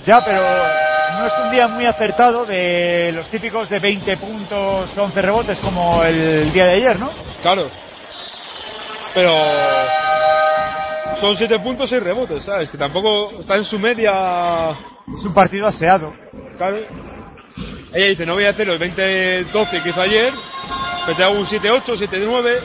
Ya, 0.06 0.22
pero 0.24 0.40
no 0.42 1.26
es 1.26 1.32
un 1.44 1.50
día 1.50 1.66
muy 1.68 1.84
acertado 1.86 2.46
de 2.46 3.10
los 3.12 3.28
típicos 3.30 3.68
de 3.68 3.80
20 3.80 4.16
puntos, 4.18 4.96
11 4.96 5.20
rebotes 5.22 5.58
como 5.60 6.02
el 6.04 6.52
día 6.52 6.66
de 6.66 6.74
ayer, 6.74 6.98
¿no? 6.98 7.10
Claro. 7.42 7.68
Pero 9.14 9.32
son 11.20 11.36
7 11.36 11.58
puntos 11.58 11.90
y 11.92 11.98
rebotes, 11.98 12.44
¿sabes? 12.44 12.70
Que 12.70 12.78
tampoco 12.78 13.40
está 13.40 13.56
en 13.56 13.64
su 13.64 13.78
media. 13.78 14.70
Es 15.12 15.24
un 15.24 15.34
partido 15.34 15.66
aseado. 15.66 16.12
Claro. 16.56 16.76
Ella 17.92 18.06
dice, 18.06 18.24
no 18.24 18.34
voy 18.34 18.44
a 18.44 18.50
hacer 18.50 18.66
los 18.66 18.78
20-12 18.78 19.82
que 19.82 19.88
hizo 19.88 20.00
ayer, 20.00 20.32
pero 21.04 21.16
te 21.16 21.24
hago 21.24 21.34
un 21.34 21.46
7-8, 21.46 21.84
7-9. 21.84 22.60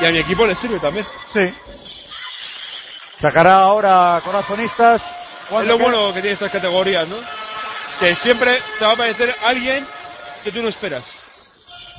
Y 0.00 0.06
a 0.06 0.10
mi 0.10 0.18
equipo 0.18 0.46
le 0.46 0.54
sirve 0.56 0.80
también. 0.80 1.06
Sí. 1.26 1.40
Sacará 3.18 3.60
ahora 3.64 4.20
corazonistas. 4.24 5.00
Es 5.00 5.48
¿Cuándo 5.48 5.74
lo 5.74 5.78
bueno 5.78 6.06
que 6.14 6.20
tiene 6.20 6.34
estas 6.34 6.50
categorías, 6.50 7.06
¿no? 7.08 7.16
Que 8.00 8.16
siempre 8.16 8.60
te 8.78 8.84
va 8.84 8.92
a 8.92 8.94
aparecer 8.94 9.34
alguien 9.44 9.86
que 10.42 10.50
tú 10.50 10.62
no 10.62 10.68
esperas. 10.68 11.04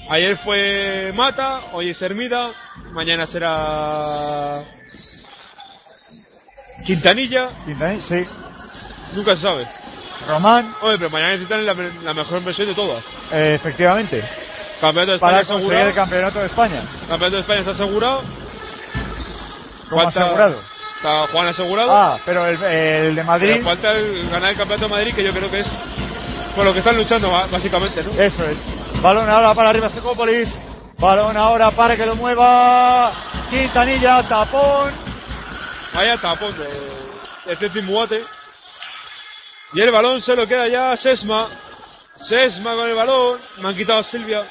Ayer 0.10 0.38
fue 0.40 1.12
Mata, 1.14 1.72
hoy 1.74 1.92
es 1.92 2.02
Hermida, 2.02 2.52
mañana 2.92 3.26
será 3.26 4.64
Quintanilla. 6.86 7.50
Quintanilla, 7.66 8.08
sí. 8.08 8.28
Nunca 9.14 9.36
se 9.36 9.42
sabe. 9.42 9.68
Román. 10.28 10.74
Oye, 10.82 10.98
pero 10.98 11.10
mañana 11.10 11.32
necesitan 11.34 11.66
la, 11.66 11.74
la 11.74 12.14
mejor 12.14 12.44
versión 12.44 12.68
de 12.68 12.76
todas. 12.76 13.04
Eh, 13.32 13.56
efectivamente. 13.56 14.22
Campeonato 14.82 15.12
de 15.12 15.16
España 15.18 15.32
Para 15.38 15.46
conseguir 15.48 15.74
asegurado. 15.74 15.90
el 15.90 15.96
campeonato 15.96 16.40
de 16.40 16.46
España. 16.46 16.82
Campeonato 17.08 17.36
de 17.36 17.40
España 17.42 17.60
está 17.60 17.72
asegurado. 17.72 18.22
¿Cómo 19.90 20.02
Falta- 20.04 20.22
asegurado? 20.22 20.62
Está 20.98 21.28
Juan 21.28 21.48
asegurado. 21.48 21.96
Ah, 21.96 22.18
pero 22.26 22.46
el, 22.48 22.64
el 22.64 23.16
de 23.16 23.24
Madrid. 23.24 23.52
Pero 23.54 23.66
falta 23.66 23.92
el 23.92 24.30
ganar 24.30 24.50
el 24.52 24.58
campeonato 24.58 24.88
de 24.88 24.92
Madrid, 24.96 25.16
que 25.16 25.24
yo 25.24 25.32
creo 25.32 25.52
que 25.52 25.60
es 25.60 25.68
por 26.56 26.66
lo 26.66 26.74
que 26.74 26.80
están 26.80 26.96
luchando 26.98 27.30
básicamente, 27.30 28.02
¿no? 28.04 28.12
Eso 28.12 28.46
es. 28.46 29.02
Balón 29.02 29.30
ahora 29.30 29.54
para 29.54 29.70
arriba 29.70 29.90
Secópolis. 29.90 30.50
Balón 30.98 31.36
ahora 31.38 31.72
para 31.72 31.96
que 31.98 32.06
lo 32.06 32.16
mueva. 32.16 33.12
Quintanilla, 33.50 34.28
tapón. 34.28 34.94
Vaya 35.94 36.18
tapón 36.20 36.58
de, 36.58 36.68
de 37.46 37.58
Ceci 37.58 37.82
Muate. 37.82 38.24
Y 39.76 39.82
el 39.82 39.92
balón 39.92 40.22
se 40.22 40.34
lo 40.36 40.48
queda 40.48 40.70
ya 40.70 40.96
Sesma. 40.96 41.50
Sesma 42.30 42.76
con 42.76 42.90
el 42.90 42.96
balón. 42.96 43.40
Me 43.62 43.68
han 43.68 43.76
quitado 43.76 44.00
a 44.00 44.04
Silvia. 44.04 44.46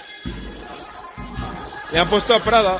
Le 1.91 1.99
han 1.99 2.11
puesto 2.11 2.35
a 2.35 2.45
Prada. 2.45 2.79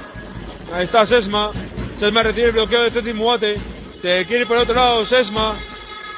Ahí 0.71 0.85
está 0.85 1.07
Sesma. 1.07 1.53
Sesma 1.99 2.23
recibe 2.23 2.49
el 2.49 2.53
bloqueo 2.53 2.83
de 2.83 2.91
Ceci 2.91 3.15
Muate. 3.15 3.57
Se 4.03 4.27
quiere 4.27 4.43
ir 4.43 4.47
por 4.47 4.59
otro 4.59 4.75
lado 4.75 5.07
Sesma. 5.07 5.57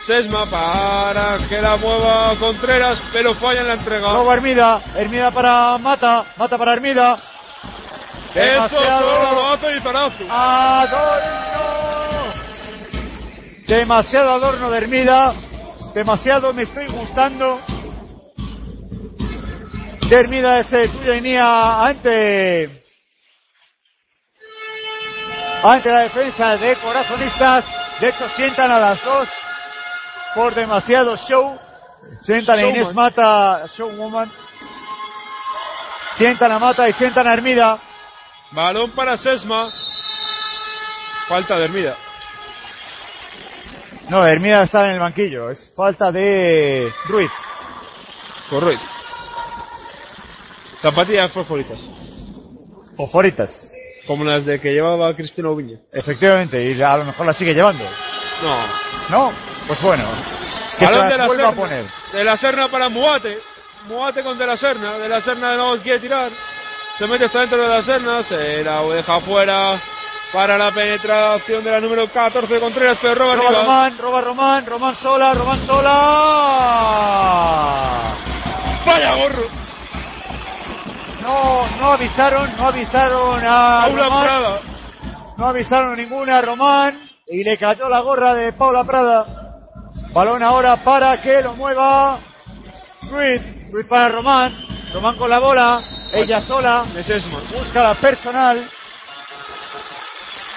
Sesma 0.05 0.51
para 0.51 1.47
que 1.49 1.63
la 1.63 1.77
mueva 1.77 2.37
Contreras, 2.41 2.99
pero 3.13 3.35
falla 3.35 3.61
en 3.61 3.69
la 3.69 3.75
entrega. 3.75 4.13
Roba 4.13 4.35
Hermida. 4.35 4.83
Hermida 4.97 5.31
para 5.31 5.79
Mata. 5.79 6.25
Mata 6.37 6.59
para 6.59 6.73
Hermida. 6.73 7.19
Eso, 8.35 8.41
Demasiado. 8.41 9.13
Zaragoza 9.13 9.73
y 9.73 9.81
Zarazu. 9.81 10.27
Adorno. 10.29 11.87
Demasiado 13.69 14.31
adorno 14.31 14.71
de 14.71 14.79
Hermida. 14.79 15.35
Demasiado 15.97 16.53
me 16.53 16.65
estoy 16.65 16.89
gustando. 16.89 17.59
De 20.11 20.15
Hermida 20.15 20.61
ese 20.61 20.89
tuya 20.89 21.17
y 21.17 21.23
Nia 21.23 21.87
ante. 21.87 22.85
Ante 25.63 25.89
la 25.89 26.01
defensa 26.01 26.59
de 26.59 26.77
corazonistas. 26.81 27.65
De 27.99 28.11
hecho, 28.11 28.29
sientan 28.37 28.73
a 28.73 28.79
las 28.79 29.03
dos 29.03 29.27
por 30.35 30.55
demasiado 30.55 31.17
show. 31.17 31.59
Sientan 32.25 32.59
a. 32.59 32.69
Inés 32.69 32.93
Mata, 32.93 33.65
Showwoman. 33.75 34.31
Sientan 36.19 36.53
a 36.53 36.59
Mata 36.59 36.91
y 36.91 36.93
sientan 36.93 37.27
a 37.27 37.33
Hermida. 37.33 37.81
Balón 38.51 38.91
para 38.91 39.17
Sesma. 39.17 39.71
Falta 41.27 41.57
de 41.57 41.65
Hermida. 41.65 41.97
No, 44.09 44.25
Hermida 44.25 44.63
está 44.63 44.87
en 44.87 44.93
el 44.93 45.01
banquillo. 45.01 45.51
Es 45.51 45.73
falta 45.77 46.13
de 46.13 46.93
Ruiz. 47.09 47.31
Correcto. 48.49 48.85
Zapatillas 50.83 51.33
fosforitas. 51.33 51.79
Fosforitas. 52.97 53.51
Como 54.07 54.25
las 54.25 54.45
de 54.45 54.61
que 54.61 54.73
llevaba 54.73 55.15
Cristina 55.17 55.51
Oviña. 55.51 55.79
Efectivamente, 55.93 56.63
y 56.63 56.81
a 56.81 56.97
lo 56.97 57.05
mejor 57.07 57.27
la 57.27 57.33
sigue 57.33 57.55
llevando. 57.55 57.85
No. 58.43 58.67
¿No? 59.09 59.33
Pues 59.67 59.83
bueno. 59.83 60.09
Que 60.79 60.85
Balón 60.85 61.01
las 61.01 61.13
de 61.13 61.19
la 61.19 61.27
vuelva 61.27 61.49
a 61.49 61.53
Serna. 61.53 61.63
poner. 61.63 61.85
De 62.13 62.25
la 62.25 62.37
Serna 62.37 62.69
para 62.69 62.89
Muate. 62.89 63.39
Muate 63.89 64.23
con 64.23 64.39
De 64.39 64.47
la 64.47 64.57
Serna. 64.57 64.99
De 64.99 65.09
la 65.09 65.21
Serna 65.23 65.57
no 65.57 65.83
quiere 65.83 65.99
tirar. 66.01 66.31
Se 66.99 67.07
mete 67.09 67.25
hasta 67.25 67.41
dentro 67.41 67.59
de 67.59 67.69
la 67.69 67.83
Serna. 67.83 68.23
Se 68.23 68.63
la 68.63 68.83
deja 68.85 69.21
fuera 69.21 69.83
para 70.37 70.59
la 70.59 70.71
penetración 70.71 71.65
de 71.65 71.71
la 71.71 71.81
número 71.81 72.13
14 72.13 72.61
Contreras. 72.61 72.99
Pero 73.01 73.15
roba 73.15 73.37
Roba. 73.37 73.51
Román, 73.53 73.97
roba 73.97 74.21
Román, 74.21 74.67
Román 74.67 74.95
sola, 74.97 75.33
Román 75.33 75.65
sola. 75.65 75.93
Vaya 78.85 79.15
gorro. 79.15 79.49
No, 81.23 81.67
no 81.79 81.93
avisaron, 81.93 82.55
no 82.55 82.67
avisaron 82.67 83.43
a 83.47 83.85
Paula 83.87 84.05
Román. 84.05 84.25
Prada. 84.25 84.61
No 85.39 85.49
avisaron 85.49 85.97
ninguna 85.97 86.37
a 86.37 86.43
Román 86.43 87.01
y 87.27 87.43
le 87.43 87.57
cayó 87.57 87.89
la 87.89 88.01
gorra 88.01 88.35
de 88.35 88.53
Paula 88.53 88.85
Prada. 88.85 89.25
Balón 90.13 90.43
ahora 90.43 90.85
para 90.85 91.19
que 91.19 91.41
lo 91.41 91.57
mueva 91.57 92.21
Ruiz. 93.11 93.73
Ruiz 93.73 93.87
para 93.89 94.11
Román. 94.11 94.53
Román 94.93 95.17
con 95.17 95.31
la 95.31 95.39
bola. 95.39 95.81
Ella 96.13 96.43
sola. 96.43 96.85
Busca 97.55 97.83
la 97.83 97.95
personal. 97.95 98.69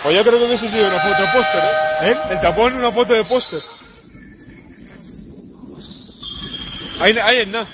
Pues 0.03 0.15
yo 0.15 0.23
creo 0.23 0.39
que 0.39 0.45
hubiese 0.45 0.69
sido 0.69 0.88
una 0.88 1.01
foto 1.01 1.21
de 1.21 1.27
póster, 1.34 1.63
¿eh? 2.03 2.17
El 2.30 2.41
tapón 2.41 2.73
una 2.76 2.91
foto 2.91 3.13
de 3.13 3.26
póster. 3.26 3.61
Ahí, 7.01 7.17
ahí 7.17 7.38
es 7.39 7.47
nada. 7.47 7.67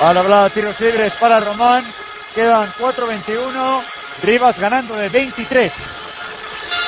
Ahora 0.00 0.20
habla 0.20 0.50
tiros 0.50 0.80
libres 0.80 1.14
para 1.16 1.40
Román. 1.40 1.84
Quedan 2.34 2.72
4.21. 2.72 3.84
Rivas 4.22 4.58
ganando 4.58 4.94
de 4.96 5.08
23. 5.08 5.72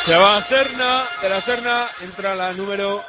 Se 0.07 0.17
va 0.17 0.39
a 0.39 0.43
Serna, 0.45 1.07
de 1.21 1.29
la 1.29 1.41
Serna 1.43 1.91
entra 2.01 2.35
la 2.35 2.53
número 2.53 3.05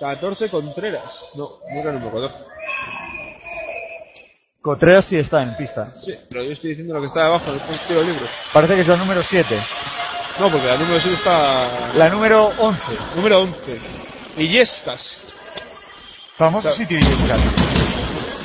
14 0.00 0.48
Contreras. 0.48 1.12
No, 1.34 1.58
no 1.70 1.80
era 1.80 1.90
el 1.90 2.00
número 2.00 2.28
14. 2.28 2.56
Contreras 4.66 5.04
sí 5.04 5.16
está 5.16 5.42
en 5.42 5.56
pista. 5.56 5.92
Sí, 6.04 6.12
pero 6.28 6.42
yo 6.42 6.50
estoy 6.50 6.70
diciendo 6.70 6.92
lo 6.92 7.00
que 7.00 7.06
está 7.06 7.22
debajo 7.22 7.52
del 7.52 7.60
tiro 7.86 8.02
libre. 8.02 8.26
Parece 8.52 8.74
que 8.74 8.80
es 8.80 8.88
la 8.88 8.96
número 8.96 9.22
7. 9.22 9.64
No, 10.40 10.50
porque 10.50 10.66
la 10.66 10.76
número 10.76 11.00
7 11.00 11.16
está. 11.18 11.92
La 11.94 12.08
número 12.08 12.46
11. 12.58 12.82
Número 13.14 13.42
11. 13.42 13.80
Illescas. 14.38 15.00
Famoso 16.36 16.68
Está- 16.68 16.78
sitio 16.80 16.98
Illescas. 16.98 17.40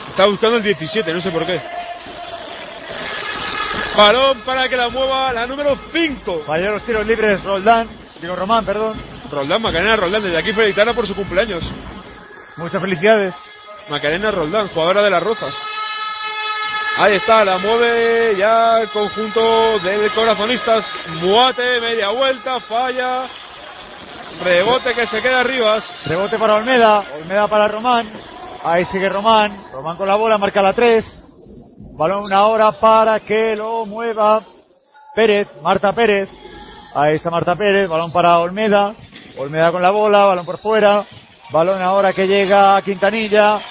Está 0.09 0.27
buscando 0.27 0.57
el 0.57 0.63
17, 0.63 1.11
no 1.11 1.21
sé 1.21 1.31
por 1.31 1.43
qué. 1.43 1.59
Balón 3.97 4.41
para 4.41 4.69
que 4.69 4.77
la 4.77 4.89
mueva 4.89 5.33
la 5.33 5.47
número 5.47 5.75
5. 5.91 6.43
Falló 6.45 6.71
los 6.73 6.83
tiros 6.85 7.03
libres 7.03 7.43
Roldán. 7.43 7.89
Digo 8.21 8.35
Román, 8.35 8.63
perdón. 8.63 9.01
Roldán, 9.31 9.59
Macarena 9.59 9.95
Roldán, 9.95 10.21
desde 10.21 10.37
aquí 10.37 10.53
felicitarla 10.53 10.93
por 10.93 11.07
su 11.07 11.15
cumpleaños. 11.15 11.63
Muchas 12.57 12.79
felicidades. 12.79 13.33
Macarena 13.89 14.29
Roldán, 14.29 14.67
jugadora 14.67 15.01
de 15.01 15.09
las 15.09 15.23
Rozas. 15.23 15.53
Ahí 16.97 17.15
está, 17.15 17.45
la 17.45 17.57
mueve 17.57 18.37
ya 18.37 18.81
el 18.81 18.89
conjunto 18.89 19.79
de 19.79 20.11
corazonistas. 20.13 20.85
Muate, 21.21 21.79
media 21.79 22.09
vuelta, 22.09 22.59
falla. 22.61 23.29
Rebote 24.41 24.93
que 24.93 25.07
se 25.07 25.21
queda 25.21 25.39
arriba. 25.39 25.81
Rebote 26.05 26.37
para 26.37 26.55
Olmeda. 26.55 27.03
Olmeda 27.15 27.47
para 27.47 27.67
Román. 27.67 28.09
Ahí 28.63 28.85
sigue 28.85 29.07
Román. 29.07 29.65
Román 29.71 29.97
con 29.97 30.07
la 30.07 30.15
bola, 30.15 30.37
marca 30.37 30.61
la 30.61 30.73
3. 30.73 31.23
Balón 31.97 32.31
ahora 32.33 32.73
para 32.73 33.19
que 33.21 33.55
lo 33.55 33.85
mueva 33.85 34.43
Pérez, 35.15 35.47
Marta 35.61 35.93
Pérez. 35.93 36.29
Ahí 36.93 37.15
está 37.15 37.29
Marta 37.29 37.55
Pérez, 37.55 37.87
balón 37.87 38.11
para 38.11 38.39
Olmeda. 38.39 38.95
Olmeda 39.37 39.71
con 39.71 39.81
la 39.81 39.91
bola, 39.91 40.25
balón 40.25 40.45
por 40.45 40.59
fuera. 40.59 41.05
Balón 41.51 41.81
ahora 41.81 42.13
que 42.13 42.27
llega 42.27 42.75
a 42.75 42.81
Quintanilla. 42.81 43.61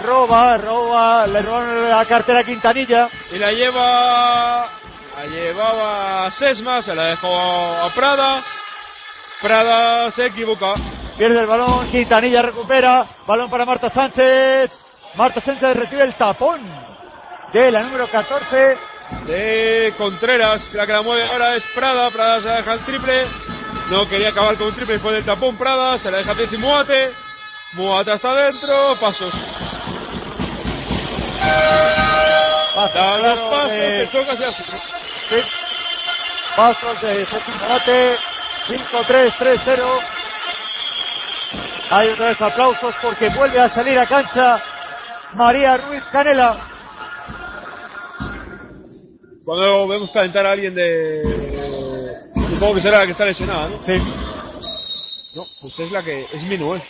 Roba, 0.00 0.56
roba, 0.58 1.26
le 1.26 1.42
roban 1.42 1.88
la 1.88 2.04
cartera 2.06 2.40
a 2.40 2.44
Quintanilla. 2.44 3.08
Y 3.32 3.38
la 3.38 3.52
lleva. 3.52 4.70
La 5.16 5.26
llevaba 5.26 6.30
Sesma, 6.30 6.82
se 6.82 6.94
la 6.94 7.06
dejó 7.06 7.28
a 7.28 7.90
Prada. 7.94 8.44
Prada 9.42 10.10
se 10.12 10.26
equivoca. 10.26 10.74
Pierde 11.16 11.40
el 11.40 11.46
balón, 11.46 11.88
Quintanilla 11.88 12.42
recupera. 12.42 13.06
Balón 13.26 13.50
para 13.50 13.64
Marta 13.64 13.90
Sánchez. 13.90 14.70
Marta 15.16 15.40
Sánchez 15.40 15.74
recibe 15.74 16.04
el 16.04 16.14
tapón 16.14 16.60
de 17.52 17.72
la 17.72 17.82
número 17.82 18.08
14. 18.08 18.78
de 19.26 19.94
Contreras. 19.96 20.62
La 20.74 20.86
que 20.86 20.92
la 20.92 21.02
mueve 21.02 21.28
ahora 21.28 21.56
es 21.56 21.64
Prada. 21.74 22.10
Prada 22.10 22.40
se 22.40 22.46
la 22.46 22.56
deja 22.56 22.72
el 22.74 22.84
triple. 22.84 23.26
No 23.90 24.08
quería 24.08 24.28
acabar 24.28 24.56
con 24.56 24.68
un 24.68 24.74
triple 24.74 24.94
después 24.94 25.14
del 25.14 25.24
tapón 25.24 25.56
Prada. 25.56 25.98
Se 25.98 26.10
la 26.10 26.18
deja 26.18 26.36
Teci 26.36 26.56
Muate. 26.56 27.14
Muate 27.74 28.12
hasta 28.12 28.30
adentro. 28.30 28.98
Pasos. 29.00 29.34
Pasos, 32.74 32.92
claro, 32.92 33.22
dos 33.22 33.50
pasos. 33.50 33.70
de- 33.70 34.08
choca. 34.10 34.36
Sí. 35.28 35.36
Pasos 36.56 37.00
de 37.02 37.26
séptimo 37.26 37.68
bate. 37.68 38.16
5-3, 38.68 39.34
3-0. 39.38 39.98
Hay 41.90 42.08
otra 42.10 42.28
vez 42.28 42.40
aplausos 42.42 42.94
porque 43.00 43.28
vuelve 43.30 43.60
a 43.60 43.70
salir 43.70 43.98
a 43.98 44.06
cancha 44.06 44.62
María 45.34 45.76
Ruiz 45.78 46.02
Canela. 46.12 46.68
Cuando 49.44 49.88
vemos 49.88 50.10
calentar 50.10 50.44
a 50.44 50.52
alguien 50.52 50.74
de. 50.74 51.22
Supongo 52.50 52.74
que 52.74 52.80
será 52.82 52.98
la 53.00 53.06
que 53.06 53.12
está 53.12 53.24
lesionada, 53.24 53.68
¿no? 53.70 53.78
Sí. 53.80 53.94
No, 55.34 55.46
pues 55.62 55.78
es 55.78 55.90
la 55.90 56.02
que. 56.02 56.24
Es 56.24 56.42
Minuel. 56.42 56.82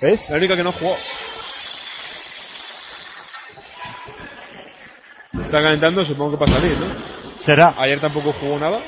¿Ves? 0.00 0.30
La 0.30 0.36
única 0.36 0.54
que 0.56 0.62
no 0.62 0.72
jugó. 0.72 0.96
Está 5.44 5.62
calentando, 5.62 6.04
supongo 6.04 6.32
que 6.32 6.38
para 6.38 6.52
salir, 6.52 6.78
¿no? 6.78 6.86
Será. 7.44 7.74
Ayer 7.78 8.00
tampoco 8.00 8.32
jugó 8.34 8.58
nada. 8.58 8.80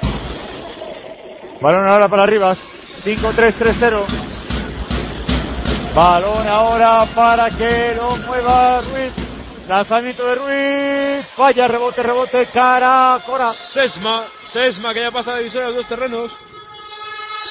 Balón 1.60 1.90
ahora 1.90 2.08
para 2.08 2.26
Rivas. 2.26 2.58
5-3, 3.04 3.56
3-0. 3.58 4.06
Balón 5.94 6.46
ahora 6.46 7.06
para 7.14 7.50
que 7.50 7.94
lo 7.94 8.16
mueva 8.16 8.82
Ruiz. 8.82 9.12
Lanzamiento 9.68 10.24
de 10.26 10.34
Ruiz. 10.34 11.26
Falla, 11.36 11.68
rebote, 11.68 12.02
rebote. 12.02 12.46
Cara, 12.46 13.20
Cora. 13.26 13.52
Sesma. 13.72 14.28
Sesma 14.52 14.94
que 14.94 15.02
ya 15.02 15.10
pasa 15.10 15.32
la 15.32 15.38
división 15.38 15.64
de 15.64 15.68
los 15.70 15.76
dos 15.76 15.88
terrenos. 15.88 16.30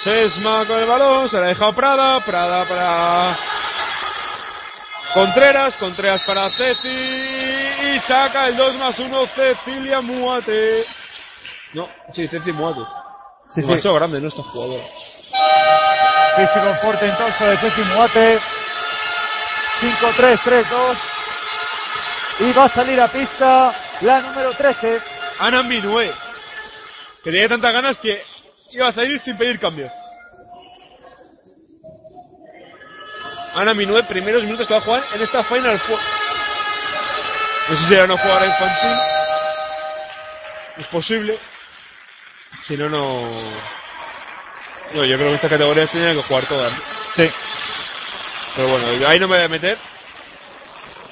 Sesma 0.04 0.66
con 0.66 0.80
el 0.80 0.86
balón. 0.86 1.30
Se 1.30 1.38
la 1.38 1.48
deja 1.48 1.72
Prada. 1.72 2.20
Prada 2.26 2.66
para. 2.66 3.38
Contreras. 5.14 5.76
Contreras 5.76 6.22
para 6.26 6.50
Ceci. 6.52 6.88
Y 6.88 8.00
saca 8.08 8.48
el 8.48 8.56
2 8.56 8.76
más 8.78 8.98
1 8.98 9.26
Cecilia 9.36 10.02
Muate. 10.02 10.86
No, 11.74 11.90
sí, 12.14 12.28
Ceci 12.28 12.52
Muate. 12.52 12.82
Sí, 13.50 13.62
sí. 13.62 13.68
Demasiado 13.68 13.96
grande, 13.96 14.22
¿no? 14.22 14.28
Esta 14.28 14.44
jugadora. 14.44 14.84
Físico 16.36 16.76
fuerte 16.82 17.06
entonces 17.06 17.50
de 17.50 17.58
Ceci 17.58 17.82
Muate. 17.82 18.40
5-3, 19.82 20.40
3-2. 20.40 20.98
Y 22.40 22.54
va 22.54 22.66
a 22.66 22.70
salir 22.70 23.00
a 23.02 23.08
pista 23.10 23.74
la 24.02 24.22
número 24.22 24.54
13. 24.54 25.02
Ana 25.40 25.64
Minué. 25.64 26.14
Que 27.24 27.32
tenía 27.32 27.50
tantas 27.50 27.74
ganas 27.74 27.98
que 27.98 28.24
iba 28.72 28.88
a 28.88 28.94
salir 28.94 29.20
sin 29.20 29.38
pedir 29.38 29.60
cambio. 29.60 29.90
Ana 33.56 33.74
Minué, 33.74 34.04
primeros 34.04 34.44
minutos 34.44 34.68
que 34.68 34.74
va 34.74 34.80
a 34.80 34.84
jugar 34.84 35.04
en 35.14 35.22
esta 35.22 35.44
Final 35.44 35.80
Four. 35.80 36.00
No 37.70 37.80
sé 37.80 37.88
si 37.88 37.94
era 37.94 38.06
una 38.06 38.18
jugadora 38.18 38.46
infantil. 38.46 38.98
Es 40.78 40.88
posible. 40.88 41.40
Si 42.68 42.78
no, 42.78 42.90
no. 42.90 43.22
No, 44.94 45.06
yo 45.06 45.18
creo 45.18 45.30
que 45.30 45.36
esta 45.36 45.50
categoría 45.50 45.88
tienen 45.88 46.18
que 46.18 46.24
jugar 46.24 46.48
todas. 46.48 46.74
Sí. 47.16 47.30
Pero 48.56 48.70
bueno, 48.70 49.08
ahí 49.08 49.20
no 49.20 49.28
me 49.28 49.38
voy 49.38 49.46
a 49.46 49.50
meter. 49.50 49.78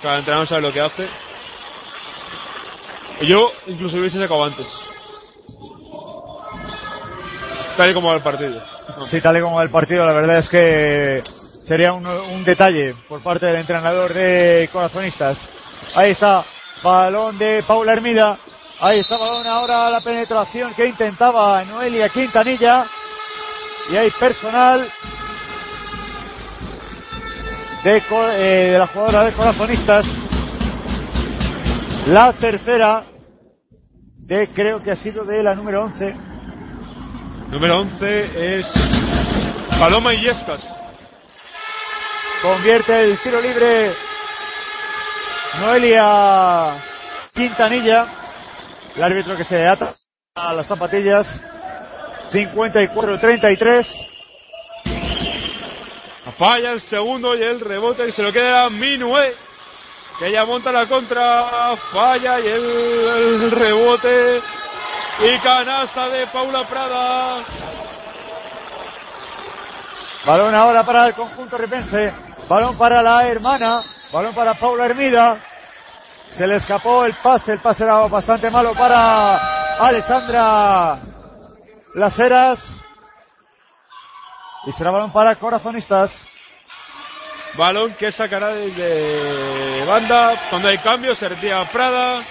Cada 0.02 0.20
entrenador 0.20 0.48
sabe 0.48 0.62
lo 0.62 0.74
que 0.74 0.82
hace. 0.82 1.08
Yo 3.22 3.52
incluso 3.66 3.98
hubiese 3.98 4.20
sacado 4.20 4.44
antes. 4.44 4.87
Tal 7.78 7.92
y 7.92 7.94
como 7.94 8.10
va 8.10 8.16
el 8.16 8.24
partido. 8.24 8.60
Sí, 9.06 9.22
tal 9.22 9.38
y 9.38 9.42
como 9.42 9.58
va 9.58 9.64
el 9.64 9.70
partido, 9.70 10.04
la 10.04 10.14
verdad 10.14 10.40
es 10.40 10.50
que 10.50 11.22
sería 11.62 11.94
un, 11.94 12.08
un 12.08 12.44
detalle 12.44 12.96
por 13.08 13.22
parte 13.22 13.46
del 13.46 13.58
entrenador 13.58 14.12
de 14.16 14.68
Corazonistas. 14.74 15.38
Ahí 15.94 16.12
está, 16.12 16.44
balón 16.82 17.38
de 17.38 17.64
Paula 17.68 17.94
Hermida. 17.94 18.40
Ahí 18.80 19.00
está 19.00 19.18
balón 19.18 19.46
ahora 19.46 19.92
la 19.92 20.02
penetración 20.02 20.74
que 20.74 20.88
intentaba 20.88 21.64
Noelia 21.66 22.10
Quintanilla. 22.10 22.88
Y 23.92 23.96
hay 23.96 24.10
personal 24.20 24.90
de, 27.84 27.98
eh, 27.98 28.72
de 28.72 28.80
la 28.80 28.88
jugadora 28.88 29.26
de 29.26 29.34
Corazonistas. 29.34 30.06
La 32.08 32.34
tercera 32.34 33.04
de 34.18 34.48
creo 34.50 34.82
que 34.82 34.92
ha 34.92 34.96
sido 34.96 35.24
de 35.26 35.44
la 35.44 35.54
número 35.54 35.84
11. 35.84 36.37
Número 37.50 37.80
11 37.80 38.60
es 38.60 38.68
Paloma 39.80 40.14
Illescas. 40.14 40.62
Convierte 42.42 43.06
el 43.06 43.18
tiro 43.22 43.40
libre 43.40 43.96
Noelia 45.58 46.84
Quintanilla. 47.34 48.06
El 48.98 49.04
árbitro 49.04 49.38
que 49.38 49.46
se 49.46 49.66
ata 49.66 49.96
a 50.36 50.54
las 50.54 50.68
zapatillas. 50.68 51.26
54-33. 52.34 54.08
Falla 56.38 56.74
el 56.74 56.82
segundo 56.82 57.34
y 57.34 57.44
el 57.44 57.62
rebote 57.62 58.10
y 58.10 58.12
se 58.12 58.24
lo 58.24 58.34
queda 58.34 58.66
a 58.66 58.70
Minué. 58.70 59.36
Que 60.20 60.28
ella 60.28 60.44
monta 60.46 60.70
la 60.70 60.86
contra. 60.86 61.78
Falla 61.94 62.42
y 62.42 62.48
el, 62.48 62.66
el 62.66 63.52
rebote. 63.52 64.42
Y 65.20 65.40
canasta 65.40 66.10
de 66.10 66.28
Paula 66.28 66.68
Prada. 66.68 67.44
Balón 70.26 70.54
ahora 70.54 70.86
para 70.86 71.08
el 71.08 71.16
conjunto 71.16 71.58
ripense. 71.58 72.14
Balón 72.48 72.78
para 72.78 73.02
la 73.02 73.28
hermana. 73.28 73.82
Balón 74.14 74.36
para 74.36 74.60
Paula 74.60 74.86
Hermida. 74.86 75.40
Se 76.38 76.46
le 76.46 76.58
escapó 76.58 77.04
el 77.06 77.16
pase. 77.16 77.54
El 77.54 77.60
pase 77.62 77.84
era 77.84 77.98
bastante 78.08 78.52
malo 78.52 78.74
para 78.74 79.80
Alessandra 79.80 81.00
Las 81.96 82.20
Heras. 82.20 82.60
Y 84.68 84.72
será 84.74 84.92
balón 84.92 85.12
para 85.12 85.36
Corazonistas. 85.36 86.12
Balón 87.58 87.96
que 87.96 88.12
sacará 88.12 88.50
desde 88.50 89.84
banda. 89.86 90.50
Cuando 90.52 90.68
hay 90.68 90.78
cambio 90.78 91.16
se 91.16 91.28
retira 91.28 91.68
Prada. 91.72 92.24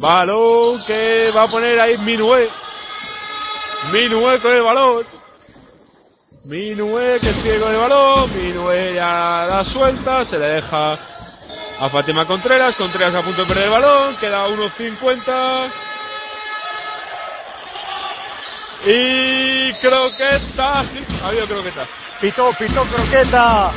Balón 0.00 0.82
que 0.86 1.30
va 1.30 1.42
a 1.42 1.48
poner 1.48 1.78
ahí 1.78 1.98
Minué. 1.98 2.48
Minué 3.92 4.40
con 4.40 4.52
el 4.52 4.62
balón. 4.62 5.06
Minué 6.46 7.20
que 7.20 7.34
sigue 7.34 7.60
con 7.60 7.70
el 7.70 7.80
balón. 7.80 8.32
Minué 8.32 8.94
ya 8.94 9.46
da 9.46 9.64
suelta. 9.66 10.24
Se 10.24 10.38
le 10.38 10.46
deja 10.46 10.98
a 11.80 11.90
Fátima 11.90 12.24
Contreras. 12.24 12.76
Contreras 12.76 13.14
a 13.14 13.22
punto 13.22 13.42
de 13.42 13.48
perder 13.48 13.64
el 13.64 13.70
balón. 13.70 14.16
Queda 14.16 14.48
1.50. 14.48 15.70
Y 18.86 19.72
croqueta. 19.82 20.84
Sí, 20.94 21.00
ha 21.22 21.26
habido 21.26 21.46
croqueta. 21.46 21.86
Pitó, 22.22 22.50
pitó 22.58 22.86
croqueta 22.86 23.70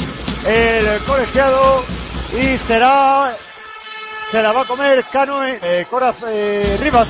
el 0.45 1.04
colegiado 1.04 1.84
y 2.32 2.58
será 2.60 3.36
se 4.34 4.41
la 4.41 4.51
va 4.51 4.61
a 4.61 4.65
comer 4.65 5.05
Cano 5.11 5.43
eh, 5.45 5.85
Coraz 5.88 6.15
eh, 6.26 6.76
Rivas. 6.80 7.07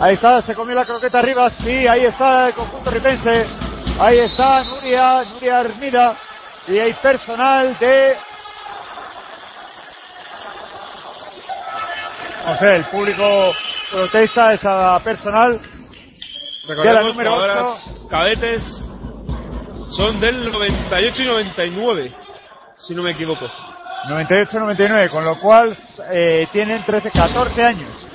Ahí 0.00 0.14
está, 0.14 0.42
se 0.42 0.52
comió 0.52 0.74
la 0.74 0.84
croqueta 0.84 1.22
Rivas 1.22 1.54
y 1.60 1.86
ahí 1.86 2.06
está 2.06 2.48
el 2.48 2.54
conjunto 2.54 2.90
ripense. 2.90 3.46
Ahí 4.00 4.18
está 4.18 4.64
Nuria, 4.64 5.22
Nuria 5.22 5.60
Hermida 5.60 6.18
y 6.66 6.76
hay 6.76 6.92
personal 6.94 7.78
de 7.78 8.16
no 12.46 12.56
sé, 12.56 12.74
el 12.74 12.84
público 12.86 13.52
protesta 13.92 14.54
esa 14.54 14.98
personal 15.04 15.60
Recordemos 16.66 17.04
número 17.14 17.30
jugadoras 17.30 17.80
8 18.00 18.08
cadetes 18.08 18.62
son 19.96 20.18
del 20.18 20.50
98 20.50 21.22
y 21.22 21.26
99, 21.26 22.16
si 22.88 22.94
no 22.96 23.04
me 23.04 23.12
equivoco. 23.12 23.48
98-99, 24.08 25.10
con 25.10 25.24
lo 25.24 25.38
cual 25.40 25.76
eh, 26.10 26.46
tienen 26.52 26.84
13, 26.84 27.10
14 27.10 27.62
años. 27.62 28.10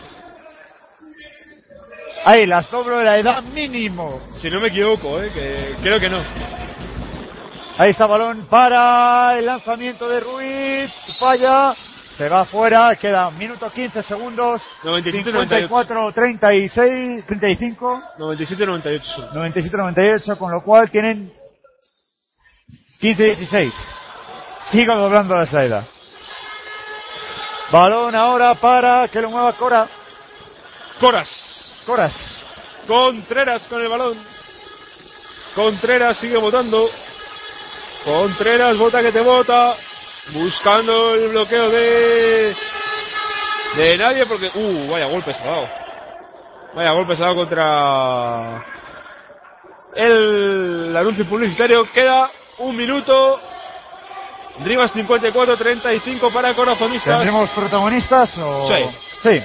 Ahí, 2.26 2.46
las 2.46 2.70
doblo 2.70 2.98
de 2.98 3.06
la 3.06 3.18
edad 3.18 3.42
mínimo. 3.44 4.22
Si 4.42 4.50
no 4.50 4.60
me 4.60 4.68
equivoco, 4.68 5.22
eh, 5.22 5.32
que 5.34 5.78
creo 5.82 6.00
que 6.00 6.10
no. 6.10 6.24
Ahí 7.78 7.92
está 7.92 8.08
balón 8.08 8.48
para 8.48 9.40
el 9.40 9.46
lanzamiento 9.46 10.10
de 10.10 10.20
Ruiz. 10.20 10.92
Falla. 11.18 11.74
Se 12.18 12.28
va 12.28 12.46
fuera. 12.46 12.94
Queda 12.98 13.32
minuto 13.32 13.72
15 13.72 14.04
segundos. 14.04 14.62
97, 14.84 15.32
54, 15.32 16.12
36, 16.12 17.26
35. 17.26 18.02
97 18.18 18.66
98 18.66 19.06
son. 19.16 19.34
97, 19.34 19.78
98, 19.78 20.38
con 20.38 20.52
lo 20.52 20.62
cual 20.62 20.92
tienen 20.92 21.32
15, 23.00 23.24
16. 23.24 23.74
Sigo 24.72 24.96
doblando 24.96 25.36
la 25.36 25.48
salida. 25.48 25.88
Balón 27.72 28.16
ahora 28.16 28.56
para 28.56 29.08
que 29.08 29.22
lo 29.22 29.32
mueva 29.32 29.54
Cora. 29.54 29.88
Coras. 31.00 31.30
Coras. 31.86 32.46
Contreras 32.88 33.64
con 33.68 33.82
el 33.82 33.90
balón. 33.90 34.18
Contreras 35.56 36.18
sigue 36.18 36.38
votando. 36.38 36.90
Contreras, 38.04 38.78
vota 38.78 39.02
que 39.02 39.12
te 39.12 39.22
vota. 39.22 39.76
Buscando 40.34 41.16
el 41.16 41.30
bloqueo 41.30 41.70
de 41.70 42.56
de 43.76 43.98
nadie 43.98 44.26
porque. 44.28 44.52
Uh, 44.54 44.92
vaya 44.92 45.06
golpe 45.06 45.34
se 45.34 45.40
ha 45.40 45.46
dado. 45.46 45.68
Vaya 46.76 46.92
golpe 46.92 47.16
se 47.16 47.24
ha 47.24 47.26
dado 47.26 47.38
contra. 47.38 48.66
El 49.96 50.96
anuncio 50.96 51.28
publicitario. 51.28 51.92
Queda 51.92 52.30
un 52.60 52.76
minuto. 52.76 53.49
Rivas 54.64 54.94
54-35 54.94 56.34
para 56.34 56.54
corazonistas. 56.54 57.18
¿Tendremos 57.18 57.50
protagonistas 57.52 58.38
o.? 58.38 58.68
Sí. 58.68 58.86
Sí. 59.24 59.44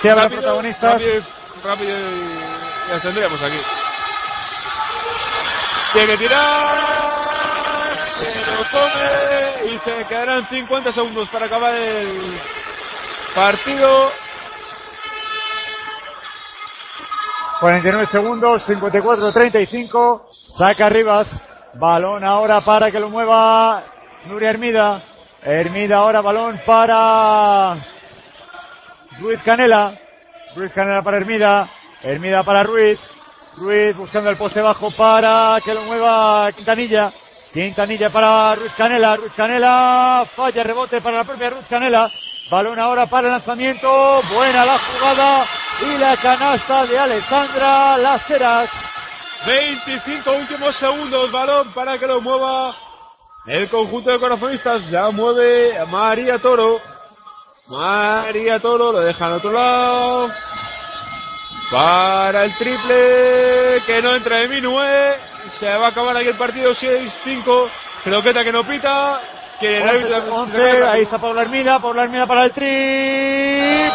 Sí, 0.00 0.08
habrá 0.08 0.24
Rápido, 0.24 0.40
protagonistas. 0.42 0.92
Rápido, 0.92 1.22
rápido 1.64 1.98
y 1.98 2.90
las 2.90 3.02
tendríamos 3.02 3.42
aquí. 3.42 3.58
Tiene 5.92 6.06
que 6.08 6.18
tirar. 6.18 6.96
Se 8.18 8.50
lo 8.50 8.64
come 8.70 9.74
y 9.74 9.78
se 9.78 10.08
quedarán 10.08 10.48
50 10.48 10.92
segundos 10.92 11.28
para 11.30 11.46
acabar 11.46 11.74
el 11.74 12.40
partido. 13.34 14.10
49 17.60 18.06
segundos, 18.06 18.66
54-35. 18.68 20.22
Saca 20.58 20.88
Rivas. 20.88 21.42
Balón 21.74 22.24
ahora 22.24 22.62
para 22.62 22.90
que 22.90 22.98
lo 22.98 23.10
mueva 23.10 23.84
Nuria 24.26 24.50
Hermida. 24.50 25.02
Hermida 25.42 25.98
ahora 25.98 26.20
balón 26.20 26.60
para 26.66 27.76
Ruiz 29.20 29.40
Canela. 29.42 29.96
Ruiz 30.56 30.72
Canela 30.72 31.02
para 31.02 31.18
Hermida. 31.18 31.70
Hermida 32.02 32.42
para 32.42 32.64
Ruiz. 32.64 32.98
Ruiz 33.56 33.96
buscando 33.96 34.30
el 34.30 34.36
poste 34.36 34.60
bajo 34.60 34.90
para 34.96 35.58
que 35.64 35.72
lo 35.72 35.84
mueva 35.84 36.50
Quintanilla. 36.52 37.12
Quintanilla 37.52 38.10
para 38.10 38.56
Ruiz 38.56 38.72
Canela. 38.76 39.16
Ruiz 39.16 39.32
Canela 39.34 40.28
falla 40.34 40.64
rebote 40.64 41.00
para 41.00 41.18
la 41.18 41.24
propia 41.24 41.50
Ruiz 41.50 41.66
Canela. 41.68 42.10
Balón 42.50 42.80
ahora 42.80 43.06
para 43.06 43.28
el 43.28 43.32
lanzamiento. 43.34 44.22
Buena 44.34 44.66
la 44.66 44.78
jugada. 44.78 45.46
Y 45.82 45.98
la 45.98 46.16
canasta 46.16 46.84
de 46.86 46.98
Alessandra 46.98 47.96
Las 47.98 48.28
Heras. 48.28 48.70
25 49.46 50.32
últimos 50.32 50.76
segundos, 50.78 51.30
balón 51.30 51.72
para 51.72 51.98
que 51.98 52.06
lo 52.06 52.20
mueva 52.20 52.74
el 53.46 53.68
conjunto 53.70 54.10
de 54.10 54.18
corazonistas. 54.18 54.88
Ya 54.90 55.10
mueve 55.10 55.78
a 55.78 55.86
María 55.86 56.38
Toro. 56.38 56.80
María 57.68 58.58
Toro 58.60 58.92
lo 58.92 59.00
deja 59.00 59.26
al 59.26 59.32
otro 59.34 59.52
lado. 59.52 60.28
Para 61.70 62.44
el 62.44 62.56
triple 62.56 63.82
que 63.86 64.00
no 64.02 64.14
entra 64.14 64.38
de 64.38 64.48
Minue. 64.48 65.16
Se 65.58 65.66
va 65.76 65.86
a 65.86 65.90
acabar 65.90 66.16
aquí 66.16 66.28
el 66.28 66.36
partido 66.38 66.74
6-5. 66.74 67.70
Croqueta 68.04 68.44
que 68.44 68.52
no 68.52 68.64
pita. 68.66 69.20
Que 69.58 69.78
el 69.78 69.88
11, 69.88 70.14
árbitro- 70.14 70.34
11, 70.34 70.84
ahí 70.86 71.02
está 71.02 71.18
Paula 71.18 71.42
Hermida, 71.42 71.80
Paula 71.80 72.02
Hermida 72.04 72.26
para 72.26 72.44
el 72.44 72.52
triple 72.52 73.90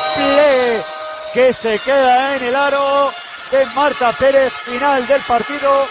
que 1.33 1.53
se 1.53 1.79
queda 1.79 2.35
en 2.35 2.43
el 2.45 2.55
aro 2.55 3.11
de 3.51 3.65
Marta 3.67 4.11
Pérez, 4.17 4.51
final 4.65 5.05
del 5.07 5.21
partido. 5.21 5.85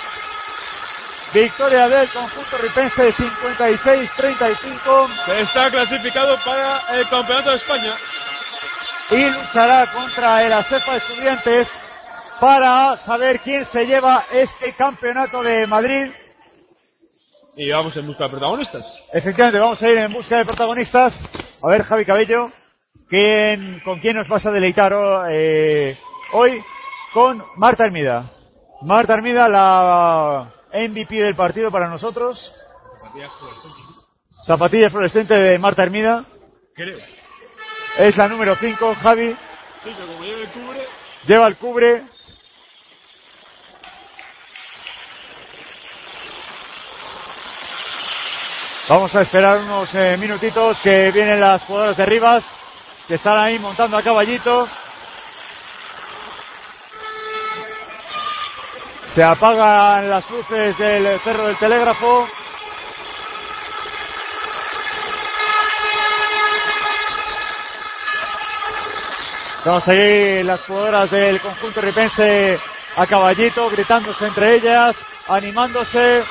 Victoria 1.32 1.88
del 1.88 2.10
conjunto 2.10 2.58
ripense 2.58 3.04
de 3.04 3.14
56-35 3.14 5.42
Está 5.42 5.70
clasificado 5.70 6.36
para 6.44 6.80
el 6.96 7.08
Campeonato 7.08 7.50
de 7.50 7.56
España. 7.56 7.94
y 9.10 9.30
luchará 9.30 9.92
contra 9.92 10.42
el 10.44 10.52
ACEFA 10.52 10.96
Estudiantes 10.96 11.68
para 12.40 12.96
saber 13.04 13.40
quién 13.40 13.64
se 13.66 13.86
lleva 13.86 14.24
este 14.32 14.72
campeonato 14.74 15.42
de 15.42 15.66
Madrid. 15.66 16.10
Y 17.56 17.70
vamos 17.70 17.96
en 17.96 18.06
busca 18.06 18.24
de 18.24 18.30
protagonistas. 18.30 18.84
Efectivamente, 19.12 19.60
vamos 19.60 19.82
a 19.82 19.88
ir 19.88 19.98
en 19.98 20.12
busca 20.12 20.38
de 20.38 20.44
protagonistas. 20.46 21.12
A 21.62 21.70
ver, 21.70 21.82
Javi 21.82 22.04
Cabello, 22.04 22.50
¿quién, 23.08 23.80
¿con 23.84 24.00
quién 24.00 24.16
nos 24.16 24.28
vas 24.28 24.44
a 24.46 24.50
deleitar 24.50 24.92
eh, 25.30 25.98
hoy? 26.32 26.60
Con 27.12 27.44
Marta 27.56 27.84
Hermida. 27.84 28.30
Marta 28.82 29.14
Hermida, 29.14 29.48
la 29.48 30.48
MVP 30.72 31.14
del 31.16 31.34
partido 31.34 31.70
para 31.70 31.88
nosotros. 31.88 32.52
Zapatilla 34.46 34.90
fluorescente 34.90 35.34
de 35.34 35.58
Marta 35.58 35.82
Hermida. 35.82 36.24
Creo. 36.74 36.98
Es 37.98 38.16
la 38.16 38.28
número 38.28 38.56
5, 38.56 38.94
Javi. 38.96 39.36
Sí, 39.82 39.90
que 39.94 40.06
como 40.06 40.22
lleve 40.22 40.42
el 40.42 40.50
cubre. 40.52 40.86
Lleva 41.26 41.46
el 41.48 41.56
cubre. 41.56 42.04
Vamos 48.88 49.14
a 49.14 49.22
esperar 49.22 49.58
unos 49.58 49.88
eh, 49.94 50.16
minutitos 50.16 50.80
que 50.80 51.12
vienen 51.12 51.38
las 51.38 51.62
jugadoras 51.62 51.96
de 51.96 52.06
Rivas, 52.06 52.44
que 53.06 53.14
están 53.14 53.38
ahí 53.38 53.58
montando 53.58 53.96
a 53.96 54.02
caballito. 54.02 54.68
Se 59.14 59.24
apagan 59.24 60.08
las 60.08 60.30
luces 60.30 60.78
del 60.78 61.18
cerro 61.20 61.48
del 61.48 61.58
telégrafo. 61.58 62.28
Vamos 69.64 69.82
a 69.82 69.86
seguir 69.86 70.44
las 70.44 70.60
jugadoras 70.64 71.10
del 71.10 71.40
conjunto 71.40 71.80
ripense 71.80 72.56
a 72.96 73.06
caballito, 73.06 73.68
gritándose 73.68 74.26
entre 74.26 74.54
ellas, 74.54 74.96
animándose. 75.28 76.22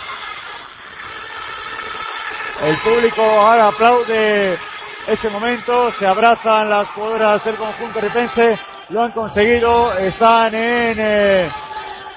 El 2.61 2.77
público 2.81 3.21
ahora 3.21 3.67
aplaude 3.67 4.57
ese 5.05 5.29
momento, 5.29 5.91
se 5.91 6.07
abrazan 6.07 6.69
las 6.69 6.87
jugadoras 6.89 7.43
del 7.43 7.57
conjunto 7.57 7.99
ripense, 7.99 8.57
lo 8.87 9.03
han 9.03 9.11
conseguido, 9.11 9.93
están 9.97 10.55
en 10.55 10.97
eh, 10.99 11.51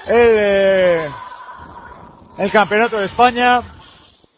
el, 0.05 0.35
eh, 0.37 1.09
el 2.37 2.51
campeonato 2.51 2.99
de 2.99 3.05
España 3.05 3.61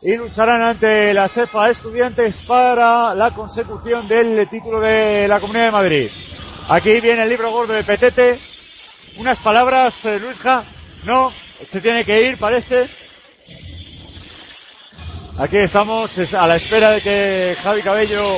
y 0.01 0.15
lucharán 0.15 0.61
ante 0.61 1.13
la 1.13 1.27
CEFA 1.29 1.71
Estudiantes 1.71 2.41
para 2.47 3.15
la 3.15 3.31
consecución 3.31 4.07
del 4.07 4.47
título 4.49 4.79
de 4.79 5.27
la 5.27 5.39
Comunidad 5.39 5.65
de 5.65 5.71
Madrid. 5.71 6.11
Aquí 6.69 6.99
viene 6.99 7.23
el 7.23 7.29
libro 7.29 7.51
gordo 7.51 7.73
de 7.73 7.83
Petete. 7.83 8.39
Unas 9.17 9.39
palabras, 9.39 9.93
eh, 10.03 10.19
Luisja. 10.19 10.63
No, 11.05 11.31
se 11.71 11.81
tiene 11.81 12.03
que 12.03 12.21
ir, 12.21 12.37
parece. 12.37 12.89
Aquí 15.37 15.57
estamos 15.57 16.17
es 16.17 16.33
a 16.33 16.47
la 16.47 16.55
espera 16.55 16.91
de 16.91 17.01
que 17.01 17.55
Javi 17.61 17.81
Cabello 17.81 18.37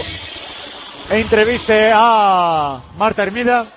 entreviste 1.09 1.91
a 1.93 2.81
Marta 2.95 3.23
Hermida. 3.23 3.71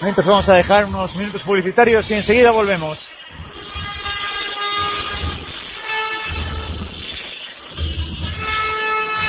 Entonces 0.00 0.26
vamos 0.26 0.48
a 0.48 0.54
dejar 0.54 0.84
unos 0.84 1.14
minutos 1.16 1.42
publicitarios 1.42 2.08
y 2.10 2.14
enseguida 2.14 2.52
volvemos. 2.52 2.98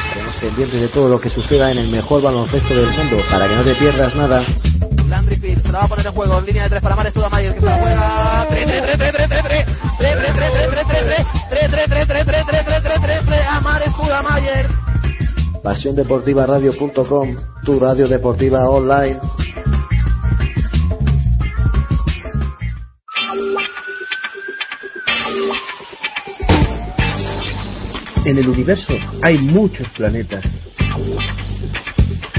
Estaremos 0.08 0.36
pendientes 0.36 0.82
de 0.82 0.88
todo 0.90 1.10
lo 1.10 1.20
que 1.20 1.30
suceda 1.30 1.72
en 1.72 1.80
el 1.80 1.90
mejor 1.90 2.22
baloncesto 2.22 2.76
del 2.76 2.92
mundo 2.92 3.18
para 3.32 3.48
que 3.48 3.56
no 3.56 3.64
te 3.66 3.76
pierdas 3.76 4.16
nada. 4.16 4.46
Landry 5.08 5.38
Pitts 5.38 5.64
se 5.64 5.72
va 5.72 5.86
a 5.86 5.88
poner 5.88 6.06
en 6.06 6.14
juego 6.14 6.38
en 6.38 6.46
línea 6.46 6.64
de 6.64 6.70
tres 6.70 6.84
para 6.84 6.96
Mares 6.96 7.14
Tudamayer 7.14 7.54
que 7.56 7.62
se 7.62 7.66
la 7.66 7.78
juega. 7.78 8.46
3 8.50 8.66
3 8.68 8.82
3 8.84 8.98
3 8.98 9.14
3 9.16 9.30
3 9.30 9.66
3 9.98 10.18
3 10.20 10.36
3 10.36 10.54
3 10.54 10.88
3 10.88 11.28
3 11.50 11.70
3 11.70 11.88
3 11.88 12.08
3 12.08 12.08
3 12.08 12.46
3 12.46 12.66
3 12.66 12.84
3 12.84 13.02
3 13.02 13.26
3. 13.26 13.40
Pasión 15.64 15.96
Deportiva 15.96 16.46
Radio.com, 16.46 17.30
tu 17.66 17.80
radio 17.80 18.08
deportiva 18.08 18.70
online. 18.70 19.20
En 28.26 28.38
el 28.38 28.50
universo 28.50 28.94
hay 29.22 29.38
muchos 29.38 29.90
planetas. 29.92 30.44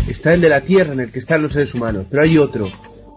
Está 0.08 0.34
el 0.34 0.40
de 0.42 0.48
la 0.48 0.60
Tierra 0.60 0.92
en 0.92 1.00
el 1.00 1.10
que 1.10 1.20
están 1.20 1.42
los 1.42 1.52
seres 1.52 1.74
humanos, 1.74 2.06
pero 2.10 2.22
hay 2.22 2.36
otro, 2.36 2.68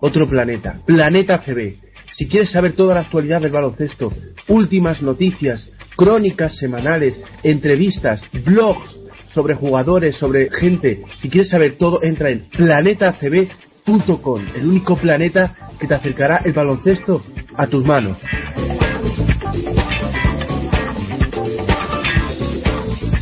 otro 0.01 0.29
planeta, 0.29 0.79
Planeta 0.85 1.43
CB. 1.43 1.77
Si 2.13 2.27
quieres 2.27 2.51
saber 2.51 2.73
toda 2.73 2.95
la 2.95 3.01
actualidad 3.01 3.41
del 3.41 3.51
baloncesto, 3.51 4.13
últimas 4.47 5.01
noticias, 5.01 5.69
crónicas 5.97 6.55
semanales, 6.57 7.19
entrevistas, 7.43 8.23
blogs 8.45 8.97
sobre 9.31 9.55
jugadores, 9.55 10.15
sobre 10.15 10.49
gente, 10.51 11.03
si 11.19 11.29
quieres 11.29 11.49
saber 11.49 11.77
todo, 11.77 12.03
entra 12.03 12.29
en 12.29 12.47
planetacb.com, 12.49 14.41
el 14.55 14.67
único 14.67 14.95
planeta 14.95 15.55
que 15.79 15.87
te 15.87 15.95
acercará 15.95 16.41
el 16.45 16.53
baloncesto 16.53 17.23
a 17.57 17.67
tus 17.67 17.85
manos. 17.85 18.17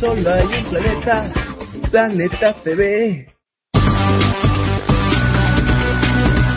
Solo 0.02 0.34
hay 0.34 0.46
un 0.46 0.68
planeta, 0.68 1.32
Planeta 1.92 2.54
CB. 2.54 3.24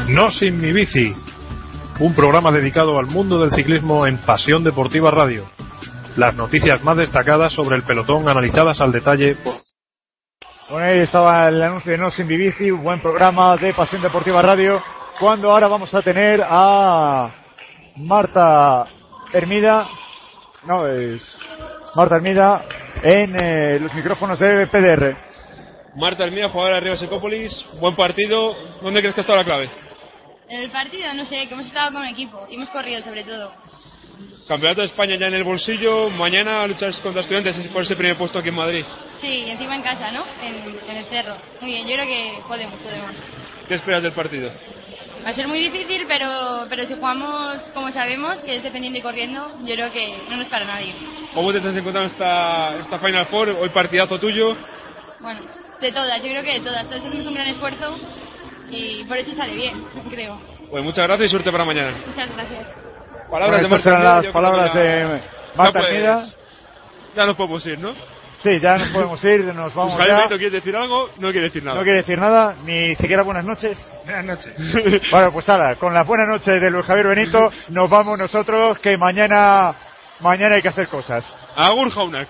No 0.10 0.32
sin 0.32 0.60
mi 0.60 0.74
bici. 0.74 1.14
Un 2.00 2.16
programa 2.16 2.52
dedicado 2.52 2.98
al 2.98 3.06
mundo 3.06 3.38
del 3.38 3.52
ciclismo 3.52 4.08
en 4.08 4.18
Pasión 4.18 4.64
Deportiva 4.64 5.12
Radio. 5.12 5.44
Las 6.18 6.34
noticias 6.34 6.84
más 6.84 6.98
destacadas 6.98 7.54
sobre 7.54 7.78
el 7.78 7.84
pelotón 7.84 8.28
analizadas 8.28 8.82
al 8.82 8.92
detalle 8.92 9.36
por 9.36 9.54
Bueno, 10.72 10.88
ahí 10.88 11.00
estaba 11.02 11.48
el 11.48 11.62
anuncio 11.62 11.92
de 11.92 12.00
No 12.00 12.10
Sin 12.10 12.28
Bici, 12.28 12.72
un 12.72 12.82
buen 12.82 13.00
programa 13.00 13.56
de 13.58 13.76
Pasión 13.76 14.02
Deportiva 14.02 14.42
Radio, 14.42 14.82
cuando 15.20 15.52
ahora 15.52 15.68
vamos 15.68 15.94
a 15.94 16.02
tener 16.02 16.42
a 16.44 17.32
Marta 17.98 18.86
Hermida, 19.32 19.86
no, 20.66 20.88
es 20.88 21.22
Marta 21.96 22.16
Hermida 22.16 22.66
en 23.06 23.36
eh, 23.36 23.80
los 23.80 23.94
micrófonos 23.94 24.40
de 24.40 24.66
PDR. 24.66 25.16
Marta 25.96 26.24
Hermida, 26.24 26.50
jugadora 26.50 26.78
de 26.78 26.82
Río 26.82 26.96
Secópolis, 26.96 27.52
buen 27.80 27.96
partido. 27.96 28.56
¿Dónde 28.82 29.00
crees 29.00 29.14
que 29.14 29.22
está 29.22 29.36
la 29.36 29.46
clave? 29.46 29.70
En 30.50 30.62
el 30.62 30.72
partido, 30.72 31.14
no 31.14 31.24
sé, 31.26 31.48
que 31.48 31.54
hemos 31.54 31.68
estado 31.68 31.94
con 31.94 32.02
un 32.02 32.08
equipo 32.08 32.48
y 32.50 32.56
hemos 32.56 32.72
corrido 32.72 33.04
sobre 33.04 33.24
todo. 33.24 33.54
Campeonato 34.48 34.82
de 34.82 34.88
España 34.88 35.18
ya 35.20 35.28
en 35.28 35.36
el 35.36 35.44
bolsillo. 35.44 36.10
Mañana 36.10 36.66
luchas 36.66 36.98
contra 37.02 37.22
estudiantes 37.22 37.56
por 37.68 37.84
ese 37.84 37.96
primer 37.96 38.18
puesto 38.18 38.40
aquí 38.40 38.50
en 38.50 38.56
Madrid. 38.56 38.84
Sí, 39.22 39.28
y 39.28 39.52
encima 39.52 39.76
en 39.76 39.84
casa, 39.84 40.12
¿no? 40.12 40.26
En, 40.42 40.56
en 40.90 40.98
el 40.98 41.06
cerro. 41.06 41.36
Muy 41.62 41.72
bien, 41.72 41.88
yo 41.88 41.94
creo 41.94 42.08
que 42.08 42.34
podemos, 42.48 42.74
podemos. 42.80 43.12
¿Qué 43.68 43.76
esperas 43.76 44.02
del 44.02 44.14
partido? 44.14 44.52
Va 45.26 45.32
a 45.32 45.34
ser 45.34 45.48
muy 45.48 45.58
difícil, 45.58 46.06
pero, 46.08 46.68
pero 46.70 46.86
si 46.86 46.94
jugamos 46.94 47.58
como 47.74 47.92
sabemos, 47.92 48.38
que 48.44 48.58
es 48.58 48.64
dependiendo 48.64 49.00
y 49.00 49.02
corriendo, 49.02 49.58
yo 49.64 49.74
creo 49.74 49.92
que 49.92 50.18
no 50.30 50.38
nos 50.38 50.48
para 50.50 50.66
nadie. 50.66 50.94
¿Cómo 51.34 51.52
te 51.52 51.58
estás 51.58 51.76
encontrando 51.76 52.12
esta, 52.14 52.76
esta 52.78 53.00
Final 53.00 53.26
Four? 53.26 53.50
Hoy 53.50 53.70
partidazo 53.70 54.20
tuyo. 54.20 54.56
Bueno, 55.22 55.40
de 55.82 55.92
todas, 55.92 56.22
yo 56.22 56.30
creo 56.30 56.44
que 56.44 56.54
de 56.54 56.60
todas. 56.60 56.86
Todos 56.88 57.04
hacemos 57.04 57.26
un 57.26 57.34
gran 57.34 57.48
esfuerzo 57.48 57.96
y 58.70 59.04
por 59.06 59.18
eso 59.18 59.36
sale 59.36 59.56
bien, 59.56 59.84
creo. 60.12 60.40
Pues 60.70 60.84
muchas 60.84 61.08
gracias 61.08 61.28
y 61.28 61.32
suerte 61.32 61.52
para 61.52 61.66
mañana. 61.66 61.98
Muchas 62.06 62.30
gracias. 62.30 62.68
Palabras 63.32 63.62
Bueno, 63.62 63.78
de 63.84 63.90
Marta 63.90 64.22
las 64.22 64.28
palabras 64.28 64.74
de 64.76 65.22
Marta 65.56 65.64
ya, 65.66 65.72
pues, 65.72 65.86
Hermida. 65.96 66.26
Ya 67.16 67.26
nos 67.26 67.36
podemos 67.36 67.66
ir, 67.66 67.80
¿no? 67.80 68.15
Sí, 68.40 68.60
ya 68.62 68.78
nos 68.78 68.90
podemos 68.90 69.24
ir, 69.24 69.46
nos 69.46 69.74
vamos 69.74 69.96
Pues, 69.96 70.08
ya. 70.08 70.16
Benito, 70.16 70.36
¿quieres 70.36 70.52
decir 70.54 70.76
algo? 70.76 71.10
No 71.18 71.32
quiere 71.32 71.48
decir 71.48 71.64
nada. 71.64 71.78
No 71.78 71.84
quiere 71.84 72.00
decir 72.00 72.18
nada, 72.20 72.56
ni 72.64 72.96
siquiera 72.96 73.24
buenas 73.24 73.46
noches. 73.46 73.92
Buenas 74.04 74.26
noches. 74.26 74.54
Bueno, 75.12 75.32
pues 75.32 75.48
ahora, 75.50 75.76
con 75.76 75.94
la 75.94 76.04
buena 76.04 76.26
noche 76.26 76.52
de 76.52 76.70
Luis 76.70 76.86
Javier 76.86 77.08
Benito, 77.08 77.52
nos 77.70 77.90
vamos 77.90 78.18
nosotros, 78.18 78.78
que 78.80 78.98
mañana, 78.98 79.74
mañana 80.20 80.56
hay 80.56 80.62
que 80.62 80.70
hacer 80.70 80.88
cosas. 80.88 81.36
Agur 81.56 81.90
Jaunak. 81.92 82.30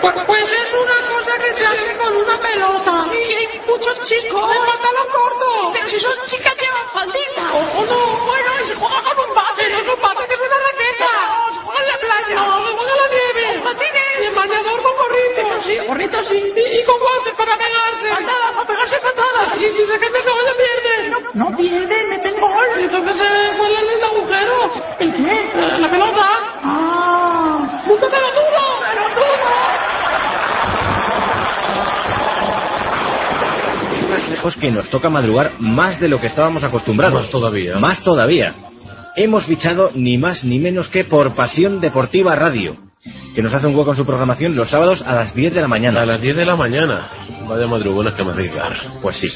Pues, 0.00 0.14
pues 0.26 0.42
es 0.44 0.74
una 0.74 1.08
cosa 1.08 1.32
que 1.42 1.54
se 1.54 1.66
hace 1.66 1.96
con 1.96 2.16
una 2.16 2.38
pelota. 2.38 3.04
Sí, 3.10 3.16
hay 3.16 3.58
muchos 3.66 3.96
chicos 4.08 4.50
de 4.50 4.56
pantalón 4.58 5.08
corto. 5.12 5.72
Pero 5.72 5.88
si 5.88 5.98
son 5.98 6.12
chicas 6.26 6.54
llevan 6.60 6.88
faldita. 6.92 7.52
O, 7.54 7.80
o 7.80 7.86
no, 7.86 8.26
bueno, 8.26 8.50
y 8.62 8.66
se 8.66 8.74
juega 8.76 9.00
con 9.02 9.28
un 9.28 9.34
bate. 9.34 9.70
No 9.70 9.78
es 9.78 9.88
un 9.88 10.02
bate, 10.02 10.26
que 10.28 10.34
es 10.34 10.40
una 10.40 10.58
raqueta. 10.58 10.85
Playa. 12.06 12.34
No, 12.36 12.66
se 12.66 12.72
juega 12.76 12.92
en 12.92 13.00
la 13.02 13.08
nieve. 13.16 13.42
Con 13.52 13.62
patines. 13.68 14.06
Y 14.16 14.24
en 14.26 14.34
bañador 14.34 14.78
con 14.82 14.94
gorritos. 15.02 15.64
Sí, 15.66 15.74
gorritos 15.86 16.24
sí. 16.28 16.38
Y, 16.56 16.64
y 16.80 16.84
con 16.84 16.96
guantes 17.00 17.34
para 17.34 17.52
pegarse. 17.58 18.08
Patadas, 18.10 18.50
para 18.56 18.66
pegarse 18.66 18.96
patadas. 19.02 19.46
Y 19.60 19.66
si 19.74 19.82
se 19.86 19.98
gente 19.98 20.18
no 20.24 20.34
le 20.48 20.54
pierden. 20.62 21.00
No, 21.10 21.18
no 21.50 21.56
pierden, 21.56 22.08
meten 22.10 22.34
gol. 22.40 22.68
Y 22.78 22.82
entonces 22.84 23.14
se 23.16 23.56
cuela 23.58 23.80
en 23.80 23.88
el 23.90 24.04
agujero. 24.04 24.56
¿El 25.00 25.10
qué? 25.12 25.34
Eh, 25.34 25.78
La 25.80 25.90
pelota. 25.90 26.26
Ah. 26.62 27.82
¡Punto 27.86 28.06
pelotudo! 28.10 28.62
¡Pelotudo! 28.82 29.46
más 34.08 34.28
lejos 34.28 34.56
que 34.56 34.70
nos 34.70 34.88
toca 34.88 35.10
madrugar 35.10 35.52
más 35.58 35.98
de 36.00 36.08
lo 36.08 36.20
que 36.20 36.28
estábamos 36.28 36.62
acostumbrados. 36.64 37.22
Más 37.22 37.30
todavía. 37.30 37.76
Más 37.76 38.02
todavía. 38.02 38.54
Hemos 39.18 39.46
fichado 39.46 39.92
ni 39.94 40.18
más 40.18 40.44
ni 40.44 40.58
menos 40.58 40.90
que 40.90 41.04
por 41.04 41.34
Pasión 41.34 41.80
Deportiva 41.80 42.36
Radio, 42.36 42.76
que 43.34 43.40
nos 43.40 43.54
hace 43.54 43.66
un 43.66 43.74
hueco 43.74 43.92
en 43.92 43.96
su 43.96 44.04
programación 44.04 44.54
los 44.54 44.68
sábados 44.68 45.00
a 45.00 45.14
las 45.14 45.34
10 45.34 45.54
de 45.54 45.62
la 45.62 45.68
mañana. 45.68 46.02
A 46.02 46.06
las 46.06 46.20
10 46.20 46.36
de 46.36 46.44
la 46.44 46.54
mañana. 46.54 47.08
Vaya 47.48 47.66
madrugones 47.66 48.12
que 48.12 48.24
me 48.24 48.32
hacéis 48.32 48.54
dar. 48.54 48.74
Pues 49.00 49.16
sí. 49.16 49.28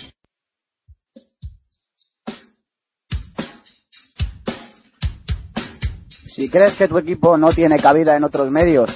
Si 6.35 6.51
crees 6.51 6.75
que 6.75 6.87
tu 6.87 6.99
equipo 6.99 7.39
no 7.39 7.49
tiene 7.49 7.77
cabida 7.77 8.15
en 8.19 8.25
otros 8.25 8.51
medios, 8.51 8.91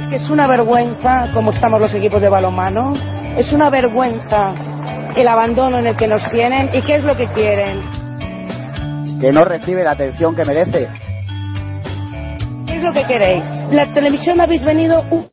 Es 0.00 0.06
que 0.08 0.16
es 0.16 0.28
una 0.28 0.46
vergüenza 0.48 1.30
cómo 1.32 1.52
estamos 1.52 1.80
los 1.80 1.94
equipos 1.94 2.20
de 2.20 2.28
balonmano. 2.28 2.92
Es 3.38 3.50
una 3.52 3.70
vergüenza 3.70 4.52
el 5.16 5.26
abandono 5.26 5.78
en 5.78 5.86
el 5.86 5.96
que 5.96 6.08
nos 6.08 6.30
tienen 6.30 6.68
y 6.74 6.82
qué 6.82 6.96
es 6.96 7.04
lo 7.04 7.16
que 7.16 7.26
quieren. 7.28 7.99
Que 9.20 9.30
no 9.30 9.44
recibe 9.44 9.84
la 9.84 9.92
atención 9.92 10.34
que 10.34 10.44
merece. 10.44 10.88
¿Qué 12.66 12.76
es 12.76 12.82
lo 12.82 12.92
que 12.92 13.06
queréis? 13.06 13.44
La 13.70 13.92
televisión 13.92 14.40
habéis 14.40 14.64
venido 14.64 15.02
un 15.10 15.29